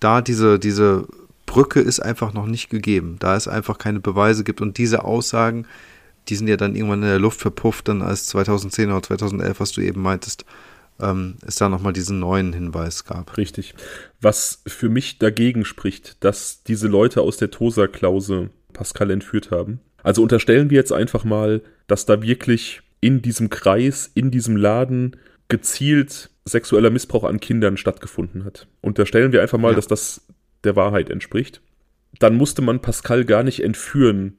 Da 0.00 0.20
diese, 0.20 0.58
diese 0.58 1.06
Brücke 1.46 1.80
ist 1.80 2.00
einfach 2.00 2.32
noch 2.32 2.46
nicht 2.46 2.70
gegeben, 2.70 3.16
da 3.18 3.36
es 3.36 3.48
einfach 3.48 3.78
keine 3.78 4.00
Beweise 4.00 4.44
gibt 4.44 4.60
und 4.60 4.78
diese 4.78 5.04
Aussagen, 5.04 5.66
die 6.28 6.36
sind 6.36 6.48
ja 6.48 6.56
dann 6.56 6.76
irgendwann 6.76 7.02
in 7.02 7.08
der 7.08 7.18
Luft 7.18 7.40
verpufft, 7.40 7.88
dann 7.88 8.02
als 8.02 8.26
2010 8.28 8.90
oder 8.90 9.02
2011, 9.02 9.60
was 9.60 9.72
du 9.72 9.80
eben 9.80 10.02
meintest, 10.02 10.44
ähm, 11.02 11.36
es 11.46 11.56
da 11.56 11.68
nochmal 11.68 11.92
diesen 11.92 12.18
neuen 12.20 12.52
Hinweis 12.52 13.04
gab. 13.04 13.36
Richtig. 13.36 13.74
Was 14.20 14.62
für 14.66 14.88
mich 14.88 15.18
dagegen 15.18 15.64
spricht, 15.64 16.22
dass 16.24 16.62
diese 16.62 16.88
Leute 16.88 17.20
aus 17.20 17.36
der 17.36 17.50
Tosa-Klause 17.50 18.50
Pascal 18.72 19.10
entführt 19.10 19.50
haben. 19.50 19.80
Also 20.02 20.22
unterstellen 20.22 20.70
wir 20.70 20.76
jetzt 20.76 20.92
einfach 20.92 21.24
mal, 21.24 21.62
dass 21.86 22.06
da 22.06 22.22
wirklich 22.22 22.80
in 23.00 23.20
diesem 23.20 23.50
Kreis, 23.50 24.10
in 24.14 24.30
diesem 24.30 24.56
Laden 24.56 25.16
gezielt 25.48 26.30
sexueller 26.44 26.90
Missbrauch 26.90 27.24
an 27.24 27.40
Kindern 27.40 27.76
stattgefunden 27.76 28.44
hat. 28.44 28.66
Unterstellen 28.80 29.32
wir 29.32 29.42
einfach 29.42 29.58
mal, 29.58 29.70
ja. 29.70 29.76
dass 29.76 29.86
das 29.86 30.22
der 30.64 30.76
Wahrheit 30.76 31.10
entspricht. 31.10 31.60
dann 32.18 32.36
musste 32.36 32.62
man 32.62 32.80
Pascal 32.80 33.24
gar 33.24 33.42
nicht 33.42 33.62
entführen. 33.62 34.38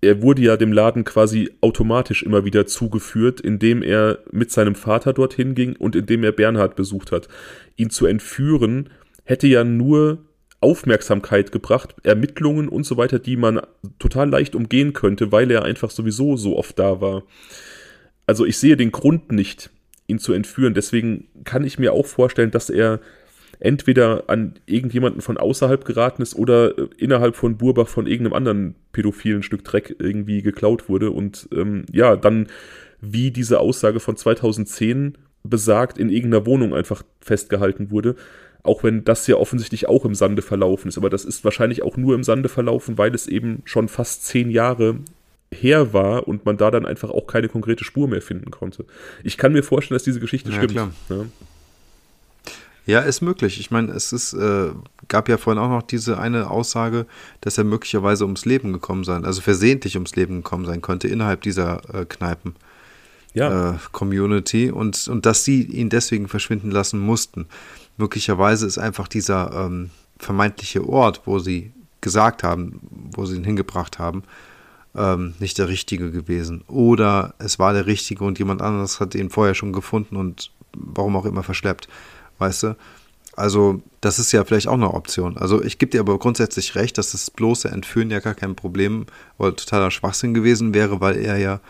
Er 0.00 0.22
wurde 0.22 0.42
ja 0.42 0.56
dem 0.56 0.72
Laden 0.72 1.04
quasi 1.04 1.50
automatisch 1.60 2.22
immer 2.22 2.44
wieder 2.44 2.66
zugeführt, 2.66 3.40
indem 3.40 3.82
er 3.82 4.18
mit 4.30 4.50
seinem 4.50 4.74
Vater 4.74 5.12
dorthin 5.12 5.54
ging 5.54 5.74
und 5.76 5.96
indem 5.96 6.22
er 6.22 6.32
Bernhard 6.32 6.76
besucht 6.76 7.12
hat. 7.12 7.28
Ihn 7.76 7.90
zu 7.90 8.06
entführen 8.06 8.90
hätte 9.24 9.46
ja 9.46 9.64
nur 9.64 10.26
Aufmerksamkeit 10.60 11.52
gebracht, 11.52 11.94
Ermittlungen 12.02 12.68
und 12.68 12.84
so 12.84 12.96
weiter, 12.96 13.18
die 13.18 13.36
man 13.36 13.60
total 13.98 14.28
leicht 14.28 14.54
umgehen 14.54 14.92
könnte, 14.92 15.32
weil 15.32 15.50
er 15.50 15.64
einfach 15.64 15.90
sowieso 15.90 16.36
so 16.36 16.56
oft 16.56 16.78
da 16.78 17.00
war. 17.00 17.24
Also 18.26 18.44
ich 18.44 18.58
sehe 18.58 18.76
den 18.76 18.92
Grund 18.92 19.32
nicht, 19.32 19.70
ihn 20.06 20.18
zu 20.18 20.32
entführen. 20.32 20.74
Deswegen 20.74 21.28
kann 21.44 21.64
ich 21.64 21.78
mir 21.78 21.92
auch 21.92 22.06
vorstellen, 22.06 22.50
dass 22.50 22.70
er 22.70 23.00
entweder 23.58 24.24
an 24.28 24.54
irgendjemanden 24.66 25.22
von 25.22 25.36
außerhalb 25.36 25.84
geraten 25.84 26.22
ist 26.22 26.34
oder 26.34 26.76
äh, 26.78 26.88
innerhalb 26.98 27.36
von 27.36 27.56
Burbach 27.56 27.88
von 27.88 28.06
irgendeinem 28.06 28.34
anderen 28.34 28.74
pädophilen 28.92 29.42
Stück 29.42 29.64
Dreck 29.64 29.96
irgendwie 29.98 30.42
geklaut 30.42 30.88
wurde 30.88 31.10
und 31.10 31.48
ähm, 31.52 31.84
ja, 31.92 32.16
dann 32.16 32.48
wie 33.00 33.30
diese 33.30 33.60
Aussage 33.60 34.00
von 34.00 34.16
2010 34.16 35.18
besagt, 35.44 35.98
in 35.98 36.10
irgendeiner 36.10 36.46
Wohnung 36.46 36.74
einfach 36.74 37.02
festgehalten 37.20 37.90
wurde. 37.90 38.16
Auch 38.62 38.82
wenn 38.82 39.04
das 39.04 39.26
ja 39.28 39.36
offensichtlich 39.36 39.88
auch 39.88 40.04
im 40.04 40.16
Sande 40.16 40.42
verlaufen 40.42 40.88
ist. 40.88 40.98
Aber 40.98 41.08
das 41.08 41.24
ist 41.24 41.44
wahrscheinlich 41.44 41.82
auch 41.82 41.96
nur 41.96 42.16
im 42.16 42.24
Sande 42.24 42.48
verlaufen, 42.48 42.98
weil 42.98 43.14
es 43.14 43.28
eben 43.28 43.62
schon 43.64 43.88
fast 43.88 44.24
zehn 44.24 44.50
Jahre 44.50 44.96
her 45.52 45.92
war 45.92 46.26
und 46.26 46.44
man 46.44 46.56
da 46.56 46.72
dann 46.72 46.84
einfach 46.84 47.10
auch 47.10 47.28
keine 47.28 47.48
konkrete 47.48 47.84
Spur 47.84 48.08
mehr 48.08 48.22
finden 48.22 48.50
konnte. 48.50 48.84
Ich 49.22 49.36
kann 49.36 49.52
mir 49.52 49.62
vorstellen, 49.62 49.96
dass 49.96 50.02
diese 50.02 50.18
Geschichte 50.18 50.50
ja, 50.50 50.56
stimmt. 50.56 50.74
Ja. 50.74 50.90
Ja, 52.86 53.00
ist 53.00 53.20
möglich. 53.20 53.58
Ich 53.58 53.72
meine, 53.72 53.90
es 53.92 54.12
ist, 54.12 54.32
äh, 54.32 54.70
gab 55.08 55.28
ja 55.28 55.38
vorhin 55.38 55.60
auch 55.60 55.68
noch 55.68 55.82
diese 55.82 56.18
eine 56.18 56.48
Aussage, 56.48 57.06
dass 57.40 57.58
er 57.58 57.64
möglicherweise 57.64 58.24
ums 58.24 58.44
Leben 58.44 58.72
gekommen 58.72 59.02
sein, 59.02 59.24
also 59.24 59.40
versehentlich 59.40 59.96
ums 59.96 60.14
Leben 60.14 60.36
gekommen 60.36 60.64
sein 60.66 60.82
könnte 60.82 61.08
innerhalb 61.08 61.42
dieser 61.42 61.82
äh, 61.92 62.04
Kneipen. 62.04 62.54
Ja. 63.34 63.72
Äh, 63.72 63.78
Community 63.90 64.70
und, 64.70 65.08
und 65.08 65.26
dass 65.26 65.44
sie 65.44 65.62
ihn 65.62 65.90
deswegen 65.90 66.28
verschwinden 66.28 66.70
lassen 66.70 67.00
mussten. 67.00 67.46
Möglicherweise 67.98 68.66
ist 68.66 68.78
einfach 68.78 69.08
dieser 69.08 69.66
ähm, 69.66 69.90
vermeintliche 70.18 70.88
Ort, 70.88 71.22
wo 71.26 71.38
sie 71.40 71.72
gesagt 72.00 72.44
haben, 72.44 72.80
wo 73.14 73.26
sie 73.26 73.36
ihn 73.36 73.44
hingebracht 73.44 73.98
haben, 73.98 74.22
ähm, 74.94 75.34
nicht 75.40 75.58
der 75.58 75.68
richtige 75.68 76.12
gewesen. 76.12 76.62
Oder 76.68 77.34
es 77.38 77.58
war 77.58 77.72
der 77.72 77.86
richtige 77.86 78.24
und 78.24 78.38
jemand 78.38 78.62
anderes 78.62 79.00
hat 79.00 79.14
ihn 79.14 79.28
vorher 79.28 79.54
schon 79.54 79.72
gefunden 79.72 80.16
und 80.16 80.50
warum 80.74 81.16
auch 81.16 81.26
immer 81.26 81.42
verschleppt. 81.42 81.88
Weißt 82.38 82.62
du? 82.64 82.76
Also, 83.36 83.82
das 84.00 84.18
ist 84.18 84.32
ja 84.32 84.44
vielleicht 84.44 84.66
auch 84.66 84.74
eine 84.74 84.94
Option. 84.94 85.36
Also, 85.36 85.62
ich 85.62 85.78
gebe 85.78 85.90
dir 85.90 86.00
aber 86.00 86.18
grundsätzlich 86.18 86.74
recht, 86.74 86.96
dass 86.96 87.12
das 87.12 87.30
bloße 87.30 87.68
Entführen 87.68 88.10
ja 88.10 88.20
gar 88.20 88.34
kein 88.34 88.56
Problem 88.56 89.06
oder 89.36 89.54
totaler 89.54 89.90
Schwachsinn 89.90 90.32
gewesen 90.32 90.72
wäre, 90.72 91.00
weil 91.00 91.16
er 91.16 91.36
ja, 91.36 91.60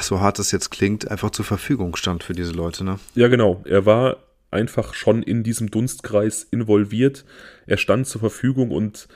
so 0.00 0.20
hart 0.20 0.38
es 0.38 0.50
jetzt 0.50 0.70
klingt, 0.70 1.10
einfach 1.10 1.30
zur 1.30 1.44
Verfügung 1.44 1.94
stand 1.96 2.24
für 2.24 2.32
diese 2.32 2.52
Leute, 2.52 2.84
ne? 2.84 2.98
Ja, 3.14 3.28
genau. 3.28 3.62
Er 3.66 3.84
war 3.84 4.16
einfach 4.50 4.94
schon 4.94 5.22
in 5.22 5.42
diesem 5.42 5.70
Dunstkreis 5.70 6.46
involviert. 6.50 7.24
Er 7.66 7.76
stand 7.76 8.06
zur 8.06 8.20
Verfügung 8.20 8.70
und 8.70 9.08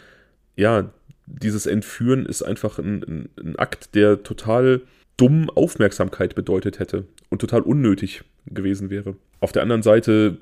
ja, 0.56 0.90
dieses 1.26 1.66
Entführen 1.66 2.26
ist 2.26 2.42
einfach 2.42 2.78
ein, 2.78 3.02
ein, 3.02 3.28
ein 3.38 3.56
Akt, 3.56 3.94
der 3.94 4.22
total 4.22 4.82
dumm 5.16 5.50
Aufmerksamkeit 5.50 6.34
bedeutet 6.34 6.78
hätte 6.78 7.04
und 7.30 7.40
total 7.40 7.62
unnötig 7.62 8.24
gewesen 8.46 8.90
wäre. 8.90 9.16
Auf 9.40 9.52
der 9.52 9.62
anderen 9.62 9.82
Seite 9.82 10.38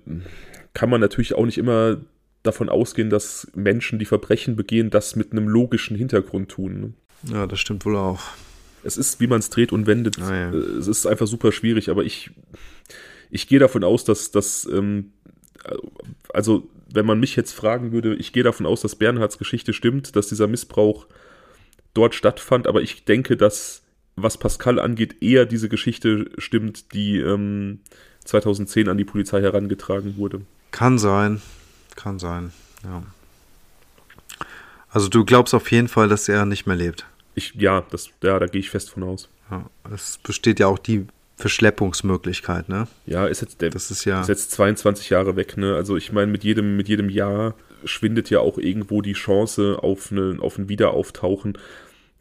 kann 0.72 0.90
man 0.90 1.00
natürlich 1.00 1.34
auch 1.34 1.44
nicht 1.44 1.58
immer 1.58 1.98
davon 2.42 2.68
ausgehen, 2.68 3.10
dass 3.10 3.50
Menschen, 3.54 3.98
die 3.98 4.04
Verbrechen 4.04 4.54
begehen, 4.54 4.90
das 4.90 5.16
mit 5.16 5.32
einem 5.32 5.48
logischen 5.48 5.96
Hintergrund 5.96 6.50
tun. 6.50 6.80
Ne? 6.80 7.32
Ja, 7.32 7.46
das 7.46 7.58
stimmt 7.58 7.84
wohl 7.84 7.96
auch. 7.96 8.20
Es 8.82 8.98
ist, 8.98 9.18
wie 9.20 9.26
man 9.26 9.38
es 9.38 9.48
dreht 9.48 9.72
und 9.72 9.86
wendet. 9.86 10.20
Ah, 10.20 10.34
ja. 10.34 10.50
Es 10.52 10.86
ist 10.86 11.06
einfach 11.06 11.26
super 11.26 11.52
schwierig, 11.52 11.88
aber 11.88 12.04
ich, 12.04 12.30
ich 13.30 13.48
gehe 13.48 13.58
davon 13.58 13.82
aus, 13.82 14.04
dass 14.04 14.30
das, 14.30 14.68
ähm, 14.70 15.12
also 16.32 16.68
wenn 16.92 17.06
man 17.06 17.18
mich 17.18 17.34
jetzt 17.34 17.52
fragen 17.52 17.92
würde, 17.92 18.14
ich 18.14 18.34
gehe 18.34 18.42
davon 18.42 18.66
aus, 18.66 18.82
dass 18.82 18.96
Bernhards 18.96 19.38
Geschichte 19.38 19.72
stimmt, 19.72 20.14
dass 20.16 20.28
dieser 20.28 20.46
Missbrauch 20.46 21.06
dort 21.94 22.14
stattfand, 22.14 22.66
aber 22.66 22.82
ich 22.82 23.04
denke, 23.06 23.38
dass 23.38 23.83
was 24.16 24.38
Pascal 24.38 24.78
angeht, 24.78 25.22
eher 25.22 25.46
diese 25.46 25.68
Geschichte 25.68 26.30
stimmt, 26.38 26.92
die 26.92 27.18
ähm, 27.18 27.80
2010 28.24 28.88
an 28.88 28.98
die 28.98 29.04
Polizei 29.04 29.40
herangetragen 29.40 30.16
wurde. 30.16 30.42
Kann 30.70 30.98
sein, 30.98 31.42
kann 31.96 32.18
sein, 32.18 32.52
ja. 32.84 33.02
Also 34.90 35.08
du 35.08 35.24
glaubst 35.24 35.54
auf 35.54 35.70
jeden 35.72 35.88
Fall, 35.88 36.08
dass 36.08 36.28
er 36.28 36.46
nicht 36.46 36.66
mehr 36.66 36.76
lebt. 36.76 37.04
Ich, 37.34 37.54
ja, 37.54 37.84
das, 37.90 38.10
ja, 38.22 38.38
da 38.38 38.46
gehe 38.46 38.60
ich 38.60 38.70
fest 38.70 38.90
von 38.90 39.02
aus. 39.02 39.28
Ja, 39.50 39.68
es 39.92 40.18
besteht 40.18 40.60
ja 40.60 40.68
auch 40.68 40.78
die 40.78 41.06
Verschleppungsmöglichkeit, 41.36 42.68
ne? 42.68 42.86
Ja, 43.06 43.26
ist 43.26 43.42
jetzt, 43.42 43.60
der, 43.60 43.70
das 43.70 43.90
ist 43.90 44.04
ja 44.04 44.20
ist 44.20 44.28
jetzt 44.28 44.52
22 44.52 45.10
Jahre 45.10 45.34
weg, 45.34 45.56
ne? 45.56 45.74
Also 45.74 45.96
ich 45.96 46.12
meine, 46.12 46.30
mit 46.30 46.44
jedem, 46.44 46.76
mit 46.76 46.88
jedem 46.88 47.10
Jahr 47.10 47.54
schwindet 47.84 48.30
ja 48.30 48.38
auch 48.38 48.56
irgendwo 48.56 49.02
die 49.02 49.14
Chance 49.14 49.78
auf, 49.82 50.12
eine, 50.12 50.38
auf 50.40 50.58
ein 50.58 50.68
Wiederauftauchen 50.68 51.58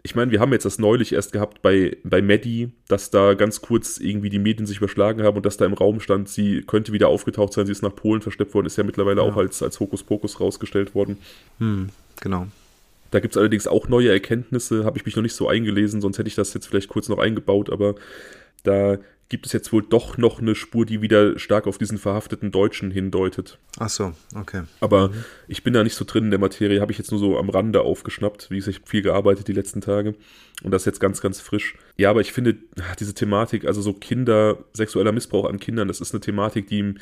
ich 0.06 0.16
meine, 0.16 0.32
wir 0.32 0.42
haben 0.42 0.52
jetzt 0.52 0.66
das 0.66 0.80
neulich 0.80 1.14
erst 1.14 1.32
gehabt 1.32 1.62
bei, 1.62 1.96
bei 2.04 2.22
Maddie, 2.22 2.74
dass 2.90 3.10
da 3.10 3.36
ganz 3.36 3.62
kurz 3.62 3.98
irgendwie 3.98 4.30
die 4.30 4.40
Medien 4.40 4.66
sich 4.66 4.78
überschlagen 4.78 5.24
haben 5.24 5.38
und 5.38 5.46
dass 5.46 5.56
da 5.56 5.66
im 5.66 5.74
Raum 5.74 6.02
stand, 6.02 6.28
sie 6.28 6.62
könnte 6.62 6.92
wieder 6.92 7.08
aufgetaucht 7.08 7.54
sein, 7.54 7.66
sie 7.66 7.72
ist 7.72 7.84
nach 7.84 7.96
Polen 7.96 8.22
verschleppt 8.22 8.54
worden, 8.54 8.68
ist 8.68 8.78
ja 8.78 8.84
mittlerweile 8.84 9.22
ja. 9.22 9.28
auch 9.28 9.38
als, 9.38 9.64
als 9.64 9.80
Hokuspokus 9.80 10.42
rausgestellt 10.42 10.94
worden. 10.94 11.18
Hm, 11.60 11.90
genau. 12.20 12.48
Da 13.12 13.22
gibt 13.22 13.36
es 13.36 13.38
allerdings 13.38 13.66
auch 13.66 13.88
neue 13.88 14.12
Erkenntnisse, 14.12 14.84
habe 14.84 14.98
ich 14.98 15.06
mich 15.06 15.16
noch 15.16 15.24
nicht 15.24 15.36
so 15.36 15.48
eingelesen, 15.48 16.02
sonst 16.02 16.18
hätte 16.18 16.28
ich 16.28 16.36
das 16.36 16.54
jetzt 16.54 16.68
vielleicht 16.68 16.90
kurz 16.90 17.08
noch 17.08 17.20
eingebaut, 17.20 17.70
aber 17.70 17.96
da 18.64 18.98
gibt 19.34 19.48
es 19.48 19.52
jetzt 19.52 19.74
wohl 19.74 19.82
doch 19.82 20.20
noch 20.20 20.40
eine 20.40 20.54
Spur, 20.54 20.86
die 20.86 21.02
wieder 21.02 21.40
stark 21.40 21.66
auf 21.66 21.80
diesen 21.80 21.98
verhafteten 21.98 22.52
Deutschen 22.52 22.92
hindeutet. 22.92 23.58
Ach 23.80 23.90
so, 23.90 24.14
okay. 24.36 24.62
Aber 24.80 25.08
mhm. 25.08 25.26
ich 25.48 25.64
bin 25.64 25.74
da 25.74 25.84
nicht 25.84 25.96
so 25.96 26.06
drin 26.06 26.26
in 26.26 26.30
der 26.30 26.40
Materie, 26.40 26.80
habe 26.82 26.92
ich 26.92 27.00
jetzt 27.00 27.10
nur 27.10 27.20
so 27.20 27.40
am 27.40 27.50
Rande 27.50 27.82
aufgeschnappt, 27.82 28.52
wie 28.52 28.58
gesagt, 28.58 28.76
ich 28.76 28.82
habe 28.84 28.92
viel 28.92 29.02
gearbeitet 29.02 29.48
die 29.48 29.54
letzten 29.54 29.82
Tage 29.82 30.14
und 30.62 30.70
das 30.70 30.84
ist 30.84 30.86
jetzt 30.86 31.00
ganz, 31.00 31.20
ganz 31.20 31.42
frisch. 31.42 31.74
Ja, 31.98 32.12
aber 32.12 32.22
ich 32.22 32.32
finde 32.32 32.58
diese 33.00 33.16
Thematik, 33.16 33.66
also 33.66 33.82
so 33.82 33.94
Kinder, 33.94 34.60
sexueller 34.74 35.12
Missbrauch 35.12 35.50
an 35.50 35.60
Kindern, 35.60 35.88
das 35.88 36.00
ist 36.00 36.14
eine 36.14 36.22
Thematik, 36.22 36.68
die 36.68 36.94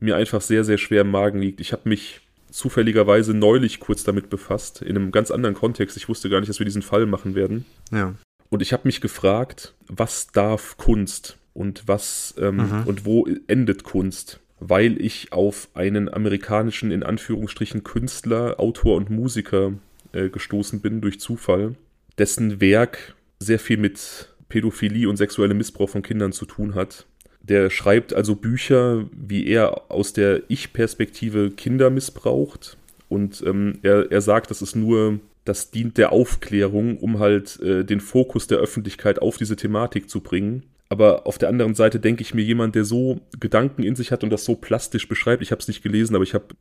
mir 0.00 0.16
einfach 0.16 0.40
sehr, 0.40 0.64
sehr 0.64 0.78
schwer 0.78 1.02
im 1.02 1.10
Magen 1.10 1.38
liegt. 1.38 1.60
Ich 1.60 1.74
habe 1.74 1.86
mich 1.86 2.22
zufälligerweise 2.50 3.34
neulich 3.34 3.78
kurz 3.78 4.04
damit 4.04 4.30
befasst, 4.30 4.80
in 4.80 4.96
einem 4.96 5.12
ganz 5.12 5.30
anderen 5.30 5.54
Kontext. 5.54 5.98
Ich 5.98 6.08
wusste 6.08 6.30
gar 6.30 6.40
nicht, 6.40 6.48
dass 6.48 6.60
wir 6.60 6.64
diesen 6.64 6.80
Fall 6.80 7.04
machen 7.04 7.34
werden. 7.34 7.66
Ja. 7.92 8.14
Und 8.48 8.62
ich 8.62 8.72
habe 8.72 8.84
mich 8.88 9.02
gefragt, 9.02 9.74
was 9.88 10.28
darf 10.28 10.78
Kunst? 10.78 11.36
Und 11.54 11.86
was 11.86 12.34
ähm, 12.38 12.56
mhm. 12.56 12.82
und 12.84 13.06
wo 13.06 13.26
endet 13.46 13.84
Kunst? 13.84 14.40
Weil 14.60 15.00
ich 15.00 15.32
auf 15.32 15.68
einen 15.74 16.12
amerikanischen, 16.12 16.90
in 16.90 17.02
Anführungsstrichen, 17.02 17.84
Künstler, 17.84 18.60
Autor 18.60 18.96
und 18.96 19.10
Musiker 19.10 19.72
äh, 20.12 20.28
gestoßen 20.28 20.80
bin 20.80 21.00
durch 21.00 21.20
Zufall, 21.20 21.74
dessen 22.18 22.60
Werk 22.60 23.14
sehr 23.38 23.58
viel 23.58 23.76
mit 23.76 24.34
Pädophilie 24.48 25.08
und 25.08 25.16
sexuellem 25.16 25.58
Missbrauch 25.58 25.90
von 25.90 26.02
Kindern 26.02 26.32
zu 26.32 26.46
tun 26.46 26.74
hat. 26.74 27.06
Der 27.42 27.68
schreibt 27.70 28.14
also 28.14 28.36
Bücher, 28.36 29.06
wie 29.12 29.46
er 29.46 29.90
aus 29.90 30.12
der 30.12 30.42
Ich-Perspektive 30.48 31.50
Kinder 31.50 31.90
missbraucht. 31.90 32.78
Und 33.08 33.42
ähm, 33.46 33.80
er, 33.82 34.10
er 34.10 34.22
sagt, 34.22 34.50
das 34.50 34.62
ist 34.62 34.76
nur, 34.76 35.20
das 35.44 35.70
dient 35.70 35.98
der 35.98 36.12
Aufklärung, 36.12 36.98
um 36.98 37.18
halt 37.18 37.60
äh, 37.60 37.84
den 37.84 38.00
Fokus 38.00 38.46
der 38.46 38.58
Öffentlichkeit 38.58 39.20
auf 39.20 39.36
diese 39.36 39.56
Thematik 39.56 40.08
zu 40.08 40.20
bringen. 40.20 40.62
Aber 40.94 41.26
auf 41.26 41.38
der 41.38 41.48
anderen 41.48 41.74
Seite 41.74 41.98
denke 41.98 42.22
ich 42.22 42.34
mir, 42.34 42.44
jemand, 42.44 42.76
der 42.76 42.84
so 42.84 43.20
Gedanken 43.40 43.82
in 43.82 43.96
sich 43.96 44.12
hat 44.12 44.22
und 44.22 44.30
das 44.30 44.44
so 44.44 44.54
plastisch 44.54 45.08
beschreibt, 45.08 45.42
ich 45.42 45.50
habe 45.50 45.58
es 45.58 45.66
nicht 45.66 45.82
gelesen, 45.82 46.14
aber 46.14 46.22
ich 46.22 46.34
habe 46.34 46.54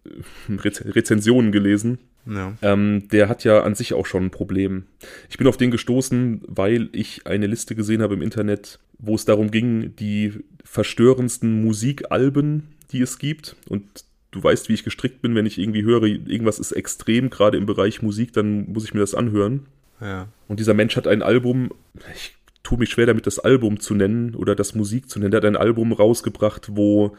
äh, 0.50 0.90
Rezensionen 0.90 1.52
gelesen, 1.52 2.00
ja. 2.26 2.58
ähm, 2.64 3.08
der 3.10 3.30
hat 3.30 3.44
ja 3.44 3.62
an 3.62 3.76
sich 3.76 3.94
auch 3.94 4.08
schon 4.08 4.24
ein 4.24 4.32
Problem. 4.32 4.86
Ich 5.30 5.38
bin 5.38 5.46
auf 5.46 5.58
den 5.58 5.70
gestoßen, 5.70 6.42
weil 6.48 6.90
ich 6.94 7.28
eine 7.28 7.46
Liste 7.46 7.76
gesehen 7.76 8.02
habe 8.02 8.16
im 8.16 8.24
Internet, 8.24 8.80
wo 8.98 9.14
es 9.14 9.26
darum 9.26 9.52
ging, 9.52 9.96
die 9.98 10.34
verstörendsten 10.64 11.62
Musikalben, 11.64 12.70
die 12.92 13.02
es 13.02 13.20
gibt. 13.20 13.56
Und 13.70 13.84
du 14.32 14.44
weißt, 14.44 14.68
wie 14.68 14.74
ich 14.74 14.84
gestrickt 14.84 15.22
bin, 15.22 15.36
wenn 15.36 15.46
ich 15.46 15.60
irgendwie 15.60 15.84
höre, 15.84 16.06
irgendwas 16.06 16.58
ist 16.58 16.72
extrem, 16.72 17.30
gerade 17.30 17.60
im 17.60 17.68
Bereich 17.68 18.02
Musik, 18.02 18.34
dann 18.34 18.74
muss 18.74 18.84
ich 18.84 18.96
mir 18.96 19.02
das 19.02 19.14
anhören. 19.14 19.68
Ja. 20.02 20.28
Und 20.48 20.60
dieser 20.60 20.74
Mensch 20.74 20.96
hat 20.96 21.06
ein 21.06 21.22
Album, 21.22 21.70
ich 22.16 22.34
tue 22.64 22.78
mich 22.78 22.90
schwer 22.92 23.06
damit, 23.06 23.28
das 23.28 23.40
Album 23.40 23.80
zu 23.80 23.94
nennen 23.94 24.36
oder 24.36 24.56
das 24.56 24.74
Musik 24.74 25.10
zu 25.10 25.20
nennen. 25.20 25.32
Der 25.32 25.42
hat 25.42 25.46
ein 25.46 25.58
Album 25.58 25.92
rausgebracht, 25.92 26.70
wo 26.76 27.16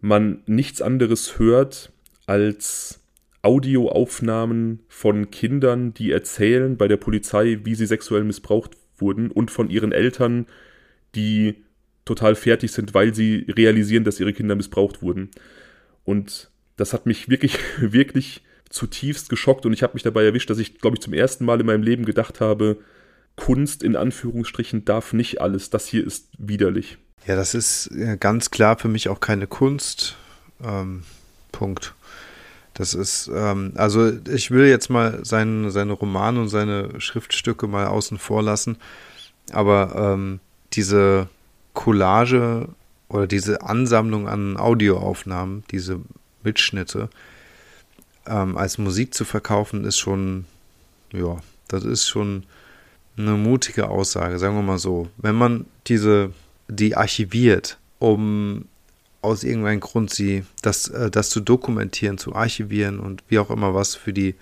man 0.00 0.42
nichts 0.46 0.80
anderes 0.80 1.38
hört 1.38 1.92
als 2.26 3.00
Audioaufnahmen 3.42 4.80
von 4.88 5.30
Kindern, 5.30 5.94
die 5.94 6.10
erzählen 6.10 6.76
bei 6.76 6.88
der 6.88 6.96
Polizei, 6.96 7.60
wie 7.64 7.74
sie 7.74 7.86
sexuell 7.86 8.24
missbraucht 8.24 8.72
wurden 8.96 9.30
und 9.30 9.50
von 9.50 9.70
ihren 9.70 9.92
Eltern, 9.92 10.46
die 11.14 11.54
total 12.04 12.34
fertig 12.34 12.72
sind, 12.72 12.94
weil 12.94 13.14
sie 13.14 13.46
realisieren, 13.48 14.04
dass 14.04 14.18
ihre 14.18 14.32
Kinder 14.32 14.56
missbraucht 14.56 15.02
wurden. 15.02 15.30
Und 16.04 16.50
das 16.76 16.92
hat 16.92 17.06
mich 17.06 17.28
wirklich, 17.28 17.58
wirklich 17.80 18.42
zutiefst 18.70 19.28
geschockt 19.28 19.66
und 19.66 19.72
ich 19.72 19.82
habe 19.82 19.94
mich 19.94 20.02
dabei 20.02 20.24
erwischt, 20.24 20.50
dass 20.50 20.58
ich, 20.58 20.78
glaube 20.78 20.96
ich, 20.96 21.00
zum 21.00 21.12
ersten 21.12 21.44
Mal 21.44 21.60
in 21.60 21.66
meinem 21.66 21.82
Leben 21.82 22.04
gedacht 22.04 22.40
habe, 22.40 22.78
Kunst 23.38 23.82
in 23.82 23.96
Anführungsstrichen 23.96 24.84
darf 24.84 25.12
nicht 25.14 25.40
alles. 25.40 25.70
Das 25.70 25.86
hier 25.86 26.06
ist 26.06 26.28
widerlich. 26.36 26.98
Ja, 27.26 27.36
das 27.36 27.54
ist 27.54 27.90
ganz 28.20 28.50
klar 28.50 28.78
für 28.78 28.88
mich 28.88 29.08
auch 29.08 29.20
keine 29.20 29.46
Kunst. 29.46 30.16
Ähm, 30.62 31.04
Punkt. 31.52 31.94
Das 32.74 32.94
ist, 32.94 33.30
ähm, 33.34 33.72
also 33.74 34.12
ich 34.30 34.50
will 34.50 34.66
jetzt 34.68 34.88
mal 34.88 35.24
seine, 35.24 35.70
seine 35.70 35.92
Romane 35.94 36.40
und 36.40 36.48
seine 36.48 37.00
Schriftstücke 37.00 37.66
mal 37.66 37.86
außen 37.86 38.18
vor 38.18 38.42
lassen, 38.42 38.76
aber 39.50 40.14
ähm, 40.14 40.40
diese 40.74 41.28
Collage 41.74 42.68
oder 43.08 43.26
diese 43.26 43.62
Ansammlung 43.62 44.28
an 44.28 44.56
Audioaufnahmen, 44.56 45.64
diese 45.70 46.00
Mitschnitte, 46.44 47.08
ähm, 48.26 48.56
als 48.56 48.78
Musik 48.78 49.12
zu 49.12 49.24
verkaufen, 49.24 49.84
ist 49.84 49.98
schon, 49.98 50.44
ja, 51.12 51.38
das 51.66 51.84
ist 51.84 52.06
schon 52.08 52.44
eine 53.18 53.32
mutige 53.32 53.88
Aussage, 53.88 54.38
sagen 54.38 54.54
wir 54.54 54.62
mal 54.62 54.78
so. 54.78 55.08
Wenn 55.16 55.34
man 55.34 55.66
diese, 55.86 56.32
die 56.68 56.96
archiviert, 56.96 57.78
um 57.98 58.66
aus 59.20 59.42
irgendeinem 59.42 59.80
Grund 59.80 60.10
sie, 60.10 60.44
das, 60.62 60.88
äh, 60.88 61.10
das 61.10 61.30
zu 61.30 61.40
dokumentieren, 61.40 62.18
zu 62.18 62.34
archivieren 62.34 63.00
und 63.00 63.22
wie 63.28 63.38
auch 63.38 63.50
immer 63.50 63.74
was 63.74 63.94
für 63.94 64.12
die 64.12 64.34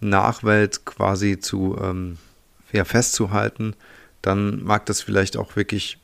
Nachwelt 0.00 0.84
quasi 0.84 1.38
zu 1.40 1.76
ähm, 1.80 2.18
ja, 2.72 2.84
festzuhalten, 2.84 3.74
dann 4.22 4.62
mag 4.62 4.86
das 4.86 5.00
vielleicht 5.02 5.36
auch 5.36 5.56
wirklich 5.56 5.98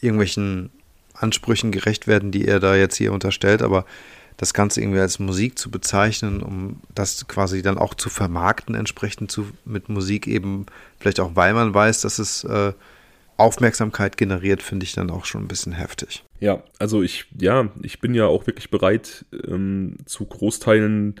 irgendwelchen 0.00 0.70
Ansprüchen 1.14 1.70
gerecht 1.70 2.06
werden, 2.06 2.30
die 2.32 2.46
er 2.46 2.60
da 2.60 2.74
jetzt 2.74 2.96
hier 2.96 3.12
unterstellt, 3.12 3.62
aber 3.62 3.84
das 4.40 4.54
Ganze 4.54 4.80
irgendwie 4.80 5.00
als 5.00 5.18
Musik 5.18 5.58
zu 5.58 5.70
bezeichnen, 5.70 6.42
um 6.42 6.80
das 6.94 7.28
quasi 7.28 7.60
dann 7.60 7.76
auch 7.76 7.92
zu 7.92 8.08
vermarkten, 8.08 8.74
entsprechend 8.74 9.30
zu, 9.30 9.46
mit 9.66 9.90
Musik 9.90 10.26
eben, 10.26 10.64
vielleicht 10.98 11.20
auch 11.20 11.32
weil 11.36 11.52
man 11.52 11.74
weiß, 11.74 12.00
dass 12.00 12.18
es 12.18 12.44
äh, 12.44 12.72
Aufmerksamkeit 13.36 14.16
generiert, 14.16 14.62
finde 14.62 14.84
ich 14.84 14.94
dann 14.94 15.10
auch 15.10 15.26
schon 15.26 15.42
ein 15.42 15.48
bisschen 15.48 15.72
heftig. 15.72 16.24
Ja, 16.38 16.62
also 16.78 17.02
ich, 17.02 17.26
ja, 17.38 17.68
ich 17.82 18.00
bin 18.00 18.14
ja 18.14 18.24
auch 18.28 18.46
wirklich 18.46 18.70
bereit, 18.70 19.26
ähm, 19.46 19.98
zu 20.06 20.24
Großteilen 20.24 21.16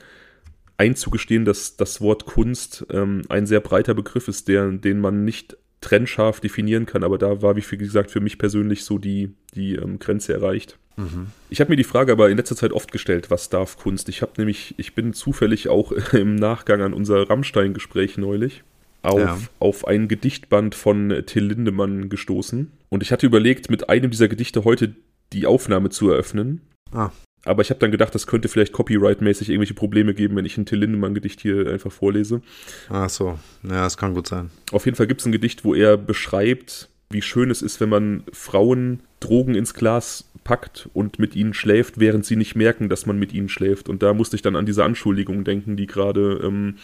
einzugestehen, 0.78 1.44
dass 1.44 1.76
das 1.76 2.00
Wort 2.00 2.24
Kunst 2.24 2.86
ähm, 2.90 3.20
ein 3.28 3.44
sehr 3.44 3.60
breiter 3.60 3.92
Begriff 3.92 4.28
ist, 4.28 4.48
der, 4.48 4.70
den 4.70 4.98
man 4.98 5.26
nicht 5.26 5.58
trennscharf 5.80 6.40
definieren 6.40 6.86
kann, 6.86 7.04
aber 7.04 7.18
da 7.18 7.42
war, 7.42 7.56
wie 7.56 7.76
gesagt, 7.76 8.10
für 8.10 8.20
mich 8.20 8.38
persönlich 8.38 8.84
so 8.84 8.98
die, 8.98 9.32
die 9.54 9.76
ähm, 9.76 9.98
Grenze 9.98 10.32
erreicht. 10.32 10.78
Mhm. 10.96 11.28
Ich 11.48 11.60
habe 11.60 11.70
mir 11.70 11.76
die 11.76 11.84
Frage 11.84 12.12
aber 12.12 12.28
in 12.28 12.36
letzter 12.36 12.56
Zeit 12.56 12.72
oft 12.72 12.92
gestellt, 12.92 13.30
was 13.30 13.48
darf 13.48 13.78
Kunst? 13.78 14.08
Ich 14.08 14.22
habe 14.22 14.32
nämlich, 14.36 14.74
ich 14.76 14.94
bin 14.94 15.12
zufällig 15.12 15.68
auch 15.68 15.92
im 16.12 16.34
Nachgang 16.34 16.82
an 16.82 16.92
unser 16.92 17.28
Rammstein-Gespräch 17.28 18.18
neulich 18.18 18.62
auf, 19.02 19.18
ja. 19.18 19.38
auf 19.58 19.86
ein 19.86 20.08
Gedichtband 20.08 20.74
von 20.74 21.22
Till 21.26 21.44
Lindemann 21.44 22.08
gestoßen. 22.08 22.70
Und 22.88 23.02
ich 23.02 23.12
hatte 23.12 23.26
überlegt, 23.26 23.70
mit 23.70 23.88
einem 23.88 24.10
dieser 24.10 24.28
Gedichte 24.28 24.64
heute 24.64 24.94
die 25.32 25.46
Aufnahme 25.46 25.90
zu 25.90 26.10
eröffnen. 26.10 26.60
Ah. 26.92 27.10
Aber 27.44 27.62
ich 27.62 27.70
habe 27.70 27.80
dann 27.80 27.90
gedacht, 27.90 28.14
das 28.14 28.26
könnte 28.26 28.48
vielleicht 28.48 28.74
copyright-mäßig 28.74 29.48
irgendwelche 29.48 29.74
Probleme 29.74 30.12
geben, 30.12 30.36
wenn 30.36 30.44
ich 30.44 30.58
ein 30.58 30.66
Till 30.66 30.78
Lindemann-Gedicht 30.78 31.40
hier 31.40 31.70
einfach 31.70 31.90
vorlese. 31.90 32.42
Ach 32.90 33.08
so, 33.08 33.38
ja, 33.62 33.82
das 33.82 33.96
kann 33.96 34.14
gut 34.14 34.28
sein. 34.28 34.50
Auf 34.72 34.84
jeden 34.84 34.96
Fall 34.96 35.06
gibt 35.06 35.20
es 35.20 35.26
ein 35.26 35.32
Gedicht, 35.32 35.64
wo 35.64 35.74
er 35.74 35.96
beschreibt, 35.96 36.90
wie 37.08 37.22
schön 37.22 37.50
es 37.50 37.62
ist, 37.62 37.80
wenn 37.80 37.88
man 37.88 38.24
Frauen 38.32 39.00
Drogen 39.20 39.54
ins 39.54 39.74
Glas 39.74 40.30
packt 40.44 40.88
und 40.92 41.18
mit 41.18 41.36
ihnen 41.36 41.54
schläft, 41.54 41.98
während 41.98 42.24
sie 42.24 42.36
nicht 42.36 42.56
merken, 42.56 42.88
dass 42.88 43.06
man 43.06 43.18
mit 43.18 43.32
ihnen 43.32 43.48
schläft. 43.48 43.88
Und 43.88 44.02
da 44.02 44.14
musste 44.14 44.36
ich 44.36 44.42
dann 44.42 44.56
an 44.56 44.66
diese 44.66 44.84
Anschuldigungen 44.84 45.44
denken, 45.44 45.76
die 45.76 45.86
gerade 45.86 46.40
ähm, 46.42 46.76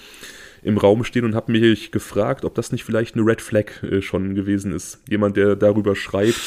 im 0.63 0.79
Raum 0.79 1.05
stehen 1.05 1.25
und 1.25 1.35
habe 1.35 1.53
mich 1.53 1.93
gefragt, 1.93 2.45
ob 2.45 2.55
das 2.55 2.73
nicht 2.73 2.85
vielleicht 2.85 3.15
eine 3.15 3.25
Red 3.25 3.41
Flag 3.41 3.83
äh, 3.83 4.03
schon 4.03 4.35
gewesen 4.35 4.73
ist. 4.73 5.01
Jemand, 5.09 5.37
der 5.37 5.57
darüber 5.57 5.97
schreibt, 5.97 6.41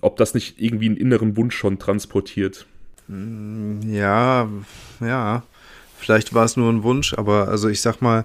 ob 0.00 0.16
das 0.16 0.34
nicht 0.34 0.60
irgendwie 0.60 0.86
einen 0.86 0.96
inneren 0.96 1.36
Wunsch 1.36 1.56
schon 1.56 1.78
transportiert. 1.78 2.66
Mm, 3.10 3.92
ja, 3.92 4.48
ja. 5.00 5.42
Vielleicht 5.98 6.32
war 6.32 6.44
es 6.44 6.56
nur 6.56 6.72
ein 6.72 6.82
Wunsch, 6.82 7.12
aber 7.14 7.48
also 7.48 7.68
ich 7.68 7.80
sag 7.82 8.00
mal, 8.00 8.24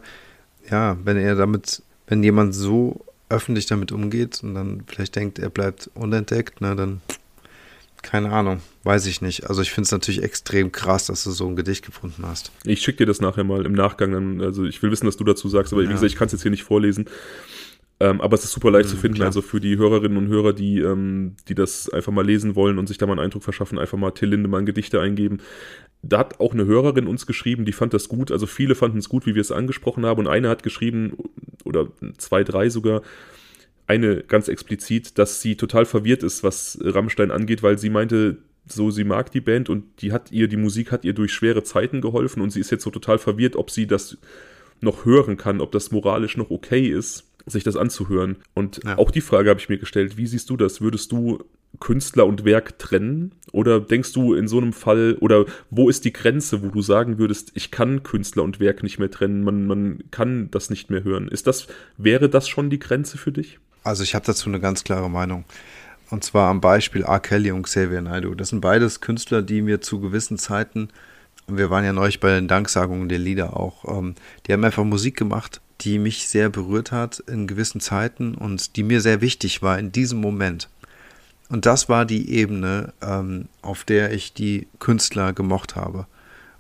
ja, 0.70 0.98
wenn 1.04 1.18
er 1.18 1.36
damit, 1.36 1.82
wenn 2.08 2.24
jemand 2.24 2.56
so 2.56 3.04
öffentlich 3.28 3.66
damit 3.66 3.92
umgeht 3.92 4.42
und 4.44 4.54
dann 4.54 4.84
vielleicht 4.88 5.16
denkt, 5.16 5.40
er 5.40 5.50
bleibt 5.50 5.90
unentdeckt, 5.96 6.62
ne, 6.62 6.76
dann 6.76 7.02
keine 8.04 8.32
Ahnung, 8.32 8.62
weiß 8.84 9.08
ich 9.08 9.22
nicht. 9.22 9.50
Also 9.50 9.64
ich 9.64 9.72
finde 9.72 9.88
es 9.88 9.92
natürlich 9.92 10.22
extrem 10.22 10.72
krass, 10.72 11.08
dass 11.08 11.24
du 11.24 11.32
so 11.32 11.48
ein 11.48 11.56
Gedicht 11.56 11.84
gefunden 11.84 12.24
hast. 12.26 12.52
Ich 12.64 12.82
schicke 12.84 13.00
dir 13.00 13.06
das 13.08 13.20
nachher 13.20 13.44
mal 13.44 13.66
im 13.66 13.74
Nachgang. 13.74 14.12
Dann, 14.12 14.42
also 14.42 14.64
ich 14.64 14.82
will 14.84 14.92
wissen, 14.92 15.08
was 15.08 15.18
du 15.18 15.24
dazu 15.24 15.50
sagst, 15.50 15.74
aber 15.74 15.82
ja. 15.82 15.90
wie 15.90 15.94
gesagt, 15.94 16.12
ich 16.12 16.16
kann 16.16 16.28
es 16.28 16.34
jetzt 16.34 16.44
hier 16.44 16.52
nicht 16.52 16.64
vorlesen. 16.64 17.08
Ähm, 18.00 18.20
aber 18.20 18.36
es 18.36 18.44
ist 18.44 18.52
super 18.52 18.72
leicht 18.72 18.90
mhm, 18.90 18.92
zu 18.92 18.98
finden. 18.98 19.16
Klar. 19.16 19.28
Also 19.28 19.42
für 19.42 19.62
die 19.62 19.78
Hörerinnen 19.78 20.18
und 20.18 20.28
Hörer, 20.28 20.54
die, 20.54 20.80
ähm, 20.80 21.36
die 21.48 21.56
das 21.56 21.90
einfach 21.90 22.12
mal 22.12 22.26
lesen 22.26 22.56
wollen 22.56 22.78
und 22.78 22.88
sich 22.88 22.98
da 22.98 23.06
mal 23.06 23.14
einen 23.14 23.22
Eindruck 23.22 23.44
verschaffen, 23.44 23.80
einfach 23.80 23.98
mal 23.98 24.12
Till 24.12 24.30
Lindemann 24.30 24.66
Gedichte 24.66 25.00
eingeben. 25.00 25.40
Da 26.02 26.20
hat 26.20 26.40
auch 26.40 26.54
eine 26.54 26.66
Hörerin 26.66 27.08
uns 27.08 27.26
geschrieben, 27.26 27.64
die 27.66 27.72
fand 27.72 27.94
das 27.94 28.10
gut. 28.10 28.32
Also 28.32 28.48
viele 28.48 28.76
fanden 28.76 28.98
es 28.98 29.08
gut, 29.08 29.26
wie 29.26 29.34
wir 29.34 29.42
es 29.42 29.52
angesprochen 29.52 30.06
haben. 30.06 30.20
Und 30.20 30.28
eine 30.28 30.50
hat 30.50 30.62
geschrieben, 30.62 31.14
oder 31.64 31.88
zwei, 32.18 32.44
drei 32.44 32.70
sogar, 32.70 33.02
eine 33.88 34.24
ganz 34.24 34.50
explizit, 34.50 35.18
dass 35.18 35.42
sie 35.42 35.56
total 35.56 35.86
verwirrt 35.86 36.24
ist, 36.24 36.44
was 36.44 36.78
Rammstein 36.82 37.32
angeht, 37.32 37.64
weil 37.64 37.78
sie 37.78 37.90
meinte, 37.90 38.38
so 38.68 38.90
sie 38.90 39.04
mag 39.04 39.32
die 39.32 39.42
Band 39.42 39.70
und 39.70 40.02
die 40.02 40.12
hat 40.12 40.32
ihr, 40.32 40.48
die 40.48 40.58
Musik 40.58 40.92
hat 40.92 41.06
ihr 41.06 41.14
durch 41.14 41.32
schwere 41.32 41.64
Zeiten 41.64 42.02
geholfen 42.02 42.42
und 42.42 42.50
sie 42.50 42.60
ist 42.60 42.72
jetzt 42.72 42.84
so 42.84 42.90
total 42.90 43.20
verwirrt, 43.20 43.56
ob 43.56 43.70
sie 43.70 43.86
das 43.86 44.18
noch 44.82 45.06
hören 45.06 45.38
kann, 45.38 45.62
ob 45.62 45.72
das 45.72 45.92
moralisch 45.92 46.36
noch 46.36 46.50
okay 46.50 46.88
ist 46.88 47.26
sich 47.46 47.64
das 47.64 47.76
anzuhören. 47.76 48.38
Und 48.54 48.82
ja. 48.84 48.98
auch 48.98 49.12
die 49.12 49.22
Frage 49.22 49.50
habe 49.50 49.60
ich 49.60 49.70
mir 49.70 49.78
gestellt, 49.78 50.18
wie 50.18 50.28
siehst 50.28 50.50
du 50.50 50.58
das? 50.58 50.82
Würdest 50.82 51.12
du 51.12 51.44
Künstler 51.80 52.26
und 52.26 52.46
Werk 52.46 52.80
trennen? 52.80 53.34
Oder 53.52 53.80
denkst 53.80 54.14
du 54.14 54.34
in 54.34 54.48
so 54.48 54.58
einem 54.58 54.74
Fall, 54.74 55.18
oder 55.20 55.46
wo 55.70 55.90
ist 55.90 56.06
die 56.06 56.14
Grenze, 56.14 56.64
wo 56.64 56.70
du 56.70 56.82
sagen 56.82 57.18
würdest, 57.18 57.52
ich 57.54 57.72
kann 57.72 58.04
Künstler 58.04 58.44
und 58.44 58.60
Werk 58.60 58.84
nicht 58.84 59.00
mehr 59.00 59.12
trennen, 59.12 59.44
man, 59.44 59.68
man 59.68 60.04
kann 60.12 60.50
das 60.52 60.70
nicht 60.70 60.90
mehr 60.90 61.04
hören? 61.04 61.28
Ist 61.28 61.48
das, 61.48 61.68
wäre 61.98 62.30
das 62.30 62.48
schon 62.48 62.70
die 62.70 62.80
Grenze 62.80 63.18
für 63.18 63.32
dich? 63.32 63.60
Also 63.84 64.04
ich 64.04 64.16
habe 64.16 64.26
dazu 64.26 64.50
eine 64.50 64.60
ganz 64.60 64.84
klare 64.84 65.10
Meinung. 65.10 65.46
Und 66.10 66.24
zwar 66.24 66.50
am 66.50 66.62
Beispiel 66.62 67.04
R. 67.04 67.20
Kelly 67.20 67.52
und 67.52 67.64
Xavier 67.64 68.02
Naidoo. 68.02 68.36
Das 68.36 68.50
sind 68.50 68.62
beides 68.62 69.02
Künstler, 69.02 69.42
die 69.42 69.62
mir 69.62 69.82
zu 69.82 70.00
gewissen 70.00 70.38
Zeiten, 70.38 70.90
wir 71.48 71.70
waren 71.70 71.86
ja 71.86 71.94
neulich 71.94 72.20
bei 72.20 72.30
den 72.30 72.48
Danksagungen 72.48 73.10
der 73.10 73.20
Lieder 73.20 73.58
auch, 73.58 73.86
ähm, 73.86 74.16
die 74.46 74.54
haben 74.54 74.64
einfach 74.64 74.84
Musik 74.84 75.16
gemacht, 75.16 75.62
die 75.82 76.00
mich 76.00 76.28
sehr 76.28 76.50
berührt 76.50 76.92
hat 76.92 77.20
in 77.20 77.48
gewissen 77.48 77.82
Zeiten 77.82 78.36
und 78.36 78.76
die 78.76 78.84
mir 78.84 79.02
sehr 79.02 79.22
wichtig 79.22 79.62
war 79.62 79.78
in 79.78 79.92
diesem 79.92 80.20
Moment. 80.20 80.70
Und 81.50 81.66
das 81.66 81.90
war 81.90 82.06
die 82.06 82.32
Ebene, 82.32 82.94
ähm, 83.02 83.48
auf 83.62 83.84
der 83.84 84.12
ich 84.14 84.34
die 84.34 84.68
Künstler 84.80 85.34
gemocht 85.34 85.76
habe. 85.76 86.08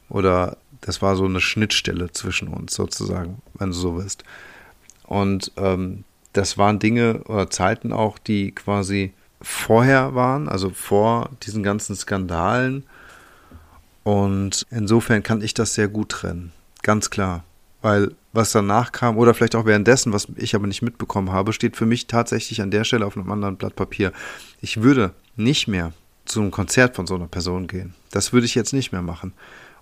Oder 0.09 0.57
das 0.81 1.01
war 1.01 1.15
so 1.15 1.25
eine 1.25 1.41
Schnittstelle 1.41 2.11
zwischen 2.11 2.49
uns 2.49 2.75
sozusagen, 2.75 3.41
wenn 3.55 3.69
du 3.69 3.75
so 3.75 3.97
willst. 3.97 4.23
Und 5.03 5.51
ähm, 5.57 6.03
das 6.33 6.57
waren 6.57 6.79
Dinge 6.79 7.23
oder 7.23 7.49
Zeiten 7.49 7.93
auch, 7.93 8.19
die 8.19 8.51
quasi 8.51 9.13
vorher 9.41 10.13
waren, 10.13 10.47
also 10.47 10.69
vor 10.69 11.29
diesen 11.43 11.63
ganzen 11.63 11.95
Skandalen. 11.95 12.83
Und 14.03 14.67
insofern 14.69 15.23
kann 15.23 15.41
ich 15.41 15.55
das 15.55 15.73
sehr 15.73 15.87
gut 15.87 16.09
trennen, 16.09 16.51
ganz 16.83 17.09
klar 17.09 17.43
weil 17.85 18.15
was 18.35 18.51
danach 18.51 18.91
kam 18.91 19.17
oder 19.17 19.33
vielleicht 19.33 19.55
auch 19.55 19.65
währenddessen, 19.65 20.13
was 20.13 20.27
ich 20.35 20.55
aber 20.55 20.67
nicht 20.67 20.81
mitbekommen 20.81 21.31
habe, 21.31 21.53
steht 21.53 21.77
für 21.77 21.85
mich 21.85 22.07
tatsächlich 22.07 22.61
an 22.61 22.71
der 22.71 22.83
Stelle 22.83 23.05
auf 23.05 23.17
einem 23.17 23.31
anderen 23.31 23.57
Blatt 23.57 23.75
Papier. 23.75 24.11
Ich 24.61 24.81
würde 24.81 25.13
nicht 25.35 25.67
mehr 25.67 25.93
zu 26.25 26.41
einem 26.41 26.51
Konzert 26.51 26.95
von 26.95 27.07
so 27.07 27.15
einer 27.15 27.27
Person 27.27 27.67
gehen. 27.67 27.93
Das 28.11 28.33
würde 28.33 28.45
ich 28.45 28.55
jetzt 28.55 28.73
nicht 28.73 28.91
mehr 28.91 29.01
machen. 29.01 29.33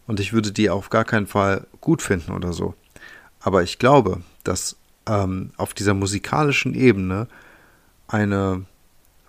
Und 0.05 0.19
ich 0.19 0.33
würde 0.33 0.51
die 0.51 0.69
auf 0.69 0.89
gar 0.89 1.05
keinen 1.05 1.27
Fall 1.27 1.65
gut 1.79 2.01
finden 2.01 2.31
oder 2.31 2.53
so. 2.53 2.75
Aber 3.39 3.63
ich 3.63 3.79
glaube, 3.79 4.21
dass 4.43 4.75
ähm, 5.07 5.51
auf 5.57 5.73
dieser 5.73 5.93
musikalischen 5.93 6.75
Ebene 6.75 7.27
eine 8.07 8.65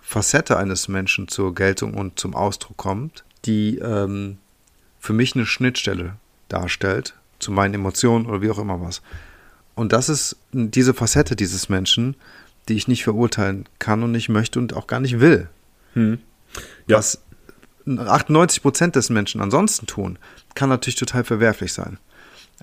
Facette 0.01 0.57
eines 0.57 0.87
Menschen 0.87 1.27
zur 1.27 1.55
Geltung 1.55 1.95
und 1.95 2.19
zum 2.19 2.35
Ausdruck 2.35 2.77
kommt, 2.77 3.23
die 3.45 3.79
ähm, 3.79 4.37
für 4.99 5.13
mich 5.13 5.35
eine 5.35 5.45
Schnittstelle 5.45 6.17
darstellt 6.49 7.15
zu 7.45 7.51
meinen 7.51 7.75
Emotionen 7.75 8.25
oder 8.25 8.41
wie 8.41 8.49
auch 8.49 8.57
immer 8.57 8.81
was. 8.81 9.01
Und 9.75 9.93
das 9.93 10.09
ist 10.09 10.37
diese 10.51 10.93
Facette 10.93 11.35
dieses 11.35 11.69
Menschen, 11.69 12.15
die 12.67 12.73
ich 12.73 12.87
nicht 12.87 13.03
verurteilen 13.03 13.65
kann 13.77 14.01
und 14.01 14.11
nicht 14.11 14.29
möchte 14.29 14.57
und 14.57 14.73
auch 14.73 14.87
gar 14.87 14.99
nicht 14.99 15.19
will. 15.19 15.47
Hm. 15.93 16.19
Ja. 16.87 16.97
Was 16.97 17.21
98 17.87 18.63
Prozent 18.63 18.95
des 18.95 19.11
Menschen 19.11 19.41
ansonsten 19.41 19.85
tun, 19.85 20.17
kann 20.55 20.69
natürlich 20.69 20.95
total 20.95 21.23
verwerflich 21.23 21.71
sein. 21.71 21.99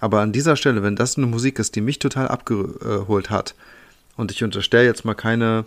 Aber 0.00 0.20
an 0.20 0.32
dieser 0.32 0.56
Stelle, 0.56 0.82
wenn 0.82 0.96
das 0.96 1.16
eine 1.16 1.26
Musik 1.26 1.60
ist, 1.60 1.76
die 1.76 1.80
mich 1.80 2.00
total 2.00 2.26
abgeholt 2.26 3.30
hat, 3.30 3.54
und 4.16 4.32
ich 4.32 4.42
unterstelle 4.42 4.84
jetzt 4.84 5.04
mal 5.04 5.14
keine 5.14 5.64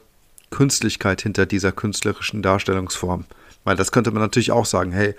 Künstlichkeit 0.50 1.22
hinter 1.22 1.46
dieser 1.46 1.72
künstlerischen 1.72 2.42
Darstellungsform, 2.42 3.26
weil 3.64 3.78
das 3.78 3.92
könnte 3.92 4.12
man 4.12 4.22
natürlich 4.22 4.52
auch 4.52 4.66
sagen, 4.66 4.92
hey, 4.92 5.16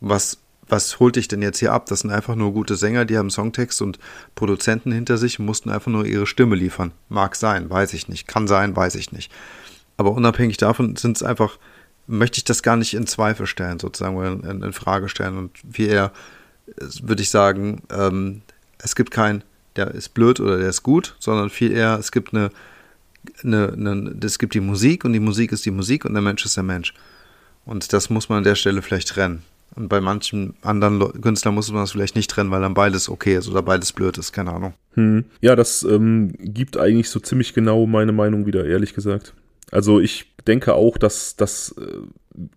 was 0.00 0.38
was 0.70 1.00
holt 1.00 1.16
dich 1.16 1.28
denn 1.28 1.42
jetzt 1.42 1.58
hier 1.58 1.72
ab? 1.72 1.86
Das 1.86 2.00
sind 2.00 2.10
einfach 2.10 2.34
nur 2.34 2.52
gute 2.52 2.76
Sänger, 2.76 3.04
die 3.04 3.18
haben 3.18 3.30
Songtext 3.30 3.82
und 3.82 3.98
Produzenten 4.34 4.92
hinter 4.92 5.18
sich 5.18 5.38
und 5.38 5.46
mussten 5.46 5.70
einfach 5.70 5.90
nur 5.90 6.06
ihre 6.06 6.26
Stimme 6.26 6.56
liefern. 6.56 6.92
Mag 7.08 7.36
sein, 7.36 7.68
weiß 7.70 7.94
ich 7.94 8.08
nicht. 8.08 8.26
Kann 8.26 8.48
sein, 8.48 8.74
weiß 8.76 8.94
ich 8.94 9.12
nicht. 9.12 9.32
Aber 9.96 10.12
unabhängig 10.12 10.56
davon 10.56 10.96
sind 10.96 11.16
es 11.16 11.22
einfach, 11.22 11.58
möchte 12.06 12.38
ich 12.38 12.44
das 12.44 12.62
gar 12.62 12.76
nicht 12.76 12.94
in 12.94 13.06
Zweifel 13.06 13.46
stellen, 13.46 13.78
sozusagen, 13.78 14.16
oder 14.16 14.32
in, 14.32 14.62
in 14.62 14.72
Frage 14.72 15.08
stellen. 15.08 15.36
Und 15.36 15.50
wie 15.62 15.86
eher, 15.86 16.12
würde 17.02 17.22
ich 17.22 17.30
sagen, 17.30 17.82
ähm, 17.90 18.42
es 18.78 18.96
gibt 18.96 19.10
kein, 19.10 19.44
der 19.76 19.88
ist 19.88 20.14
blöd 20.14 20.40
oder 20.40 20.58
der 20.58 20.68
ist 20.68 20.82
gut, 20.82 21.16
sondern 21.18 21.50
viel 21.50 21.72
eher, 21.72 21.98
es 21.98 22.12
gibt 22.12 22.34
eine, 22.34 22.50
eine, 23.44 23.72
eine, 23.72 24.16
es 24.22 24.38
gibt 24.38 24.54
die 24.54 24.60
Musik 24.60 25.04
und 25.04 25.12
die 25.12 25.20
Musik 25.20 25.52
ist 25.52 25.66
die 25.66 25.70
Musik 25.70 26.04
und 26.04 26.14
der 26.14 26.22
Mensch 26.22 26.44
ist 26.44 26.56
der 26.56 26.64
Mensch. 26.64 26.94
Und 27.64 27.92
das 27.92 28.10
muss 28.10 28.28
man 28.28 28.38
an 28.38 28.44
der 28.44 28.54
Stelle 28.54 28.82
vielleicht 28.82 29.08
trennen. 29.08 29.42
Und 29.76 29.88
bei 29.88 30.00
manchen 30.00 30.54
anderen 30.62 30.98
Künstlern 31.20 31.54
muss 31.54 31.70
man 31.70 31.82
das 31.82 31.92
vielleicht 31.92 32.16
nicht 32.16 32.30
trennen, 32.30 32.50
weil 32.50 32.60
dann 32.60 32.74
beides 32.74 33.08
okay 33.08 33.36
ist 33.36 33.48
oder 33.48 33.62
beides 33.62 33.92
blöd 33.92 34.18
ist, 34.18 34.32
keine 34.32 34.52
Ahnung. 34.52 34.74
Hm. 34.94 35.24
Ja, 35.40 35.54
das 35.54 35.84
ähm, 35.84 36.32
gibt 36.38 36.76
eigentlich 36.76 37.08
so 37.08 37.20
ziemlich 37.20 37.54
genau 37.54 37.86
meine 37.86 38.12
Meinung 38.12 38.46
wieder, 38.46 38.64
ehrlich 38.64 38.94
gesagt. 38.94 39.34
Also 39.70 40.00
ich 40.00 40.34
denke 40.46 40.74
auch, 40.74 40.98
dass, 40.98 41.36
dass 41.36 41.74
äh, 41.78 42.00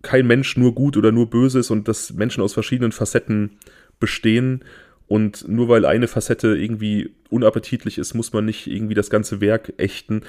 kein 0.02 0.26
Mensch 0.26 0.56
nur 0.56 0.74
gut 0.74 0.96
oder 0.96 1.12
nur 1.12 1.30
böse 1.30 1.60
ist 1.60 1.70
und 1.70 1.86
dass 1.86 2.12
Menschen 2.12 2.42
aus 2.42 2.52
verschiedenen 2.52 2.92
Facetten 2.92 3.58
bestehen. 4.00 4.64
Und 5.06 5.46
nur 5.48 5.68
weil 5.68 5.84
eine 5.84 6.08
Facette 6.08 6.56
irgendwie 6.56 7.14
unappetitlich 7.28 7.98
ist, 7.98 8.14
muss 8.14 8.32
man 8.32 8.44
nicht 8.46 8.66
irgendwie 8.66 8.94
das 8.94 9.10
ganze 9.10 9.40
Werk 9.40 9.74
ächten. 9.76 10.22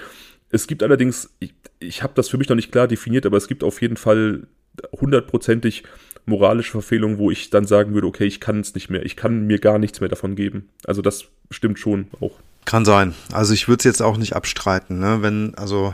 Es 0.49 0.67
gibt 0.67 0.83
allerdings, 0.83 1.33
ich, 1.39 1.53
ich 1.79 2.03
habe 2.03 2.13
das 2.15 2.29
für 2.29 2.37
mich 2.37 2.49
noch 2.49 2.55
nicht 2.55 2.71
klar 2.71 2.87
definiert, 2.87 3.25
aber 3.25 3.37
es 3.37 3.47
gibt 3.47 3.63
auf 3.63 3.81
jeden 3.81 3.97
Fall 3.97 4.47
hundertprozentig 4.99 5.83
moralische 6.25 6.71
Verfehlungen, 6.71 7.17
wo 7.17 7.31
ich 7.31 7.49
dann 7.49 7.65
sagen 7.65 7.93
würde, 7.93 8.07
okay, 8.07 8.25
ich 8.25 8.39
kann 8.39 8.59
es 8.59 8.73
nicht 8.73 8.89
mehr, 8.89 9.05
ich 9.05 9.15
kann 9.15 9.45
mir 9.47 9.59
gar 9.59 9.79
nichts 9.79 9.99
mehr 9.99 10.09
davon 10.09 10.35
geben. 10.35 10.69
Also 10.85 11.01
das 11.01 11.25
stimmt 11.51 11.79
schon 11.79 12.07
auch. 12.19 12.31
Kann 12.65 12.85
sein. 12.85 13.13
Also 13.31 13.53
ich 13.53 13.67
würde 13.67 13.79
es 13.81 13.85
jetzt 13.85 14.01
auch 14.01 14.17
nicht 14.17 14.35
abstreiten, 14.35 14.99
ne? 14.99 15.21
Wenn, 15.21 15.53
also, 15.55 15.93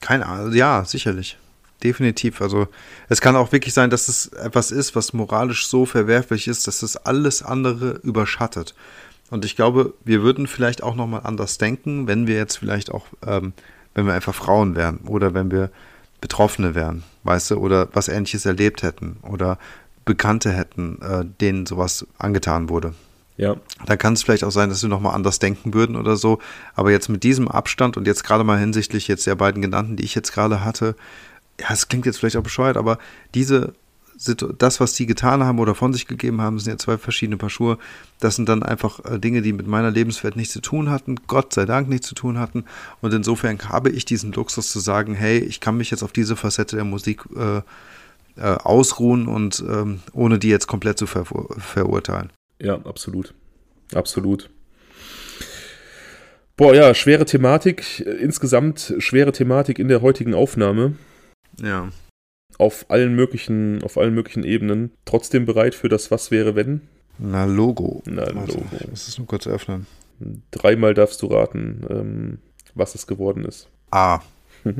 keine 0.00 0.26
Ahnung, 0.26 0.52
ja, 0.54 0.84
sicherlich. 0.84 1.36
Definitiv. 1.82 2.40
Also 2.42 2.68
es 3.08 3.20
kann 3.20 3.36
auch 3.36 3.52
wirklich 3.52 3.74
sein, 3.74 3.90
dass 3.90 4.08
es 4.08 4.28
etwas 4.28 4.70
ist, 4.70 4.94
was 4.94 5.12
moralisch 5.12 5.66
so 5.66 5.86
verwerflich 5.86 6.46
ist, 6.46 6.66
dass 6.66 6.82
es 6.82 6.96
alles 6.96 7.42
andere 7.42 8.00
überschattet. 8.02 8.74
Und 9.30 9.44
ich 9.44 9.56
glaube, 9.56 9.94
wir 10.04 10.22
würden 10.22 10.46
vielleicht 10.46 10.82
auch 10.82 10.94
nochmal 10.94 11.22
anders 11.24 11.58
denken, 11.58 12.06
wenn 12.06 12.26
wir 12.26 12.36
jetzt 12.36 12.56
vielleicht 12.56 12.90
auch, 12.90 13.06
ähm, 13.26 13.52
wenn 13.94 14.06
wir 14.06 14.12
einfach 14.12 14.34
Frauen 14.34 14.76
wären 14.76 14.98
oder 15.06 15.34
wenn 15.34 15.50
wir 15.50 15.70
Betroffene 16.20 16.74
wären, 16.74 17.02
weißt 17.24 17.52
du, 17.52 17.56
oder 17.56 17.88
was 17.92 18.08
ähnliches 18.08 18.46
erlebt 18.46 18.82
hätten 18.82 19.18
oder 19.22 19.58
Bekannte 20.04 20.52
hätten, 20.52 21.00
äh, 21.02 21.24
denen 21.40 21.66
sowas 21.66 22.06
angetan 22.18 22.68
wurde. 22.68 22.94
Ja. 23.36 23.56
Da 23.86 23.96
kann 23.96 24.12
es 24.12 24.22
vielleicht 24.22 24.44
auch 24.44 24.50
sein, 24.50 24.68
dass 24.68 24.82
wir 24.82 24.90
nochmal 24.90 25.14
anders 25.14 25.38
denken 25.38 25.72
würden 25.72 25.96
oder 25.96 26.16
so. 26.16 26.40
Aber 26.74 26.90
jetzt 26.90 27.08
mit 27.08 27.22
diesem 27.22 27.48
Abstand 27.48 27.96
und 27.96 28.06
jetzt 28.06 28.22
gerade 28.22 28.44
mal 28.44 28.58
hinsichtlich 28.58 29.08
jetzt 29.08 29.26
der 29.26 29.34
beiden 29.34 29.62
genannten, 29.62 29.96
die 29.96 30.04
ich 30.04 30.14
jetzt 30.14 30.32
gerade 30.32 30.64
hatte, 30.64 30.94
ja, 31.58 31.68
es 31.70 31.88
klingt 31.88 32.06
jetzt 32.06 32.18
vielleicht 32.18 32.36
auch 32.36 32.42
bescheuert, 32.42 32.76
aber 32.76 32.98
diese 33.34 33.74
das, 34.24 34.80
was 34.80 34.92
die 34.92 35.06
getan 35.06 35.42
haben 35.42 35.58
oder 35.58 35.74
von 35.74 35.92
sich 35.92 36.06
gegeben 36.06 36.40
haben, 36.40 36.58
sind 36.58 36.72
ja 36.72 36.78
zwei 36.78 36.98
verschiedene 36.98 37.38
Paar 37.38 37.50
Schuhe. 37.50 37.78
Das 38.18 38.36
sind 38.36 38.48
dann 38.48 38.62
einfach 38.62 39.04
äh, 39.04 39.18
Dinge, 39.18 39.40
die 39.40 39.52
mit 39.52 39.66
meiner 39.66 39.90
Lebenswelt 39.90 40.36
nichts 40.36 40.52
zu 40.52 40.60
tun 40.60 40.90
hatten, 40.90 41.16
Gott 41.26 41.54
sei 41.54 41.64
Dank 41.64 41.88
nichts 41.88 42.06
zu 42.06 42.14
tun 42.14 42.38
hatten. 42.38 42.64
Und 43.00 43.14
insofern 43.14 43.58
habe 43.68 43.90
ich 43.90 44.04
diesen 44.04 44.32
Luxus 44.32 44.70
zu 44.70 44.78
sagen, 44.78 45.14
hey, 45.14 45.38
ich 45.38 45.60
kann 45.60 45.76
mich 45.76 45.90
jetzt 45.90 46.02
auf 46.02 46.12
diese 46.12 46.36
Facette 46.36 46.76
der 46.76 46.84
Musik 46.84 47.22
äh, 47.34 47.58
äh, 47.58 47.62
ausruhen 48.42 49.26
und 49.26 49.64
ähm, 49.66 50.00
ohne 50.12 50.38
die 50.38 50.48
jetzt 50.48 50.66
komplett 50.66 50.98
zu 50.98 51.06
ver 51.06 51.24
verurteilen. 51.24 52.30
Ja, 52.60 52.74
absolut. 52.84 53.34
Absolut. 53.94 54.50
Boah, 56.56 56.74
ja, 56.74 56.92
schwere 56.94 57.24
Thematik. 57.24 58.00
Insgesamt 58.00 58.94
schwere 58.98 59.32
Thematik 59.32 59.78
in 59.78 59.88
der 59.88 60.02
heutigen 60.02 60.34
Aufnahme. 60.34 60.96
Ja 61.58 61.88
auf 62.60 62.86
allen 62.88 63.14
möglichen, 63.14 63.82
auf 63.82 63.96
allen 63.96 64.14
möglichen 64.14 64.44
Ebenen. 64.44 64.92
Trotzdem 65.04 65.46
bereit 65.46 65.74
für 65.74 65.88
das 65.88 66.10
Was 66.10 66.30
wäre 66.30 66.54
wenn? 66.54 66.82
Na 67.18 67.44
Logo. 67.44 68.02
Na 68.06 68.22
Warte, 68.22 68.52
Logo. 68.52 68.64
Ich 68.78 68.88
muss 68.88 69.08
es 69.08 69.18
nur 69.18 69.26
kurz 69.26 69.46
öffnen. 69.46 69.86
Dreimal 70.50 70.94
darfst 70.94 71.22
du 71.22 71.26
raten, 71.26 71.84
ähm, 71.88 72.38
was 72.74 72.94
es 72.94 73.06
geworden 73.06 73.44
ist. 73.44 73.68
A. 73.90 74.20
ja. 74.64 74.74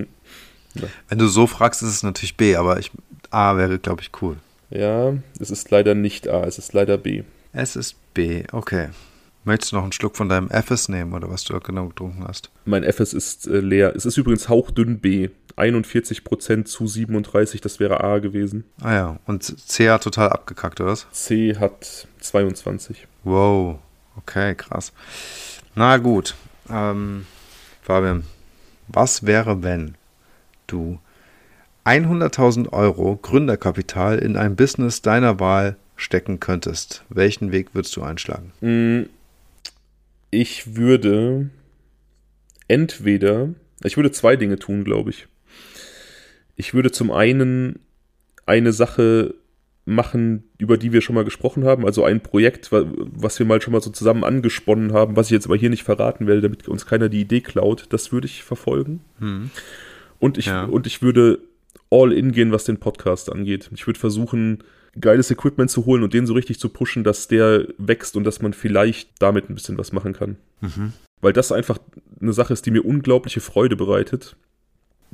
Wenn 1.09 1.19
du 1.19 1.27
so 1.27 1.47
fragst, 1.47 1.83
ist 1.83 1.89
es 1.89 2.03
natürlich 2.03 2.37
B, 2.37 2.57
aber 2.57 2.79
ich, 2.79 2.91
A 3.31 3.57
wäre, 3.57 3.79
glaube 3.79 4.03
ich, 4.03 4.11
cool. 4.21 4.37
Ja, 4.69 5.15
es 5.39 5.51
ist 5.51 5.71
leider 5.71 5.95
nicht 5.95 6.29
A, 6.29 6.45
es 6.45 6.59
ist 6.59 6.73
leider 6.73 6.99
B. 6.99 7.25
Es 7.53 7.77
ist 7.77 7.97
B, 8.15 8.45
okay. 8.53 8.91
Möchtest 9.45 9.73
du 9.73 9.77
noch 9.77 9.85
einen 9.85 9.93
Schluck 9.93 10.17
von 10.17 10.29
deinem 10.29 10.51
Fs 10.51 10.89
nehmen 10.89 11.15
oder 11.15 11.31
was 11.31 11.45
du 11.45 11.59
genau 11.61 11.89
getrunken 11.89 12.25
hast? 12.29 12.51
Mein 12.67 12.85
Fs 12.85 13.15
ist 13.15 13.47
äh, 13.47 13.61
leer. 13.61 13.97
Es 13.97 14.05
ist 14.05 14.19
übrigens 14.19 14.49
hauchdünn 14.51 15.01
B. 15.01 15.31
41% 15.61 16.65
zu 16.65 16.87
37, 16.87 17.61
das 17.61 17.81
wäre 17.81 18.03
A 18.03 18.19
gewesen. 18.19 18.65
Ah 18.81 18.95
ja, 18.95 19.19
und 19.27 19.43
C 19.43 19.91
hat 19.91 20.03
total 20.03 20.31
abgekackt, 20.31 20.81
oder 20.81 20.91
was? 20.91 21.07
C 21.13 21.57
hat 21.57 22.09
22. 22.21 23.07
Wow, 23.25 23.79
okay, 24.17 24.55
krass. 24.55 24.93
Na 25.75 25.99
gut, 25.99 26.35
ähm, 26.71 27.27
Fabian, 27.83 28.25
was 28.89 29.27
wäre, 29.27 29.63
wenn 29.63 29.97
du 30.67 30.99
100.000 31.85 32.73
Euro 32.73 33.17
Gründerkapital 33.17 34.19
in 34.19 34.37
ein 34.37 34.57
Business 34.57 35.03
deiner 35.03 35.41
Wahl 35.41 35.77
stecken 35.97 36.41
könntest? 36.41 37.05
Welchen 37.09 37.53
Weg 37.53 37.75
würdest 37.75 37.97
du 37.97 38.03
einschlagen? 38.03 38.53
Mm, 38.61 39.09
ich 40.31 40.77
würde 40.77 41.51
entweder, 42.69 43.49
ich 43.83 43.97
würde 43.97 44.13
zwei 44.13 44.37
Dinge 44.37 44.59
tun, 44.59 44.85
glaube 44.85 45.11
ich. 45.11 45.27
Ich 46.61 46.75
würde 46.75 46.91
zum 46.91 47.11
einen 47.11 47.79
eine 48.45 48.75
Sache 48.75 49.35
machen, 49.87 50.45
über 50.59 50.77
die 50.77 50.93
wir 50.93 51.01
schon 51.01 51.15
mal 51.15 51.25
gesprochen 51.25 51.65
haben, 51.65 51.87
also 51.87 52.05
ein 52.05 52.21
Projekt, 52.21 52.71
was 52.71 53.39
wir 53.39 53.47
mal 53.47 53.63
schon 53.63 53.73
mal 53.73 53.81
so 53.81 53.89
zusammen 53.89 54.25
angesponnen 54.25 54.93
haben, 54.93 55.17
was 55.17 55.29
ich 55.29 55.33
jetzt 55.33 55.47
aber 55.47 55.57
hier 55.57 55.71
nicht 55.71 55.85
verraten 55.85 56.27
werde, 56.27 56.43
damit 56.43 56.69
uns 56.69 56.85
keiner 56.85 57.09
die 57.09 57.23
Idee 57.23 57.41
klaut, 57.41 57.87
das 57.89 58.13
würde 58.13 58.27
ich 58.27 58.45
verfolgen. 58.45 59.01
Hm. 59.21 59.51
Und, 60.19 60.37
ich, 60.37 60.47
ja. 60.47 60.65
und 60.65 60.87
ich 60.87 61.01
würde 61.01 61.39
all 61.91 62.13
in 62.13 62.31
gehen, 62.31 62.53
was 62.53 62.65
den 62.65 62.77
Podcast 62.77 63.33
angeht. 63.33 63.71
Ich 63.75 63.87
würde 63.87 63.99
versuchen, 63.99 64.63
geiles 65.01 65.31
Equipment 65.31 65.71
zu 65.71 65.87
holen 65.87 66.03
und 66.03 66.13
den 66.13 66.27
so 66.27 66.35
richtig 66.35 66.61
zu 66.61 66.69
pushen, 66.69 67.05
dass 67.05 67.27
der 67.27 67.69
wächst 67.79 68.17
und 68.17 68.25
dass 68.25 68.43
man 68.43 68.53
vielleicht 68.53 69.11
damit 69.19 69.49
ein 69.49 69.55
bisschen 69.55 69.79
was 69.79 69.93
machen 69.93 70.13
kann. 70.13 70.37
Mhm. 70.61 70.93
Weil 71.23 71.33
das 71.33 71.53
einfach 71.53 71.79
eine 72.21 72.35
Sache 72.35 72.53
ist, 72.53 72.67
die 72.67 72.71
mir 72.71 72.85
unglaubliche 72.85 73.41
Freude 73.41 73.77
bereitet 73.77 74.37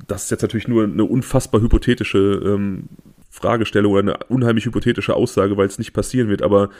das 0.08 0.24
ist 0.24 0.30
jetzt 0.30 0.42
natürlich 0.42 0.68
nur 0.68 0.84
eine 0.84 1.04
unfassbar 1.04 1.60
hypothetische 1.60 2.40
ähm, 2.44 2.84
Fragestellung 3.30 3.92
oder 3.92 4.00
eine 4.00 4.16
unheimlich 4.28 4.66
hypothetische 4.66 5.14
Aussage, 5.14 5.56
weil 5.56 5.66
es 5.66 5.78
nicht 5.78 5.92
passieren 5.92 6.28
wird, 6.28 6.42
aber 6.42 6.70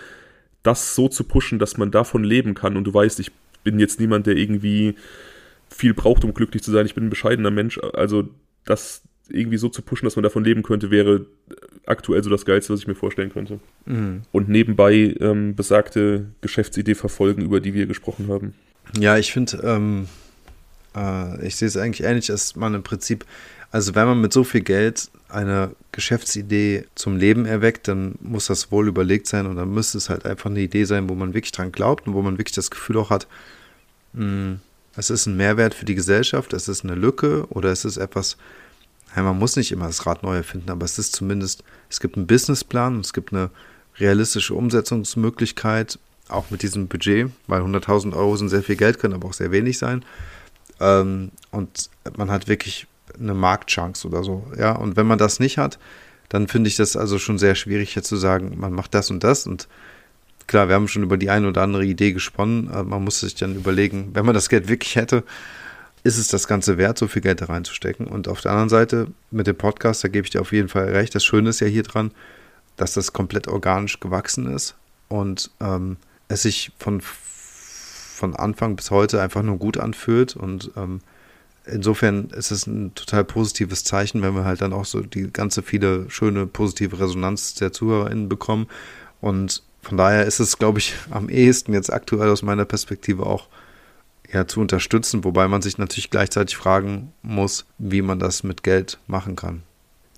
das 0.63 0.95
so 0.95 1.09
zu 1.09 1.25
pushen, 1.25 1.59
dass 1.59 1.77
man 1.77 1.91
davon 1.91 2.25
leben 2.25 2.55
kann 2.55 2.77
und 2.77 2.85
du 2.85 2.93
weißt, 2.93 3.21
ich 3.21 3.31
bin 3.63 3.79
jetzt 3.79 4.01
niemand, 4.01 4.27
der 4.27 4.37
irgendwie 4.37 4.95
viel 5.69 5.95
braucht, 5.95 6.25
um 6.25 6.35
glücklich 6.35 6.63
zu 6.63 6.71
sein, 6.71 6.87
ich 6.87 6.95
bin 6.95 7.07
ein 7.07 7.11
bescheidener 7.11 7.51
Mensch, 7.51 7.79
also 7.93 8.29
das 8.65 9.03
irgendwie 9.29 9.59
so 9.59 9.69
zu 9.69 9.83
pushen, 9.83 10.07
dass 10.07 10.17
man 10.17 10.23
davon 10.23 10.45
leben 10.45 10.63
könnte, 10.63 10.91
wäre 10.91 11.27
aktuell 11.85 12.23
so 12.23 12.31
das 12.31 12.45
Geilste, 12.45 12.73
was 12.73 12.81
ich 12.81 12.87
mir 12.87 12.95
vorstellen 12.95 13.31
könnte. 13.31 13.59
Mhm. 13.85 14.23
Und 14.33 14.49
nebenbei 14.49 15.15
ähm, 15.21 15.55
besagte 15.55 16.27
Geschäftsidee 16.41 16.95
verfolgen, 16.95 17.43
über 17.43 17.61
die 17.61 17.75
wir 17.75 17.87
gesprochen 17.87 18.29
haben. 18.29 18.55
Ja, 18.99 19.19
ich 19.19 19.33
finde, 19.33 19.61
ähm, 19.65 20.07
äh, 20.97 21.47
ich 21.47 21.57
sehe 21.57 21.69
es 21.69 21.77
eigentlich 21.77 22.07
ähnlich, 22.07 22.27
dass 22.27 22.57
man 22.57 22.75
im 22.75 22.83
Prinzip, 22.83 23.25
also 23.71 23.95
wenn 23.95 24.07
man 24.07 24.21
mit 24.21 24.33
so 24.33 24.45
viel 24.45 24.63
Geld 24.63 25.11
eine 25.29 25.73
Geschäftsidee 25.93 26.87
zum 26.95 27.17
Leben 27.17 27.47
erweckt, 27.47 27.89
dann 27.89 28.15
muss 28.21 28.47
das 28.47 28.71
wohl 28.71 28.89
überlegt 28.89 29.27
sein 29.27 29.47
und 29.47 29.57
dann 29.57 29.73
müsste 29.73 29.99
es 29.99 30.09
halt 30.09 30.25
einfach 30.25 30.51
eine 30.51 30.61
Idee 30.61 30.85
sein, 30.85 31.09
wo 31.09 31.15
man 31.15 31.35
wirklich 31.35 31.53
dran 31.53 31.73
glaubt 31.73 32.07
und 32.07 32.15
wo 32.15 32.23
man 32.23 32.39
wirklich 32.39 32.55
das 32.55 32.71
Gefühl 32.71 32.99
auch 32.99 33.11
hat, 33.11 33.27
mh, 34.13 34.23
hm, 34.23 34.61
es 34.97 35.11
ist 35.11 35.27
ein 35.27 35.37
Mehrwert 35.37 35.75
für 35.75 35.85
die 35.85 35.95
Gesellschaft, 35.95 36.55
es 36.55 36.69
ist 36.69 36.85
eine 36.85 36.95
Lücke 36.95 37.47
oder 37.51 37.71
es 37.71 37.85
ist 37.85 37.99
etwas, 37.99 38.39
man 39.15 39.39
muss 39.39 39.57
nicht 39.57 39.73
immer 39.73 39.87
das 39.87 40.07
Rad 40.07 40.23
neu 40.23 40.37
erfinden, 40.37 40.71
aber 40.71 40.85
es 40.85 40.99
ist 40.99 41.15
zumindest, 41.15 41.65
es 41.91 42.01
gibt 42.01 42.17
einen 42.17 42.27
Businessplan, 42.27 43.01
es 43.01 43.13
gibt 43.13 43.33
eine 43.33 43.51
realistische 43.99 44.55
Umsetzungsmöglichkeit, 44.55 45.99
auch 46.29 46.51
mit 46.51 46.63
diesem 46.63 46.89
Budget, 46.89 47.31
weil 47.47 47.63
100.000 47.63 48.15
Euro 48.15 48.37
sind 48.37 48.49
sehr 48.49 48.63
viel 48.63 48.77
Geld, 48.77 48.99
können 48.99 49.15
aber 49.15 49.29
auch 49.29 49.33
sehr 49.33 49.53
wenig 49.53 49.79
sein. 49.79 50.05
Ähm, 50.81 51.31
und 51.51 51.91
man 52.17 52.31
hat 52.31 52.49
wirklich 52.49 52.87
eine 53.19 53.35
Marktchance 53.35 54.07
oder 54.07 54.23
so. 54.23 54.47
Ja, 54.59 54.73
und 54.73 54.97
wenn 54.97 55.07
man 55.07 55.19
das 55.19 55.41
nicht 55.41 55.59
hat, 55.59 55.79
dann 56.29 56.49
finde 56.49 56.69
ich 56.69 56.77
das 56.77 56.97
also 56.97 57.19
schon 57.19 57.39
sehr 57.39 57.55
schwierig, 57.55 57.95
jetzt 57.95 58.09
zu 58.09 58.17
sagen, 58.17 58.55
man 58.59 58.73
macht 58.73 58.95
das 58.95 59.11
und 59.11 59.23
das. 59.23 59.47
Und 59.47 59.69
klar, 60.47 60.69
wir 60.69 60.75
haben 60.75 60.89
schon 60.89 61.03
über 61.03 61.17
die 61.17 61.31
eine 61.31 61.49
oder 61.49 61.63
andere 61.63 61.85
Idee 61.85 62.13
gesponnen. 62.13 62.67
Man 62.89 63.05
muss 63.05 63.21
sich 63.21 63.35
dann 63.35 63.55
überlegen, 63.55 64.11
wenn 64.15 64.27
man 64.27 64.35
das 64.35 64.49
Geld 64.49 64.69
wirklich 64.69 64.97
hätte, 64.97 65.25
ist 66.03 66.19
es 66.19 66.29
das 66.29 66.47
Ganze 66.47 66.79
wert, 66.79 66.99
so 66.99 67.09
viel 67.09 67.23
Geld 67.23 67.41
da 67.41 67.47
reinzustecken? 67.47 68.07
Und 68.07 68.29
auf 68.29 68.41
der 68.41 68.53
anderen 68.53 68.69
Seite, 68.69 69.09
mit 69.31 69.47
dem 69.47 69.57
Podcast, 69.57 70.05
da 70.05 70.09
gebe 70.09 70.25
ich 70.25 70.31
dir 70.31 70.41
auf 70.41 70.53
jeden 70.53 70.69
Fall 70.69 70.89
recht. 70.91 71.15
Das 71.15 71.25
Schöne 71.25 71.51
ist 71.51 71.61
ja 71.61 71.67
hier 71.67 71.83
dran, 71.83 72.13
dass 72.77 72.95
das 72.95 73.13
komplett 73.13 73.49
organisch 73.49 73.99
gewachsen 74.01 74.53
ist 74.53 74.77
und 75.09 75.51
ähm, 75.61 75.97
es 76.29 76.43
sich 76.43 76.73
von, 76.79 77.01
von 78.17 78.35
Anfang 78.35 78.77
bis 78.77 78.91
heute 78.91 79.21
einfach 79.21 79.43
nur 79.43 79.59
gut 79.59 79.77
anfühlt 79.79 80.37
und 80.37 80.71
ähm, 80.77 81.01
insofern 81.67 82.31
ist 82.31 82.51
es 82.51 82.67
ein 82.67 82.95
total 82.95 83.25
positives 83.25 83.85
Zeichen, 83.85 84.23
wenn 84.23 84.35
wir 84.35 84.45
halt 84.45 84.63
dann 84.63 84.73
auch 84.73 84.87
so 84.87 85.01
die 85.01 85.31
ganze 85.31 85.63
viele 85.63 86.09
schöne 86.09 86.47
positive 86.47 86.99
Resonanz 86.99 87.55
der 87.55 87.73
ZuhörerInnen 87.73 88.29
bekommen 88.29 88.69
und 89.21 89.63
von 89.83 89.97
daher 89.97 90.25
ist 90.25 90.41
es, 90.41 90.59
glaube 90.59 90.79
ich, 90.81 90.95
am 91.11 91.29
ehesten 91.29 91.73
jetzt 91.73 91.93
aktuell 91.93 92.31
aus 92.31 92.43
meiner 92.43 92.65
Perspektive 92.65 93.25
auch 93.25 93.49
ja, 94.33 94.47
zu 94.49 94.61
unterstützen, 94.61 95.23
wobei 95.23 95.47
man 95.47 95.63
sich 95.63 95.79
natürlich 95.79 96.11
gleichzeitig 96.11 96.57
fragen 96.57 97.13
muss, 97.23 97.67
wie 97.79 98.03
man 98.03 98.19
das 98.19 98.43
mit 98.43 98.63
Geld 98.63 98.99
machen 99.07 99.37
kann. 99.37 99.63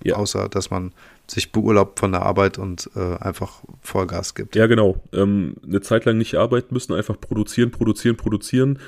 Ja. 0.03 0.15
Außer, 0.15 0.49
dass 0.49 0.71
man 0.71 0.93
sich 1.31 1.51
beurlaubt 1.51 1.99
von 1.99 2.11
der 2.11 2.23
Arbeit 2.23 2.57
und 2.57 2.89
äh, 2.95 3.17
einfach 3.17 3.63
Vollgas 3.81 4.35
gibt. 4.35 4.55
Ja, 4.55 4.67
genau. 4.67 5.01
Ähm, 5.13 5.55
eine 5.65 5.81
Zeit 5.81 6.05
lang 6.05 6.17
nicht 6.17 6.35
arbeiten 6.35 6.73
müssen, 6.73 6.93
einfach 6.93 7.19
produzieren, 7.19 7.71
produzieren, 7.71 8.17
produzieren. 8.17 8.79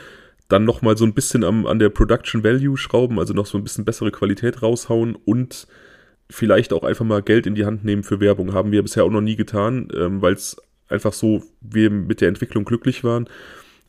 Dann 0.47 0.65
nochmal 0.65 0.97
so 0.97 1.05
ein 1.05 1.13
bisschen 1.13 1.43
am, 1.43 1.65
an 1.65 1.80
der 1.80 1.89
Production 1.89 2.43
Value 2.43 2.77
schrauben, 2.77 3.19
also 3.19 3.34
noch 3.34 3.45
so 3.45 3.57
ein 3.57 3.63
bisschen 3.63 3.85
bessere 3.85 4.11
Qualität 4.11 4.61
raushauen 4.61 5.15
und 5.15 5.68
vielleicht 6.30 6.73
auch 6.73 6.84
einfach 6.84 7.05
mal 7.05 7.22
Geld 7.22 7.45
in 7.45 7.55
die 7.55 7.65
Hand 7.65 7.84
nehmen 7.84 8.03
für 8.03 8.19
Werbung. 8.19 8.53
Haben 8.53 8.72
wir 8.72 8.81
bisher 8.81 9.03
auch 9.03 9.11
noch 9.11 9.22
nie 9.22 9.35
getan, 9.35 9.88
ähm, 9.95 10.22
weil 10.22 10.34
es 10.34 10.57
einfach 10.89 11.13
so 11.13 11.43
wir 11.61 11.89
mit 11.89 12.22
der 12.22 12.27
Entwicklung 12.27 12.65
glücklich 12.65 13.03
waren. 13.03 13.30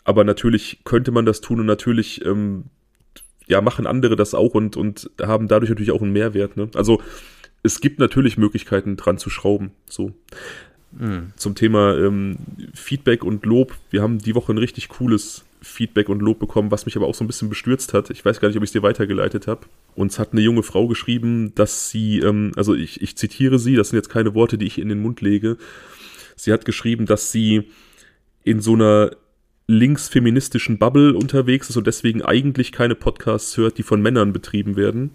Aber 0.04 0.24
natürlich 0.24 0.80
könnte 0.84 1.12
man 1.12 1.26
das 1.26 1.40
tun 1.40 1.60
und 1.60 1.66
natürlich 1.66 2.24
ähm, 2.24 2.64
ja, 3.46 3.60
machen 3.60 3.86
andere 3.86 4.16
das 4.16 4.34
auch 4.34 4.54
und, 4.54 4.76
und 4.76 5.10
haben 5.20 5.48
dadurch 5.48 5.70
natürlich 5.70 5.92
auch 5.92 6.02
einen 6.02 6.12
Mehrwert. 6.12 6.56
Ne? 6.56 6.68
Also 6.74 7.00
es 7.62 7.80
gibt 7.80 7.98
natürlich 7.98 8.39
Möglichkeiten 8.39 8.97
dran 8.97 9.18
zu 9.18 9.30
schrauben. 9.30 9.70
So. 9.89 10.12
Mhm. 10.93 11.32
Zum 11.36 11.55
Thema 11.55 11.97
ähm, 11.97 12.39
Feedback 12.74 13.24
und 13.24 13.47
Lob. 13.47 13.74
Wir 13.90 14.02
haben 14.02 14.18
die 14.18 14.34
Woche 14.34 14.52
ein 14.52 14.59
richtig 14.59 14.89
cooles 14.89 15.44
Feedback 15.62 16.09
und 16.09 16.20
Lob 16.20 16.40
bekommen, 16.40 16.70
was 16.70 16.86
mich 16.86 16.97
aber 16.97 17.06
auch 17.06 17.14
so 17.14 17.24
ein 17.24 17.28
bisschen 17.28 17.48
bestürzt 17.48 17.94
hat. 17.94 18.10
Ich 18.10 18.24
weiß 18.24 18.40
gar 18.40 18.48
nicht, 18.48 18.56
ob 18.56 18.64
ich 18.64 18.68
es 18.68 18.72
dir 18.72 18.82
weitergeleitet 18.82 19.47
habe. 19.47 19.66
Uns 19.94 20.18
hat 20.18 20.32
eine 20.32 20.40
junge 20.40 20.64
Frau 20.64 20.89
geschrieben, 20.89 21.55
dass 21.55 21.89
sie, 21.89 22.18
ähm, 22.18 22.52
also 22.56 22.74
ich, 22.74 23.01
ich 23.01 23.16
zitiere 23.16 23.59
sie, 23.59 23.76
das 23.76 23.90
sind 23.90 23.97
jetzt 23.97 24.10
keine 24.10 24.34
Worte, 24.34 24.59
die 24.59 24.66
ich 24.66 24.78
in 24.78 24.89
den 24.89 25.01
Mund 25.01 25.20
lege. 25.20 25.56
Sie 26.36 26.52
hat 26.52 26.64
geschrieben, 26.64 27.06
dass 27.06 27.30
sie 27.30 27.70
in 28.43 28.60
so 28.60 28.74
einer 28.74 29.12
linksfeministischen 29.68 30.78
Bubble 30.78 31.14
unterwegs 31.14 31.70
ist 31.70 31.76
und 31.76 31.86
deswegen 31.86 32.22
eigentlich 32.22 32.72
keine 32.72 32.97
Podcasts 32.97 33.56
hört, 33.56 33.78
die 33.78 33.84
von 33.84 34.02
Männern 34.02 34.32
betrieben 34.32 34.76
werden. 34.76 35.12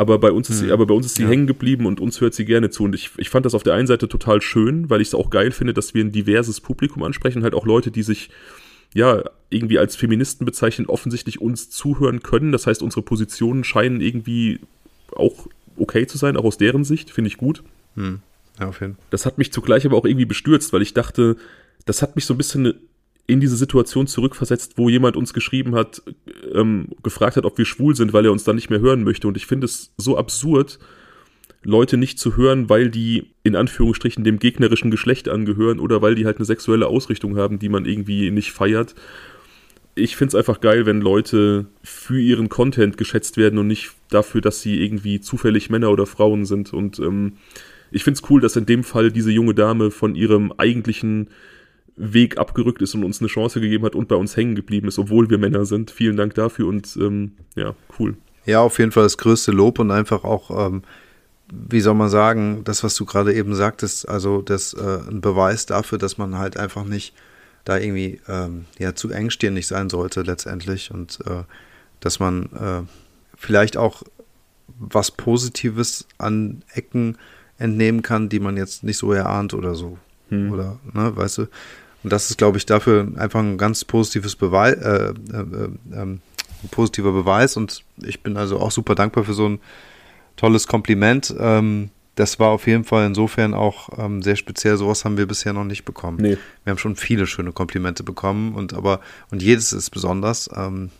Aber 0.00 0.18
bei 0.18 0.32
uns 0.32 0.48
ist 0.48 0.60
hm. 0.60 0.68
sie, 0.68 0.72
aber 0.72 0.86
bei 0.86 0.94
uns 0.94 1.04
ist 1.04 1.16
sie 1.16 1.24
ja. 1.24 1.28
hängen 1.28 1.46
geblieben 1.46 1.84
und 1.84 2.00
uns 2.00 2.22
hört 2.22 2.32
sie 2.32 2.46
gerne 2.46 2.70
zu. 2.70 2.84
Und 2.84 2.94
ich, 2.94 3.10
ich 3.18 3.28
fand 3.28 3.44
das 3.44 3.54
auf 3.54 3.64
der 3.64 3.74
einen 3.74 3.86
Seite 3.86 4.08
total 4.08 4.40
schön, 4.40 4.88
weil 4.88 5.02
ich 5.02 5.08
es 5.08 5.14
auch 5.14 5.28
geil 5.28 5.50
finde, 5.50 5.74
dass 5.74 5.92
wir 5.92 6.02
ein 6.02 6.10
diverses 6.10 6.62
Publikum 6.62 7.02
ansprechen, 7.02 7.42
halt 7.42 7.52
auch 7.52 7.66
Leute, 7.66 7.90
die 7.90 8.02
sich 8.02 8.30
ja 8.94 9.22
irgendwie 9.50 9.78
als 9.78 9.96
Feministen 9.96 10.46
bezeichnen, 10.46 10.86
offensichtlich 10.86 11.42
uns 11.42 11.68
zuhören 11.68 12.22
können. 12.22 12.50
Das 12.50 12.66
heißt, 12.66 12.80
unsere 12.80 13.02
Positionen 13.02 13.62
scheinen 13.62 14.00
irgendwie 14.00 14.60
auch 15.14 15.46
okay 15.76 16.06
zu 16.06 16.16
sein, 16.16 16.38
auch 16.38 16.44
aus 16.44 16.56
deren 16.56 16.82
Sicht, 16.84 17.10
finde 17.10 17.28
ich 17.28 17.36
gut. 17.36 17.62
Hm. 17.94 18.20
Ja, 18.58 18.68
auf 18.68 18.80
jeden. 18.80 18.96
Das 19.10 19.26
hat 19.26 19.36
mich 19.36 19.52
zugleich 19.52 19.84
aber 19.84 19.98
auch 19.98 20.06
irgendwie 20.06 20.24
bestürzt, 20.24 20.72
weil 20.72 20.80
ich 20.80 20.94
dachte, 20.94 21.36
das 21.84 22.00
hat 22.00 22.16
mich 22.16 22.24
so 22.24 22.32
ein 22.32 22.38
bisschen 22.38 22.72
in 23.30 23.40
diese 23.40 23.56
Situation 23.56 24.06
zurückversetzt, 24.06 24.76
wo 24.76 24.88
jemand 24.88 25.16
uns 25.16 25.32
geschrieben 25.32 25.74
hat, 25.74 26.02
ähm, 26.52 26.88
gefragt 27.02 27.36
hat, 27.36 27.44
ob 27.44 27.56
wir 27.58 27.64
schwul 27.64 27.94
sind, 27.94 28.12
weil 28.12 28.24
er 28.24 28.32
uns 28.32 28.44
dann 28.44 28.56
nicht 28.56 28.70
mehr 28.70 28.80
hören 28.80 29.04
möchte. 29.04 29.28
Und 29.28 29.36
ich 29.36 29.46
finde 29.46 29.66
es 29.66 29.92
so 29.96 30.18
absurd, 30.18 30.78
Leute 31.62 31.96
nicht 31.96 32.18
zu 32.18 32.36
hören, 32.36 32.68
weil 32.68 32.90
die 32.90 33.30
in 33.42 33.54
Anführungsstrichen 33.54 34.24
dem 34.24 34.38
gegnerischen 34.38 34.90
Geschlecht 34.90 35.28
angehören 35.28 35.78
oder 35.78 36.02
weil 36.02 36.14
die 36.14 36.24
halt 36.24 36.38
eine 36.38 36.46
sexuelle 36.46 36.86
Ausrichtung 36.86 37.36
haben, 37.36 37.58
die 37.58 37.68
man 37.68 37.84
irgendwie 37.84 38.30
nicht 38.30 38.52
feiert. 38.52 38.94
Ich 39.94 40.16
finde 40.16 40.30
es 40.30 40.34
einfach 40.34 40.60
geil, 40.60 40.86
wenn 40.86 41.00
Leute 41.00 41.66
für 41.82 42.18
ihren 42.18 42.48
Content 42.48 42.96
geschätzt 42.96 43.36
werden 43.36 43.58
und 43.58 43.66
nicht 43.66 43.92
dafür, 44.08 44.40
dass 44.40 44.62
sie 44.62 44.82
irgendwie 44.82 45.20
zufällig 45.20 45.68
Männer 45.68 45.90
oder 45.90 46.06
Frauen 46.06 46.46
sind. 46.46 46.72
Und 46.72 46.98
ähm, 46.98 47.34
ich 47.90 48.04
finde 48.04 48.20
es 48.22 48.30
cool, 48.30 48.40
dass 48.40 48.56
in 48.56 48.66
dem 48.66 48.82
Fall 48.82 49.10
diese 49.10 49.30
junge 49.30 49.54
Dame 49.54 49.90
von 49.90 50.14
ihrem 50.14 50.52
eigentlichen 50.56 51.28
Weg 51.96 52.38
abgerückt 52.38 52.82
ist 52.82 52.94
und 52.94 53.04
uns 53.04 53.20
eine 53.20 53.28
Chance 53.28 53.60
gegeben 53.60 53.84
hat 53.84 53.94
und 53.94 54.08
bei 54.08 54.16
uns 54.16 54.36
hängen 54.36 54.54
geblieben 54.54 54.88
ist, 54.88 54.98
obwohl 54.98 55.28
wir 55.30 55.38
Männer 55.38 55.64
sind. 55.64 55.90
Vielen 55.90 56.16
Dank 56.16 56.34
dafür 56.34 56.66
und 56.66 56.96
ähm, 56.96 57.32
ja, 57.54 57.74
cool. 57.98 58.16
Ja, 58.46 58.60
auf 58.60 58.78
jeden 58.78 58.92
Fall 58.92 59.02
das 59.02 59.18
größte 59.18 59.52
Lob 59.52 59.78
und 59.78 59.90
einfach 59.90 60.24
auch, 60.24 60.66
ähm, 60.66 60.82
wie 61.52 61.80
soll 61.80 61.94
man 61.94 62.08
sagen, 62.08 62.62
das, 62.64 62.82
was 62.82 62.94
du 62.94 63.04
gerade 63.04 63.34
eben 63.34 63.54
sagtest, 63.54 64.08
also 64.08 64.40
das 64.40 64.72
äh, 64.72 64.98
ein 65.08 65.20
Beweis 65.20 65.66
dafür, 65.66 65.98
dass 65.98 66.16
man 66.16 66.38
halt 66.38 66.56
einfach 66.56 66.84
nicht 66.84 67.14
da 67.64 67.76
irgendwie 67.76 68.20
ähm, 68.28 68.64
ja 68.78 68.94
zu 68.94 69.10
engstirnig 69.10 69.66
sein 69.66 69.90
sollte 69.90 70.22
letztendlich 70.22 70.90
und 70.90 71.18
äh, 71.26 71.44
dass 72.00 72.18
man 72.18 72.46
äh, 72.46 72.82
vielleicht 73.36 73.76
auch 73.76 74.02
was 74.78 75.10
Positives 75.10 76.06
an 76.18 76.62
Ecken 76.72 77.18
entnehmen 77.58 78.02
kann, 78.02 78.28
die 78.28 78.40
man 78.40 78.56
jetzt 78.56 78.82
nicht 78.82 78.96
so 78.96 79.12
erahnt 79.12 79.52
oder 79.52 79.74
so. 79.74 79.98
Hm. 80.30 80.52
Oder, 80.52 80.78
ne, 80.92 81.14
weißt 81.14 81.38
du? 81.38 81.42
Und 82.02 82.12
das 82.12 82.30
ist, 82.30 82.38
glaube 82.38 82.56
ich, 82.56 82.66
dafür 82.66 83.12
einfach 83.16 83.40
ein 83.40 83.58
ganz 83.58 83.84
positives 83.84 84.34
Beweis, 84.36 84.74
äh, 84.74 85.12
äh, 85.32 86.02
äh, 86.02 86.18
positiver 86.70 87.12
Beweis. 87.12 87.56
Und 87.56 87.84
ich 88.02 88.22
bin 88.22 88.36
also 88.36 88.58
auch 88.58 88.70
super 88.70 88.94
dankbar 88.94 89.24
für 89.24 89.34
so 89.34 89.48
ein 89.48 89.60
tolles 90.36 90.66
Kompliment. 90.66 91.34
Ähm, 91.38 91.90
das 92.14 92.38
war 92.38 92.48
auf 92.48 92.66
jeden 92.66 92.84
Fall 92.84 93.06
insofern 93.06 93.54
auch 93.54 93.90
ähm, 93.98 94.22
sehr 94.22 94.36
speziell. 94.36 94.76
Sowas 94.76 95.04
haben 95.04 95.16
wir 95.16 95.26
bisher 95.26 95.52
noch 95.52 95.64
nicht 95.64 95.84
bekommen. 95.84 96.18
Nee. 96.20 96.38
Wir 96.64 96.70
haben 96.70 96.78
schon 96.78 96.96
viele 96.96 97.26
schöne 97.26 97.52
Komplimente 97.52 98.02
bekommen 98.02 98.54
und 98.54 98.74
aber 98.74 99.00
und 99.30 99.42
jedes 99.42 99.72
ist 99.72 99.90
besonders. 99.90 100.50
Ähm, 100.54 100.90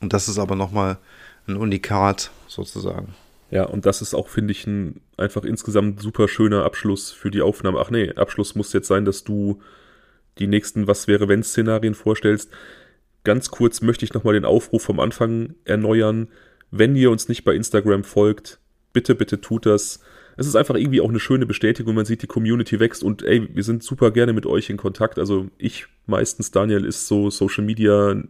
und 0.00 0.12
das 0.12 0.28
ist 0.28 0.38
aber 0.38 0.56
nochmal 0.56 0.98
ein 1.46 1.56
Unikat 1.56 2.30
sozusagen. 2.46 3.14
Ja, 3.50 3.64
und 3.64 3.84
das 3.84 4.00
ist 4.00 4.14
auch, 4.14 4.28
finde 4.28 4.52
ich, 4.52 4.66
ein 4.66 5.00
einfach 5.16 5.44
insgesamt 5.44 6.00
super 6.00 6.28
schöner 6.28 6.64
Abschluss 6.64 7.10
für 7.10 7.30
die 7.30 7.42
Aufnahme. 7.42 7.80
Ach 7.80 7.90
nee, 7.90 8.12
Abschluss 8.12 8.54
muss 8.54 8.72
jetzt 8.72 8.86
sein, 8.86 9.04
dass 9.04 9.24
du 9.24 9.60
die 10.38 10.46
nächsten 10.46 10.86
Was 10.86 11.08
wäre 11.08 11.28
wenn 11.28 11.42
Szenarien 11.42 11.94
vorstellst. 11.94 12.50
Ganz 13.24 13.50
kurz 13.50 13.82
möchte 13.82 14.04
ich 14.04 14.14
nochmal 14.14 14.34
den 14.34 14.44
Aufruf 14.44 14.82
vom 14.82 15.00
Anfang 15.00 15.54
erneuern. 15.64 16.28
Wenn 16.70 16.96
ihr 16.96 17.10
uns 17.10 17.28
nicht 17.28 17.44
bei 17.44 17.54
Instagram 17.54 18.04
folgt, 18.04 18.58
bitte, 18.92 19.14
bitte 19.14 19.40
tut 19.40 19.66
das. 19.66 20.00
Es 20.36 20.46
ist 20.46 20.56
einfach 20.56 20.76
irgendwie 20.76 21.00
auch 21.00 21.08
eine 21.08 21.20
schöne 21.20 21.44
Bestätigung, 21.44 21.94
man 21.94 22.06
sieht, 22.06 22.22
die 22.22 22.26
Community 22.26 22.80
wächst 22.80 23.02
und 23.02 23.22
ey, 23.22 23.48
wir 23.52 23.62
sind 23.62 23.82
super 23.82 24.10
gerne 24.10 24.32
mit 24.32 24.46
euch 24.46 24.70
in 24.70 24.76
Kontakt. 24.76 25.18
Also 25.18 25.48
ich 25.58 25.86
meistens, 26.06 26.50
Daniel 26.50 26.84
ist 26.84 27.08
so 27.08 27.28
Social 27.28 27.64
Media 27.64 28.22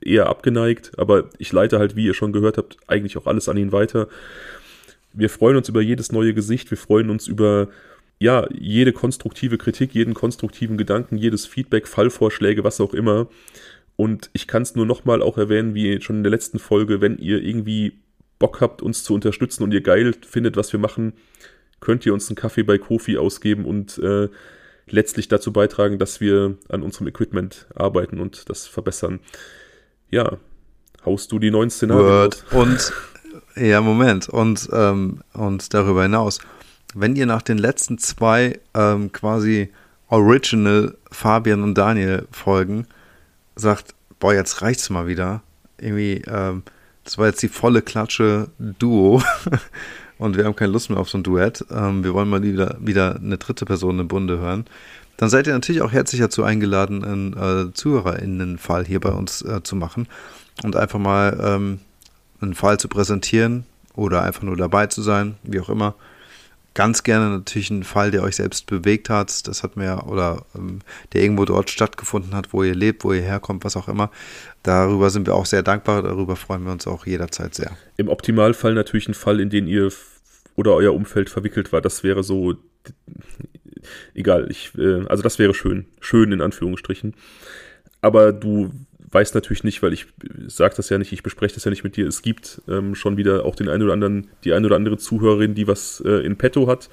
eher 0.00 0.28
abgeneigt, 0.28 0.92
aber 0.98 1.30
ich 1.38 1.52
leite 1.52 1.78
halt, 1.78 1.96
wie 1.96 2.06
ihr 2.06 2.14
schon 2.14 2.32
gehört 2.32 2.58
habt, 2.58 2.76
eigentlich 2.86 3.16
auch 3.16 3.26
alles 3.26 3.48
an 3.48 3.56
ihn 3.56 3.72
weiter. 3.72 4.08
Wir 5.12 5.30
freuen 5.30 5.56
uns 5.56 5.68
über 5.68 5.80
jedes 5.80 6.12
neue 6.12 6.34
Gesicht, 6.34 6.70
wir 6.70 6.78
freuen 6.78 7.10
uns 7.10 7.26
über 7.26 7.68
ja, 8.18 8.46
jede 8.52 8.92
konstruktive 8.92 9.58
Kritik, 9.58 9.94
jeden 9.94 10.14
konstruktiven 10.14 10.76
Gedanken, 10.76 11.18
jedes 11.18 11.46
Feedback, 11.46 11.88
Fallvorschläge, 11.88 12.64
was 12.64 12.80
auch 12.80 12.94
immer. 12.94 13.28
Und 13.96 14.30
ich 14.32 14.46
kann 14.46 14.62
es 14.62 14.74
nur 14.74 14.86
nochmal 14.86 15.22
auch 15.22 15.38
erwähnen, 15.38 15.74
wie 15.74 16.00
schon 16.00 16.16
in 16.16 16.22
der 16.22 16.30
letzten 16.30 16.58
Folge, 16.58 17.00
wenn 17.00 17.18
ihr 17.18 17.42
irgendwie 17.42 17.98
Bock 18.38 18.60
habt, 18.60 18.82
uns 18.82 19.04
zu 19.04 19.14
unterstützen 19.14 19.62
und 19.62 19.72
ihr 19.72 19.82
geil 19.82 20.14
findet, 20.26 20.56
was 20.56 20.72
wir 20.72 20.80
machen, 20.80 21.12
könnt 21.80 22.04
ihr 22.06 22.14
uns 22.14 22.28
einen 22.28 22.36
Kaffee 22.36 22.62
bei 22.62 22.78
Kofi 22.78 23.18
ausgeben 23.18 23.64
und 23.64 23.98
äh, 23.98 24.28
letztlich 24.88 25.28
dazu 25.28 25.52
beitragen, 25.52 25.98
dass 25.98 26.20
wir 26.20 26.56
an 26.68 26.82
unserem 26.82 27.06
Equipment 27.06 27.66
arbeiten 27.74 28.20
und 28.20 28.48
das 28.48 28.66
verbessern 28.66 29.20
ja, 30.14 30.38
haust 31.04 31.30
du 31.32 31.38
die 31.38 31.50
neuen 31.50 31.70
Szenarien 31.70 32.06
Word. 32.06 32.44
Und 32.52 32.92
ja, 33.56 33.80
Moment. 33.80 34.28
Und, 34.28 34.68
ähm, 34.72 35.20
und 35.32 35.74
darüber 35.74 36.02
hinaus, 36.02 36.40
wenn 36.94 37.14
ihr 37.16 37.26
nach 37.26 37.42
den 37.42 37.58
letzten 37.58 37.98
zwei 37.98 38.58
ähm, 38.74 39.12
quasi 39.12 39.70
Original 40.08 40.96
Fabian 41.10 41.62
und 41.62 41.76
Daniel 41.76 42.26
Folgen 42.30 42.86
sagt, 43.56 43.94
boah, 44.18 44.34
jetzt 44.34 44.62
reicht's 44.62 44.90
mal 44.90 45.06
wieder. 45.06 45.42
Irgendwie, 45.78 46.22
ähm, 46.26 46.62
das 47.04 47.18
war 47.18 47.26
jetzt 47.26 47.42
die 47.42 47.48
volle 47.48 47.82
Klatsche 47.82 48.48
Duo 48.58 49.22
und 50.18 50.36
wir 50.36 50.44
haben 50.44 50.56
keine 50.56 50.72
Lust 50.72 50.90
mehr 50.90 50.98
auf 50.98 51.08
so 51.08 51.18
ein 51.18 51.24
Duett. 51.24 51.64
Ähm, 51.70 52.04
wir 52.04 52.14
wollen 52.14 52.28
mal 52.28 52.42
wieder, 52.42 52.76
wieder 52.80 53.16
eine 53.16 53.38
dritte 53.38 53.64
Person 53.64 53.98
im 54.00 54.08
Bunde 54.08 54.38
hören 54.38 54.64
dann 55.16 55.28
seid 55.28 55.46
ihr 55.46 55.52
natürlich 55.52 55.82
auch 55.82 55.92
herzlich 55.92 56.20
dazu 56.20 56.42
eingeladen, 56.42 57.04
einen 57.04 57.32
äh, 57.68 57.72
ZuhörerInnen-Fall 57.72 58.84
hier 58.84 59.00
bei 59.00 59.10
uns 59.10 59.42
äh, 59.42 59.62
zu 59.62 59.76
machen 59.76 60.08
und 60.62 60.76
einfach 60.76 60.98
mal 60.98 61.38
ähm, 61.42 61.80
einen 62.40 62.54
Fall 62.54 62.78
zu 62.78 62.88
präsentieren 62.88 63.64
oder 63.94 64.22
einfach 64.22 64.42
nur 64.42 64.56
dabei 64.56 64.86
zu 64.86 65.02
sein, 65.02 65.36
wie 65.42 65.60
auch 65.60 65.68
immer. 65.68 65.94
Ganz 66.74 67.04
gerne 67.04 67.30
natürlich 67.30 67.70
einen 67.70 67.84
Fall, 67.84 68.10
der 68.10 68.24
euch 68.24 68.34
selbst 68.34 68.66
bewegt 68.66 69.08
hat, 69.08 69.46
das 69.46 69.62
hat 69.62 69.76
mir 69.76 70.06
oder 70.08 70.44
ähm, 70.56 70.80
der 71.12 71.22
irgendwo 71.22 71.44
dort 71.44 71.70
stattgefunden 71.70 72.34
hat, 72.34 72.52
wo 72.52 72.64
ihr 72.64 72.74
lebt, 72.74 73.04
wo 73.04 73.12
ihr 73.12 73.22
herkommt, 73.22 73.64
was 73.64 73.76
auch 73.76 73.86
immer. 73.86 74.10
Darüber 74.64 75.10
sind 75.10 75.28
wir 75.28 75.36
auch 75.36 75.46
sehr 75.46 75.62
dankbar, 75.62 76.02
darüber 76.02 76.34
freuen 76.34 76.64
wir 76.64 76.72
uns 76.72 76.88
auch 76.88 77.06
jederzeit 77.06 77.54
sehr. 77.54 77.76
Im 77.96 78.08
Optimalfall 78.08 78.74
natürlich 78.74 79.06
ein 79.06 79.14
Fall, 79.14 79.38
in 79.38 79.50
den 79.50 79.68
ihr 79.68 79.92
oder 80.56 80.74
euer 80.74 80.94
Umfeld 80.94 81.30
verwickelt 81.30 81.72
war. 81.72 81.80
Das 81.80 82.02
wäre 82.02 82.24
so 82.24 82.54
egal, 84.14 84.50
ich, 84.50 84.72
äh, 84.78 85.06
also 85.06 85.22
das 85.22 85.38
wäre 85.38 85.54
schön. 85.54 85.86
Schön 86.00 86.32
in 86.32 86.40
Anführungsstrichen. 86.40 87.14
Aber 88.00 88.32
du 88.32 88.70
weißt 89.10 89.34
natürlich 89.34 89.64
nicht, 89.64 89.82
weil 89.82 89.92
ich 89.92 90.06
sage 90.48 90.74
das 90.76 90.88
ja 90.88 90.98
nicht, 90.98 91.12
ich 91.12 91.22
bespreche 91.22 91.54
das 91.54 91.64
ja 91.64 91.70
nicht 91.70 91.84
mit 91.84 91.96
dir. 91.96 92.06
Es 92.06 92.22
gibt 92.22 92.60
ähm, 92.68 92.94
schon 92.94 93.16
wieder 93.16 93.46
auch 93.46 93.54
den 93.54 93.68
einen 93.68 93.82
oder 93.84 93.92
anderen, 93.92 94.28
die 94.44 94.52
eine 94.52 94.66
oder 94.66 94.76
andere 94.76 94.98
Zuhörerin, 94.98 95.54
die 95.54 95.68
was 95.68 96.02
äh, 96.04 96.24
in 96.26 96.36
petto 96.36 96.66
hat. 96.66 96.90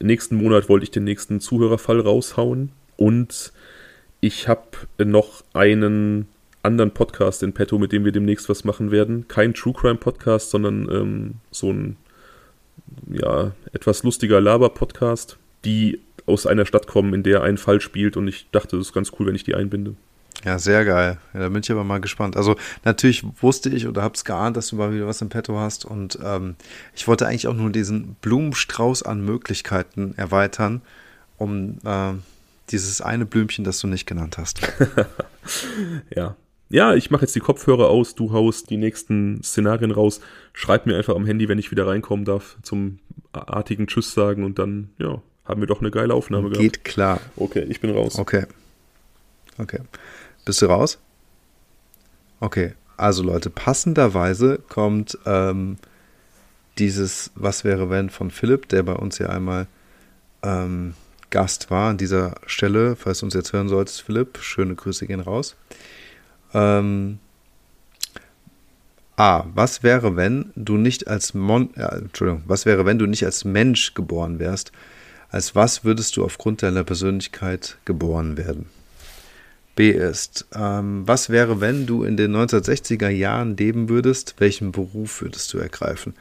Nächsten 0.00 0.36
Monat 0.36 0.68
wollte 0.68 0.84
ich 0.84 0.90
den 0.90 1.04
nächsten 1.04 1.40
Zuhörerfall 1.40 2.00
raushauen 2.00 2.72
und 2.96 3.52
ich 4.20 4.48
habe 4.48 4.62
noch 4.98 5.44
einen 5.52 6.28
anderen 6.62 6.92
Podcast 6.92 7.42
in 7.42 7.52
petto, 7.52 7.78
mit 7.78 7.92
dem 7.92 8.04
wir 8.04 8.12
demnächst 8.12 8.48
was 8.48 8.64
machen 8.64 8.90
werden. 8.90 9.26
Kein 9.26 9.52
True 9.52 9.72
Crime 9.72 9.96
Podcast, 9.96 10.50
sondern 10.50 10.88
ähm, 10.90 11.34
so 11.50 11.72
ein 11.72 11.96
ja, 13.10 13.52
etwas 13.72 14.02
lustiger 14.02 14.40
Laber-Podcast, 14.40 15.38
die 15.64 16.00
aus 16.26 16.46
einer 16.46 16.66
Stadt 16.66 16.86
kommen, 16.86 17.14
in 17.14 17.22
der 17.22 17.42
ein 17.42 17.58
Fall 17.58 17.80
spielt 17.80 18.16
und 18.16 18.28
ich 18.28 18.46
dachte, 18.52 18.76
das 18.76 18.88
ist 18.88 18.92
ganz 18.92 19.12
cool, 19.18 19.26
wenn 19.26 19.34
ich 19.34 19.44
die 19.44 19.54
einbinde. 19.54 19.94
Ja, 20.44 20.58
sehr 20.58 20.84
geil. 20.84 21.18
Ja, 21.34 21.40
da 21.40 21.48
bin 21.48 21.62
ich 21.62 21.70
aber 21.70 21.84
mal 21.84 22.00
gespannt. 22.00 22.36
Also 22.36 22.56
natürlich 22.84 23.24
wusste 23.40 23.68
ich 23.68 23.86
oder 23.86 24.02
habe 24.02 24.14
es 24.14 24.24
geahnt, 24.24 24.56
dass 24.56 24.68
du 24.68 24.76
mal 24.76 24.92
wieder 24.92 25.06
was 25.06 25.22
im 25.22 25.28
Petto 25.28 25.58
hast 25.58 25.84
und 25.84 26.18
ähm, 26.24 26.56
ich 26.94 27.06
wollte 27.06 27.26
eigentlich 27.26 27.46
auch 27.46 27.54
nur 27.54 27.70
diesen 27.70 28.16
Blumenstrauß 28.22 29.02
an 29.04 29.24
Möglichkeiten 29.24 30.14
erweitern, 30.16 30.82
um 31.38 31.78
äh, 31.84 32.12
dieses 32.70 33.00
eine 33.00 33.26
Blümchen, 33.26 33.64
das 33.64 33.78
du 33.80 33.86
nicht 33.86 34.06
genannt 34.06 34.38
hast. 34.38 34.60
ja. 36.14 36.36
Ja, 36.70 36.94
ich 36.94 37.10
mache 37.10 37.22
jetzt 37.22 37.34
die 37.34 37.40
Kopfhörer 37.40 37.88
aus, 37.88 38.14
du 38.14 38.32
haust 38.32 38.70
die 38.70 38.78
nächsten 38.78 39.42
Szenarien 39.42 39.90
raus. 39.90 40.22
Schreib 40.54 40.86
mir 40.86 40.96
einfach 40.96 41.14
am 41.14 41.26
Handy, 41.26 41.46
wenn 41.46 41.58
ich 41.58 41.70
wieder 41.70 41.86
reinkommen 41.86 42.24
darf, 42.24 42.56
zum 42.62 42.98
artigen 43.32 43.86
Tschüss 43.88 44.14
sagen 44.14 44.42
und 44.42 44.58
dann, 44.58 44.88
ja, 44.98 45.20
haben 45.44 45.60
wir 45.60 45.66
doch 45.66 45.80
eine 45.80 45.90
geile 45.90 46.14
Aufnahme 46.14 46.50
Geht 46.50 46.58
gehabt. 46.58 46.74
Geht 46.74 46.84
klar. 46.84 47.20
Okay, 47.36 47.64
ich 47.68 47.80
bin 47.80 47.90
raus. 47.90 48.18
Okay. 48.18 48.46
Okay. 49.58 49.80
Bist 50.44 50.62
du 50.62 50.66
raus? 50.66 50.98
Okay. 52.40 52.74
Also 52.96 53.22
Leute, 53.22 53.50
passenderweise 53.50 54.60
kommt 54.68 55.18
ähm, 55.26 55.76
dieses 56.78 57.30
Was 57.34 57.64
wäre 57.64 57.90
wenn 57.90 58.10
von 58.10 58.30
Philipp, 58.30 58.68
der 58.68 58.82
bei 58.82 58.94
uns 58.94 59.18
ja 59.18 59.28
einmal 59.28 59.66
ähm, 60.42 60.94
Gast 61.30 61.70
war 61.70 61.90
an 61.90 61.98
dieser 61.98 62.36
Stelle. 62.46 62.96
Falls 62.96 63.20
du 63.20 63.26
uns 63.26 63.34
jetzt 63.34 63.52
hören 63.52 63.68
solltest, 63.68 64.02
Philipp, 64.02 64.38
schöne 64.38 64.74
Grüße 64.74 65.06
gehen 65.06 65.20
raus. 65.20 65.56
Ähm, 66.54 67.18
A. 69.16 69.44
Was 69.54 69.82
wäre, 69.82 70.16
wenn 70.16 70.52
du 70.56 70.76
nicht 70.76 71.08
als 71.08 71.34
Mon 71.34 71.74
äh, 71.74 71.96
Entschuldigung, 71.96 72.42
was 72.46 72.66
wäre, 72.66 72.84
wenn 72.86 72.98
du 72.98 73.06
nicht 73.06 73.24
als 73.24 73.44
Mensch 73.44 73.94
geboren 73.94 74.38
wärst? 74.38 74.72
Als 75.32 75.54
was 75.54 75.82
würdest 75.82 76.18
du 76.18 76.24
aufgrund 76.24 76.62
deiner 76.62 76.84
Persönlichkeit 76.84 77.78
geboren 77.86 78.36
werden? 78.36 78.66
B 79.74 79.90
ist, 79.90 80.46
ähm, 80.54 81.08
was 81.08 81.30
wäre, 81.30 81.62
wenn 81.62 81.86
du 81.86 82.04
in 82.04 82.18
den 82.18 82.36
1960er 82.36 83.08
Jahren 83.08 83.56
leben 83.56 83.88
würdest? 83.88 84.34
Welchen 84.36 84.72
Beruf 84.72 85.22
würdest 85.22 85.54
du 85.54 85.58
ergreifen? 85.58 86.12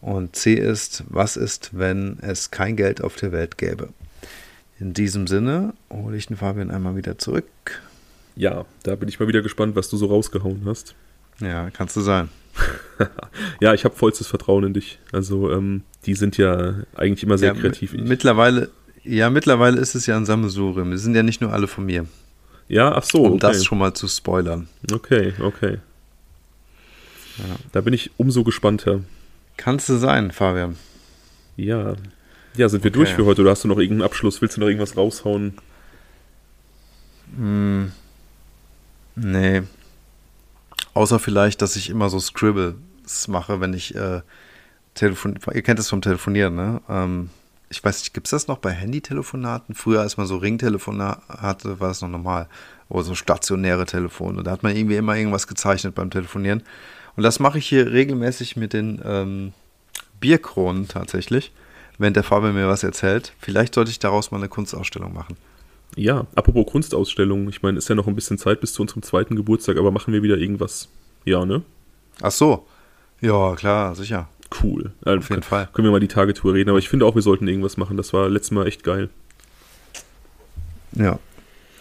Und 0.00 0.34
C 0.34 0.54
ist, 0.54 1.04
was 1.08 1.36
ist, 1.36 1.78
wenn 1.78 2.18
es 2.20 2.50
kein 2.50 2.74
Geld 2.74 3.00
auf 3.00 3.14
der 3.14 3.30
Welt 3.30 3.58
gäbe? 3.58 3.90
In 4.80 4.92
diesem 4.92 5.28
Sinne 5.28 5.74
hole 5.88 6.16
ich 6.16 6.26
den 6.26 6.36
Fabian 6.36 6.72
einmal 6.72 6.96
wieder 6.96 7.18
zurück. 7.18 7.46
Ja, 8.34 8.66
da 8.82 8.96
bin 8.96 9.08
ich 9.08 9.20
mal 9.20 9.28
wieder 9.28 9.42
gespannt, 9.42 9.76
was 9.76 9.88
du 9.88 9.96
so 9.96 10.06
rausgehauen 10.06 10.62
hast. 10.64 10.96
Ja, 11.40 11.70
kannst 11.70 11.96
du 11.96 12.00
sein. 12.00 12.28
ja, 13.60 13.74
ich 13.74 13.84
habe 13.84 13.94
vollstes 13.94 14.26
Vertrauen 14.26 14.64
in 14.64 14.74
dich. 14.74 14.98
Also, 15.12 15.52
ähm, 15.52 15.82
die 16.06 16.14
sind 16.14 16.38
ja 16.38 16.74
eigentlich 16.94 17.22
immer 17.22 17.38
sehr 17.38 17.54
ja, 17.54 17.60
kreativ. 17.60 17.92
Mittlerweile, 17.92 18.70
ja, 19.04 19.28
mittlerweile 19.28 19.78
ist 19.78 19.94
es 19.94 20.06
ja 20.06 20.16
ein 20.16 20.24
Sammelsurium. 20.24 20.90
Die 20.90 20.98
sind 20.98 21.14
ja 21.14 21.22
nicht 21.22 21.40
nur 21.40 21.52
alle 21.52 21.66
von 21.66 21.84
mir. 21.84 22.06
Ja, 22.68 22.92
ach 22.92 23.04
so. 23.04 23.22
Um 23.22 23.32
okay. 23.32 23.40
das 23.40 23.64
schon 23.64 23.78
mal 23.78 23.94
zu 23.94 24.08
spoilern. 24.08 24.68
Okay, 24.90 25.34
okay. 25.40 25.78
Ja. 27.38 27.56
Da 27.72 27.80
bin 27.82 27.92
ich 27.92 28.10
umso 28.16 28.44
gespannter. 28.44 29.00
Kannst 29.56 29.88
du 29.88 29.96
sein, 29.96 30.30
Fabian. 30.30 30.76
Ja, 31.56 31.96
ja, 32.56 32.68
sind 32.68 32.84
wir 32.84 32.90
okay. 32.90 32.98
durch 32.98 33.10
für 33.10 33.26
heute 33.26 33.42
oder 33.42 33.50
hast 33.50 33.64
du 33.64 33.68
noch 33.68 33.78
irgendeinen 33.78 34.06
Abschluss? 34.06 34.40
Willst 34.40 34.56
du 34.56 34.60
noch 34.60 34.68
irgendwas 34.68 34.96
raushauen? 34.96 35.54
Hm. 37.36 37.92
Nee. 39.14 39.62
Außer 40.96 41.18
vielleicht, 41.18 41.60
dass 41.60 41.76
ich 41.76 41.90
immer 41.90 42.08
so 42.08 42.18
Scribbles 42.18 43.28
mache, 43.28 43.60
wenn 43.60 43.74
ich 43.74 43.94
äh, 43.94 44.22
telefon. 44.94 45.38
Ihr 45.52 45.60
kennt 45.60 45.78
das 45.78 45.90
vom 45.90 46.00
Telefonieren, 46.00 46.54
ne? 46.54 46.80
Ähm, 46.88 47.28
ich 47.68 47.84
weiß 47.84 48.00
nicht, 48.00 48.14
gibt 48.14 48.28
es 48.28 48.30
das 48.30 48.48
noch 48.48 48.56
bei 48.56 48.70
Handytelefonaten? 48.70 49.74
Früher, 49.74 50.00
als 50.00 50.16
man 50.16 50.26
so 50.26 50.38
Ringtelefone 50.38 51.18
hatte, 51.28 51.80
war 51.80 51.88
das 51.88 52.00
noch 52.00 52.08
normal. 52.08 52.48
Oder 52.88 53.02
so 53.02 53.14
stationäre 53.14 53.84
Telefone. 53.84 54.42
Da 54.42 54.52
hat 54.52 54.62
man 54.62 54.74
irgendwie 54.74 54.96
immer 54.96 55.14
irgendwas 55.14 55.46
gezeichnet 55.46 55.94
beim 55.94 56.08
Telefonieren. 56.08 56.62
Und 57.14 57.24
das 57.24 57.40
mache 57.40 57.58
ich 57.58 57.66
hier 57.66 57.92
regelmäßig 57.92 58.56
mit 58.56 58.72
den 58.72 59.02
ähm, 59.04 59.52
Bierkronen 60.18 60.88
tatsächlich 60.88 61.52
während 61.98 62.16
der 62.16 62.24
Fabian 62.24 62.54
mir 62.54 62.68
was 62.68 62.84
erzählt. 62.84 63.34
Vielleicht 63.38 63.74
sollte 63.74 63.90
ich 63.90 63.98
daraus 63.98 64.30
mal 64.30 64.38
eine 64.38 64.48
Kunstausstellung 64.48 65.12
machen. 65.12 65.36
Ja, 65.94 66.26
apropos 66.34 66.66
Kunstausstellung, 66.66 67.48
ich 67.48 67.62
meine, 67.62 67.78
ist 67.78 67.88
ja 67.88 67.94
noch 67.94 68.06
ein 68.06 68.14
bisschen 68.14 68.38
Zeit 68.38 68.60
bis 68.60 68.72
zu 68.72 68.82
unserem 68.82 69.02
zweiten 69.02 69.36
Geburtstag, 69.36 69.78
aber 69.78 69.90
machen 69.90 70.12
wir 70.12 70.22
wieder 70.22 70.36
irgendwas? 70.36 70.88
Ja, 71.24 71.46
ne? 71.46 71.62
Ach 72.20 72.30
so. 72.30 72.66
Ja, 73.20 73.54
klar, 73.54 73.94
sicher. 73.94 74.28
Cool. 74.62 74.92
Also 75.04 75.18
Auf 75.18 75.30
jeden 75.30 75.42
Fall. 75.42 75.68
Können 75.72 75.86
wir 75.88 75.92
mal 75.92 76.00
die 76.00 76.08
Tagetour 76.08 76.54
reden, 76.54 76.70
aber 76.70 76.78
ich 76.78 76.88
finde 76.88 77.06
auch, 77.06 77.14
wir 77.14 77.22
sollten 77.22 77.48
irgendwas 77.48 77.76
machen. 77.76 77.96
Das 77.96 78.12
war 78.12 78.28
letztes 78.28 78.52
Mal 78.52 78.66
echt 78.66 78.84
geil. 78.84 79.08
Ja, 80.92 81.18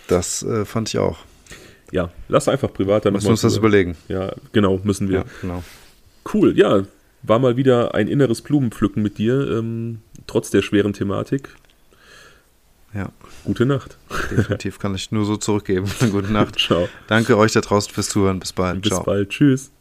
das 0.08 0.44
äh, 0.44 0.66
fand 0.66 0.90
ich 0.90 0.98
auch. 0.98 1.20
Ja, 1.92 2.10
lass 2.28 2.48
einfach 2.48 2.74
privat 2.74 3.06
dann 3.06 3.14
Müssen 3.14 3.26
wir 3.26 3.32
uns 3.32 3.42
das 3.42 3.58
überlegen. 3.58 3.96
Ja, 4.08 4.34
genau, 4.52 4.80
müssen 4.84 5.10
wir. 5.10 5.20
Ja, 5.20 5.26
genau. 5.42 5.64
Cool, 6.34 6.58
ja, 6.58 6.84
war 7.22 7.40
mal 7.40 7.58
wieder 7.58 7.94
ein 7.94 8.08
inneres 8.08 8.42
Blumenpflücken 8.42 9.02
mit 9.02 9.18
dir, 9.18 9.58
ähm, 9.58 10.00
trotz 10.28 10.50
der 10.50 10.62
schweren 10.62 10.94
Thematik. 10.94 11.56
Ja. 12.96 13.10
Gute 13.44 13.66
Nacht. 13.66 13.98
Definitiv 14.32 14.80
kann 14.80 14.96
ich 14.96 15.12
nur 15.12 15.26
so 15.26 15.36
zurückgeben. 15.36 15.86
Gute 16.12 16.32
Nacht. 16.32 16.58
Ciao. 16.58 16.88
Danke 17.08 17.38
euch 17.38 17.52
da 17.52 17.62
draußen 17.62 17.94
fürs 17.94 18.10
Zuhören. 18.10 18.40
Bis 18.40 18.54
bald. 18.54 18.82
Bis 18.82 18.92
Ciao. 18.92 19.04
bald. 19.04 19.30
Tschüss. 19.30 19.72